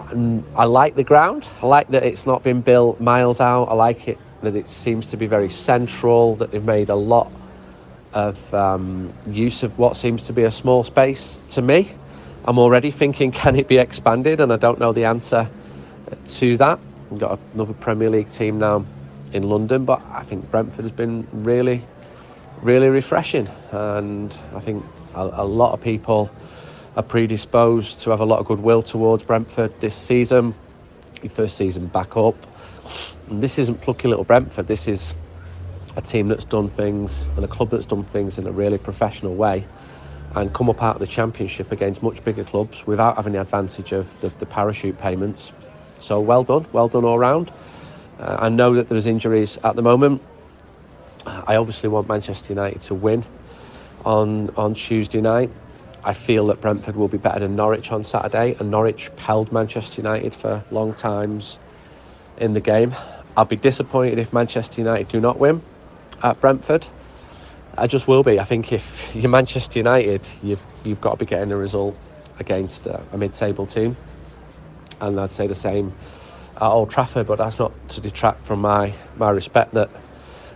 And 0.09 0.43
I 0.55 0.65
like 0.65 0.95
the 0.95 1.03
ground, 1.03 1.47
I 1.61 1.67
like 1.67 1.87
that 1.89 2.03
it's 2.03 2.25
not 2.25 2.43
been 2.43 2.61
built 2.61 2.99
miles 2.99 3.39
out, 3.39 3.65
I 3.65 3.73
like 3.73 4.07
it 4.07 4.17
that 4.41 4.55
it 4.55 4.67
seems 4.67 5.07
to 5.07 5.17
be 5.17 5.27
very 5.27 5.49
central, 5.49 6.35
that 6.35 6.51
they've 6.51 6.63
made 6.63 6.89
a 6.89 6.95
lot 6.95 7.31
of 8.13 8.53
um, 8.53 9.13
use 9.27 9.63
of 9.63 9.77
what 9.77 9.95
seems 9.95 10.25
to 10.25 10.33
be 10.33 10.43
a 10.43 10.51
small 10.51 10.83
space 10.83 11.41
to 11.49 11.61
me. 11.61 11.91
I'm 12.45 12.57
already 12.57 12.91
thinking, 12.91 13.31
can 13.33 13.55
it 13.55 13.67
be 13.67 13.77
expanded? 13.77 14.39
And 14.39 14.51
I 14.51 14.57
don't 14.57 14.79
know 14.79 14.93
the 14.93 15.05
answer 15.05 15.49
to 16.25 16.57
that. 16.57 16.79
We've 17.09 17.19
got 17.19 17.39
another 17.53 17.73
Premier 17.73 18.09
League 18.09 18.29
team 18.29 18.59
now 18.59 18.85
in 19.33 19.43
London, 19.43 19.85
but 19.85 20.01
I 20.11 20.23
think 20.23 20.49
Brentford 20.51 20.85
has 20.85 20.91
been 20.91 21.27
really, 21.33 21.83
really 22.61 22.89
refreshing. 22.89 23.49
And 23.71 24.37
I 24.55 24.59
think 24.61 24.85
a, 25.15 25.29
a 25.33 25.45
lot 25.45 25.73
of 25.73 25.81
people 25.81 26.31
are 26.95 27.03
predisposed 27.03 28.01
to 28.01 28.11
have 28.11 28.21
a 28.21 28.25
lot 28.25 28.39
of 28.39 28.47
goodwill 28.47 28.83
towards 28.83 29.23
Brentford 29.23 29.79
this 29.81 29.95
season. 29.95 30.55
Your 31.23 31.31
first 31.31 31.57
season 31.57 31.87
back 31.87 32.17
up. 32.17 32.35
And 33.29 33.41
this 33.41 33.59
isn't 33.59 33.81
plucky 33.81 34.07
little 34.07 34.25
Brentford. 34.25 34.67
This 34.67 34.87
is 34.87 35.15
a 35.97 36.01
team 36.01 36.27
that's 36.29 36.45
done 36.45 36.69
things 36.69 37.27
and 37.35 37.45
a 37.45 37.47
club 37.47 37.71
that's 37.71 37.85
done 37.87 38.03
things 38.03 38.37
in 38.39 38.47
a 38.47 38.51
really 38.51 38.77
professional 38.79 39.35
way. 39.35 39.65
and 40.35 40.53
come 40.53 40.69
up 40.69 40.83
out 40.83 40.95
of 40.95 41.01
the 41.01 41.07
championship 41.07 41.71
against 41.71 42.03
much 42.03 42.23
bigger 42.23 42.43
clubs 42.43 42.85
without 42.87 43.15
having 43.17 43.33
the 43.33 43.41
advantage 43.41 43.91
of 43.93 44.19
the, 44.21 44.29
the 44.39 44.45
parachute 44.45 44.97
payments. 44.97 45.51
So 45.99 46.19
well 46.21 46.43
done, 46.43 46.67
well 46.71 46.87
done 46.87 47.05
all 47.05 47.19
round. 47.19 47.51
Uh, 48.19 48.37
I 48.39 48.49
know 48.49 48.75
that 48.75 48.89
there's 48.89 49.05
injuries 49.05 49.57
at 49.63 49.75
the 49.75 49.81
moment. 49.81 50.21
I 51.25 51.55
obviously 51.55 51.89
want 51.89 52.07
Manchester 52.07 52.53
United 52.53 52.81
to 52.81 52.95
win 52.95 53.25
on 54.05 54.49
on 54.57 54.73
Tuesday 54.73 55.21
night. 55.21 55.49
I 56.03 56.13
feel 56.13 56.47
that 56.47 56.61
Brentford 56.61 56.95
will 56.95 57.07
be 57.07 57.17
better 57.17 57.39
than 57.39 57.55
Norwich 57.55 57.91
on 57.91 58.03
Saturday, 58.03 58.55
and 58.59 58.71
Norwich 58.71 59.09
held 59.17 59.51
Manchester 59.51 60.01
United 60.01 60.33
for 60.33 60.63
long 60.71 60.93
times 60.93 61.59
in 62.37 62.53
the 62.53 62.61
game. 62.61 62.95
I'll 63.37 63.45
be 63.45 63.55
disappointed 63.55 64.17
if 64.17 64.33
Manchester 64.33 64.81
United 64.81 65.07
do 65.09 65.19
not 65.19 65.39
win 65.39 65.61
at 66.23 66.39
Brentford. 66.41 66.85
I 67.77 67.87
just 67.87 68.07
will 68.07 68.23
be. 68.23 68.39
I 68.39 68.43
think 68.43 68.73
if 68.73 69.11
you're 69.15 69.29
Manchester 69.29 69.79
United, 69.79 70.27
you've 70.41 70.63
you've 70.83 71.01
got 71.01 71.11
to 71.11 71.17
be 71.17 71.25
getting 71.25 71.51
a 71.51 71.57
result 71.57 71.95
against 72.39 72.85
a 72.87 73.17
mid-table 73.17 73.65
team, 73.65 73.95
and 75.01 75.19
I'd 75.19 75.31
say 75.31 75.47
the 75.47 75.55
same 75.55 75.93
at 76.59 76.67
Old 76.67 76.89
Trafford. 76.89 77.27
But 77.27 77.37
that's 77.37 77.59
not 77.59 77.71
to 77.89 78.01
detract 78.01 78.45
from 78.45 78.61
my 78.61 78.93
my 79.17 79.29
respect 79.29 79.73
that 79.73 79.89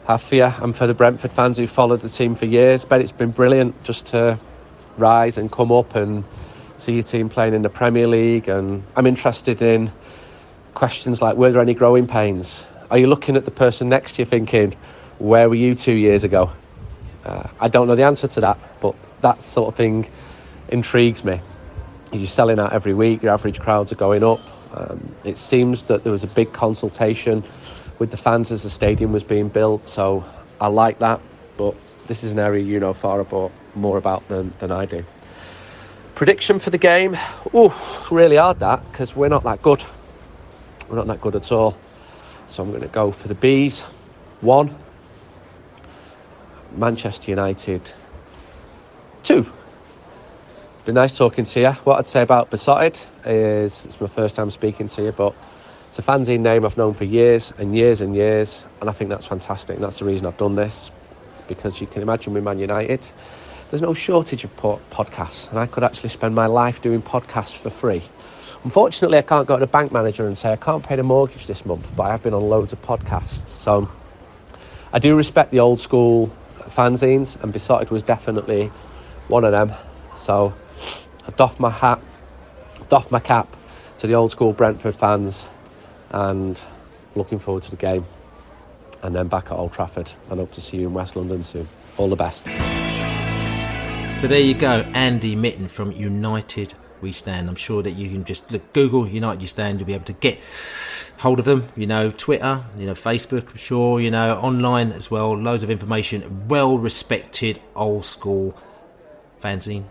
I 0.07 0.17
fear 0.17 0.53
and 0.59 0.75
for 0.75 0.87
the 0.87 0.93
Brentford 0.93 1.31
fans 1.31 1.57
who 1.57 1.67
followed 1.67 2.01
the 2.01 2.09
team 2.09 2.35
for 2.35 2.45
years. 2.45 2.85
But 2.85 3.01
it's 3.01 3.11
been 3.11 3.31
brilliant 3.31 3.83
just 3.83 4.05
to 4.07 4.39
rise 4.97 5.37
and 5.37 5.51
come 5.51 5.71
up 5.71 5.95
and 5.95 6.23
see 6.77 6.93
your 6.93 7.03
team 7.03 7.29
playing 7.29 7.53
in 7.53 7.61
the 7.61 7.69
Premier 7.69 8.07
League. 8.07 8.49
And 8.49 8.83
I'm 8.95 9.07
interested 9.07 9.61
in 9.61 9.91
questions 10.73 11.21
like 11.21 11.37
were 11.37 11.51
there 11.51 11.61
any 11.61 11.73
growing 11.73 12.07
pains? 12.07 12.63
Are 12.91 12.97
you 12.97 13.07
looking 13.07 13.35
at 13.35 13.45
the 13.45 13.51
person 13.51 13.89
next 13.89 14.15
to 14.15 14.21
you 14.21 14.25
thinking, 14.25 14.75
where 15.19 15.49
were 15.49 15.55
you 15.55 15.73
two 15.75 15.93
years 15.93 16.23
ago? 16.23 16.51
Uh, 17.25 17.47
I 17.59 17.67
don't 17.67 17.87
know 17.87 17.95
the 17.95 18.03
answer 18.03 18.27
to 18.27 18.41
that, 18.41 18.59
but 18.81 18.95
that 19.21 19.41
sort 19.41 19.69
of 19.69 19.75
thing 19.75 20.09
intrigues 20.69 21.23
me. 21.23 21.39
You're 22.11 22.27
selling 22.27 22.59
out 22.59 22.73
every 22.73 22.93
week, 22.93 23.23
your 23.23 23.33
average 23.33 23.59
crowds 23.59 23.91
are 23.91 23.95
going 23.95 24.23
up. 24.23 24.39
Um, 24.73 25.15
it 25.23 25.37
seems 25.37 25.85
that 25.85 26.03
there 26.03 26.11
was 26.11 26.23
a 26.23 26.27
big 26.27 26.51
consultation 26.51 27.43
with 27.99 28.11
the 28.11 28.17
fans 28.17 28.51
as 28.51 28.63
the 28.63 28.69
stadium 28.69 29.11
was 29.11 29.23
being 29.23 29.49
built, 29.49 29.87
so 29.87 30.23
I 30.59 30.67
like 30.67 30.99
that, 30.99 31.21
but 31.57 31.75
this 32.07 32.23
is 32.23 32.31
an 32.31 32.39
area 32.39 32.63
you 32.63 32.79
know 32.79 32.93
far 32.93 33.19
about, 33.19 33.51
more 33.75 33.97
about 33.97 34.27
than, 34.27 34.53
than 34.59 34.71
I 34.71 34.85
do. 34.85 35.05
Prediction 36.15 36.59
for 36.59 36.69
the 36.69 36.77
game? 36.77 37.17
Oof, 37.55 38.11
really 38.11 38.37
hard 38.37 38.59
that 38.59 38.83
because 38.91 39.15
we're 39.15 39.29
not 39.29 39.43
that 39.43 39.61
good. 39.61 39.83
We're 40.89 40.97
not 40.97 41.07
that 41.07 41.21
good 41.21 41.35
at 41.35 41.51
all. 41.51 41.77
So 42.47 42.61
I'm 42.61 42.69
going 42.69 42.81
to 42.81 42.87
go 42.87 43.11
for 43.11 43.27
the 43.27 43.35
Bees. 43.35 43.81
One. 44.41 44.75
Manchester 46.75 47.31
United. 47.31 47.93
Two. 49.23 49.51
Been 50.85 50.95
nice 50.95 51.17
talking 51.17 51.45
to 51.45 51.59
you. 51.59 51.71
What 51.71 51.97
I'd 51.97 52.07
say 52.07 52.21
about 52.21 52.51
Beesotted 52.51 52.99
is 53.25 53.85
it's 53.85 53.99
my 53.99 54.07
first 54.07 54.35
time 54.35 54.51
speaking 54.51 54.87
to 54.87 55.03
you, 55.03 55.11
but 55.11 55.33
it's 55.87 55.99
a 55.99 56.01
fanzine 56.01 56.39
name 56.39 56.65
I've 56.65 56.77
known 56.77 56.93
for 56.93 57.03
years 57.03 57.53
and 57.57 57.75
years 57.75 58.01
and 58.01 58.15
years, 58.15 58.65
and 58.81 58.89
I 58.89 58.93
think 58.93 59.09
that's 59.09 59.25
fantastic. 59.25 59.75
And 59.75 59.83
that's 59.83 59.99
the 59.99 60.05
reason 60.05 60.25
I've 60.25 60.37
done 60.37 60.55
this 60.55 60.91
because 61.47 61.81
you 61.81 61.87
can 61.87 62.01
imagine 62.01 62.33
with 62.33 62.43
Man 62.43 62.57
United, 62.57 63.11
there's 63.69 63.81
no 63.81 63.93
shortage 63.93 64.43
of 64.43 64.55
podcasts, 64.55 65.49
and 65.49 65.59
I 65.59 65.65
could 65.65 65.83
actually 65.83 66.09
spend 66.09 66.35
my 66.35 66.45
life 66.45 66.81
doing 66.81 67.01
podcasts 67.01 67.55
for 67.55 67.69
free. 67.69 68.03
Unfortunately, 68.63 69.17
I 69.17 69.23
can't 69.23 69.47
go 69.47 69.55
to 69.55 69.59
the 69.59 69.67
bank 69.67 69.91
manager 69.91 70.25
and 70.25 70.37
say 70.37 70.51
I 70.51 70.55
can't 70.55 70.83
pay 70.83 70.95
the 70.95 71.03
mortgage 71.03 71.47
this 71.47 71.65
month, 71.65 71.91
but 71.95 72.03
I 72.03 72.11
have 72.11 72.21
been 72.21 72.33
on 72.33 72.43
loads 72.43 72.71
of 72.71 72.81
podcasts. 72.81 73.47
So 73.47 73.89
I 74.93 74.99
do 74.99 75.15
respect 75.15 75.51
the 75.51 75.59
old 75.59 75.79
school 75.79 76.27
fanzines, 76.69 77.41
and 77.41 77.51
Beesotted 77.51 77.89
was 77.89 78.03
definitely 78.03 78.71
one 79.27 79.43
of 79.43 79.51
them. 79.51 79.73
So 80.15 80.53
I 81.27 81.31
doff 81.31 81.59
my 81.59 81.69
hat, 81.69 82.01
doff 82.89 83.11
my 83.11 83.19
cap 83.19 83.55
to 83.99 84.07
the 84.07 84.13
old 84.13 84.31
school 84.31 84.53
Brentford 84.53 84.95
fans, 84.95 85.45
and 86.11 86.61
looking 87.15 87.39
forward 87.39 87.63
to 87.63 87.71
the 87.71 87.77
game. 87.77 88.05
And 89.01 89.13
then 89.13 89.27
back 89.27 89.47
at 89.47 89.51
Old 89.51 89.73
Trafford, 89.73 90.09
and 90.29 90.39
hope 90.39 90.51
to 90.53 90.61
see 90.61 90.77
you 90.77 90.87
in 90.87 90.93
West 90.93 91.15
London 91.17 91.43
soon. 91.43 91.67
All 91.97 92.09
the 92.09 92.15
best. 92.15 92.45
So 94.19 94.27
there 94.27 94.39
you 94.39 94.53
go, 94.53 94.85
Andy 94.93 95.35
Mitten 95.35 95.67
from 95.67 95.91
United 95.91 96.73
We 97.01 97.11
Stand. 97.11 97.49
I'm 97.49 97.55
sure 97.55 97.83
that 97.83 97.91
you 97.91 98.09
can 98.09 98.23
just 98.23 98.49
look 98.49 98.71
Google 98.71 99.05
United 99.05 99.41
You 99.41 99.49
Stand, 99.49 99.79
you'll 99.79 99.87
be 99.87 99.93
able 99.93 100.05
to 100.05 100.13
get 100.13 100.39
hold 101.17 101.39
of 101.39 101.45
them. 101.45 101.67
You 101.75 101.85
know, 101.85 102.11
Twitter, 102.11 102.63
you 102.77 102.85
know, 102.85 102.93
Facebook, 102.93 103.49
I'm 103.49 103.57
sure, 103.57 103.99
you 103.99 104.09
know, 104.09 104.37
online 104.37 104.93
as 104.93 105.11
well. 105.11 105.37
Loads 105.37 105.63
of 105.63 105.69
information. 105.69 106.47
Well 106.47 106.77
respected, 106.77 107.59
old 107.75 108.05
school 108.05 108.55
fanzine, 109.41 109.83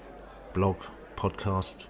blog, 0.54 0.78
podcast, 1.16 1.84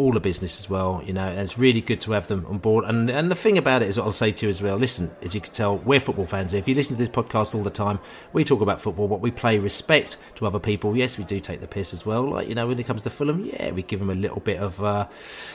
all 0.00 0.12
the 0.12 0.20
business 0.20 0.58
as 0.58 0.70
well, 0.70 1.02
you 1.04 1.12
know, 1.12 1.28
and 1.28 1.38
it's 1.38 1.58
really 1.58 1.80
good 1.80 2.00
to 2.00 2.12
have 2.12 2.26
them 2.26 2.46
on 2.46 2.58
board. 2.58 2.84
And 2.84 3.10
and 3.10 3.30
the 3.30 3.34
thing 3.34 3.58
about 3.58 3.82
it 3.82 3.88
is, 3.88 3.98
what 3.98 4.06
I'll 4.06 4.12
say 4.12 4.32
to 4.32 4.46
you 4.46 4.50
as 4.50 4.62
well. 4.62 4.76
Listen, 4.76 5.10
as 5.22 5.34
you 5.34 5.40
can 5.40 5.52
tell, 5.52 5.78
we're 5.78 6.00
football 6.00 6.26
fans. 6.26 6.54
If 6.54 6.66
you 6.66 6.74
listen 6.74 6.96
to 6.96 6.98
this 6.98 7.08
podcast 7.08 7.54
all 7.54 7.62
the 7.62 7.70
time, 7.70 7.98
we 8.32 8.44
talk 8.44 8.60
about 8.60 8.80
football, 8.80 9.08
but 9.08 9.20
we 9.20 9.30
play 9.30 9.58
respect 9.58 10.16
to 10.36 10.46
other 10.46 10.58
people. 10.58 10.96
Yes, 10.96 11.18
we 11.18 11.24
do 11.24 11.38
take 11.38 11.60
the 11.60 11.68
piss 11.68 11.92
as 11.92 12.06
well. 12.06 12.24
Like 12.24 12.48
you 12.48 12.54
know, 12.54 12.66
when 12.66 12.78
it 12.78 12.86
comes 12.86 13.02
to 13.02 13.10
Fulham, 13.10 13.44
yeah, 13.44 13.70
we 13.72 13.82
give 13.82 14.00
them 14.00 14.10
a 14.10 14.14
little 14.14 14.40
bit 14.40 14.58
of 14.58 14.82
uh, 14.82 15.06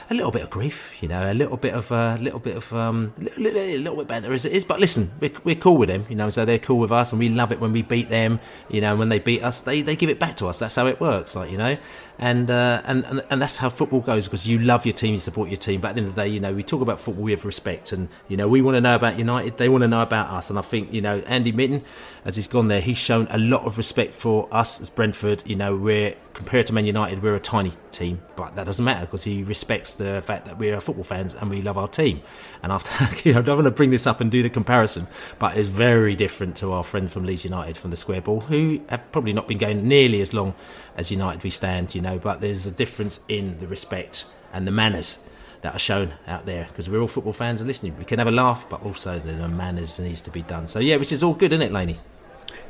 a 0.09 0.13
little 0.13 0.31
bit 0.31 0.43
of 0.43 0.49
grief, 0.49 1.01
you 1.01 1.07
know, 1.07 1.31
a 1.31 1.33
little 1.33 1.57
bit 1.57 1.73
of 1.73 1.91
a 1.91 1.95
uh, 1.95 2.17
little 2.21 2.39
bit 2.39 2.55
of 2.55 2.71
um, 2.73 3.13
a 3.19 3.39
little, 3.39 3.61
little 3.61 3.97
bit 3.97 4.07
better 4.07 4.31
as 4.31 4.45
it 4.45 4.51
is. 4.51 4.63
But 4.63 4.79
listen, 4.79 5.11
we're, 5.19 5.31
we're 5.43 5.55
cool 5.55 5.77
with 5.77 5.89
them, 5.89 6.05
you 6.09 6.15
know, 6.15 6.29
so 6.29 6.45
they're 6.45 6.59
cool 6.59 6.79
with 6.79 6.91
us, 6.91 7.11
and 7.11 7.19
we 7.19 7.29
love 7.29 7.51
it 7.51 7.59
when 7.59 7.73
we 7.73 7.81
beat 7.81 8.09
them. 8.09 8.39
You 8.69 8.81
know, 8.81 8.95
when 8.95 9.09
they 9.09 9.19
beat 9.19 9.43
us, 9.43 9.61
they 9.61 9.81
they 9.81 9.95
give 9.95 10.09
it 10.09 10.19
back 10.19 10.37
to 10.37 10.47
us. 10.47 10.59
That's 10.59 10.75
how 10.75 10.87
it 10.87 11.01
works, 11.01 11.35
like 11.35 11.51
you 11.51 11.57
know, 11.57 11.77
and 12.17 12.49
uh, 12.49 12.81
and, 12.85 13.05
and 13.05 13.23
and 13.29 13.41
that's 13.41 13.57
how 13.57 13.69
football 13.69 14.01
goes 14.01 14.25
because 14.25 14.47
you 14.47 14.59
love 14.59 14.85
your 14.85 14.93
team, 14.93 15.13
you 15.13 15.19
support 15.19 15.49
your 15.49 15.57
team. 15.57 15.81
But 15.81 15.89
at 15.89 15.95
the 15.95 16.01
end 16.01 16.07
of 16.09 16.15
the 16.15 16.21
day, 16.23 16.27
you 16.29 16.39
know, 16.39 16.53
we 16.53 16.63
talk 16.63 16.81
about 16.81 17.01
football 17.01 17.23
with 17.23 17.45
respect, 17.45 17.91
and 17.91 18.09
you 18.27 18.37
know, 18.37 18.47
we 18.47 18.61
want 18.61 18.75
to 18.75 18.81
know 18.81 18.95
about 18.95 19.19
United, 19.19 19.57
they 19.57 19.69
want 19.69 19.81
to 19.81 19.87
know 19.87 20.01
about 20.01 20.29
us, 20.29 20.49
and 20.49 20.57
I 20.57 20.61
think 20.61 20.93
you 20.93 21.01
know, 21.01 21.19
Andy 21.27 21.51
Mitten, 21.51 21.83
as 22.25 22.35
he's 22.35 22.47
gone 22.47 22.67
there, 22.67 22.81
he's 22.81 22.97
shown 22.97 23.27
a 23.29 23.37
lot 23.37 23.65
of 23.67 23.77
respect 23.77 24.11
for 24.11 24.47
us 24.51 24.81
as 24.81 24.89
Brentford. 24.89 25.43
You 25.45 25.55
know, 25.55 25.77
we're 25.77 26.15
compared 26.33 26.65
to 26.67 26.73
Man 26.73 26.87
United, 26.87 27.21
we're 27.21 27.35
a 27.35 27.39
tiny 27.39 27.71
team, 27.91 28.19
but 28.35 28.55
that 28.55 28.65
doesn't 28.65 28.83
matter 28.83 29.05
because 29.05 29.23
he 29.23 29.43
respects 29.43 29.93
the 29.93 30.23
fact 30.23 30.45
that 30.47 30.57
we're 30.57 30.81
football 30.81 31.03
fans 31.03 31.35
and 31.35 31.51
we 31.51 31.61
love 31.61 31.77
our 31.77 31.87
team. 31.87 32.21
And 32.63 32.71
after, 32.71 33.07
you 33.29 33.33
know, 33.33 33.39
I 33.39 33.41
don't 33.43 33.57
want 33.57 33.65
to 33.65 33.71
bring 33.71 33.91
this 33.91 34.07
up 34.07 34.21
and 34.21 34.31
do 34.31 34.41
the 34.41 34.49
comparison, 34.49 35.07
but 35.37 35.55
it's 35.55 35.69
very 35.69 36.15
different 36.15 36.57
to 36.57 36.71
our 36.71 36.83
friend 36.83 37.11
from 37.11 37.25
Leeds 37.25 37.43
United 37.43 37.77
from 37.77 37.91
the 37.91 37.97
square 37.97 38.21
ball, 38.21 38.41
who 38.41 38.81
have 38.89 39.11
probably 39.11 39.31
not 39.33 39.47
been 39.47 39.59
going 39.59 39.87
nearly 39.87 40.19
as 40.19 40.33
long 40.33 40.55
as 40.97 41.11
United 41.11 41.43
we 41.43 41.51
stand, 41.51 41.93
you 41.93 42.01
know, 42.01 42.17
but 42.17 42.41
there's 42.41 42.65
a 42.65 42.71
difference 42.71 43.19
in 43.27 43.59
the 43.59 43.67
respect 43.67 44.25
and 44.51 44.65
the 44.65 44.71
manners 44.71 45.19
that 45.61 45.75
are 45.75 45.79
shown 45.79 46.13
out 46.27 46.45
there 46.47 46.65
because 46.65 46.89
we're 46.89 47.01
all 47.01 47.07
football 47.07 47.33
fans 47.33 47.61
and 47.61 47.67
listening. 47.67 47.95
We 47.99 48.05
can 48.05 48.17
have 48.17 48.27
a 48.27 48.31
laugh, 48.31 48.67
but 48.67 48.83
also 48.83 49.19
the 49.19 49.47
manners 49.47 49.99
needs 49.99 50.21
to 50.21 50.31
be 50.31 50.41
done. 50.41 50.67
So 50.67 50.79
yeah, 50.79 50.97
which 50.97 51.11
is 51.11 51.21
all 51.21 51.35
good, 51.35 51.53
isn't 51.53 51.61
it, 51.61 51.71
Laney? 51.71 51.99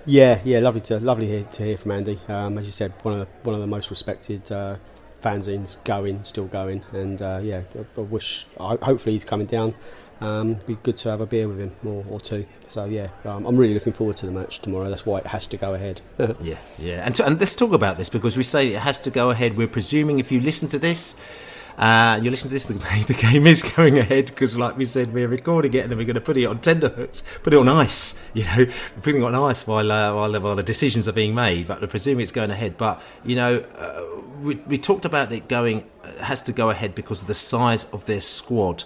Yeah, 0.05 0.39
yeah, 0.43 0.59
lovely 0.59 0.81
to 0.81 0.99
lovely 0.99 1.25
hear, 1.25 1.43
to 1.43 1.63
hear 1.63 1.77
from 1.77 1.91
Andy. 1.91 2.19
Um, 2.27 2.57
as 2.57 2.65
you 2.65 2.71
said, 2.71 2.93
one 3.01 3.15
of 3.15 3.19
the, 3.21 3.27
one 3.43 3.55
of 3.55 3.61
the 3.61 3.67
most 3.67 3.89
respected 3.89 4.51
uh, 4.51 4.77
fanzines 5.23 5.83
going, 5.83 6.23
still 6.23 6.45
going, 6.45 6.83
and 6.91 7.21
uh, 7.21 7.39
yeah, 7.41 7.63
I, 7.97 8.01
wish. 8.01 8.45
Hopefully, 8.57 9.13
he's 9.13 9.25
coming 9.25 9.47
down. 9.47 9.73
Um, 10.21 10.53
be 10.65 10.75
good 10.75 10.95
to 10.97 11.09
have 11.09 11.21
a 11.21 11.25
beer 11.25 11.47
with 11.47 11.59
him 11.59 11.75
or, 11.83 12.05
or 12.07 12.19
two. 12.21 12.45
So 12.67 12.85
yeah, 12.85 13.07
um, 13.25 13.45
I'm 13.45 13.57
really 13.57 13.73
looking 13.73 13.93
forward 13.93 14.15
to 14.17 14.27
the 14.27 14.31
match 14.31 14.59
tomorrow. 14.59 14.89
That's 14.89 15.05
why 15.05 15.19
it 15.19 15.27
has 15.27 15.47
to 15.47 15.57
go 15.57 15.73
ahead. 15.73 16.01
yeah, 16.41 16.57
yeah, 16.77 17.03
and, 17.05 17.15
to, 17.15 17.25
and 17.25 17.39
let's 17.39 17.55
talk 17.55 17.73
about 17.73 17.97
this 17.97 18.07
because 18.07 18.37
we 18.37 18.43
say 18.43 18.73
it 18.73 18.79
has 18.79 18.99
to 18.99 19.09
go 19.09 19.31
ahead. 19.31 19.57
We're 19.57 19.67
presuming 19.67 20.19
if 20.19 20.31
you 20.31 20.39
listen 20.39 20.69
to 20.69 20.79
this 20.79 21.15
uh, 21.77 22.19
you 22.21 22.31
listen 22.31 22.49
to 22.49 22.53
this, 22.53 22.65
the, 22.65 22.73
the 23.07 23.13
game 23.13 23.45
is 23.47 23.61
going 23.61 23.97
ahead 23.97 24.27
because, 24.27 24.57
like 24.57 24.77
we 24.77 24.85
said, 24.85 25.13
we're 25.13 25.27
recording 25.27 25.73
it 25.73 25.79
and 25.79 25.91
then 25.91 25.97
we're 25.97 26.05
going 26.05 26.15
to 26.15 26.21
put 26.21 26.37
it 26.37 26.45
on 26.45 26.59
tender 26.59 26.89
hooks, 26.89 27.23
put 27.43 27.53
it 27.53 27.57
on 27.57 27.67
ice. 27.67 28.21
You 28.35 28.43
know, 28.43 28.57
we're 28.57 29.01
putting 29.01 29.21
it 29.21 29.25
on 29.25 29.33
ice 29.35 29.65
while, 29.65 29.89
uh, 29.89 30.13
while, 30.13 30.41
while 30.41 30.55
the 30.57 30.63
decisions 30.63 31.07
are 31.07 31.13
being 31.13 31.33
made. 31.33 31.67
But 31.67 31.81
I 31.81 31.85
presume 31.85 32.19
it's 32.19 32.31
going 32.31 32.51
ahead. 32.51 32.77
But 32.77 33.01
you 33.23 33.37
know, 33.37 33.59
uh, 33.59 34.01
we, 34.41 34.55
we 34.67 34.77
talked 34.77 35.05
about 35.05 35.31
it 35.31 35.47
going 35.47 35.89
uh, 36.03 36.11
has 36.23 36.41
to 36.43 36.51
go 36.51 36.69
ahead 36.69 36.95
because 36.95 37.21
of 37.21 37.27
the 37.27 37.35
size 37.35 37.85
of 37.85 38.05
their 38.05 38.19
squad. 38.19 38.83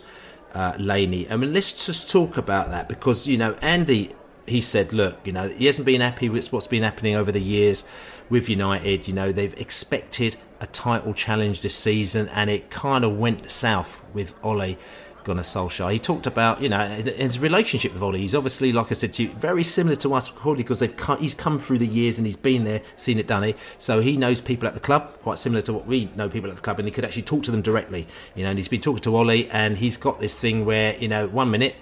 Uh, 0.53 0.73
Laney. 0.79 1.29
I 1.29 1.37
mean, 1.37 1.53
let's 1.53 1.85
just 1.85 2.09
talk 2.09 2.37
about 2.37 2.69
that 2.71 2.89
because 2.89 3.27
you 3.27 3.37
know 3.37 3.55
Andy. 3.61 4.11
He 4.47 4.61
said, 4.61 4.93
"Look, 4.93 5.19
you 5.25 5.31
know, 5.31 5.47
he 5.47 5.67
hasn't 5.67 5.85
been 5.85 6.01
happy 6.01 6.27
with 6.27 6.51
what's 6.51 6.65
been 6.65 6.81
happening 6.81 7.15
over 7.15 7.31
the 7.31 7.41
years 7.41 7.83
with 8.29 8.49
United. 8.49 9.07
You 9.07 9.13
know, 9.13 9.31
they've 9.31 9.53
expected 9.59 10.37
a 10.62 10.68
title 10.68 11.14
challenge 11.14 11.62
this 11.62 11.76
season, 11.76 12.30
and 12.30 12.49
it 12.49 12.70
kind 12.70 13.03
of 13.05 13.18
went 13.18 13.49
south 13.49 14.03
with 14.14 14.34
Ole 14.43 14.78
Gunnar 15.24 15.43
Solskjaer. 15.43 15.91
He 15.91 15.99
talked 15.99 16.28
about, 16.28 16.62
you 16.62 16.70
know, 16.70 16.88
his 16.88 17.39
relationship 17.39 17.93
with 17.93 18.01
Ole. 18.01 18.14
He's 18.14 18.36
obviously, 18.36 18.72
like 18.72 18.91
I 18.91 18.95
said 18.95 19.14
to 19.14 19.24
you, 19.24 19.30
very 19.30 19.64
similar 19.64 19.95
to 19.97 20.14
us, 20.14 20.30
probably 20.30 20.64
because 20.64 20.80
they've 20.80 20.95
come, 20.95 21.20
he's 21.20 21.34
come 21.34 21.60
through 21.60 21.78
the 21.78 21.88
years 21.88 22.18
and 22.18 22.26
he's 22.26 22.36
been 22.36 22.64
there, 22.64 22.82
seen 22.95 23.20
it 23.20 23.28
done 23.28 23.43
it. 23.43 23.57
So 23.78 23.99
he 23.99 24.18
knows 24.18 24.41
people 24.41 24.68
at 24.68 24.74
the 24.74 24.80
club, 24.80 25.20
quite 25.20 25.38
similar 25.38 25.62
to 25.64 25.74
what 25.74 25.86
we 25.86 26.10
know 26.16 26.30
people 26.30 26.49
at 26.49 26.55
the 26.55 26.62
club, 26.62 26.80
and 26.80 26.88
he 26.88 26.91
could 26.91 27.05
actually 27.05 27.24
talk 27.24 27.43
to 27.43 27.51
them 27.51 27.62
directly. 27.62 28.07
You 28.36 28.43
know, 28.43 28.49
and 28.49 28.60
he's 28.60 28.68
been 28.68 28.82
talking 28.82 29.01
to 29.01 29.16
Ole, 29.16 29.47
and 29.51 29.78
he's 29.78 29.97
got 29.97 30.20
this 30.20 30.39
thing 30.39 30.66
where, 30.66 30.97
you 30.97 31.07
know, 31.07 31.28
one 31.28 31.51
minute, 31.51 31.76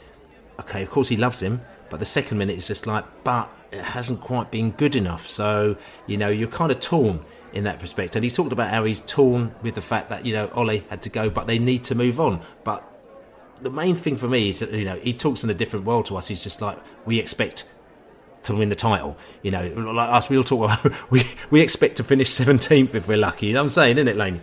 okay, 0.60 0.84
of 0.84 0.90
course 0.90 1.10
he 1.10 1.18
loves 1.18 1.42
him, 1.42 1.62
but 1.90 2.00
the 2.00 2.06
second 2.06 2.38
minute 2.38 2.58
is 2.58 2.68
just 2.68 2.86
like, 2.86 3.06
but 3.24 3.52
it 3.72 3.84
hasn't 3.84 4.22
quite 4.22 4.52
been 4.52 4.72
good 4.72 4.96
enough. 4.96 5.28
So 5.28 5.78
you 6.06 6.18
know 6.18 6.30
you're 6.30 6.48
kind 6.48 6.72
of 6.72 6.80
torn 6.80 7.24
in 7.58 7.64
that 7.64 7.82
respect. 7.82 8.16
And 8.16 8.24
he 8.24 8.30
talked 8.30 8.54
about 8.54 8.70
how 8.70 8.86
he's 8.86 9.02
torn 9.02 9.54
with 9.64 9.76
the 9.76 9.82
fact 9.82 10.10
that 10.10 10.26
you 10.26 10.34
know 10.34 10.50
Ole 10.50 10.80
had 10.90 11.02
to 11.02 11.10
go, 11.10 11.30
but 11.30 11.48
they 11.48 11.58
need 11.58 11.84
to 11.86 11.96
move 11.96 12.20
on. 12.20 12.42
But 12.64 12.88
the 13.62 13.72
main 13.72 13.96
thing 13.96 14.16
for 14.16 14.28
me 14.28 14.50
is 14.50 14.60
that 14.60 14.72
you 14.72 14.86
know 14.86 14.98
he 14.98 15.14
talks 15.14 15.44
in 15.44 15.50
a 15.50 15.56
different 15.56 15.86
world 15.86 16.06
to 16.06 16.18
us. 16.18 16.28
He's 16.28 16.42
just 16.42 16.62
like 16.62 16.78
we 17.06 17.20
expect 17.20 17.68
to 18.44 18.56
win 18.56 18.70
the 18.70 18.76
title. 18.76 19.18
You 19.42 19.52
know, 19.52 19.68
like 19.68 20.10
us, 20.10 20.30
we 20.30 20.38
all 20.38 20.44
talk 20.44 20.70
about 20.70 21.10
we 21.12 21.24
we 21.50 21.62
expect 21.62 21.98
to 21.98 22.04
finish 22.04 22.30
seventeenth 22.30 22.94
if 22.94 23.08
we're 23.08 23.18
lucky. 23.18 23.48
You 23.48 23.54
know 23.54 23.62
what 23.62 23.66
I'm 23.66 23.70
saying, 23.70 23.98
isn't 23.98 24.08
it, 24.08 24.16
Laney? 24.16 24.42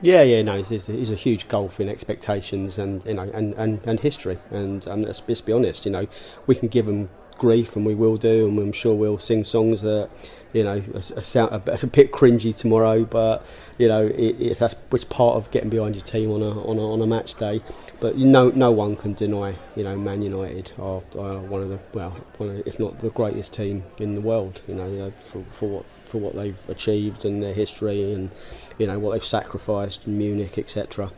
Yeah, 0.00 0.22
yeah, 0.22 0.42
no, 0.42 0.62
he's, 0.62 0.86
he's 0.86 1.10
a 1.10 1.16
huge 1.16 1.48
gulf 1.48 1.80
in 1.80 1.88
expectations 1.88 2.78
and 2.78 3.04
you 3.04 3.14
know 3.14 3.30
and, 3.34 3.54
and, 3.54 3.80
and 3.84 4.00
history. 4.00 4.38
And 4.50 4.84
let's, 4.86 5.22
let's 5.26 5.40
be 5.40 5.52
honest, 5.52 5.84
you 5.86 5.92
know, 5.92 6.06
we 6.46 6.54
can 6.54 6.68
give 6.68 6.88
him 6.88 7.08
grief, 7.38 7.76
and 7.76 7.86
we 7.86 7.94
will 7.94 8.16
do, 8.16 8.48
and 8.48 8.58
I'm 8.58 8.72
sure 8.72 8.94
we'll 8.94 9.18
sing 9.18 9.44
songs 9.44 9.82
that 9.82 10.10
you 10.52 10.64
know 10.64 10.82
a, 10.94 10.98
a, 10.98 11.22
sound, 11.22 11.52
a, 11.52 11.82
a 11.82 11.86
bit 11.86 12.12
cringy 12.12 12.56
tomorrow, 12.56 13.04
but 13.04 13.44
you 13.78 13.88
know 13.88 14.06
it, 14.06 14.40
it, 14.40 14.58
that's 14.58 14.76
it's 14.92 15.04
part 15.04 15.36
of 15.36 15.50
getting 15.50 15.70
behind 15.70 15.94
your 15.94 16.04
team 16.04 16.30
on 16.30 16.42
a 16.42 16.50
on 16.62 16.78
a, 16.78 16.92
on 16.92 17.00
a 17.02 17.06
match 17.06 17.34
day. 17.34 17.60
But 18.00 18.16
you 18.16 18.26
know, 18.26 18.50
no 18.50 18.70
one 18.70 18.96
can 18.96 19.14
deny 19.14 19.56
you 19.76 19.84
know 19.84 19.96
Man 19.96 20.22
United 20.22 20.72
are, 20.78 21.02
are 21.18 21.38
one 21.38 21.62
of 21.62 21.68
the 21.68 21.78
well, 21.92 22.10
one 22.38 22.50
of, 22.50 22.66
if 22.66 22.78
not 22.78 22.98
the 23.00 23.10
greatest 23.10 23.52
team 23.54 23.84
in 23.98 24.14
the 24.14 24.20
world. 24.20 24.62
You 24.66 24.74
know, 24.74 25.10
for, 25.10 25.44
for 25.52 25.68
what 25.68 25.84
for 26.08 26.18
what 26.18 26.34
they've 26.34 26.58
achieved 26.68 27.24
and 27.24 27.42
their 27.42 27.52
history 27.52 28.12
and 28.12 28.30
you 28.78 28.86
know 28.86 28.98
what 28.98 29.12
they've 29.12 29.24
sacrificed 29.24 30.06
Munich, 30.06 30.58
etc. 30.58 31.10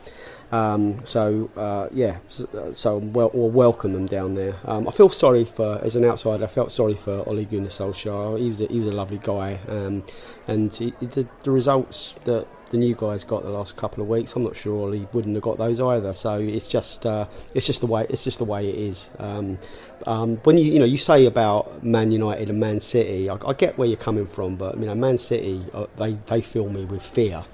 Um, 0.51 0.97
so 1.05 1.49
uh, 1.55 1.87
yeah, 1.91 2.17
so, 2.27 2.73
so 2.73 2.97
well, 2.97 3.31
we'll 3.33 3.49
welcome 3.49 3.93
them 3.93 4.05
down 4.05 4.35
there. 4.35 4.55
Um, 4.65 4.87
I 4.87 4.91
feel 4.91 5.09
sorry 5.09 5.45
for, 5.45 5.79
as 5.81 5.95
an 5.95 6.03
outsider, 6.03 6.43
I 6.43 6.47
felt 6.47 6.71
sorry 6.71 6.95
for 6.95 7.23
Ole 7.27 7.45
Gunnar 7.45 7.69
Solskjaer. 7.69 8.39
He 8.39 8.49
was 8.49 8.61
a, 8.61 8.67
he 8.67 8.79
was 8.79 8.87
a 8.87 8.91
lovely 8.91 9.19
guy, 9.19 9.59
um, 9.67 10.03
and 10.47 10.73
he, 10.75 10.93
the, 10.99 11.25
the 11.43 11.51
results 11.51 12.13
that 12.25 12.47
the 12.71 12.77
new 12.77 12.95
guys 12.95 13.23
got 13.23 13.43
the 13.43 13.49
last 13.49 13.75
couple 13.75 14.01
of 14.01 14.09
weeks. 14.09 14.35
I'm 14.35 14.43
not 14.43 14.55
sure 14.55 14.93
he 14.93 15.07
wouldn't 15.13 15.35
have 15.35 15.43
got 15.43 15.57
those 15.57 15.79
either. 15.79 16.13
So 16.13 16.39
it's 16.39 16.67
just 16.67 17.05
uh, 17.05 17.27
it's 17.53 17.65
just 17.65 17.81
the 17.81 17.87
way 17.87 18.05
it's 18.09 18.23
just 18.23 18.39
the 18.39 18.45
way 18.45 18.67
it 18.69 18.75
is. 18.75 19.09
Um, 19.19 19.59
um, 20.07 20.37
when 20.37 20.57
you 20.57 20.65
you 20.65 20.79
know 20.79 20.85
you 20.85 20.97
say 20.97 21.25
about 21.25 21.83
Man 21.83 22.11
United 22.11 22.49
and 22.49 22.59
Man 22.59 22.79
City, 22.79 23.29
I, 23.29 23.37
I, 23.45 23.53
get 23.53 23.77
where 23.77 23.87
you're 23.87 23.97
coming 23.97 24.25
from, 24.25 24.55
but 24.55 24.77
you 24.77 24.85
know 24.85 24.95
Man 24.95 25.17
City 25.17 25.63
uh, 25.73 25.85
they 25.97 26.13
they 26.25 26.41
fill 26.41 26.69
me 26.69 26.85
with 26.85 27.03
fear 27.03 27.45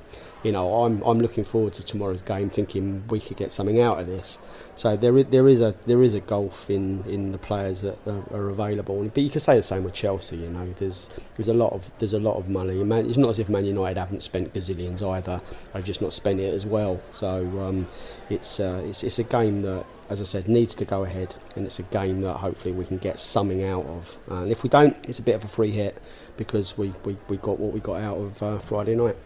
you 0.48 0.54
know, 0.54 0.86
I'm 0.86 1.02
I'm 1.02 1.20
looking 1.20 1.44
forward 1.44 1.74
to 1.74 1.84
tomorrow's 1.84 2.22
game, 2.22 2.50
thinking 2.50 3.04
we 3.10 3.20
could 3.20 3.36
get 3.36 3.52
something 3.52 3.82
out 3.82 4.00
of 4.00 4.08
this. 4.08 4.40
So 4.76 4.96
there 4.96 5.18
is, 5.18 5.26
there 5.26 5.46
is 5.50 5.60
a 5.60 5.76
there 5.86 6.02
is 6.02 6.14
a 6.14 6.22
gulf 6.22 6.70
in, 6.70 7.04
in 7.04 7.34
the 7.34 7.38
players 7.38 7.82
that 7.82 7.98
are, 8.08 8.24
are, 8.34 8.50
available. 8.50 9.04
But 9.04 9.24
you 9.24 9.30
can 9.30 9.42
say 9.42 9.58
the 9.58 9.64
same 9.64 9.84
with 9.84 9.94
Chelsea. 9.94 10.38
You 10.38 10.50
know, 10.50 10.74
there's 10.80 11.10
there's 11.36 11.50
a 11.50 11.54
lot 11.54 11.74
of 11.74 11.92
there's 12.00 12.14
a 12.14 12.20
lot 12.20 12.38
of 12.38 12.48
money. 12.48 12.80
It's 12.80 13.18
not 13.18 13.32
as 13.32 13.40
if 13.40 13.50
Man 13.50 13.66
United 13.66 14.00
haven't 14.00 14.24
spent 14.24 14.54
gazillions 14.54 15.06
either. 15.06 15.42
They've 15.74 15.84
just 15.84 16.02
not 16.02 16.14
spent 16.14 16.40
it 16.40 16.54
as 16.54 16.66
well. 16.66 17.02
So 17.12 17.40
um, 17.60 17.90
it's 18.30 18.62
uh, 18.62 18.82
it's 18.86 19.04
it's 19.04 19.20
a 19.20 19.24
game 19.24 19.64
that. 19.64 19.86
As 20.10 20.22
I 20.22 20.24
said, 20.24 20.48
needs 20.48 20.74
to 20.76 20.86
go 20.86 21.04
ahead, 21.04 21.36
and 21.58 21.66
it's 21.66 21.80
a 21.80 21.84
game 21.84 22.22
that 22.22 22.36
hopefully 22.36 22.74
we 22.74 22.86
can 22.86 22.98
get 22.98 23.20
something 23.20 23.66
out 23.66 23.86
of. 23.88 24.18
Uh, 24.32 24.36
and 24.36 24.54
if 24.54 24.64
we 24.64 24.70
don't, 24.70 24.96
it's 25.06 25.20
a 25.20 25.22
bit 25.22 25.36
of 25.36 25.44
a 25.44 25.50
free 25.50 25.72
hit 25.72 26.02
because 26.38 26.78
we, 26.78 26.94
we, 27.04 27.18
we 27.28 27.36
got 27.36 27.60
what 27.60 27.74
we 27.74 27.82
got 27.82 28.00
out 28.00 28.16
of 28.16 28.42
uh, 28.42 28.58
Friday 28.60 28.96
night. 28.96 29.18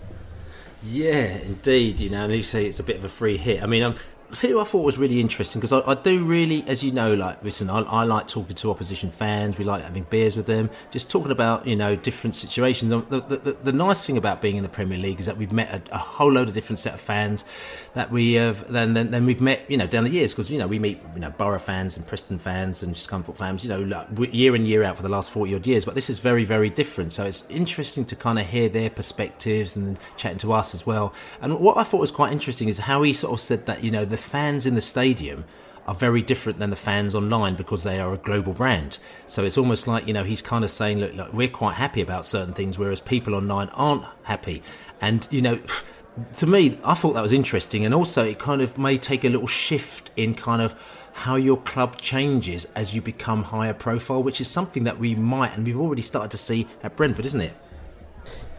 Yeah, 0.84 1.38
indeed. 1.38 2.00
You 2.00 2.10
know, 2.10 2.24
and 2.26 2.34
you 2.34 2.44
say 2.44 2.66
it's 2.66 2.80
a 2.80 2.84
bit 2.84 2.98
of 2.98 3.06
a 3.06 3.10
free 3.10 3.38
hit. 3.38 3.62
I 3.62 3.68
mean, 3.68 3.84
um, 3.84 3.96
see 4.34 4.54
what 4.54 4.62
I 4.62 4.70
thought 4.70 4.84
was 4.84 4.98
really 4.98 5.20
interesting 5.20 5.60
because 5.60 5.74
I, 5.74 5.82
I, 5.92 5.96
do 5.96 6.24
really, 6.24 6.64
as 6.68 6.84
you 6.84 6.92
know, 6.92 7.14
like 7.14 7.44
listen, 7.44 7.70
I, 7.70 7.82
I, 7.82 8.04
like 8.04 8.28
talking 8.28 8.56
to 8.56 8.72
opposition 8.72 9.12
fans. 9.12 9.58
We 9.58 9.66
like 9.66 9.84
having 9.84 10.04
beers 10.04 10.36
with 10.36 10.46
them, 10.46 10.70
just 10.90 11.10
talking 11.10 11.32
about 11.32 11.68
you 11.68 11.76
know 11.76 11.96
different 11.96 12.36
situations. 12.36 12.92
The, 12.92 13.20
the, 13.20 13.38
the, 13.38 13.52
the 13.54 13.74
nice 13.74 14.06
thing 14.06 14.18
about 14.18 14.42
being 14.42 14.56
in 14.56 14.64
the 14.64 14.70
Premier 14.70 14.98
League 14.98 15.20
is 15.20 15.26
that 15.26 15.38
we've 15.38 15.52
met 15.52 15.90
a, 15.90 15.96
a 15.96 15.98
whole 15.98 16.32
load 16.32 16.48
of 16.48 16.54
different 16.54 16.80
set 16.80 16.94
of 16.94 17.02
fans 17.02 17.46
that 17.94 18.12
we 18.12 18.34
have. 18.34 18.68
Then 18.72 18.94
then, 18.94 19.12
then 19.12 19.26
we've 19.26 19.42
met 19.42 19.70
you 19.70 19.78
know 19.78 19.88
down 19.88 20.04
the 20.04 20.10
years 20.10 20.34
because 20.34 20.52
you 20.52 20.58
know 20.58 20.68
we 20.68 20.80
meet 20.80 21.00
you 21.14 21.22
know 21.22 21.32
Borough 21.32 21.60
fans 21.60 21.98
and 21.98 22.08
Preston 22.08 22.40
fans 22.40 22.84
and 22.84 22.96
just 22.96 23.10
Scunthorpe 23.10 23.38
fans. 23.38 23.64
You 23.64 23.70
know, 23.70 23.82
like, 23.82 24.34
year 24.34 24.56
in 24.56 24.66
year 24.66 24.84
out 24.84 24.98
for 24.98 25.04
the 25.04 25.10
last 25.10 25.32
forty 25.32 25.56
odd 25.56 25.68
years. 25.68 25.86
But 25.86 25.96
this 25.96 26.10
is 26.10 26.20
very 26.20 26.44
very 26.44 26.70
different. 26.70 27.12
So 27.12 27.26
it's 27.26 27.44
interesting 27.50 28.06
to 28.06 28.16
kind 28.16 28.40
of 28.40 28.48
hear 28.48 28.70
their 28.70 28.90
perspectives 28.90 29.76
and 29.76 29.98
chatting 30.18 30.40
to 30.40 30.54
us 30.54 30.74
as 30.74 30.86
well. 30.86 31.14
And 31.42 31.60
what 31.60 31.78
I 31.78 31.84
thought 31.84 32.00
was 32.00 32.12
quite 32.12 32.32
interesting 32.32 32.70
is 32.70 32.80
how 32.80 33.04
he 33.04 33.14
sort 33.14 33.34
of 33.34 33.40
said 33.40 33.66
that 33.66 33.84
you 33.84 33.92
know 33.92 34.06
the 34.06 34.21
fans 34.22 34.66
in 34.66 34.76
the 34.76 34.82
stadium 34.82 35.46
are 35.88 35.96
very 35.96 36.22
different 36.22 36.60
than 36.60 36.70
the 36.70 36.76
fans 36.76 37.16
online 37.16 37.56
because 37.56 37.84
they 37.84 38.00
are 38.00 38.14
a 38.14 38.18
global 38.18 38.54
brand. 38.54 39.00
So 39.28 39.44
it's 39.44 39.58
almost 39.58 39.88
like, 39.88 40.08
you 40.08 40.14
know, 40.14 40.24
he's 40.24 40.42
kind 40.42 40.64
of 40.64 40.70
saying, 40.70 41.00
look, 41.00 41.14
look, 41.16 41.34
we're 41.34 41.50
quite 41.50 41.76
happy 41.76 42.02
about 42.02 42.26
certain 42.26 42.54
things, 42.54 42.78
whereas 42.78 43.02
people 43.02 43.34
online 43.34 43.70
aren't 43.70 44.06
happy. 44.24 44.62
And, 45.02 45.28
you 45.32 45.42
know, 45.42 45.60
to 46.38 46.48
me, 46.48 46.80
I 46.86 46.94
thought 46.94 47.14
that 47.14 47.24
was 47.24 47.34
interesting. 47.34 47.84
And 47.84 47.94
also, 47.94 48.24
it 48.24 48.40
kind 48.40 48.62
of 48.62 48.78
may 48.78 48.98
take 48.98 49.24
a 49.24 49.30
little 49.30 49.48
shift 49.48 50.12
in 50.16 50.36
kind 50.36 50.62
of 50.62 50.76
how 51.14 51.36
your 51.36 51.58
club 51.58 52.00
changes 52.00 52.66
as 52.76 52.96
you 52.96 53.02
become 53.02 53.44
higher 53.44 53.74
profile, 53.74 54.24
which 54.24 54.40
is 54.40 54.48
something 54.48 54.84
that 54.86 54.98
we 54.98 55.16
might, 55.16 55.56
and 55.56 55.66
we've 55.66 55.80
already 55.80 56.02
started 56.02 56.32
to 56.32 56.38
see 56.38 56.68
at 56.84 56.96
Brentford, 56.96 57.26
isn't 57.26 57.42
it? 57.42 57.54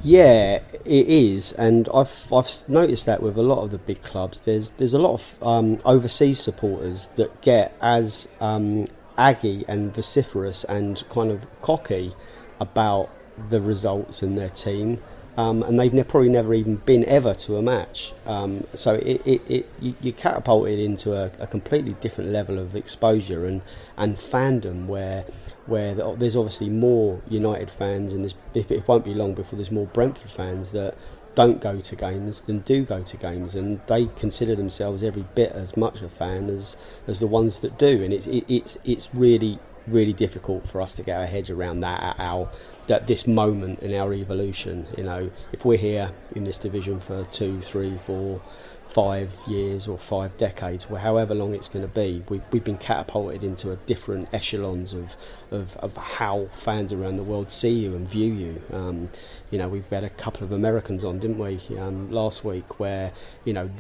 Yeah, 0.04 0.62
it 0.84 1.08
is, 1.08 1.52
and 1.52 1.88
I've 1.94 2.32
I've 2.32 2.50
noticed 2.68 3.06
that 3.06 3.22
with 3.22 3.36
a 3.38 3.42
lot 3.42 3.62
of 3.62 3.70
the 3.70 3.78
big 3.78 4.02
clubs. 4.02 4.40
There's 4.40 4.70
there's 4.70 4.94
a 4.94 4.98
lot 4.98 5.14
of 5.14 5.42
um, 5.42 5.80
overseas 5.84 6.40
supporters 6.40 7.06
that 7.16 7.40
get 7.40 7.76
as 7.80 8.28
um, 8.40 8.86
aggy 9.16 9.64
and 9.68 9.94
vociferous 9.94 10.64
and 10.64 11.04
kind 11.08 11.30
of 11.30 11.46
cocky 11.62 12.14
about 12.58 13.10
the 13.48 13.60
results 13.60 14.24
in 14.24 14.34
their 14.34 14.50
team, 14.50 15.00
um, 15.36 15.62
and 15.62 15.78
they've 15.78 15.94
ne- 15.94 16.02
probably 16.02 16.30
never 16.30 16.52
even 16.52 16.76
been 16.76 17.04
ever 17.04 17.32
to 17.34 17.56
a 17.56 17.62
match. 17.62 18.12
Um, 18.26 18.66
so 18.74 18.94
it, 18.94 19.24
it, 19.24 19.40
it 19.48 19.68
you, 19.80 20.12
catapulted 20.12 20.80
into 20.80 21.14
a, 21.14 21.30
a 21.38 21.46
completely 21.46 21.94
different 22.00 22.30
level 22.30 22.58
of 22.58 22.74
exposure 22.74 23.46
and 23.46 23.62
and 23.96 24.16
fandom 24.16 24.86
where 24.86 25.24
where 25.66 25.94
there's 25.94 26.36
obviously 26.36 26.68
more 26.68 27.20
United 27.28 27.70
fans, 27.70 28.12
and 28.12 28.34
it 28.54 28.88
won't 28.88 29.04
be 29.04 29.14
long 29.14 29.34
before 29.34 29.56
there's 29.56 29.70
more 29.70 29.86
Brentford 29.86 30.30
fans 30.30 30.72
that 30.72 30.96
don't 31.34 31.60
go 31.60 31.80
to 31.80 31.96
games 31.96 32.42
than 32.42 32.60
do 32.60 32.84
go 32.84 33.02
to 33.02 33.16
games, 33.16 33.54
and 33.54 33.80
they 33.86 34.06
consider 34.16 34.54
themselves 34.54 35.02
every 35.02 35.24
bit 35.34 35.52
as 35.52 35.76
much 35.76 36.02
a 36.02 36.08
fan 36.08 36.50
as 36.50 36.76
as 37.06 37.20
the 37.20 37.26
ones 37.26 37.60
that 37.60 37.78
do, 37.78 38.02
and 38.02 38.12
it's 38.12 38.26
it, 38.26 38.44
it's 38.48 38.78
it's 38.84 39.14
really 39.14 39.58
really 39.86 40.12
difficult 40.12 40.68
for 40.68 40.80
us 40.80 40.94
to 40.94 41.02
get 41.02 41.18
our 41.18 41.26
heads 41.26 41.50
around 41.50 41.80
that 41.80 42.00
at 42.00 42.20
our 42.20 42.48
that 42.86 43.06
this 43.06 43.26
moment 43.26 43.80
in 43.80 43.94
our 43.94 44.12
evolution. 44.12 44.86
You 44.96 45.04
know, 45.04 45.30
if 45.52 45.64
we're 45.64 45.78
here 45.78 46.10
in 46.34 46.44
this 46.44 46.58
division 46.58 47.00
for 47.00 47.24
two, 47.26 47.60
three, 47.62 47.98
four, 47.98 48.40
five 48.92 49.32
years 49.46 49.88
or 49.88 49.96
five 49.96 50.36
decades, 50.36 50.86
or 50.90 50.98
however 50.98 51.34
long 51.34 51.54
it's 51.54 51.68
going 51.68 51.82
to 51.82 51.92
be, 51.92 52.22
we've, 52.28 52.42
we've 52.50 52.64
been 52.64 52.76
catapulted 52.76 53.42
into 53.42 53.72
a 53.72 53.76
different 53.86 54.28
echelons 54.34 54.92
of, 54.92 55.16
of, 55.50 55.76
of 55.78 55.96
how 55.96 56.46
fans 56.52 56.92
around 56.92 57.16
the 57.16 57.22
world 57.22 57.50
see 57.50 57.70
you 57.70 57.96
and 57.96 58.06
view 58.06 58.30
you. 58.30 58.62
Um, 58.70 59.08
you 59.50 59.58
know, 59.58 59.66
we've 59.66 59.88
had 59.88 60.04
a 60.04 60.10
couple 60.10 60.44
of 60.44 60.52
Americans 60.52 61.04
on, 61.04 61.18
didn't 61.18 61.38
we, 61.38 61.58
um, 61.78 62.12
last 62.12 62.44
week, 62.44 62.78
where, 62.78 63.12
you 63.46 63.54
know, 63.54 63.70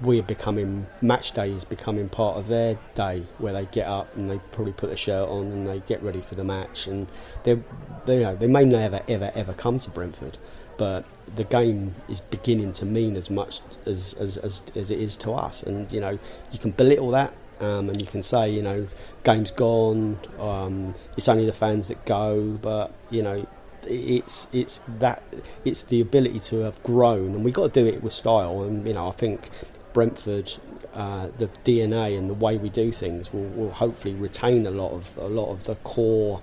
we're 0.00 0.22
becoming, 0.22 0.86
match 1.02 1.32
day 1.32 1.50
is 1.50 1.64
becoming 1.64 2.08
part 2.08 2.38
of 2.38 2.48
their 2.48 2.78
day, 2.94 3.26
where 3.36 3.52
they 3.52 3.66
get 3.66 3.86
up 3.86 4.16
and 4.16 4.30
they 4.30 4.38
probably 4.52 4.72
put 4.72 4.88
a 4.88 4.96
shirt 4.96 5.28
on 5.28 5.52
and 5.52 5.66
they 5.66 5.80
get 5.80 6.02
ready 6.02 6.22
for 6.22 6.34
the 6.34 6.44
match. 6.44 6.86
And 6.86 7.08
they 7.44 7.58
they, 8.06 8.16
you 8.16 8.22
know, 8.22 8.36
they 8.36 8.46
may 8.46 8.64
never, 8.64 9.02
ever, 9.06 9.30
ever 9.34 9.52
come 9.52 9.78
to 9.80 9.90
Brentford 9.90 10.38
but 10.82 11.04
the 11.36 11.44
game 11.44 11.94
is 12.08 12.20
beginning 12.20 12.72
to 12.72 12.84
mean 12.84 13.14
as 13.14 13.30
much 13.30 13.60
as, 13.86 14.14
as, 14.14 14.36
as, 14.36 14.64
as 14.74 14.90
it 14.90 14.98
is 14.98 15.16
to 15.18 15.30
us. 15.30 15.62
And, 15.62 15.90
you 15.92 16.00
know, 16.00 16.18
you 16.50 16.58
can 16.58 16.72
belittle 16.72 17.12
that 17.12 17.32
um, 17.60 17.88
and 17.88 18.02
you 18.02 18.08
can 18.08 18.20
say, 18.20 18.50
you 18.50 18.62
know, 18.62 18.88
game's 19.22 19.52
gone, 19.52 20.18
um, 20.40 20.96
it's 21.16 21.28
only 21.28 21.46
the 21.46 21.52
fans 21.52 21.86
that 21.86 22.04
go, 22.04 22.58
but, 22.60 22.92
you 23.10 23.22
know, 23.22 23.46
it's 23.84 24.48
it's 24.52 24.80
that 24.98 25.22
it's 25.64 25.84
the 25.84 26.00
ability 26.00 26.40
to 26.40 26.58
have 26.60 26.80
grown 26.82 27.34
and 27.34 27.44
we've 27.44 27.54
got 27.54 27.74
to 27.74 27.80
do 27.82 27.84
it 27.84 28.00
with 28.00 28.12
style 28.12 28.62
and 28.62 28.86
you 28.86 28.94
know 28.94 29.08
I 29.08 29.10
think 29.10 29.50
Brentford 29.92 30.52
uh, 30.94 31.30
the 31.36 31.48
DNA 31.64 32.16
and 32.16 32.30
the 32.30 32.34
way 32.34 32.58
we 32.58 32.68
do 32.68 32.92
things 32.92 33.32
will, 33.32 33.48
will 33.56 33.72
hopefully 33.72 34.14
retain 34.14 34.68
a 34.68 34.70
lot 34.70 34.92
of 34.92 35.18
a 35.18 35.26
lot 35.26 35.50
of 35.50 35.64
the 35.64 35.74
core 35.82 36.40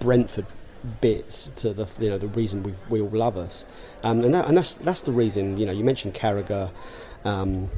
Brentford 0.00 0.46
bits 1.00 1.48
to 1.56 1.72
the 1.72 1.86
you 1.98 2.08
know 2.10 2.18
the 2.18 2.28
reason 2.28 2.62
we, 2.62 2.74
we 2.88 3.00
all 3.00 3.10
love 3.10 3.36
us, 3.36 3.66
um, 4.02 4.22
and 4.24 4.34
that, 4.34 4.46
and 4.48 4.56
that's 4.56 4.74
that's 4.74 5.00
the 5.00 5.12
reason 5.12 5.56
you 5.58 5.66
know 5.66 5.72
you 5.72 5.84
mentioned 5.84 6.14
Carragher 6.14 6.70
um, 7.24 7.70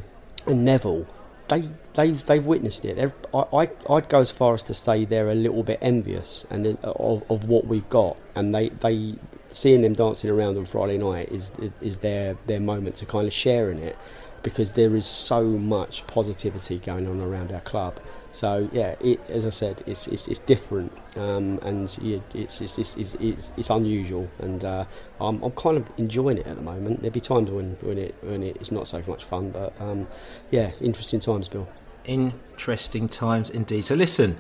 and 0.47 0.65
Neville. 0.65 1.07
They 1.49 1.69
they've 1.95 2.25
they've 2.25 2.45
witnessed 2.45 2.85
it. 2.85 3.13
I, 3.35 3.39
I 3.39 3.71
I'd 3.91 4.09
go 4.09 4.21
as 4.21 4.31
far 4.31 4.55
as 4.55 4.63
to 4.65 4.75
say 4.75 5.05
they're 5.05 5.31
a 5.31 5.35
little 5.35 5.63
bit 5.63 5.79
envious 5.83 6.47
and 6.51 6.67
of, 6.83 7.25
of 7.31 7.49
what 7.49 7.67
we've 7.67 7.89
got, 7.91 8.17
and 8.35 8.55
they 8.55 8.71
they 8.71 9.17
seeing 9.49 9.83
them 9.83 9.93
dancing 9.95 10.31
around 10.31 10.57
on 10.57 10.65
Friday 10.65 10.99
night 10.99 11.29
is 11.31 11.53
is 11.81 11.99
their 11.99 12.37
their 12.47 12.61
moment 12.61 12.97
to 12.97 13.07
kind 13.07 13.27
of 13.27 13.33
share 13.33 13.71
in 13.71 13.79
it. 13.79 13.97
because 14.43 14.73
there 14.73 14.97
is 14.97 15.07
so 15.07 15.45
much 15.45 16.07
positivity 16.07 16.79
going 16.79 17.09
on 17.09 17.21
around 17.21 17.53
our 17.53 17.61
club. 17.61 18.01
So 18.33 18.69
yeah, 18.73 18.97
it, 19.01 19.21
as 19.29 19.47
I 19.47 19.51
said, 19.51 19.83
it's 19.87 20.07
it's, 20.07 20.27
it's 20.27 20.39
different 20.41 20.91
um, 21.17 21.59
and 21.63 21.85
it's, 21.85 22.61
it's, 22.61 22.79
it's, 22.79 22.97
it's, 22.97 23.51
it's 23.57 23.71
unusual, 23.71 24.29
and 24.39 24.65
uh, 24.65 24.85
I'm, 25.21 25.43
I'm 25.43 25.53
kind 25.53 25.77
of 25.77 25.87
enjoying 25.99 26.39
it 26.39 26.47
at 26.47 26.57
the 26.57 26.63
moment. 26.63 27.01
There'll 27.01 27.13
be 27.13 27.21
times 27.21 27.51
when, 27.51 27.77
when 27.83 27.99
it 27.99 28.15
when 28.23 28.43
it's 28.43 28.73
not 28.73 28.89
so 28.89 29.03
much 29.07 29.25
fun, 29.25 29.51
but 29.51 29.75
um, 29.81 30.09
yeah, 30.51 30.71
interesting 30.81 31.21
times, 31.21 31.49
Bill. 31.49 31.69
Interesting 32.05 33.09
times 33.09 33.51
indeed. 33.51 33.85
So 33.85 33.95
listen, 33.95 34.37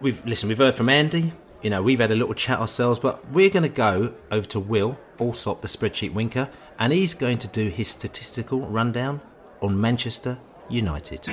we've 0.00 0.24
listen. 0.24 0.48
We've 0.48 0.58
heard 0.58 0.74
from 0.74 0.88
Andy. 0.88 1.32
You 1.62 1.70
know, 1.70 1.82
we've 1.82 2.00
had 2.00 2.10
a 2.10 2.14
little 2.14 2.34
chat 2.34 2.58
ourselves, 2.58 2.98
but 2.98 3.30
we're 3.30 3.48
going 3.50 3.62
to 3.62 3.70
go 3.70 4.14
over 4.30 4.46
to 4.48 4.60
Will 4.60 4.98
Allsopp, 5.18 5.60
the 5.60 5.68
spreadsheet 5.68 6.12
winker, 6.12 6.50
and 6.78 6.92
he's 6.92 7.14
going 7.14 7.38
to 7.38 7.48
do 7.48 7.68
his 7.68 7.88
statistical 7.88 8.60
rundown 8.62 9.20
on 9.62 9.80
Manchester 9.80 10.38
United. 10.68 11.26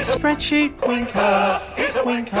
Spreadsheet 0.00 0.86
winker, 0.86 1.62
he's 1.76 1.96
a 1.96 2.04
winker, 2.04 2.36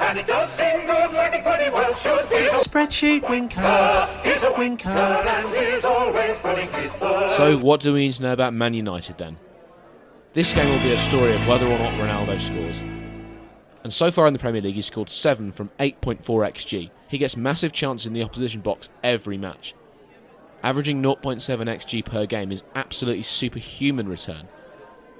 and 0.00 0.18
it 0.18 0.26
does 0.26 0.50
seem 0.52 0.86
good 0.86 1.12
like 1.12 1.34
it 1.34 1.44
pretty 1.44 1.70
well 1.70 1.94
should. 1.94 2.24
He's 2.26 2.52
a 2.52 2.68
spreadsheet 2.68 3.28
winker, 3.28 4.08
he's 4.24 4.42
a 4.42 4.52
winker, 4.56 4.88
and 4.88 5.56
he's 5.56 5.84
always 5.84 6.38
putting 6.40 6.72
his 6.72 6.94
foot. 6.94 7.32
So, 7.32 7.58
what 7.58 7.80
do 7.80 7.92
we 7.92 8.06
need 8.06 8.14
to 8.14 8.22
know 8.22 8.32
about 8.32 8.54
Man 8.54 8.74
United 8.74 9.18
then? 9.18 9.36
This 10.34 10.54
game 10.54 10.68
will 10.68 10.82
be 10.82 10.92
a 10.92 10.98
story 10.98 11.32
of 11.32 11.48
whether 11.48 11.66
or 11.66 11.78
not 11.78 11.92
Ronaldo 11.94 12.40
scores. 12.40 12.82
And 13.82 13.92
so 13.92 14.10
far 14.10 14.26
in 14.26 14.32
the 14.32 14.38
Premier 14.38 14.60
League, 14.60 14.74
he's 14.74 14.86
scored 14.86 15.08
7 15.08 15.52
from 15.52 15.70
8.4 15.78 16.20
xg. 16.20 16.90
He 17.08 17.18
gets 17.18 17.36
massive 17.36 17.72
chances 17.72 18.06
in 18.06 18.12
the 18.12 18.22
opposition 18.22 18.60
box 18.60 18.88
every 19.02 19.38
match. 19.38 19.74
Averaging 20.62 21.02
0.7 21.02 21.40
xg 21.40 22.04
per 22.04 22.26
game 22.26 22.50
is 22.50 22.64
absolutely 22.74 23.22
superhuman 23.22 24.08
return, 24.08 24.48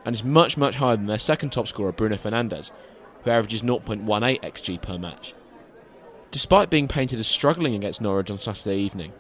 and 0.07 0.15
is 0.15 0.25
much, 0.25 0.57
much 0.57 0.77
higher 0.77 0.97
than 0.97 1.07
their 1.07 1.19
second 1.19 1.51
top 1.51 1.67
scorer, 1.67 1.91
Bruno 1.91 2.17
Fernandes, 2.17 2.71
who 3.25 3.31
averages 3.31 3.63
0.18 3.63 4.41
xg 4.41 4.81
per 4.81 4.97
match. 4.97 5.35
Despite 6.31 6.71
being 6.71 6.87
painted 6.87 7.19
as 7.19 7.27
struggling 7.27 7.75
against 7.75 8.01
Norwich 8.01 8.31
on 8.31 8.39
Saturday 8.39 8.77
evening, 8.77 9.13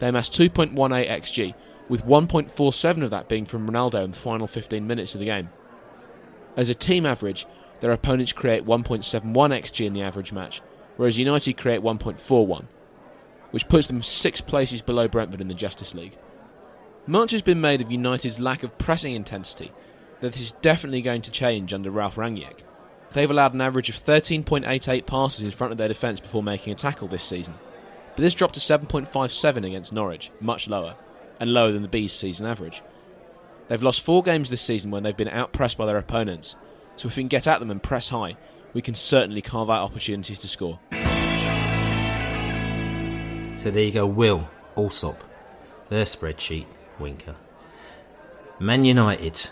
they 0.00 0.08
amassed 0.08 0.32
2.18 0.32 0.74
xg, 0.74 1.54
with 1.88 2.04
1.47 2.04 3.04
of 3.04 3.10
that 3.10 3.28
being 3.28 3.44
from 3.44 3.68
Ronaldo 3.68 4.04
in 4.04 4.10
the 4.10 4.16
final 4.16 4.48
15 4.48 4.84
minutes 4.84 5.14
of 5.14 5.20
the 5.20 5.26
game. 5.26 5.48
As 6.56 6.68
a 6.68 6.74
team 6.74 7.06
average, 7.06 7.46
their 7.78 7.92
opponents 7.92 8.32
create 8.32 8.66
1.71 8.66 9.32
xg 9.32 9.86
in 9.86 9.92
the 9.92 10.02
average 10.02 10.32
match, 10.32 10.60
whereas 10.96 11.18
United 11.18 11.56
create 11.56 11.82
1.41, 11.82 12.64
which 13.52 13.68
puts 13.68 13.86
them 13.86 14.02
six 14.02 14.40
places 14.40 14.82
below 14.82 15.06
Brentford 15.06 15.40
in 15.40 15.48
the 15.48 15.54
Justice 15.54 15.94
League. 15.94 16.18
Much 17.06 17.30
has 17.30 17.42
been 17.42 17.60
made 17.60 17.80
of 17.80 17.92
United's 17.92 18.40
lack 18.40 18.64
of 18.64 18.76
pressing 18.78 19.14
intensity, 19.14 19.70
that 20.22 20.32
this 20.32 20.40
is 20.40 20.52
definitely 20.52 21.02
going 21.02 21.20
to 21.20 21.30
change 21.30 21.74
under 21.74 21.90
Ralf 21.90 22.16
Rangnick. 22.16 22.60
They've 23.12 23.30
allowed 23.30 23.54
an 23.54 23.60
average 23.60 23.90
of 23.90 23.96
13.88 23.96 25.04
passes 25.04 25.44
in 25.44 25.50
front 25.50 25.72
of 25.72 25.78
their 25.78 25.88
defence 25.88 26.20
before 26.20 26.42
making 26.42 26.72
a 26.72 26.76
tackle 26.76 27.08
this 27.08 27.24
season, 27.24 27.54
but 28.14 28.22
this 28.22 28.32
dropped 28.32 28.54
to 28.54 28.60
7.57 28.60 29.66
against 29.66 29.92
Norwich, 29.92 30.30
much 30.40 30.68
lower, 30.68 30.94
and 31.40 31.52
lower 31.52 31.72
than 31.72 31.82
the 31.82 31.88
Bees' 31.88 32.12
season 32.12 32.46
average. 32.46 32.82
They've 33.68 33.82
lost 33.82 34.00
four 34.02 34.22
games 34.22 34.48
this 34.48 34.62
season 34.62 34.90
when 34.90 35.02
they've 35.02 35.16
been 35.16 35.28
outpressed 35.28 35.76
by 35.76 35.86
their 35.86 35.98
opponents, 35.98 36.56
so 36.96 37.08
if 37.08 37.16
we 37.16 37.22
can 37.22 37.28
get 37.28 37.46
at 37.46 37.58
them 37.58 37.70
and 37.70 37.82
press 37.82 38.08
high, 38.08 38.36
we 38.72 38.80
can 38.80 38.94
certainly 38.94 39.42
carve 39.42 39.70
out 39.70 39.82
opportunities 39.82 40.40
to 40.40 40.48
score. 40.48 40.78
So 43.56 43.70
there 43.70 43.84
you 43.84 43.92
go, 43.92 44.06
Will 44.06 44.48
Allsopp, 44.76 45.18
their 45.88 46.04
spreadsheet 46.04 46.66
winker. 46.98 47.36
Man 48.58 48.84
United. 48.84 49.50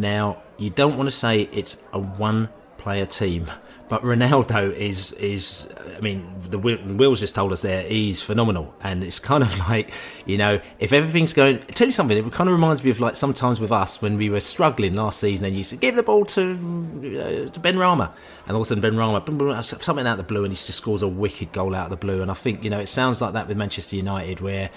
Now 0.00 0.42
you 0.58 0.70
don't 0.70 0.96
want 0.96 1.08
to 1.08 1.14
say 1.14 1.42
it's 1.52 1.76
a 1.92 1.98
one-player 1.98 3.06
team, 3.06 3.50
but 3.88 4.02
Ronaldo 4.02 4.72
is 4.74 5.12
is. 5.12 5.68
I 5.96 6.00
mean, 6.00 6.32
the 6.40 6.58
Will's 6.58 7.20
just 7.20 7.34
told 7.34 7.52
us 7.52 7.62
there 7.62 7.82
he's 7.82 8.20
phenomenal, 8.20 8.74
and 8.82 9.02
it's 9.02 9.18
kind 9.18 9.42
of 9.42 9.58
like 9.68 9.92
you 10.26 10.36
know 10.36 10.60
if 10.78 10.92
everything's 10.92 11.32
going. 11.32 11.58
Tell 11.60 11.86
you 11.86 11.92
something, 11.92 12.16
it 12.16 12.32
kind 12.32 12.48
of 12.48 12.54
reminds 12.54 12.84
me 12.84 12.90
of 12.90 13.00
like 13.00 13.16
sometimes 13.16 13.60
with 13.60 13.72
us 13.72 14.02
when 14.02 14.18
we 14.18 14.30
were 14.30 14.40
struggling 14.40 14.94
last 14.94 15.20
season, 15.20 15.46
and 15.46 15.54
you 15.54 15.58
used 15.58 15.80
give 15.80 15.96
the 15.96 16.02
ball 16.02 16.24
to 16.26 16.52
uh, 16.52 17.50
to 17.50 17.60
Benrahma, 17.60 18.12
and 18.46 18.54
all 18.54 18.62
of 18.62 18.62
a 18.62 18.64
sudden 18.66 18.82
Benrahma 18.82 19.82
something 19.82 20.06
out 20.06 20.12
of 20.12 20.18
the 20.18 20.24
blue, 20.24 20.44
and 20.44 20.52
he 20.52 20.56
just 20.56 20.74
scores 20.74 21.02
a 21.02 21.08
wicked 21.08 21.52
goal 21.52 21.74
out 21.74 21.86
of 21.86 21.90
the 21.90 21.96
blue. 21.96 22.20
And 22.20 22.30
I 22.30 22.34
think 22.34 22.64
you 22.64 22.70
know 22.70 22.80
it 22.80 22.88
sounds 22.88 23.20
like 23.20 23.32
that 23.32 23.48
with 23.48 23.56
Manchester 23.56 23.96
United, 23.96 24.40
where 24.40 24.70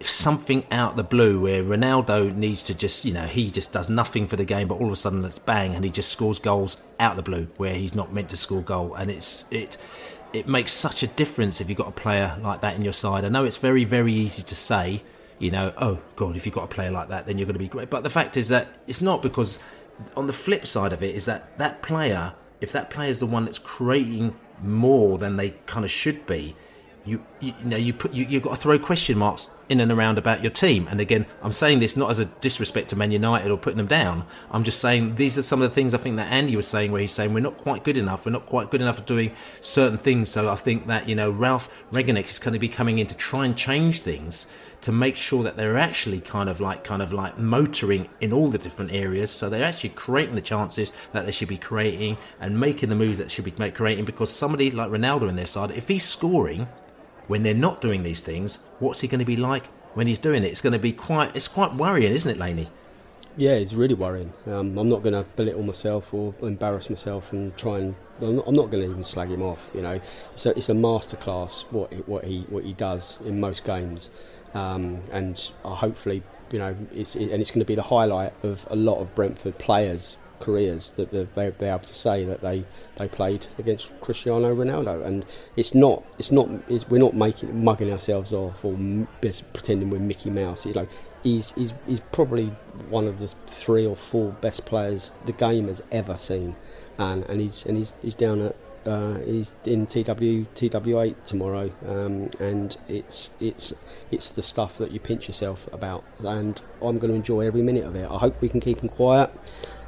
something 0.00 0.64
out 0.70 0.96
the 0.96 1.04
blue 1.04 1.40
where 1.40 1.62
Ronaldo 1.62 2.34
needs 2.34 2.62
to 2.64 2.74
just, 2.74 3.04
you 3.04 3.12
know, 3.12 3.26
he 3.26 3.50
just 3.50 3.72
does 3.72 3.88
nothing 3.88 4.26
for 4.26 4.36
the 4.36 4.44
game, 4.44 4.68
but 4.68 4.76
all 4.76 4.86
of 4.86 4.92
a 4.92 4.96
sudden 4.96 5.24
it's 5.24 5.38
bang 5.38 5.74
and 5.74 5.84
he 5.84 5.90
just 5.90 6.10
scores 6.10 6.38
goals 6.38 6.76
out 6.98 7.16
the 7.16 7.22
blue 7.22 7.48
where 7.56 7.74
he's 7.74 7.94
not 7.94 8.12
meant 8.12 8.30
to 8.30 8.36
score 8.36 8.62
goal, 8.62 8.94
and 8.94 9.10
it's 9.10 9.44
it 9.50 9.76
it 10.32 10.48
makes 10.48 10.72
such 10.72 11.02
a 11.02 11.06
difference 11.06 11.60
if 11.60 11.68
you've 11.68 11.78
got 11.78 11.88
a 11.88 11.92
player 11.92 12.38
like 12.42 12.60
that 12.62 12.76
in 12.76 12.82
your 12.82 12.92
side. 12.92 13.24
I 13.24 13.28
know 13.28 13.44
it's 13.44 13.58
very 13.58 13.84
very 13.84 14.12
easy 14.12 14.42
to 14.42 14.54
say, 14.54 15.02
you 15.38 15.50
know, 15.50 15.72
oh 15.78 16.00
god, 16.16 16.36
if 16.36 16.46
you've 16.46 16.54
got 16.54 16.64
a 16.64 16.74
player 16.74 16.90
like 16.90 17.08
that, 17.08 17.26
then 17.26 17.38
you're 17.38 17.46
going 17.46 17.54
to 17.54 17.58
be 17.58 17.68
great. 17.68 17.90
But 17.90 18.02
the 18.04 18.10
fact 18.10 18.36
is 18.36 18.48
that 18.48 18.68
it's 18.86 19.00
not 19.00 19.22
because 19.22 19.58
on 20.16 20.26
the 20.26 20.32
flip 20.32 20.66
side 20.66 20.92
of 20.92 21.02
it 21.02 21.14
is 21.14 21.26
that 21.26 21.58
that 21.58 21.82
player, 21.82 22.34
if 22.60 22.72
that 22.72 22.90
player 22.90 23.10
is 23.10 23.18
the 23.18 23.26
one 23.26 23.44
that's 23.44 23.58
creating 23.58 24.34
more 24.62 25.18
than 25.18 25.36
they 25.36 25.50
kind 25.66 25.84
of 25.84 25.90
should 25.90 26.24
be, 26.26 26.54
you, 27.04 27.24
you, 27.40 27.52
you 27.58 27.68
know 27.68 27.76
you 27.76 27.92
put 27.92 28.12
you 28.12 28.26
you've 28.28 28.42
got 28.42 28.54
to 28.54 28.60
throw 28.60 28.78
question 28.78 29.18
marks 29.18 29.48
in 29.72 29.80
and 29.80 29.90
around 29.90 30.18
about 30.18 30.42
your 30.42 30.52
team. 30.52 30.86
And 30.88 31.00
again, 31.00 31.26
I'm 31.42 31.50
saying 31.50 31.80
this 31.80 31.96
not 31.96 32.10
as 32.10 32.18
a 32.18 32.26
disrespect 32.26 32.90
to 32.90 32.96
Man 32.96 33.10
United 33.10 33.50
or 33.50 33.56
putting 33.56 33.78
them 33.78 33.86
down. 33.86 34.26
I'm 34.50 34.62
just 34.62 34.80
saying 34.80 35.16
these 35.16 35.36
are 35.38 35.42
some 35.42 35.60
of 35.60 35.68
the 35.68 35.74
things 35.74 35.94
I 35.94 35.98
think 35.98 36.16
that 36.16 36.30
Andy 36.30 36.54
was 36.54 36.68
saying, 36.68 36.92
where 36.92 37.00
he's 37.00 37.12
saying 37.12 37.32
we're 37.32 37.40
not 37.40 37.56
quite 37.56 37.82
good 37.82 37.96
enough. 37.96 38.24
We're 38.24 38.32
not 38.32 38.46
quite 38.46 38.70
good 38.70 38.82
enough 38.82 38.98
at 38.98 39.06
doing 39.06 39.32
certain 39.60 39.98
things. 39.98 40.30
So 40.30 40.50
I 40.50 40.56
think 40.56 40.86
that 40.86 41.08
you 41.08 41.16
know 41.16 41.30
Ralf 41.30 41.68
Rangnick 41.90 42.28
is 42.28 42.38
going 42.38 42.54
to 42.54 42.60
be 42.60 42.68
coming 42.68 42.98
in 42.98 43.06
to 43.08 43.16
try 43.16 43.44
and 43.44 43.56
change 43.56 44.00
things 44.00 44.46
to 44.82 44.92
make 44.92 45.16
sure 45.16 45.42
that 45.44 45.56
they're 45.56 45.78
actually 45.78 46.20
kind 46.20 46.48
of 46.48 46.60
like 46.60 46.84
kind 46.84 47.00
of 47.00 47.12
like 47.12 47.38
motoring 47.38 48.08
in 48.20 48.32
all 48.32 48.48
the 48.48 48.58
different 48.58 48.92
areas. 48.92 49.30
So 49.30 49.48
they're 49.48 49.64
actually 49.64 49.90
creating 49.90 50.34
the 50.34 50.42
chances 50.42 50.92
that 51.12 51.24
they 51.24 51.32
should 51.32 51.48
be 51.48 51.56
creating 51.56 52.18
and 52.40 52.58
making 52.60 52.88
the 52.88 52.96
moves 52.96 53.18
that 53.18 53.30
should 53.30 53.44
be 53.44 53.52
creating. 53.52 54.04
Because 54.04 54.34
somebody 54.34 54.70
like 54.70 54.90
Ronaldo 54.90 55.28
in 55.28 55.36
their 55.36 55.46
side, 55.46 55.70
if 55.70 55.88
he's 55.88 56.04
scoring 56.04 56.68
when 57.26 57.42
they're 57.42 57.54
not 57.54 57.80
doing 57.80 58.02
these 58.02 58.20
things, 58.20 58.58
what's 58.78 59.00
he 59.00 59.08
going 59.08 59.20
to 59.20 59.24
be 59.24 59.36
like 59.36 59.66
when 59.94 60.06
he's 60.06 60.18
doing 60.18 60.42
it? 60.42 60.46
It's 60.46 60.60
going 60.60 60.72
to 60.72 60.78
be 60.78 60.92
quite 60.92 61.34
it's 61.34 61.48
quite 61.48 61.74
worrying, 61.74 62.12
isn't 62.12 62.30
it, 62.30 62.38
Laney? 62.38 62.68
Yeah, 63.36 63.52
it's 63.52 63.72
really 63.72 63.94
worrying. 63.94 64.32
Um, 64.46 64.76
I'm 64.76 64.88
not 64.90 65.02
going 65.02 65.14
to 65.14 65.24
belittle 65.36 65.62
myself 65.62 66.12
or 66.12 66.34
embarrass 66.42 66.90
myself 66.90 67.32
and 67.32 67.56
try 67.56 67.78
and. 67.78 67.94
I'm 68.20 68.36
not, 68.36 68.52
not 68.52 68.70
going 68.70 68.84
to 68.84 68.90
even 68.90 69.02
slag 69.02 69.30
him 69.30 69.42
off. 69.42 69.70
You 69.74 69.82
know, 69.82 70.00
it's 70.32 70.46
a, 70.46 70.50
it's 70.56 70.68
a 70.68 70.74
masterclass 70.74 71.62
what 71.72 71.92
he, 71.92 71.98
what 72.00 72.24
he 72.24 72.42
what 72.50 72.64
he 72.64 72.74
does 72.74 73.18
in 73.24 73.40
most 73.40 73.64
games, 73.64 74.10
um, 74.54 75.00
and 75.10 75.50
uh, 75.64 75.74
hopefully, 75.74 76.22
you 76.52 76.58
know, 76.58 76.76
it's 76.94 77.16
it, 77.16 77.30
and 77.30 77.40
it's 77.40 77.50
going 77.50 77.60
to 77.60 77.66
be 77.66 77.74
the 77.74 77.82
highlight 77.82 78.32
of 78.42 78.66
a 78.70 78.76
lot 78.76 79.00
of 79.00 79.14
Brentford 79.14 79.58
players' 79.58 80.18
careers 80.42 80.90
that 80.90 81.12
they 81.12 81.24
they'll 81.34 81.52
be 81.52 81.66
able 81.66 81.78
to 81.78 81.94
say 81.94 82.24
that 82.24 82.40
they, 82.42 82.64
they 82.96 83.08
played 83.08 83.46
against 83.58 83.98
Cristiano 84.00 84.54
Ronaldo, 84.54 85.04
and 85.06 85.24
it's 85.56 85.74
not 85.74 86.02
it's 86.18 86.32
not 86.32 86.48
it's, 86.68 86.88
we're 86.88 86.98
not 86.98 87.14
making 87.14 87.64
mugging 87.64 87.90
ourselves 87.90 88.32
off 88.32 88.64
or 88.64 88.74
m- 88.74 89.08
pretending 89.20 89.88
we're 89.88 90.00
Mickey 90.00 90.30
Mouse. 90.30 90.66
You 90.66 90.74
know, 90.74 90.88
he's, 91.22 91.52
he's 91.52 91.72
he's 91.86 92.00
probably 92.10 92.46
one 92.88 93.06
of 93.06 93.20
the 93.20 93.28
three 93.46 93.86
or 93.86 93.96
four 93.96 94.32
best 94.32 94.66
players 94.66 95.12
the 95.24 95.32
game 95.32 95.68
has 95.68 95.82
ever 95.92 96.18
seen, 96.18 96.56
and 96.98 97.24
and 97.24 97.40
he's 97.40 97.64
and 97.64 97.76
he's 97.78 97.94
he's 98.02 98.14
down 98.14 98.42
at. 98.42 98.56
Uh, 98.84 99.20
he's 99.20 99.52
in 99.64 99.86
TW 99.86 100.44
TW8 100.56 101.14
tomorrow, 101.24 101.70
um, 101.86 102.28
and 102.40 102.76
it's 102.88 103.30
it's 103.38 103.72
it's 104.10 104.32
the 104.32 104.42
stuff 104.42 104.76
that 104.78 104.90
you 104.90 104.98
pinch 104.98 105.28
yourself 105.28 105.72
about, 105.72 106.02
and 106.18 106.60
I'm 106.82 106.98
going 106.98 107.12
to 107.12 107.14
enjoy 107.14 107.46
every 107.46 107.62
minute 107.62 107.84
of 107.84 107.94
it. 107.94 108.10
I 108.10 108.18
hope 108.18 108.42
we 108.42 108.48
can 108.48 108.58
keep 108.58 108.80
him 108.80 108.88
quiet. 108.88 109.30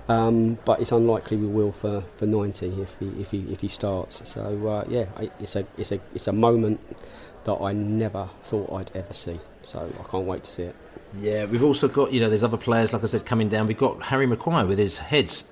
Um, 0.08 0.58
but 0.64 0.80
it's 0.80 0.92
unlikely 0.92 1.38
we 1.38 1.46
will 1.46 1.72
for, 1.72 2.02
for 2.16 2.26
90 2.26 2.82
if 2.82 2.98
he 2.98 3.06
if 3.20 3.30
he 3.30 3.52
if 3.52 3.60
he 3.60 3.68
starts. 3.68 4.28
So 4.28 4.68
uh, 4.68 4.84
yeah, 4.88 5.06
it's 5.40 5.56
a 5.56 5.66
it's 5.78 5.92
a 5.92 6.00
it's 6.14 6.26
a 6.26 6.32
moment 6.32 6.80
that 7.44 7.54
I 7.54 7.72
never 7.72 8.28
thought 8.40 8.72
I'd 8.72 8.90
ever 8.94 9.14
see. 9.14 9.40
So 9.62 9.90
I 9.98 10.10
can't 10.10 10.26
wait 10.26 10.44
to 10.44 10.50
see 10.50 10.62
it. 10.64 10.76
Yeah, 11.16 11.46
we've 11.46 11.62
also 11.62 11.88
got 11.88 12.12
you 12.12 12.20
know 12.20 12.28
there's 12.28 12.44
other 12.44 12.58
players 12.58 12.92
like 12.92 13.02
I 13.02 13.06
said 13.06 13.24
coming 13.24 13.48
down. 13.48 13.66
We've 13.66 13.78
got 13.78 14.04
Harry 14.04 14.26
Maguire 14.26 14.66
with 14.66 14.78
his 14.78 14.98
head's 14.98 15.50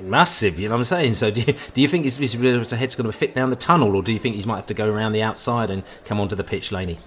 massive. 0.00 0.58
You 0.58 0.68
know 0.68 0.74
what 0.74 0.80
I'm 0.80 0.84
saying? 0.84 1.14
So 1.14 1.30
do 1.30 1.42
you, 1.42 1.54
do 1.74 1.80
you 1.80 1.88
think 1.88 2.04
his, 2.04 2.16
his 2.16 2.34
head's 2.70 2.94
going 2.94 3.06
to 3.06 3.16
fit 3.16 3.34
down 3.34 3.50
the 3.50 3.56
tunnel, 3.56 3.96
or 3.96 4.02
do 4.02 4.12
you 4.12 4.18
think 4.18 4.36
he 4.36 4.44
might 4.44 4.56
have 4.56 4.66
to 4.66 4.74
go 4.74 4.90
around 4.90 5.12
the 5.12 5.22
outside 5.22 5.70
and 5.70 5.84
come 6.04 6.20
onto 6.20 6.36
the 6.36 6.44
pitch, 6.44 6.72
Laney? 6.72 6.98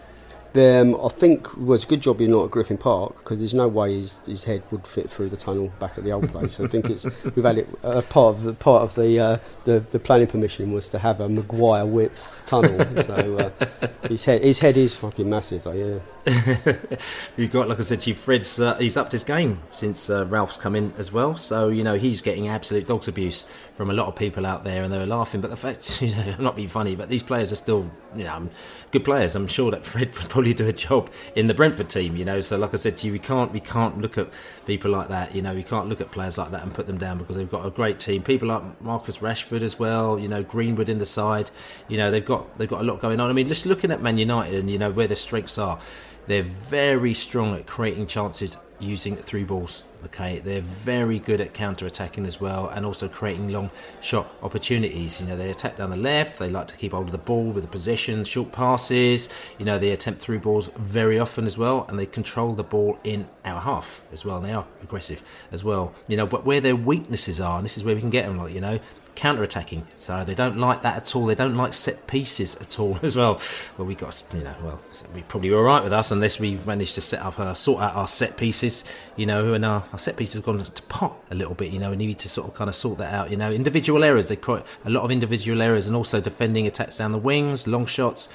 Um, 0.55 0.95
I 1.03 1.09
think 1.09 1.47
it 1.47 1.57
was 1.57 1.83
a 1.83 1.87
good 1.87 2.01
job 2.01 2.21
you're 2.21 2.29
not 2.29 2.45
at 2.45 2.51
Griffin 2.51 2.77
Park 2.77 3.17
because 3.17 3.39
there's 3.39 3.55
no 3.55 3.67
way 3.67 3.99
his, 3.99 4.19
his 4.19 4.43
head 4.43 4.61
would 4.69 4.85
fit 4.85 5.09
through 5.09 5.29
the 5.29 5.37
tunnel 5.37 5.73
back 5.79 5.97
at 5.97 6.03
the 6.03 6.11
old 6.11 6.29
place. 6.29 6.59
I 6.59 6.67
think 6.67 6.89
it's 6.89 7.05
we've 7.35 7.43
had 7.43 7.57
it 7.57 7.69
uh, 7.83 8.01
part 8.03 8.35
of 8.35 8.43
the 8.43 8.53
part 8.53 8.83
of 8.83 8.95
the, 8.95 9.19
uh, 9.19 9.37
the 9.65 9.79
the 9.79 9.99
planning 9.99 10.27
permission 10.27 10.71
was 10.71 10.87
to 10.89 10.99
have 10.99 11.19
a 11.19 11.27
Maguire 11.27 11.85
width 11.85 12.41
tunnel. 12.45 12.77
so 13.03 13.51
uh, 13.61 13.87
his 14.07 14.25
head 14.25 14.43
his 14.43 14.59
head 14.59 14.77
is 14.77 14.93
fucking 14.93 15.29
massive. 15.29 15.65
Like, 15.65 15.77
yeah. 15.77 15.99
You've 17.37 17.51
got, 17.51 17.67
like 17.67 17.79
I 17.79 17.83
said 17.83 17.99
to 18.01 18.09
you, 18.09 18.15
Fred's 18.15 18.57
uh, 18.57 18.75
he's 18.77 18.95
upped 18.95 19.11
his 19.11 19.25
game 19.25 19.59
since 19.71 20.09
uh, 20.09 20.25
Ralf's 20.25 20.55
come 20.55 20.73
in 20.73 20.93
as 20.97 21.11
well. 21.11 21.35
So 21.35 21.67
you 21.67 21.83
know 21.83 21.95
he's 21.95 22.21
getting 22.21 22.47
absolute 22.47 22.87
dogs 22.87 23.09
abuse 23.09 23.45
from 23.75 23.89
a 23.89 23.93
lot 23.93 24.07
of 24.07 24.15
people 24.15 24.45
out 24.45 24.63
there, 24.63 24.83
and 24.83 24.93
they 24.93 24.97
were 24.97 25.05
laughing. 25.05 25.41
But 25.41 25.49
the 25.49 25.57
fact, 25.57 26.01
you 26.01 26.15
know, 26.15 26.35
not 26.39 26.55
being 26.55 26.69
funny, 26.69 26.95
but 26.95 27.09
these 27.09 27.23
players 27.23 27.51
are 27.51 27.57
still, 27.57 27.91
you 28.15 28.23
know, 28.23 28.47
good 28.91 29.03
players. 29.03 29.35
I'm 29.35 29.47
sure 29.47 29.69
that 29.71 29.83
Fred 29.83 30.15
would 30.17 30.29
probably 30.29 30.53
do 30.53 30.65
a 30.65 30.71
job 30.71 31.09
in 31.35 31.47
the 31.47 31.53
Brentford 31.53 31.89
team. 31.89 32.15
You 32.15 32.23
know, 32.23 32.39
so 32.39 32.57
like 32.57 32.73
I 32.73 32.77
said 32.77 32.95
to 32.97 33.07
you, 33.07 33.11
we 33.11 33.19
can't 33.19 33.51
we 33.51 33.59
can't 33.59 33.97
look 33.97 34.17
at 34.17 34.29
people 34.65 34.91
like 34.91 35.09
that. 35.09 35.35
You 35.35 35.41
know, 35.41 35.53
we 35.53 35.63
can't 35.63 35.89
look 35.89 35.99
at 35.99 36.09
players 36.11 36.37
like 36.37 36.51
that 36.51 36.63
and 36.63 36.73
put 36.73 36.87
them 36.87 36.97
down 36.97 37.17
because 37.17 37.35
they've 37.35 37.51
got 37.51 37.65
a 37.65 37.69
great 37.69 37.99
team. 37.99 38.23
People 38.23 38.47
like 38.47 38.81
Marcus 38.81 39.17
Rashford 39.17 39.61
as 39.61 39.77
well. 39.77 40.17
You 40.17 40.29
know, 40.29 40.41
Greenwood 40.41 40.87
in 40.87 40.99
the 40.99 41.05
side. 41.05 41.51
You 41.89 41.97
know, 41.97 42.11
they've 42.11 42.23
got 42.23 42.53
they've 42.53 42.69
got 42.69 42.79
a 42.79 42.85
lot 42.85 43.01
going 43.01 43.19
on. 43.19 43.29
I 43.29 43.33
mean, 43.33 43.49
just 43.49 43.65
looking 43.65 43.91
at 43.91 44.01
Man 44.01 44.17
United 44.17 44.55
and 44.55 44.69
you 44.69 44.77
know 44.77 44.89
where 44.89 45.07
their 45.07 45.17
strengths 45.17 45.57
are. 45.57 45.79
They're 46.27 46.43
very 46.43 47.13
strong 47.13 47.55
at 47.55 47.67
creating 47.67 48.07
chances 48.07 48.57
using 48.79 49.15
through 49.15 49.45
balls. 49.45 49.85
Okay, 50.05 50.39
they're 50.39 50.61
very 50.61 51.19
good 51.19 51.39
at 51.39 51.53
counter 51.53 51.85
attacking 51.85 52.25
as 52.25 52.41
well, 52.41 52.67
and 52.67 52.85
also 52.85 53.07
creating 53.07 53.49
long 53.49 53.71
shot 54.01 54.29
opportunities. 54.43 55.21
You 55.21 55.27
know, 55.27 55.37
they 55.37 55.49
attack 55.49 55.77
down 55.77 55.91
the 55.91 55.97
left. 55.97 56.39
They 56.39 56.49
like 56.49 56.67
to 56.67 56.77
keep 56.77 56.91
hold 56.91 57.05
of 57.05 57.13
the 57.13 57.17
ball 57.17 57.51
with 57.51 57.63
the 57.63 57.69
possession, 57.69 58.25
short 58.25 58.51
passes. 58.51 59.29
You 59.57 59.65
know, 59.65 59.79
they 59.79 59.91
attempt 59.91 60.21
through 60.21 60.39
balls 60.39 60.69
very 60.75 61.19
often 61.19 61.45
as 61.45 61.57
well, 61.57 61.85
and 61.87 61.97
they 61.97 62.05
control 62.05 62.53
the 62.53 62.65
ball 62.65 62.99
in 63.05 63.29
our 63.45 63.61
half 63.61 64.01
as 64.11 64.25
well. 64.25 64.37
And 64.37 64.45
they 64.45 64.51
are 64.51 64.67
aggressive 64.81 65.23
as 65.53 65.63
well. 65.63 65.93
You 66.09 66.17
know, 66.17 66.27
but 66.27 66.45
where 66.45 66.59
their 66.59 66.75
weaknesses 66.75 67.39
are, 67.39 67.57
and 67.57 67.63
this 67.63 67.77
is 67.77 67.85
where 67.85 67.95
we 67.95 68.01
can 68.01 68.09
get 68.09 68.25
them. 68.25 68.37
Like 68.37 68.53
you 68.53 68.61
know, 68.61 68.79
counter 69.15 69.43
attacking. 69.43 69.87
So 69.95 70.23
they 70.23 70.35
don't 70.35 70.57
like 70.57 70.81
that 70.81 70.97
at 70.97 71.15
all. 71.15 71.25
They 71.25 71.35
don't 71.35 71.55
like 71.55 71.73
set 71.73 72.07
pieces 72.07 72.55
at 72.57 72.79
all 72.79 72.99
as 73.03 73.15
well. 73.15 73.41
Well, 73.77 73.87
we 73.87 73.95
got 73.95 74.23
you 74.33 74.41
know, 74.41 74.55
well, 74.63 74.81
we 75.13 75.21
probably 75.23 75.53
all 75.53 75.63
right 75.63 75.83
with 75.83 75.93
us 75.93 76.11
unless 76.11 76.39
we 76.39 76.55
managed 76.65 76.95
to 76.95 77.01
set 77.01 77.21
up, 77.21 77.39
uh, 77.39 77.53
sort 77.53 77.81
out 77.81 77.95
our 77.95 78.07
set 78.07 78.37
pieces. 78.37 78.85
You 79.15 79.25
know, 79.25 79.53
and 79.53 79.63
our, 79.65 79.83
our 79.91 79.99
set 79.99 80.17
pieces 80.17 80.35
have 80.35 80.43
gone 80.43 80.63
to 80.63 80.81
pot 80.83 81.15
a 81.29 81.35
little 81.35 81.55
bit. 81.55 81.71
You 81.71 81.79
know, 81.79 81.91
you 81.91 81.97
need 81.97 82.19
to 82.19 82.29
sort 82.29 82.47
of 82.47 82.55
kind 82.55 82.69
of 82.69 82.75
sort 82.75 82.97
that 82.99 83.13
out. 83.13 83.31
You 83.31 83.37
know, 83.37 83.51
individual 83.51 84.03
errors. 84.03 84.27
They 84.27 84.35
quite 84.35 84.65
a 84.85 84.89
lot 84.89 85.03
of 85.03 85.11
individual 85.11 85.61
errors, 85.61 85.87
and 85.87 85.95
also 85.95 86.19
defending 86.19 86.67
attacks 86.67 86.97
down 86.97 87.11
the 87.11 87.17
wings, 87.17 87.67
long 87.67 87.85
shots, 87.85 88.29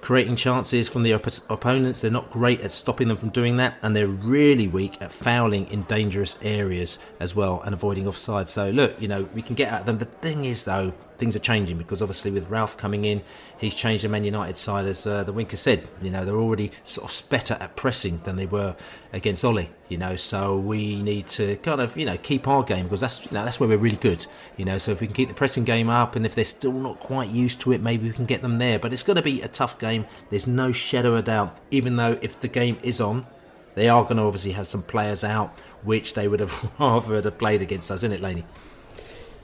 creating 0.00 0.36
chances 0.36 0.88
from 0.88 1.02
the 1.02 1.14
op- 1.14 1.50
opponents. 1.50 2.00
They're 2.00 2.10
not 2.10 2.30
great 2.30 2.60
at 2.60 2.72
stopping 2.72 3.08
them 3.08 3.16
from 3.16 3.30
doing 3.30 3.56
that, 3.58 3.76
and 3.82 3.94
they're 3.94 4.06
really 4.06 4.68
weak 4.68 5.00
at 5.00 5.12
fouling 5.12 5.66
in 5.68 5.82
dangerous 5.84 6.36
areas 6.42 6.98
as 7.20 7.34
well 7.34 7.60
and 7.64 7.74
avoiding 7.74 8.06
offside. 8.06 8.48
So 8.48 8.70
look, 8.70 9.00
you 9.00 9.08
know, 9.08 9.28
we 9.34 9.42
can 9.42 9.54
get 9.54 9.72
at 9.72 9.86
them. 9.86 9.98
The 9.98 10.08
thing 10.22 10.44
is, 10.44 10.64
though, 10.64 10.94
things 11.18 11.36
are 11.36 11.40
changing 11.40 11.76
because 11.76 12.00
obviously 12.00 12.30
with 12.30 12.48
Ralf 12.48 12.76
coming 12.76 13.04
in, 13.04 13.22
he's 13.58 13.74
changed 13.74 14.04
the 14.04 14.08
Man 14.08 14.24
United 14.24 14.56
side. 14.56 14.86
As 14.86 15.06
uh, 15.06 15.24
the 15.24 15.32
Winker 15.32 15.56
said, 15.56 15.88
you 16.00 16.10
know, 16.10 16.24
they're 16.24 16.36
already 16.36 16.70
sort 16.84 17.10
of 17.10 17.28
better 17.28 17.54
at 17.60 17.76
pressing 17.76 18.18
than 18.24 18.36
they 18.36 18.46
were 18.46 18.74
against 19.12 19.44
Ollie. 19.44 19.70
You 19.88 19.98
know, 19.98 20.16
so 20.16 20.58
we 20.58 21.02
need 21.02 21.26
to 21.28 21.56
kind 21.56 21.80
of 21.80 21.96
you 21.96 22.06
know 22.06 22.16
keep 22.16 22.48
our 22.48 22.62
game 22.62 22.86
because 22.86 23.00
that's 23.00 23.24
you 23.26 23.32
know 23.32 23.44
that's 23.44 23.60
where 23.60 23.68
we're 23.68 23.78
really 23.78 23.96
good. 23.96 24.26
You 24.56 24.64
know, 24.64 24.78
so 24.78 24.92
if 24.92 25.00
we 25.00 25.06
can 25.06 25.14
keep 25.14 25.28
the 25.28 25.34
pressing 25.34 25.64
game 25.64 25.90
up, 25.90 26.16
and 26.16 26.24
if 26.24 26.34
they're 26.34 26.44
still 26.44 26.72
not 26.72 26.98
quite 27.00 27.28
used 27.28 27.60
to 27.62 27.72
it, 27.72 27.80
maybe 27.80 28.08
we 28.08 28.14
can 28.14 28.26
get 28.26 28.42
them 28.42 28.58
there. 28.58 28.78
But 28.78 28.92
it's 28.92 29.02
going 29.02 29.16
to 29.16 29.22
be 29.22 29.42
a 29.42 29.48
tough 29.48 29.78
game. 29.78 30.06
There's 30.30 30.46
no 30.46 30.72
shadow 30.72 31.14
of 31.16 31.24
doubt. 31.24 31.58
Even 31.70 31.96
though 31.96 32.18
if 32.22 32.40
the 32.40 32.48
game 32.48 32.78
is 32.82 33.00
on, 33.00 33.26
they 33.74 33.88
are 33.88 34.02
going 34.04 34.16
to 34.16 34.22
obviously 34.22 34.52
have 34.52 34.66
some 34.66 34.82
players 34.82 35.24
out, 35.24 35.58
which 35.82 36.14
they 36.14 36.28
would 36.28 36.40
have 36.40 36.72
rather 36.78 37.20
have 37.20 37.38
played 37.38 37.62
against 37.62 37.90
us, 37.90 37.98
isn't 38.00 38.12
it, 38.12 38.20
Laney? 38.20 38.44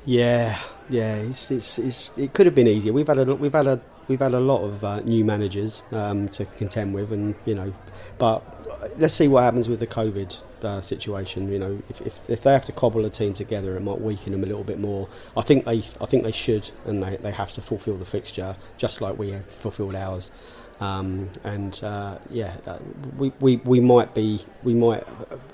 Yeah, 0.05 0.59
yeah, 0.89 1.16
it's, 1.16 1.51
it's, 1.51 1.79
it's, 1.79 2.16
it 2.16 2.33
could 2.33 2.47
have 2.47 2.55
been 2.55 2.69
easier. 2.69 2.93
We've 2.93 3.07
had 3.07 3.19
a 3.19 3.35
we've 3.35 3.53
had 3.53 3.66
a 3.66 3.81
we've 4.07 4.20
had 4.20 4.33
a 4.33 4.41
lot 4.41 4.62
of 4.65 4.83
uh, 4.83 5.01
new 5.01 5.25
managers 5.25 5.83
um, 5.93 6.29
to 6.31 6.45
contend 6.47 6.95
with, 6.95 7.12
and 7.12 7.35
you 7.45 7.55
know, 7.55 7.75
but 8.16 8.43
let's 8.99 9.15
see 9.15 9.29
what 9.29 9.43
happens 9.43 9.69
with 9.69 9.81
the 9.81 9.87
COVID 9.87 10.41
uh, 10.62 10.81
situation. 10.81 11.53
You 11.53 11.59
know, 11.59 11.83
if, 11.89 12.01
if, 12.01 12.31
if 12.31 12.43
they 12.43 12.53
have 12.53 12.65
to 12.66 12.73
cobble 12.73 13.05
a 13.05 13.11
team 13.11 13.35
together, 13.35 13.77
it 13.77 13.81
might 13.81 14.01
weaken 14.01 14.33
them 14.33 14.43
a 14.45 14.47
little 14.47 14.65
bit 14.65 14.79
more. 14.79 15.09
I 15.37 15.43
think 15.43 15.65
they 15.65 15.85
I 16.01 16.07
think 16.07 16.25
they 16.25 16.33
should, 16.33 16.70
and 16.87 17.03
they, 17.03 17.16
they 17.16 17.33
have 17.33 17.53
to 17.53 17.61
fulfil 17.61 17.97
the 17.97 18.07
fixture 18.07 18.57
just 18.77 19.01
like 19.01 19.19
we 19.19 19.37
fulfilled 19.49 19.95
ours. 19.95 20.31
Um, 20.81 21.31
and 21.43 21.79
uh, 21.83 22.19
yeah, 22.31 22.57
uh, 22.67 22.79
we, 23.17 23.33
we, 23.41 23.57
we 23.57 23.81
might 23.81 24.15
be 24.15 24.45
we 24.63 24.75
might 24.75 25.05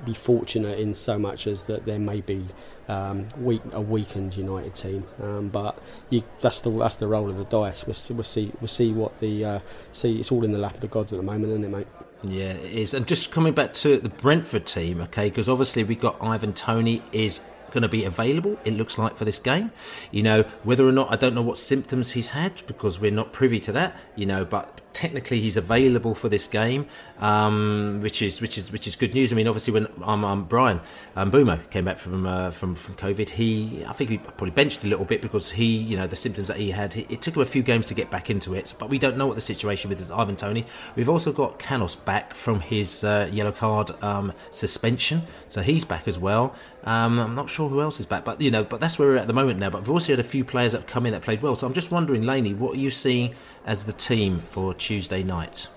be 0.05 0.13
fortunate 0.13 0.79
in 0.79 0.93
so 0.95 1.19
much 1.19 1.47
as 1.47 1.63
that 1.65 1.87
there 1.87 1.99
may 1.99 2.21
be 2.21 2.47
um, 2.89 3.29
weak, 3.39 3.63
a 3.73 3.81
weakened 3.81 4.37
United 4.37 4.75
team, 4.75 5.07
um, 5.23 5.49
but 5.49 5.79
you, 6.11 6.25
that's 6.43 6.61
the 6.61 6.71
that's 6.71 6.97
the 6.97 7.09
roll 7.09 7.31
of 7.31 7.39
the 7.39 7.45
dice. 7.45 7.87
We'll, 7.87 8.17
we'll 8.17 8.25
see 8.25 8.53
we'll 8.61 8.69
see 8.69 8.93
what 8.93 9.19
the 9.21 9.45
uh, 9.45 9.61
see. 9.93 10.21
It's 10.21 10.31
all 10.31 10.45
in 10.45 10.53
the 10.53 10.59
lap 10.59 10.75
of 10.75 10.81
the 10.81 10.89
gods 10.89 11.13
at 11.13 11.17
the 11.17 11.23
moment, 11.23 11.53
isn't 11.53 11.65
it, 11.65 11.69
mate? 11.69 11.87
Yeah, 12.23 12.53
it 12.53 12.73
is. 12.73 12.95
And 12.95 13.07
just 13.07 13.31
coming 13.31 13.55
back 13.55 13.73
to 13.75 13.99
the 13.99 14.09
Brentford 14.09 14.67
team, 14.67 15.01
okay, 15.03 15.29
because 15.29 15.49
obviously 15.49 15.85
we 15.85 15.95
got 15.95 16.23
Ivan 16.23 16.53
Toney 16.53 17.03
is 17.13 17.41
going 17.71 17.83
to 17.83 17.89
be 17.89 18.05
available. 18.05 18.57
It 18.65 18.73
looks 18.73 18.99
like 18.99 19.17
for 19.17 19.25
this 19.25 19.39
game, 19.39 19.73
you 20.11 20.23
know, 20.23 20.43
whether 20.63 20.87
or 20.87 20.93
not 20.93 21.11
I 21.11 21.17
don't 21.17 21.35
know 21.35 21.43
what 21.43 21.59
symptoms 21.59 22.13
he's 22.13 22.31
had 22.31 22.63
because 22.67 23.01
we're 23.01 23.11
not 23.11 23.33
privy 23.33 23.61
to 23.61 23.73
that, 23.73 23.97
you 24.17 24.27
know, 24.27 24.45
but 24.45 24.81
technically 24.95 25.41
he's 25.41 25.57
available 25.57 26.15
for 26.15 26.29
this 26.29 26.47
game, 26.47 26.87
um, 27.19 28.01
which 28.03 28.23
is 28.23 28.41
which 28.41 28.57
is 28.57 28.73
which 28.73 28.87
is 28.87 28.97
good 28.97 29.15
news. 29.15 29.33
I 29.33 29.37
mean, 29.37 29.49
obviously 29.49 29.75
when 29.75 29.87
um, 30.03 30.25
um 30.25 30.45
Bryan 30.45 30.81
um, 31.17 31.31
Mbeumo 31.31 31.69
came 31.71 31.85
back 31.85 31.99
from 31.99 32.27
uh, 32.27 32.51
from 32.51 32.75
from 32.75 32.95
COVID, 32.95 33.29
he 33.29 33.85
I 33.87 33.93
think 33.93 34.11
he 34.11 34.19
probably 34.19 34.51
benched 34.51 34.85
a 34.85 34.87
little 34.87 35.05
bit 35.05 35.21
because 35.21 35.51
he 35.51 35.77
you 35.77 35.97
know 35.97 36.07
the 36.07 36.17
symptoms 36.17 36.49
that 36.49 36.57
he 36.57 36.71
had. 36.71 36.97
It, 36.97 37.11
it 37.13 37.23
took 37.23 37.37
him 37.37 37.43
a 37.43 37.47
few 37.47 37.63
games 37.63 37.87
to 37.87 37.95
get 37.95 38.11
back 38.11 38.31
into 38.31 38.55
it, 38.55 38.75
but 38.79 38.89
we 38.89 38.99
don't 38.99 39.17
know 39.17 39.27
what 39.27 39.35
the 39.35 39.43
situation 39.43 39.91
with 39.91 40.11
Ivan 40.11 40.37
Toney. 40.37 40.65
We've 40.97 41.09
also 41.09 41.33
got 41.33 41.59
Canos 41.59 41.97
back 41.97 42.35
from 42.35 42.61
his 42.61 43.05
uh, 43.05 43.29
yellow 43.33 43.53
card 43.53 43.91
um, 44.03 44.33
suspension, 44.51 45.23
so 45.49 45.61
he's 45.61 45.85
back 45.85 46.09
as 46.09 46.19
well. 46.19 46.55
Um, 46.85 47.19
I'm 47.19 47.35
not 47.35 47.49
sure 47.49 47.69
who 47.69 47.81
else 47.81 47.99
is 47.99 48.07
back, 48.07 48.25
but 48.25 48.41
you 48.41 48.51
know, 48.51 48.63
but 48.63 48.81
that's 48.81 48.99
where 48.99 49.09
we're 49.09 49.17
at 49.17 49.27
the 49.27 49.33
moment 49.33 49.59
now. 49.59 49.71
But 49.71 49.83
we've 49.83 49.91
also 49.91 50.13
had 50.13 50.21
a 50.21 50.25
few 50.25 50.45
players 50.45 50.73
that 50.73 50.83
have 50.83 50.87
come 50.87 51.07
in 51.07 51.13
that 51.13 51.23
played 51.23 51.41
well. 51.41 51.57
So 51.57 51.67
I'm 51.67 51.73
just 51.73 51.91
wondering, 51.91 52.23
Laney, 52.23 52.53
what 52.53 52.77
are 52.77 52.79
you 52.79 52.91
seeing 52.91 53.35
as 53.67 53.85
the 53.85 53.93
team 53.93 54.37
for 54.37 54.75
Tuesday 54.75 55.23
night? 55.23 55.69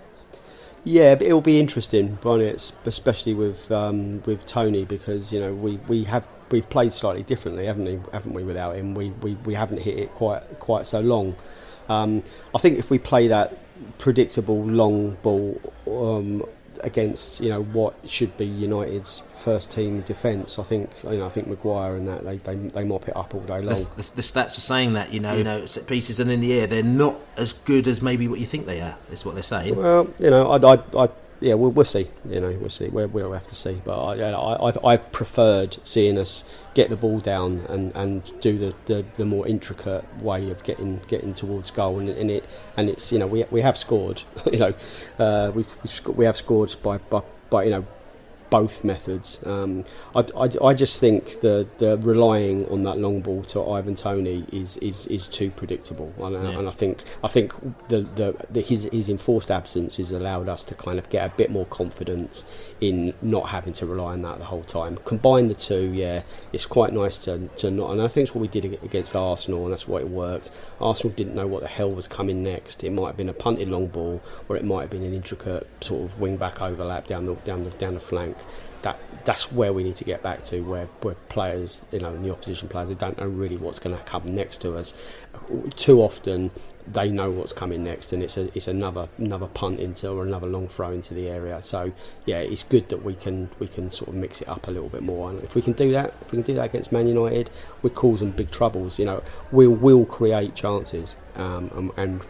Yeah, 0.84 1.16
but 1.16 1.28
it'll 1.28 1.42
be 1.42 1.60
interesting, 1.60 2.18
Bonnet, 2.22 2.72
especially 2.86 3.34
with 3.34 3.70
um, 3.72 4.24
with 4.24 4.46
Toney 4.46 4.86
because 4.86 5.32
you 5.34 5.40
know 5.40 5.54
we, 5.54 5.78
we 5.88 6.06
have 6.06 6.28
we've 6.50 6.70
played 6.70 6.94
slightly 6.94 7.24
differently, 7.24 7.66
haven't 7.66 7.86
we? 7.86 8.00
Haven't 8.14 8.34
we? 8.34 8.44
Without 8.44 8.76
him, 8.76 8.94
we, 8.94 9.10
we, 9.10 9.36
we 9.46 9.54
haven't 9.54 9.80
hit 9.80 9.98
it 10.00 10.14
quite 10.16 10.42
quite 10.60 10.88
so 10.88 11.02
long. 11.02 11.36
Um, 11.90 12.24
I 12.56 12.60
think 12.60 12.80
if 12.80 12.90
we 12.90 13.00
play 13.00 13.28
that 13.28 13.58
predictable 13.98 14.64
long 14.64 15.18
ball 15.22 15.60
um, 15.88 16.44
against 16.84 17.40
you 17.42 17.50
know 17.50 17.64
what 17.64 17.96
should 18.06 18.36
be 18.38 18.46
United's 18.46 19.24
first 19.34 19.72
team 19.72 20.02
defence, 20.02 20.60
I 20.60 20.64
think 20.64 20.90
you 21.04 21.18
know 21.18 21.26
I 21.26 21.30
think 21.30 21.48
Maguire 21.48 21.96
and 21.96 22.08
that 22.08 22.26
they, 22.26 22.38
they, 22.38 22.56
they 22.56 22.84
mop 22.84 23.08
it 23.08 23.16
up 23.16 23.34
all 23.34 23.42
day 23.42 23.62
long. 23.62 23.84
The, 23.84 23.90
the, 23.96 24.12
the 24.16 24.22
stats 24.22 24.58
are 24.58 24.62
saying 24.62 24.94
that 24.94 25.14
you 25.14 25.20
know, 25.20 25.36
you 25.36 25.44
know, 25.44 25.66
set 25.66 25.88
pieces 25.88 26.20
and 26.20 26.32
in 26.32 26.42
the 26.42 26.60
air, 26.60 26.68
they're 26.68 26.84
not 26.84 27.20
as 27.38 27.54
good 27.54 27.88
as 27.88 28.02
maybe 28.02 28.28
what 28.28 28.40
you 28.40 28.46
think 28.46 28.66
they 28.66 28.82
are. 28.82 28.98
Is 29.12 29.26
what 29.26 29.36
they're 29.36 29.44
saying. 29.44 29.76
Well, 29.76 30.10
you 30.20 30.30
know, 30.30 30.50
I, 30.50 30.74
I, 30.74 31.04
I 31.04 31.10
yeah, 31.40 31.54
we'll, 31.54 31.72
we'll 31.72 31.86
see. 31.86 32.08
You 32.28 32.40
know, 32.40 32.52
we'll 32.60 32.70
see. 32.70 32.88
We'll, 32.88 33.08
we'll 33.08 33.32
have 33.34 33.48
to 33.48 33.56
see. 33.56 33.82
But 33.84 34.00
I, 34.00 34.16
yeah, 34.16 34.38
I, 34.38 34.70
I, 34.70 34.94
I 34.94 34.98
preferred 34.98 35.78
seeing 35.84 36.18
us 36.18 36.44
get 36.74 36.90
the 36.90 36.96
ball 36.96 37.20
down 37.20 37.66
and, 37.70 37.96
and 37.96 38.40
do 38.42 38.58
the, 38.58 38.74
the, 38.86 39.06
the 39.16 39.26
more 39.26 39.48
intricate 39.48 40.06
way 40.18 40.50
of 40.50 40.64
getting 40.64 41.02
getting 41.08 41.34
towards 41.34 41.72
goal. 41.72 42.00
And, 42.00 42.10
and 42.10 42.32
it 42.32 42.46
and 42.76 42.90
it's 42.90 43.12
you 43.12 43.20
know 43.20 43.28
we 43.28 43.44
we 43.52 43.62
have 43.62 43.78
scored. 43.78 44.24
you 44.52 44.60
know, 44.60 44.74
uh, 45.20 45.52
we've, 45.54 45.70
we've 45.84 45.92
sc- 45.92 46.18
we 46.18 46.26
have 46.26 46.38
scored 46.38 46.76
by 46.82 46.98
by, 46.98 47.22
by 47.50 47.64
you 47.66 47.72
know 47.72 47.86
both 48.50 48.84
methods. 48.84 49.40
Um, 49.46 49.84
I, 50.16 50.22
I, 50.38 50.50
I 50.70 50.74
just 50.74 51.00
think 51.00 51.42
the, 51.42 51.68
the 51.80 51.98
relying 51.98 52.66
on 52.70 52.84
that 52.84 52.98
long 52.98 53.22
ball 53.22 53.44
to 53.44 53.62
Ivan 53.70 53.96
Toney 53.96 54.46
is, 54.52 54.78
is, 54.78 55.06
is 55.08 55.28
too 55.28 55.52
predictable, 55.52 56.14
and, 56.20 56.38
I- 56.38 56.52
Yeah. 56.52 56.60
and 56.60 56.68
I 56.68 56.72
think 56.72 57.04
I 57.24 57.28
think 57.28 57.54
the, 57.90 58.02
the, 58.02 58.36
the 58.50 58.62
his 58.62 58.88
his 58.92 59.10
enforced 59.10 59.52
absence 59.52 59.98
has 59.98 60.12
allowed 60.12 60.48
us 60.50 60.64
to 60.66 60.76
kind 60.76 60.98
of 61.00 61.10
get 61.10 61.30
a 61.30 61.36
bit 61.36 61.50
more 61.52 61.66
confidence 61.66 62.46
in 62.80 63.14
not 63.22 63.50
having 63.50 63.74
to 63.74 63.86
rely 63.86 64.14
on 64.14 64.22
that 64.22 64.40
the 64.40 64.46
whole 64.46 64.64
time. 64.64 64.98
Combine 65.06 65.48
the 65.50 65.56
two, 65.56 65.92
yeah, 65.94 66.22
it's 66.54 66.66
quite 66.66 66.94
nice 66.94 67.18
to, 67.20 67.48
to 67.58 67.70
not. 67.72 67.92
And 67.92 68.02
I 68.02 68.08
think 68.08 68.24
it's 68.28 68.36
what 68.36 68.42
we 68.42 68.48
did 68.48 68.66
against 68.84 69.16
Arsenal, 69.16 69.64
and 69.66 69.74
that's 69.74 69.88
why 69.88 70.00
it 70.00 70.10
worked. 70.10 70.52
Arsenal 70.80 71.14
didn't 71.16 71.36
know 71.36 71.48
what 71.48 71.62
the 71.62 71.68
hell 71.68 71.92
was 71.92 72.08
coming 72.08 72.44
next. 72.44 72.84
It 72.84 72.92
might 72.92 73.08
have 73.08 73.18
been 73.18 73.30
a 73.30 73.34
punted 73.34 73.68
long 73.68 73.88
ball, 73.88 74.22
or 74.48 74.56
it 74.56 74.64
might 74.64 74.82
have 74.82 74.90
been 74.90 75.04
an 75.04 75.14
intricate 75.14 75.68
sort 75.82 76.04
of 76.10 76.20
wing 76.20 76.38
back 76.38 76.62
overlap 76.62 77.08
down 77.08 77.26
the 77.26 77.36
down 77.36 77.64
the 77.66 77.72
down 77.72 77.94
the 77.96 78.00
flank. 78.00 78.37
That 78.82 79.00
that's 79.26 79.52
where 79.52 79.74
we 79.74 79.84
need 79.84 79.96
to 79.96 80.04
get 80.04 80.24
back 80.24 80.44
to, 80.44 80.62
where 80.62 80.86
where 81.02 81.16
players, 81.30 81.84
you 81.92 82.00
know, 82.00 82.16
the 82.16 82.32
opposition 82.32 82.70
players, 82.70 82.90
they 82.90 82.96
don't 82.96 83.18
know 83.18 83.28
really 83.28 83.58
what's 83.58 83.80
going 83.80 83.98
to 83.98 84.04
come 84.04 84.34
next 84.34 84.62
to 84.62 84.76
us. 84.76 84.94
Too 85.76 86.02
often, 86.02 86.52
they 86.92 87.10
know 87.10 87.30
what's 87.30 87.54
coming 87.54 87.84
next, 87.84 88.14
and 88.14 88.24
it's 88.24 88.38
a 88.38 88.56
it's 88.56 88.68
another 88.68 89.10
another 89.18 89.48
punt 89.48 89.80
into 89.80 90.10
or 90.10 90.24
another 90.24 90.48
long 90.48 90.68
throw 90.68 90.92
into 90.92 91.14
the 91.14 91.28
area. 91.28 91.62
So 91.62 91.92
yeah, 92.26 92.40
it's 92.40 92.64
good 92.64 92.90
that 92.90 93.04
we 93.04 93.16
can 93.16 93.50
we 93.60 93.68
can 93.68 93.90
sort 93.90 94.10
of 94.10 94.16
mix 94.16 94.42
it 94.42 94.48
up 94.48 94.68
a 94.68 94.72
little 94.72 94.90
bit 94.90 95.04
more. 95.04 95.30
And 95.30 95.44
if 95.44 95.56
we 95.56 95.62
can 95.62 95.74
do 95.74 95.92
that, 95.92 96.14
if 96.22 96.32
we 96.32 96.38
can 96.38 96.44
do 96.44 96.54
that 96.56 96.66
against 96.66 96.92
Man 96.92 97.08
United, 97.08 97.50
we're 97.82 97.90
causing 97.90 98.32
big 98.32 98.52
troubles. 98.52 99.00
You 99.00 99.06
know, 99.06 99.24
we 99.52 99.68
will 99.68 100.06
create 100.06 100.56
chances, 100.56 101.16
um, 101.36 101.72
and, 101.76 101.92
and 101.98 102.22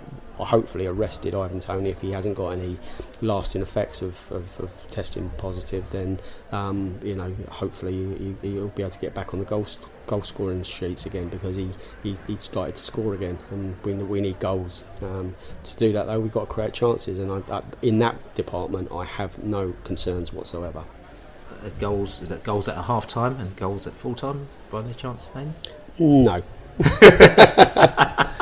hopefully 0.46 0.86
arrested 0.86 1.34
Ivan 1.34 1.60
Toney 1.60 1.90
if 1.90 2.02
he 2.02 2.12
hasn't 2.12 2.36
got 2.36 2.50
any 2.50 2.78
lasting 3.22 3.62
effects 3.62 4.02
of, 4.02 4.32
of, 4.32 4.60
of 4.60 4.72
testing 4.90 5.30
positive. 5.38 5.90
Then 5.90 6.20
um, 6.52 7.00
you 7.04 7.16
know, 7.16 7.36
hopefully 7.50 7.94
he, 7.94 8.36
he'll 8.42 8.70
be 8.70 8.84
able 8.84 8.92
to 8.92 9.00
get 9.00 9.14
back 9.14 9.34
on 9.34 9.40
the 9.40 9.46
goal 9.46 9.68
goal 10.08 10.24
scoring 10.24 10.64
sheets 10.64 11.06
again 11.06 11.28
because 11.28 11.58
he, 11.58 11.70
he, 12.02 12.18
he 12.26 12.38
started 12.38 12.78
to 12.78 12.84
score 12.84 13.14
again, 13.14 13.38
and 13.52 13.76
we, 13.84 13.94
we 13.94 14.22
need 14.22 14.40
goals. 14.40 14.84
Um, 15.02 15.36
to 15.64 15.76
do 15.76 15.92
that 15.94 16.08
though, 16.08 16.20
we've 16.20 16.32
got 16.32 16.48
to 16.48 16.54
create 16.54 16.74
chances, 16.74 17.20
and 17.20 17.32
I, 17.32 17.42
I, 17.58 17.62
in 17.82 18.00
that 18.00 18.36
department, 18.36 18.92
I 18.92 19.06
have 19.06 19.44
no 19.44 19.74
concerns 19.84 20.34
whatsoever. 20.34 20.86
Uh, 21.64 21.70
goals 21.80 22.22
is 22.22 22.30
that 22.30 22.44
goals 22.44 22.68
at 22.68 22.78
a 22.78 22.84
half 22.84 23.08
time 23.08 23.40
and 23.40 23.56
goals 23.56 23.88
at 23.88 23.94
full 23.94 24.16
time 24.16 24.48
by 24.72 24.82
any 24.82 24.94
chance, 24.94 25.32
Lane? 25.36 25.54
No. 26.00 26.42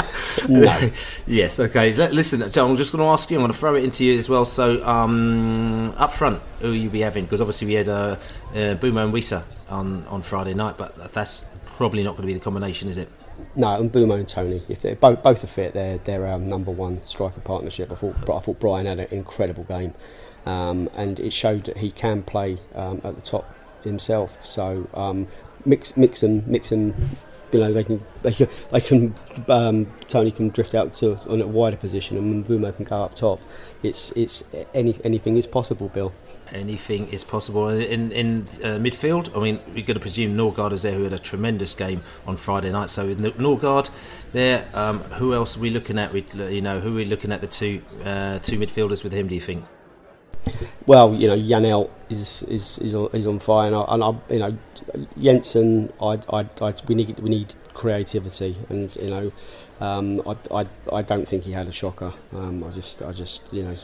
no. 0.47 0.91
yes. 1.27 1.59
Okay. 1.59 1.93
Listen, 1.93 2.49
John. 2.51 2.71
I'm 2.71 2.77
just 2.77 2.91
going 2.91 3.03
to 3.03 3.09
ask 3.09 3.29
you. 3.29 3.37
I'm 3.37 3.41
going 3.41 3.51
to 3.51 3.57
throw 3.57 3.75
it 3.75 3.83
into 3.83 4.03
you 4.03 4.17
as 4.17 4.29
well. 4.29 4.45
So, 4.45 4.85
um, 4.85 5.93
up 5.97 6.11
front, 6.11 6.41
who 6.59 6.69
will 6.69 6.75
you 6.75 6.89
be 6.89 7.01
having? 7.01 7.25
Because 7.25 7.41
obviously 7.41 7.67
we 7.67 7.73
had 7.73 7.87
uh, 7.87 8.17
uh, 8.51 8.53
Mbeumo 8.53 9.05
and 9.05 9.13
Wissa 9.13 9.43
on 9.69 10.05
on 10.07 10.21
Friday 10.21 10.53
night, 10.53 10.77
but 10.77 11.13
that's 11.13 11.45
probably 11.65 12.03
not 12.03 12.11
going 12.11 12.23
to 12.23 12.27
be 12.27 12.33
the 12.33 12.39
combination, 12.39 12.87
is 12.87 12.97
it? 12.97 13.09
No, 13.55 13.79
and 13.79 13.91
Mbeumo 13.91 14.15
and 14.15 14.27
Toney, 14.27 14.63
if 14.69 14.81
they 14.81 14.93
both 14.93 15.21
both 15.21 15.43
are 15.43 15.47
fit, 15.47 15.73
they're 15.73 15.97
they're 15.97 16.25
our 16.25 16.39
number 16.39 16.71
one 16.71 17.03
striker 17.03 17.41
partnership. 17.41 17.91
I 17.91 17.95
thought 17.95 18.15
I 18.29 18.39
thought 18.39 18.59
Bryan 18.59 18.85
had 18.85 18.99
an 18.99 19.07
incredible 19.11 19.63
game, 19.65 19.93
um, 20.45 20.89
and 20.95 21.19
it 21.19 21.33
showed 21.33 21.65
that 21.65 21.77
he 21.77 21.91
can 21.91 22.23
play 22.23 22.57
um, 22.73 23.01
at 23.03 23.15
the 23.15 23.21
top 23.21 23.53
himself. 23.83 24.37
So 24.45 24.87
um, 24.93 25.27
mix 25.65 25.97
mix 25.97 26.23
and 26.23 26.45
mix 26.47 26.71
and 26.71 27.17
you 27.55 27.61
know 27.61 27.71
they 27.71 27.83
can 27.83 28.03
they 28.21 28.33
can, 28.33 28.47
they 28.71 28.81
can 28.81 29.15
um, 29.47 29.87
Toney 30.07 30.31
can 30.31 30.49
drift 30.49 30.75
out 30.75 30.93
to 30.95 31.17
on 31.29 31.41
a 31.41 31.47
wider 31.47 31.77
position 31.77 32.17
and 32.17 32.45
Mbeumo 32.45 32.75
can 32.75 32.85
go 32.85 33.03
up 33.03 33.15
top. 33.15 33.39
It's 33.81 34.11
it's 34.11 34.43
any 34.73 34.99
anything 35.03 35.37
is 35.37 35.47
possible, 35.47 35.89
Bill. 35.89 36.11
Anything 36.51 37.07
is 37.07 37.23
possible 37.23 37.69
in 37.69 38.11
in 38.11 38.41
uh, 38.63 38.77
midfield. 38.77 39.35
I 39.35 39.41
mean, 39.41 39.59
we're 39.67 39.85
going 39.85 39.95
to 39.95 39.99
presume 39.99 40.35
Nørgaard 40.35 40.73
is 40.73 40.81
there, 40.83 40.93
who 40.93 41.03
had 41.03 41.13
a 41.13 41.19
tremendous 41.19 41.73
game 41.73 42.01
on 42.27 42.37
Friday 42.37 42.71
night. 42.71 42.89
So 42.89 43.07
with 43.07 43.19
Nørgaard 43.19 43.89
there, 44.33 44.67
um, 44.73 44.99
who 45.19 45.33
else 45.33 45.57
are 45.57 45.61
we 45.61 45.69
looking 45.69 45.97
at? 45.97 46.13
We, 46.13 46.25
you 46.49 46.61
know, 46.61 46.81
who 46.81 46.91
are 46.91 46.95
we 46.95 47.05
looking 47.05 47.31
at 47.31 47.41
the 47.41 47.47
two 47.47 47.81
uh, 48.03 48.39
two 48.39 48.59
midfielders 48.59 49.03
with 49.03 49.13
him? 49.13 49.27
Do 49.27 49.35
you 49.35 49.41
think? 49.41 49.65
Well, 50.85 51.13
you 51.13 51.27
know, 51.27 51.37
Janelt 51.37 51.89
is 52.09 52.43
is 52.43 52.77
is 52.79 52.93
on, 52.93 53.09
is 53.13 53.25
on 53.27 53.39
fire, 53.39 53.67
and 53.67 53.75
I, 53.75 53.81
and 53.89 54.03
I 54.03 54.33
you 54.33 54.39
know, 54.39 54.57
Jensen, 55.19 55.91
I, 56.01 56.19
I, 56.31 56.45
I, 56.61 56.73
we 56.87 56.95
need 56.95 57.19
we 57.19 57.29
need 57.29 57.55
creativity, 57.73 58.57
and 58.69 58.95
you 58.95 59.09
know, 59.09 59.31
um, 59.81 60.21
I, 60.25 60.61
I, 60.61 60.65
I 60.91 61.01
don't 61.01 61.27
think 61.27 61.43
he 61.43 61.51
had 61.51 61.67
a 61.67 61.71
shocker. 61.71 62.13
Um, 62.33 62.63
I 62.63 62.71
just 62.71 63.01
I 63.01 63.11
just 63.11 63.51
you 63.51 63.63
know, 63.63 63.75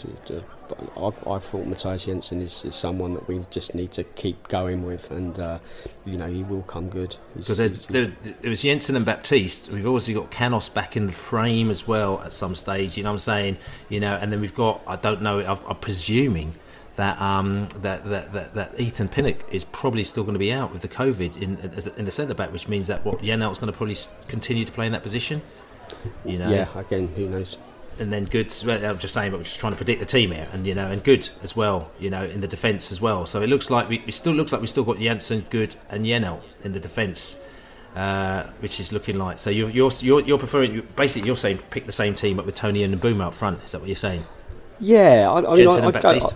I, 0.96 1.30
I 1.30 1.40
thought 1.40 1.66
Mathias 1.68 2.06
Jensen 2.06 2.42
is, 2.42 2.64
is 2.64 2.76
someone 2.76 3.14
that 3.16 3.28
we 3.28 3.46
just 3.50 3.76
need 3.76 3.92
to 3.94 4.04
keep 4.04 4.48
going 4.48 4.86
with, 4.86 5.12
and 5.12 5.38
uh, 5.38 5.60
you 6.06 6.18
know, 6.18 6.28
he 6.28 6.44
will 6.44 6.62
come 6.62 6.88
good. 6.90 7.18
Because 7.36 7.58
there, 7.58 7.70
there, 7.70 8.06
there 8.06 8.50
was 8.50 8.62
Jensen 8.62 8.96
and 8.96 9.06
Baptiste. 9.06 9.70
We've 9.70 9.86
obviously 9.86 10.14
got 10.14 10.32
Canos 10.32 10.70
back 10.70 10.96
in 10.96 11.08
the 11.08 11.14
frame 11.14 11.70
as 11.70 11.86
well 11.88 12.22
at 12.22 12.32
some 12.32 12.56
stage. 12.56 12.96
You 12.96 13.04
know 13.04 13.10
what 13.10 13.16
I'm 13.16 13.20
saying? 13.20 13.58
You 13.90 14.00
know, 14.00 14.18
and 14.22 14.32
then 14.32 14.40
we've 14.40 14.56
got 14.56 14.82
I 14.88 14.96
don't 14.96 15.22
know. 15.22 15.40
I'm, 15.40 15.60
I'm 15.68 15.78
presuming 15.78 16.56
that, 16.96 17.20
um, 17.22 17.68
that, 17.80 18.04
that, 18.06 18.34
that, 18.34 18.54
that 18.54 18.80
Ethan 18.80 19.08
Pinnock 19.08 19.38
is 19.52 19.64
probably 19.64 20.04
still 20.04 20.24
going 20.24 20.34
to 20.34 20.40
be 20.40 20.52
out 20.52 20.72
with 20.72 20.82
the 20.82 20.88
COVID 20.88 21.42
in 21.42 21.58
in 21.98 22.06
the 22.06 22.12
centre 22.12 22.34
back, 22.34 22.52
which 22.54 22.68
means 22.68 22.88
that 22.88 23.04
what 23.04 23.20
Janelt's 23.20 23.60
going 23.60 23.72
to 23.72 23.78
probably 23.78 23.98
continue 24.28 24.64
to 24.64 24.72
play 24.72 24.86
in 24.86 24.92
that 24.94 25.04
position. 25.04 25.42
You 26.26 26.40
know, 26.40 26.50
yeah. 26.50 26.68
Again, 26.76 27.08
who 27.08 27.28
knows? 27.28 27.58
And 28.00 28.12
then 28.12 28.26
Goode. 28.26 28.54
I'm 28.68 28.98
just 28.98 29.14
saying, 29.14 29.32
but 29.32 29.38
we're 29.38 29.44
just 29.44 29.60
trying 29.60 29.74
to 29.74 29.78
predict 29.78 30.00
the 30.00 30.06
team 30.06 30.32
here, 30.32 30.48
and 30.54 30.66
you 30.66 30.74
know, 30.74 30.90
and 30.90 31.04
Goode 31.04 31.30
as 31.44 31.56
well. 31.56 31.92
You 32.00 32.10
know, 32.10 32.24
in 32.24 32.40
the 32.40 32.48
defence 32.48 32.92
as 32.92 33.02
well. 33.02 33.26
So 33.26 33.42
it 33.42 33.48
looks 33.48 33.70
like 33.70 33.90
we 33.90 34.04
it 34.08 34.14
still 34.14 34.34
looks 34.34 34.52
like 34.52 34.62
we 34.62 34.68
still 34.68 34.84
got 34.84 34.98
Jansson, 34.98 35.50
Goode, 35.50 35.76
and 35.90 36.06
Janelt 36.06 36.42
in 36.64 36.74
the 36.74 36.80
defence. 36.80 37.38
Uh, 37.96 38.50
which 38.62 38.80
is 38.80 38.94
looking 38.94 39.18
like 39.18 39.38
so 39.38 39.50
you're 39.50 39.70
you're 39.70 39.92
you're, 40.00 40.22
you're 40.22 40.38
preferring 40.38 40.88
basically 40.96 41.28
you're 41.28 41.36
saying 41.36 41.58
pick 41.72 41.86
the 41.86 41.92
same 41.92 42.16
team 42.16 42.38
but 42.38 42.46
with 42.46 42.56
Toney 42.56 42.84
and 42.84 43.02
Boom 43.02 43.20
up 43.20 43.36
front 43.36 43.62
is 43.66 43.74
that 43.74 43.80
what 43.80 43.90
you're 43.90 43.98
saying 43.98 44.24
yeah 44.80 45.30
I, 45.30 45.40
I 45.40 45.56
mean 45.58 45.68
I, 45.68 45.88
I, 45.88 45.92
go, 45.92 46.30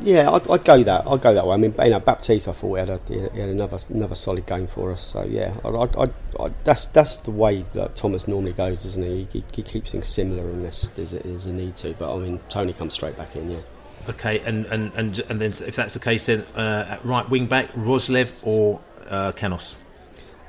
yeah, 0.00 0.30
I'd, 0.30 0.48
I'd, 0.48 0.64
go 0.64 0.82
that. 0.82 1.06
I'd 1.06 1.20
go 1.20 1.34
that 1.34 1.46
way. 1.46 1.54
I 1.54 1.56
mean, 1.56 1.74
you 1.78 1.90
know, 1.90 2.00
Baptiste, 2.00 2.48
I 2.48 2.52
thought 2.52 2.74
he 2.74 2.80
had, 2.80 2.90
a, 2.90 3.00
he 3.08 3.20
had 3.40 3.48
another 3.48 3.78
another 3.88 4.14
solid 4.14 4.46
game 4.46 4.66
for 4.66 4.92
us. 4.92 5.02
So 5.02 5.24
yeah, 5.24 5.56
I, 5.64 6.04
I, 6.42 6.50
that's 6.64 6.86
that's 6.86 7.16
the 7.16 7.30
way 7.30 7.64
that 7.74 7.96
Thomas 7.96 8.26
normally 8.26 8.52
goes, 8.52 8.84
isn't 8.84 9.02
he? 9.02 9.28
He, 9.32 9.44
he 9.52 9.62
keeps 9.62 9.92
things 9.92 10.08
similar 10.08 10.42
unless 10.48 10.88
there's 10.90 11.12
a, 11.12 11.18
there's 11.18 11.46
a 11.46 11.52
need 11.52 11.76
to. 11.76 11.94
But 11.98 12.14
I 12.14 12.18
mean, 12.18 12.40
Toney 12.48 12.72
comes 12.72 12.94
straight 12.94 13.16
back 13.16 13.36
in. 13.36 13.50
Yeah. 13.50 13.60
Okay, 14.08 14.40
and 14.40 14.66
and 14.66 14.92
and, 14.94 15.18
and 15.28 15.40
then 15.40 15.50
if 15.50 15.76
that's 15.76 15.94
the 15.94 16.00
case, 16.00 16.26
then 16.26 16.42
uh, 16.54 16.86
at 16.88 17.04
right 17.04 17.28
wing 17.28 17.46
back, 17.46 17.72
Roerslev 17.72 18.32
or 18.42 18.82
uh, 19.08 19.32
Canos? 19.32 19.76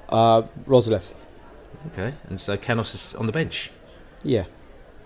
Uh, 0.10 0.44
Roerslev. 0.66 1.04
Okay, 1.94 2.14
and 2.30 2.40
so 2.40 2.58
Canos 2.58 2.94
is 2.94 3.16
on 3.16 3.26
the 3.26 3.32
bench. 3.32 3.72
Yeah. 4.24 4.46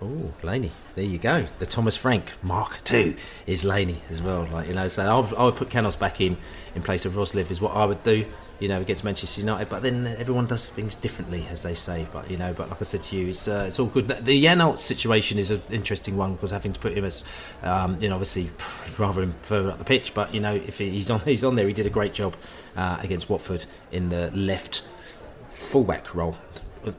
Oh, 0.02 0.30
Laney, 0.42 0.72
there 0.94 1.04
you 1.04 1.16
go. 1.16 1.46
The 1.58 1.64
Thomas 1.64 1.96
Frank 1.96 2.32
Mark 2.42 2.84
Two 2.84 3.16
is 3.46 3.64
Laney 3.64 3.96
as 4.10 4.20
well. 4.20 4.46
Like 4.52 4.68
you 4.68 4.74
know, 4.74 4.88
so 4.88 5.02
I'll, 5.04 5.38
I 5.38 5.46
would 5.46 5.56
put 5.56 5.70
Canos 5.70 5.96
back 5.96 6.20
in 6.20 6.36
in 6.74 6.82
place 6.82 7.06
of 7.06 7.14
Roerslev 7.14 7.50
is 7.50 7.62
what 7.62 7.74
I 7.74 7.86
would 7.86 8.02
do. 8.02 8.26
You 8.58 8.68
know, 8.68 8.80
against 8.80 9.04
Manchester 9.04 9.40
United, 9.40 9.68
but 9.68 9.82
then 9.82 10.06
everyone 10.18 10.46
does 10.46 10.68
things 10.70 10.94
differently, 10.94 11.46
as 11.50 11.62
they 11.62 11.74
say. 11.74 12.06
But 12.12 12.30
you 12.30 12.36
know, 12.36 12.52
but 12.54 12.68
like 12.68 12.80
I 12.80 12.84
said 12.84 13.02
to 13.04 13.16
you, 13.16 13.28
it's 13.28 13.48
uh, 13.48 13.64
it's 13.68 13.78
all 13.78 13.86
good. 13.86 14.08
The 14.08 14.44
Janelt 14.44 14.78
situation 14.78 15.38
is 15.38 15.50
an 15.50 15.62
interesting 15.70 16.16
one 16.16 16.34
because 16.34 16.50
having 16.50 16.72
to 16.72 16.80
put 16.80 16.92
him 16.92 17.04
as, 17.04 17.22
um, 17.62 18.00
you 18.00 18.08
know, 18.08 18.14
obviously 18.16 18.50
rather 18.98 19.22
him 19.22 19.34
further 19.42 19.70
up 19.70 19.78
the 19.78 19.84
pitch. 19.84 20.12
But 20.12 20.34
you 20.34 20.40
know, 20.40 20.54
if 20.54 20.76
he's 20.78 21.08
on, 21.08 21.20
he's 21.24 21.44
on 21.44 21.54
there. 21.54 21.66
He 21.66 21.74
did 21.74 21.86
a 21.86 21.90
great 21.90 22.12
job 22.12 22.34
uh, 22.76 22.98
against 23.02 23.30
Watford 23.30 23.64
in 23.92 24.10
the 24.10 24.30
left 24.32 24.86
fullback 25.48 26.14
role 26.14 26.36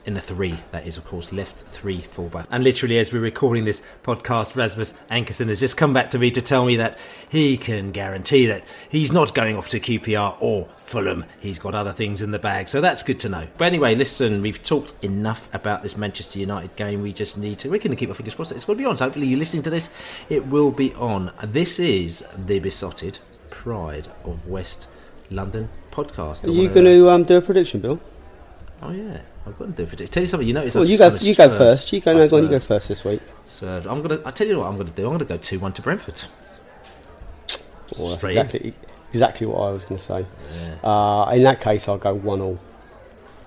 in 0.06 0.14
the 0.14 0.22
three, 0.22 0.56
that 0.72 0.86
is, 0.86 0.98
of 0.98 1.06
course, 1.06 1.32
left 1.32 1.56
three 1.56 2.02
fullback. 2.02 2.48
And 2.52 2.64
literally, 2.64 2.98
as 2.98 3.14
we're 3.14 3.20
recording 3.20 3.66
this 3.66 3.82
podcast, 4.04 4.56
Rasmus 4.56 4.94
Ankersen 5.10 5.48
has 5.48 5.60
just 5.60 5.78
come 5.78 5.94
back 5.94 6.10
to 6.12 6.20
me 6.20 6.32
to 6.32 6.42
tell 6.42 6.66
me 6.66 6.76
that 6.78 6.98
he 7.30 7.58
can 7.58 7.92
guarantee 7.92 8.46
that 8.48 8.64
he's 8.90 9.12
not 9.12 9.34
going 9.34 9.56
off 9.56 9.70
to 9.70 9.80
QPR 9.80 10.38
or 10.40 10.68
Fulham. 10.78 11.26
He's 11.40 11.60
got 11.60 11.76
other 11.76 11.92
things 11.92 12.22
in 12.22 12.32
the 12.32 12.40
bag, 12.40 12.70
so 12.70 12.82
that's 12.82 13.04
good 13.04 13.20
to 13.22 13.30
know. 13.30 13.48
But 13.58 13.66
anyway, 13.66 13.96
listen, 13.96 14.42
we've 14.42 14.62
talked 14.62 15.04
enough 15.04 15.54
about 15.54 15.84
this 15.84 15.98
Manchester 15.98 16.40
United 16.40 16.76
game. 16.76 17.02
We 17.02 17.14
just 17.14 17.38
need 17.38 17.60
to, 17.60 17.70
we're 17.70 17.80
going 17.80 17.92
to 17.92 17.98
keep 17.98 18.10
our 18.10 18.16
fingers 18.16 18.36
crossed. 18.36 18.52
It's 18.52 18.66
going 18.66 18.78
to 18.78 18.84
be 18.84 18.88
on. 18.88 18.98
So 18.98 19.06
hopefully, 19.06 19.28
you're 19.28 19.40
listening 19.40 19.64
to 19.64 19.70
this, 19.70 19.90
it 20.30 20.46
will 20.48 20.72
be 20.72 20.94
on. 20.96 21.32
This 21.44 21.80
is 21.80 22.28
the 22.38 22.60
Beesotted 22.60 23.20
Pride 23.50 24.08
of 24.24 24.48
West 24.48 24.88
London 25.30 25.70
podcast. 25.92 26.48
Are 26.48 26.52
you 26.52 26.70
going 26.70 26.86
to 26.86 27.10
um, 27.10 27.24
do 27.24 27.38
a 27.38 27.42
prediction, 27.42 27.80
Bill? 27.80 28.00
Oh, 28.82 28.92
yeah. 28.92 29.22
I've 29.48 29.60
got 29.60 29.66
to 29.66 29.72
do 29.72 29.86
for 29.86 29.96
Tell 29.96 30.24
you 30.24 30.28
something. 30.28 30.48
You 30.48 30.54
notice. 30.54 30.76
Well, 30.76 30.86
you 30.86 30.98
go. 30.98 31.16
You 31.16 31.36
go 31.36 31.50
first. 31.50 31.94
You 31.94 32.02
go. 32.02 32.14
No, 32.14 32.28
go 32.28 32.38
on. 32.38 32.44
You 32.44 32.50
go 32.50 32.60
first 32.60 32.88
this 32.90 33.04
week. 33.06 33.22
So 33.46 33.82
I'm 33.90 34.02
gonna. 34.02 34.20
I 34.26 34.32
tell 34.32 34.48
you 34.48 34.60
what. 34.60 34.68
I'm 34.68 34.78
gonna 34.78 34.92
do. 34.92 35.06
I'm 35.06 35.14
gonna 35.14 35.26
go 35.26 35.38
two 35.38 35.60
one 35.60 35.74
to 35.74 35.82
Brentford. 35.82 36.22
Exactly. 37.98 38.74
Exactly 39.10 39.48
what 39.48 39.62
I 39.62 39.72
was 39.72 39.84
going 39.86 39.98
to 39.98 40.04
say. 40.04 40.26
Yeah. 40.84 40.90
Uh, 40.90 41.32
in 41.32 41.44
that 41.44 41.62
case, 41.62 41.88
I'll 41.88 41.98
go 41.98 42.14
one 42.14 42.42
all. 42.42 42.60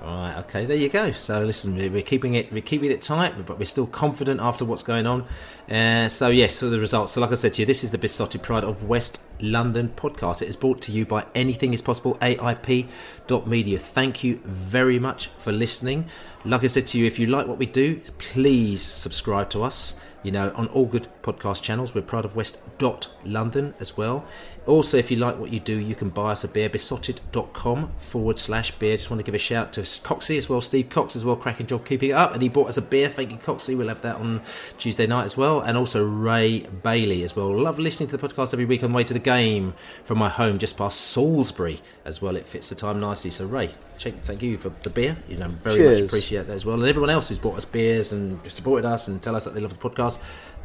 Right, 0.03 0.35
okay, 0.39 0.65
there 0.65 0.77
you 0.79 0.89
go. 0.89 1.11
So 1.11 1.45
listen, 1.45 1.77
we're 1.77 2.01
keeping 2.03 2.35
it, 2.35 2.51
we're 2.51 2.63
keeping 2.63 2.91
it 2.91 3.03
tight, 3.03 3.45
but 3.45 3.59
we're 3.59 3.67
still 3.67 3.87
confident 3.87 4.41
after 4.41 4.65
what's 4.65 4.83
going 4.83 5.07
on. 5.07 5.27
Uh, 5.71 6.09
so 6.09 6.29
yes, 6.29 6.55
so 6.55 6.71
the 6.71 6.81
results. 6.81 7.13
So 7.13 7.21
like 7.21 7.33
I 7.33 7.35
said 7.35 7.53
to 7.55 7.63
you, 7.63 7.67
this 7.67 7.85
is 7.85 7.91
the 7.91 7.99
Beesotted 7.99 8.43
Pride 8.43 8.65
of 8.65 8.85
West 8.85 9.21
London 9.41 9.93
podcast. 9.97 10.41
It 10.41 10.49
is 10.49 10.57
brought 10.57 10.81
to 10.83 10.93
you 10.93 11.05
by 11.05 11.27
Anything 11.35 11.75
Is 11.75 11.83
Possible 11.83 12.15
AIP.media. 12.23 13.79
Thank 13.79 14.25
you 14.25 14.41
very 14.45 14.99
much 14.99 15.29
for 15.37 15.53
listening. 15.53 16.07
Like 16.47 16.65
I 16.65 16.69
said 16.69 16.87
to 16.89 16.99
you, 16.99 17.05
if 17.05 17.19
you 17.19 17.27
like 17.27 17.47
what 17.47 17.59
we 17.59 17.67
do, 17.67 18.01
please 18.19 18.81
subscribe 18.81 19.51
to 19.51 19.63
us. 19.63 19.97
you 20.23 20.31
know, 20.31 20.53
on 20.55 20.69
all 20.69 20.87
good 20.87 21.09
podcast 21.23 21.63
channels. 21.63 21.95
We're 21.95 22.03
proud 22.03 22.25
of 22.25 22.37
West.London 22.37 23.75
as 23.81 23.97
well. 23.97 24.25
Also, 24.67 24.97
if 24.99 25.11
you 25.11 25.17
like 25.17 25.39
what 25.39 25.51
you 25.53 25.59
do, 25.59 25.79
you 25.79 25.95
can 25.95 26.11
buy 26.11 26.33
us 26.33 26.45
a 26.45 26.49
beer, 26.49 26.69
Beesotted.com 26.69 27.93
forward 27.99 28.39
slash 28.39 28.71
beer. 28.73 28.97
Just 28.97 29.11
want 29.11 29.19
to 29.19 29.25
give 29.25 29.35
a 29.35 29.39
shout 29.39 29.73
to 29.73 29.81
Coxie 29.81 30.37
as 30.37 30.49
well, 30.49 30.61
Steve 30.61 30.91
Cox 30.91 31.17
as 31.17 31.25
well, 31.25 31.35
cracking 31.37 31.67
job 31.67 31.87
keeping 31.87 32.11
it 32.11 32.13
up. 32.13 32.35
And 32.35 32.43
he 32.43 32.49
bought 32.49 32.69
us 32.69 32.77
a 32.77 32.83
beer. 32.83 33.09
Thank 33.09 33.31
you, 33.33 33.39
Coxie. 33.39 33.77
We'll 33.77 33.89
have 33.89 34.03
that 34.03 34.17
on 34.17 34.43
Tuesday 34.79 35.07
night 35.07 35.25
as 35.25 35.37
well. 35.37 35.61
And 35.61 35.77
also 35.77 36.05
Ray 36.07 36.61
Bailey 36.61 37.25
as 37.25 37.35
well. 37.35 37.57
Love 37.59 37.79
listening 37.79 38.09
to 38.11 38.17
the 38.17 38.29
podcast 38.29 38.53
every 38.53 38.67
week 38.67 38.85
on 38.85 38.93
the 38.93 38.97
way 38.97 39.05
to 39.05 39.15
the 39.15 39.19
game 39.19 39.75
from 40.05 40.19
my 40.19 40.29
home 40.29 40.59
just 40.59 40.77
past 40.77 41.01
Salisbury 41.01 41.81
as 42.05 42.21
well. 42.21 42.37
It 42.37 42.47
fits 42.47 42.69
the 42.69 42.75
time 42.75 43.01
nicely. 43.01 43.31
So, 43.31 43.47
Ray, 43.47 43.71
thank 43.99 44.43
you 44.43 44.59
for 44.59 44.71
the 44.83 44.91
beer. 44.91 45.17
You 45.29 45.39
know, 45.39 45.49
very 45.49 45.77
Cheers. 45.77 46.01
much 46.03 46.11
appreciate 46.11 46.47
that 46.47 46.55
as 46.55 46.67
well. 46.67 46.77
And 46.77 46.87
everyone 46.87 47.11
else 47.11 47.29
who's 47.29 47.39
bought 47.39 47.57
us 47.57 47.65
beers 47.65 48.13
and 48.13 48.41
supported 48.51 48.87
us 48.87 49.09
and 49.09 49.21
tell 49.23 49.35
us 49.35 49.45
that 49.45 49.55
they 49.55 49.61
love 49.61 49.79
the 49.79 49.89
podcast. 49.89 50.19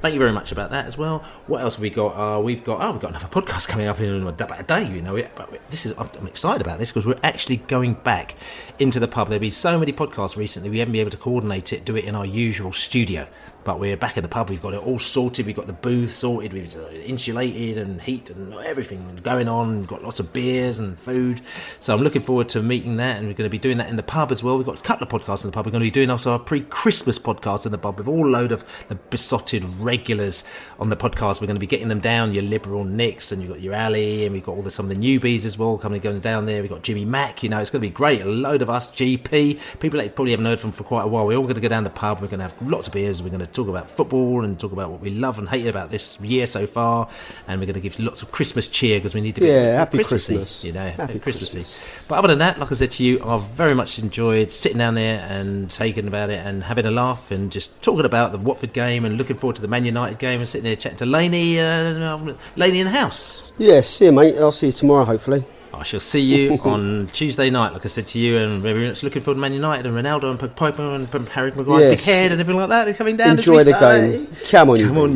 Thank 0.06 0.14
you 0.14 0.20
very 0.20 0.34
much 0.34 0.52
about 0.52 0.70
that 0.70 0.86
as 0.86 1.00
well. 1.00 1.24
What 1.48 1.64
else 1.64 1.78
have 1.78 1.82
we 1.82 1.90
got? 1.90 2.10
Uh, 2.10 2.40
we've 2.40 2.64
got 2.64 2.80
oh, 2.80 2.92
we've 2.92 3.02
got 3.02 3.10
another 3.10 3.26
podcast 3.26 3.68
coming 3.68 3.88
up 3.88 4.00
in 4.00 4.28
about 4.28 4.60
a 4.60 4.62
day. 4.62 4.88
You 4.88 5.02
know, 5.02 5.20
but 5.34 5.60
this 5.72 5.84
is 5.84 5.96
I'm 5.98 6.28
excited 6.28 6.62
about 6.62 6.78
this 6.78 6.92
because 6.92 7.08
we're 7.08 7.18
actually 7.24 7.58
going 7.58 7.96
back 7.96 8.36
into 8.78 9.00
the 9.00 9.08
pub. 9.08 9.30
There've 9.30 9.42
been 9.42 9.50
so 9.50 9.80
many 9.80 9.92
podcasts 9.92 10.38
recently. 10.38 10.70
We 10.70 10.78
haven't 10.78 10.92
been 10.92 11.02
able 11.02 11.10
to 11.10 11.18
coordinate 11.18 11.74
it, 11.74 11.86
do 11.86 11.96
it 11.96 12.06
in 12.06 12.14
our 12.14 12.24
usual 12.24 12.72
studio. 12.72 13.28
But 13.66 13.80
we're 13.80 13.98
back 13.98 14.16
in 14.16 14.22
the 14.22 14.30
pub. 14.30 14.52
We've 14.52 14.62
got 14.62 14.76
it 14.76 14.80
all 14.80 15.00
sorted. 15.00 15.48
We've 15.48 15.56
got 15.56 15.66
the 15.66 15.74
booth 15.74 16.12
sorted. 16.12 16.54
We've 16.54 16.72
insulated 17.04 17.80
and 17.80 18.00
heat 18.00 18.30
and 18.30 18.54
everything 18.54 19.20
going 19.24 19.48
on. 19.48 19.80
We've 19.80 19.88
got 19.88 20.04
lots 20.04 20.20
of 20.20 20.32
beers 20.34 20.78
and 20.78 21.00
food. 21.00 21.42
So 21.80 21.96
I'm 21.96 22.04
looking 22.04 22.22
forward 22.22 22.48
to 22.50 22.62
meeting 22.62 22.98
that. 22.98 23.18
And 23.18 23.28
we're 23.28 23.34
going 23.34 23.50
to 23.50 23.52
be 23.52 23.58
doing 23.58 23.78
that 23.80 23.90
in 23.90 23.96
the 23.96 24.04
pub 24.04 24.32
as 24.32 24.44
well. 24.44 24.58
We've 24.58 24.68
got 24.68 24.78
a 24.78 24.84
couple 24.84 25.08
of 25.08 25.12
podcasts 25.12 25.44
in 25.44 25.50
the 25.50 25.52
pub. 25.52 25.66
We're 25.66 25.72
going 25.72 25.82
to 25.82 25.88
be 25.88 25.90
doing 25.90 26.12
also 26.12 26.34
our 26.34 26.38
pre-Christmas 26.38 27.18
podcast 27.18 27.66
in 27.66 27.72
the 27.72 27.80
pub 27.80 27.98
with 27.98 28.08
all 28.08 28.30
load 28.30 28.52
of 28.52 28.64
the 28.88 28.94
Beesotted 28.94 29.66
regulars 29.80 30.44
on 30.78 30.92
the 30.92 30.96
podcast. 30.96 31.42
We're 31.42 31.48
going 31.48 31.56
to 31.56 31.60
be 31.60 31.66
getting 31.66 31.88
them 31.88 32.02
down. 32.02 32.36
Your 32.36 32.44
liberal 32.44 32.84
Nicks 32.84 33.32
and 33.32 33.42
you've 33.42 33.50
got 33.50 33.62
your 33.62 33.74
alley 33.74 34.26
and 34.26 34.34
we've 34.34 34.46
got 34.46 34.58
all 34.58 34.62
the, 34.62 34.70
some 34.70 34.92
of 34.92 34.96
the 34.96 35.20
newbies 35.20 35.44
as 35.44 35.58
well 35.58 35.80
coming 35.80 36.02
going 36.02 36.20
down 36.20 36.46
there. 36.46 36.62
We've 36.62 36.70
got 36.70 36.84
Jimmy 36.84 37.04
Mack. 37.04 37.42
You 37.42 37.50
know, 37.50 37.62
it's 37.62 37.72
going 37.72 37.82
to 37.82 37.88
be 37.88 37.94
great. 37.94 38.22
A 38.22 38.26
load 38.26 38.62
of 38.62 38.70
us, 38.70 38.92
GP, 38.92 39.80
people 39.80 39.98
that 39.98 40.04
you 40.04 40.12
probably 40.12 40.34
haven't 40.34 40.46
heard 40.46 40.62
from 40.62 40.72
for 40.72 40.84
quite 40.84 41.06
a 41.06 41.08
while. 41.08 41.26
We're 41.26 41.38
all 41.38 41.46
going 41.46 41.56
to 41.56 41.62
go 41.62 41.68
down 41.68 41.84
the 41.84 41.90
pub. 41.90 42.22
We're 42.22 42.28
going 42.28 42.42
to 42.42 42.48
have 42.48 42.62
lots 42.62 42.86
of 42.86 42.94
beers. 42.94 43.24
We're 43.24 43.30
going 43.30 43.40
to 43.40 43.55
talk 43.56 43.68
about 43.68 43.90
football 43.90 44.44
and 44.44 44.60
talk 44.60 44.72
about 44.72 44.92
what 44.92 45.02
we 45.02 45.10
love 45.12 45.40
and 45.40 45.50
hate 45.50 45.68
about 45.68 45.90
this 45.92 46.20
year 46.20 46.46
so 46.46 46.66
far. 46.68 47.10
And 47.48 47.60
we're 47.60 47.66
going 47.66 47.76
to 47.76 47.82
give 47.82 47.98
lots 48.00 48.22
of 48.22 48.32
Christmas 48.32 48.68
cheer 48.68 49.00
because 49.00 49.16
we 49.16 49.22
need 49.22 49.36
to 49.36 49.42
be 49.42 49.48
Yeah, 49.48 49.78
happy 49.78 50.04
Christmas. 50.04 50.64
You 50.64 50.74
know, 50.74 50.90
Happy 50.90 51.20
Christmassy. 51.20 51.66
But 52.08 52.20
other 52.20 52.28
than 52.28 52.40
that, 52.40 52.60
like 52.60 52.72
I 52.72 52.76
said 52.76 52.92
to 52.92 53.04
you, 53.04 53.22
I've 53.24 53.44
very 53.44 53.74
much 53.74 54.00
enjoyed 54.00 54.52
sitting 54.52 54.78
down 54.78 54.96
there 54.96 55.26
and 55.30 55.70
taking 55.70 56.08
about 56.08 56.30
it 56.30 56.46
and 56.46 56.64
having 56.64 56.86
a 56.86 56.92
laugh 56.92 57.32
and 57.32 57.52
just 57.52 57.82
talking 57.82 58.06
about 58.06 58.32
the 58.32 58.38
Watford 58.38 58.74
game 58.74 59.06
and 59.06 59.18
looking 59.18 59.38
forward 59.38 59.56
to 59.56 59.62
the 59.62 59.68
Man 59.68 59.86
United 59.86 60.20
game 60.20 60.40
and 60.40 60.50
sitting 60.50 60.66
there 60.66 60.76
chatting 60.76 60.98
to 60.98 61.06
Laney, 61.06 61.60
uh, 61.60 62.36
Laney 62.56 62.80
in 62.80 62.86
the 62.86 62.92
house. 62.92 63.52
Yeah, 63.58 63.82
see 63.82 64.06
you, 64.06 64.12
mate. 64.12 64.36
I'll 64.38 64.52
see 64.52 64.68
you 64.68 64.72
tomorrow, 64.72 65.06
hopefully. 65.06 65.46
I 65.80 65.84
shall 65.84 66.00
see 66.00 66.22
you 66.22 66.58
on 66.64 67.08
Tuesday 67.14 67.50
night, 67.50 67.74
like 67.74 67.86
I 67.86 67.88
said 67.90 68.08
to 68.08 68.20
you, 68.20 68.38
and 68.38 68.62
very 68.62 68.88
much 68.88 69.04
looking 69.04 69.22
forward 69.22 69.36
to 69.36 69.42
Man 69.42 69.54
United 69.54 69.86
and 69.86 69.96
Ronaldo 69.96 70.32
and 70.32 70.56
Piper 70.56 70.82
and 70.96 71.08
Harry 71.30 71.52
Maguire's 71.52 71.84
Yes. 71.84 71.96
big 71.96 72.02
head 72.06 72.32
and 72.32 72.42
everything 72.42 72.60
like 72.60 72.70
that. 72.70 72.86
They're 72.86 72.94
coming 72.94 73.18
down. 73.18 73.38
Enjoy 73.38 73.58
as 73.58 73.66
we 73.68 73.72
the 73.74 73.80
say. 73.80 74.12
game. 74.12 74.28
Come 74.50 74.70
on, 74.72 74.80
you 74.80 74.88
Come 74.88 74.98
on, 74.98 75.12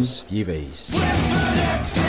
bees. 0.45 2.08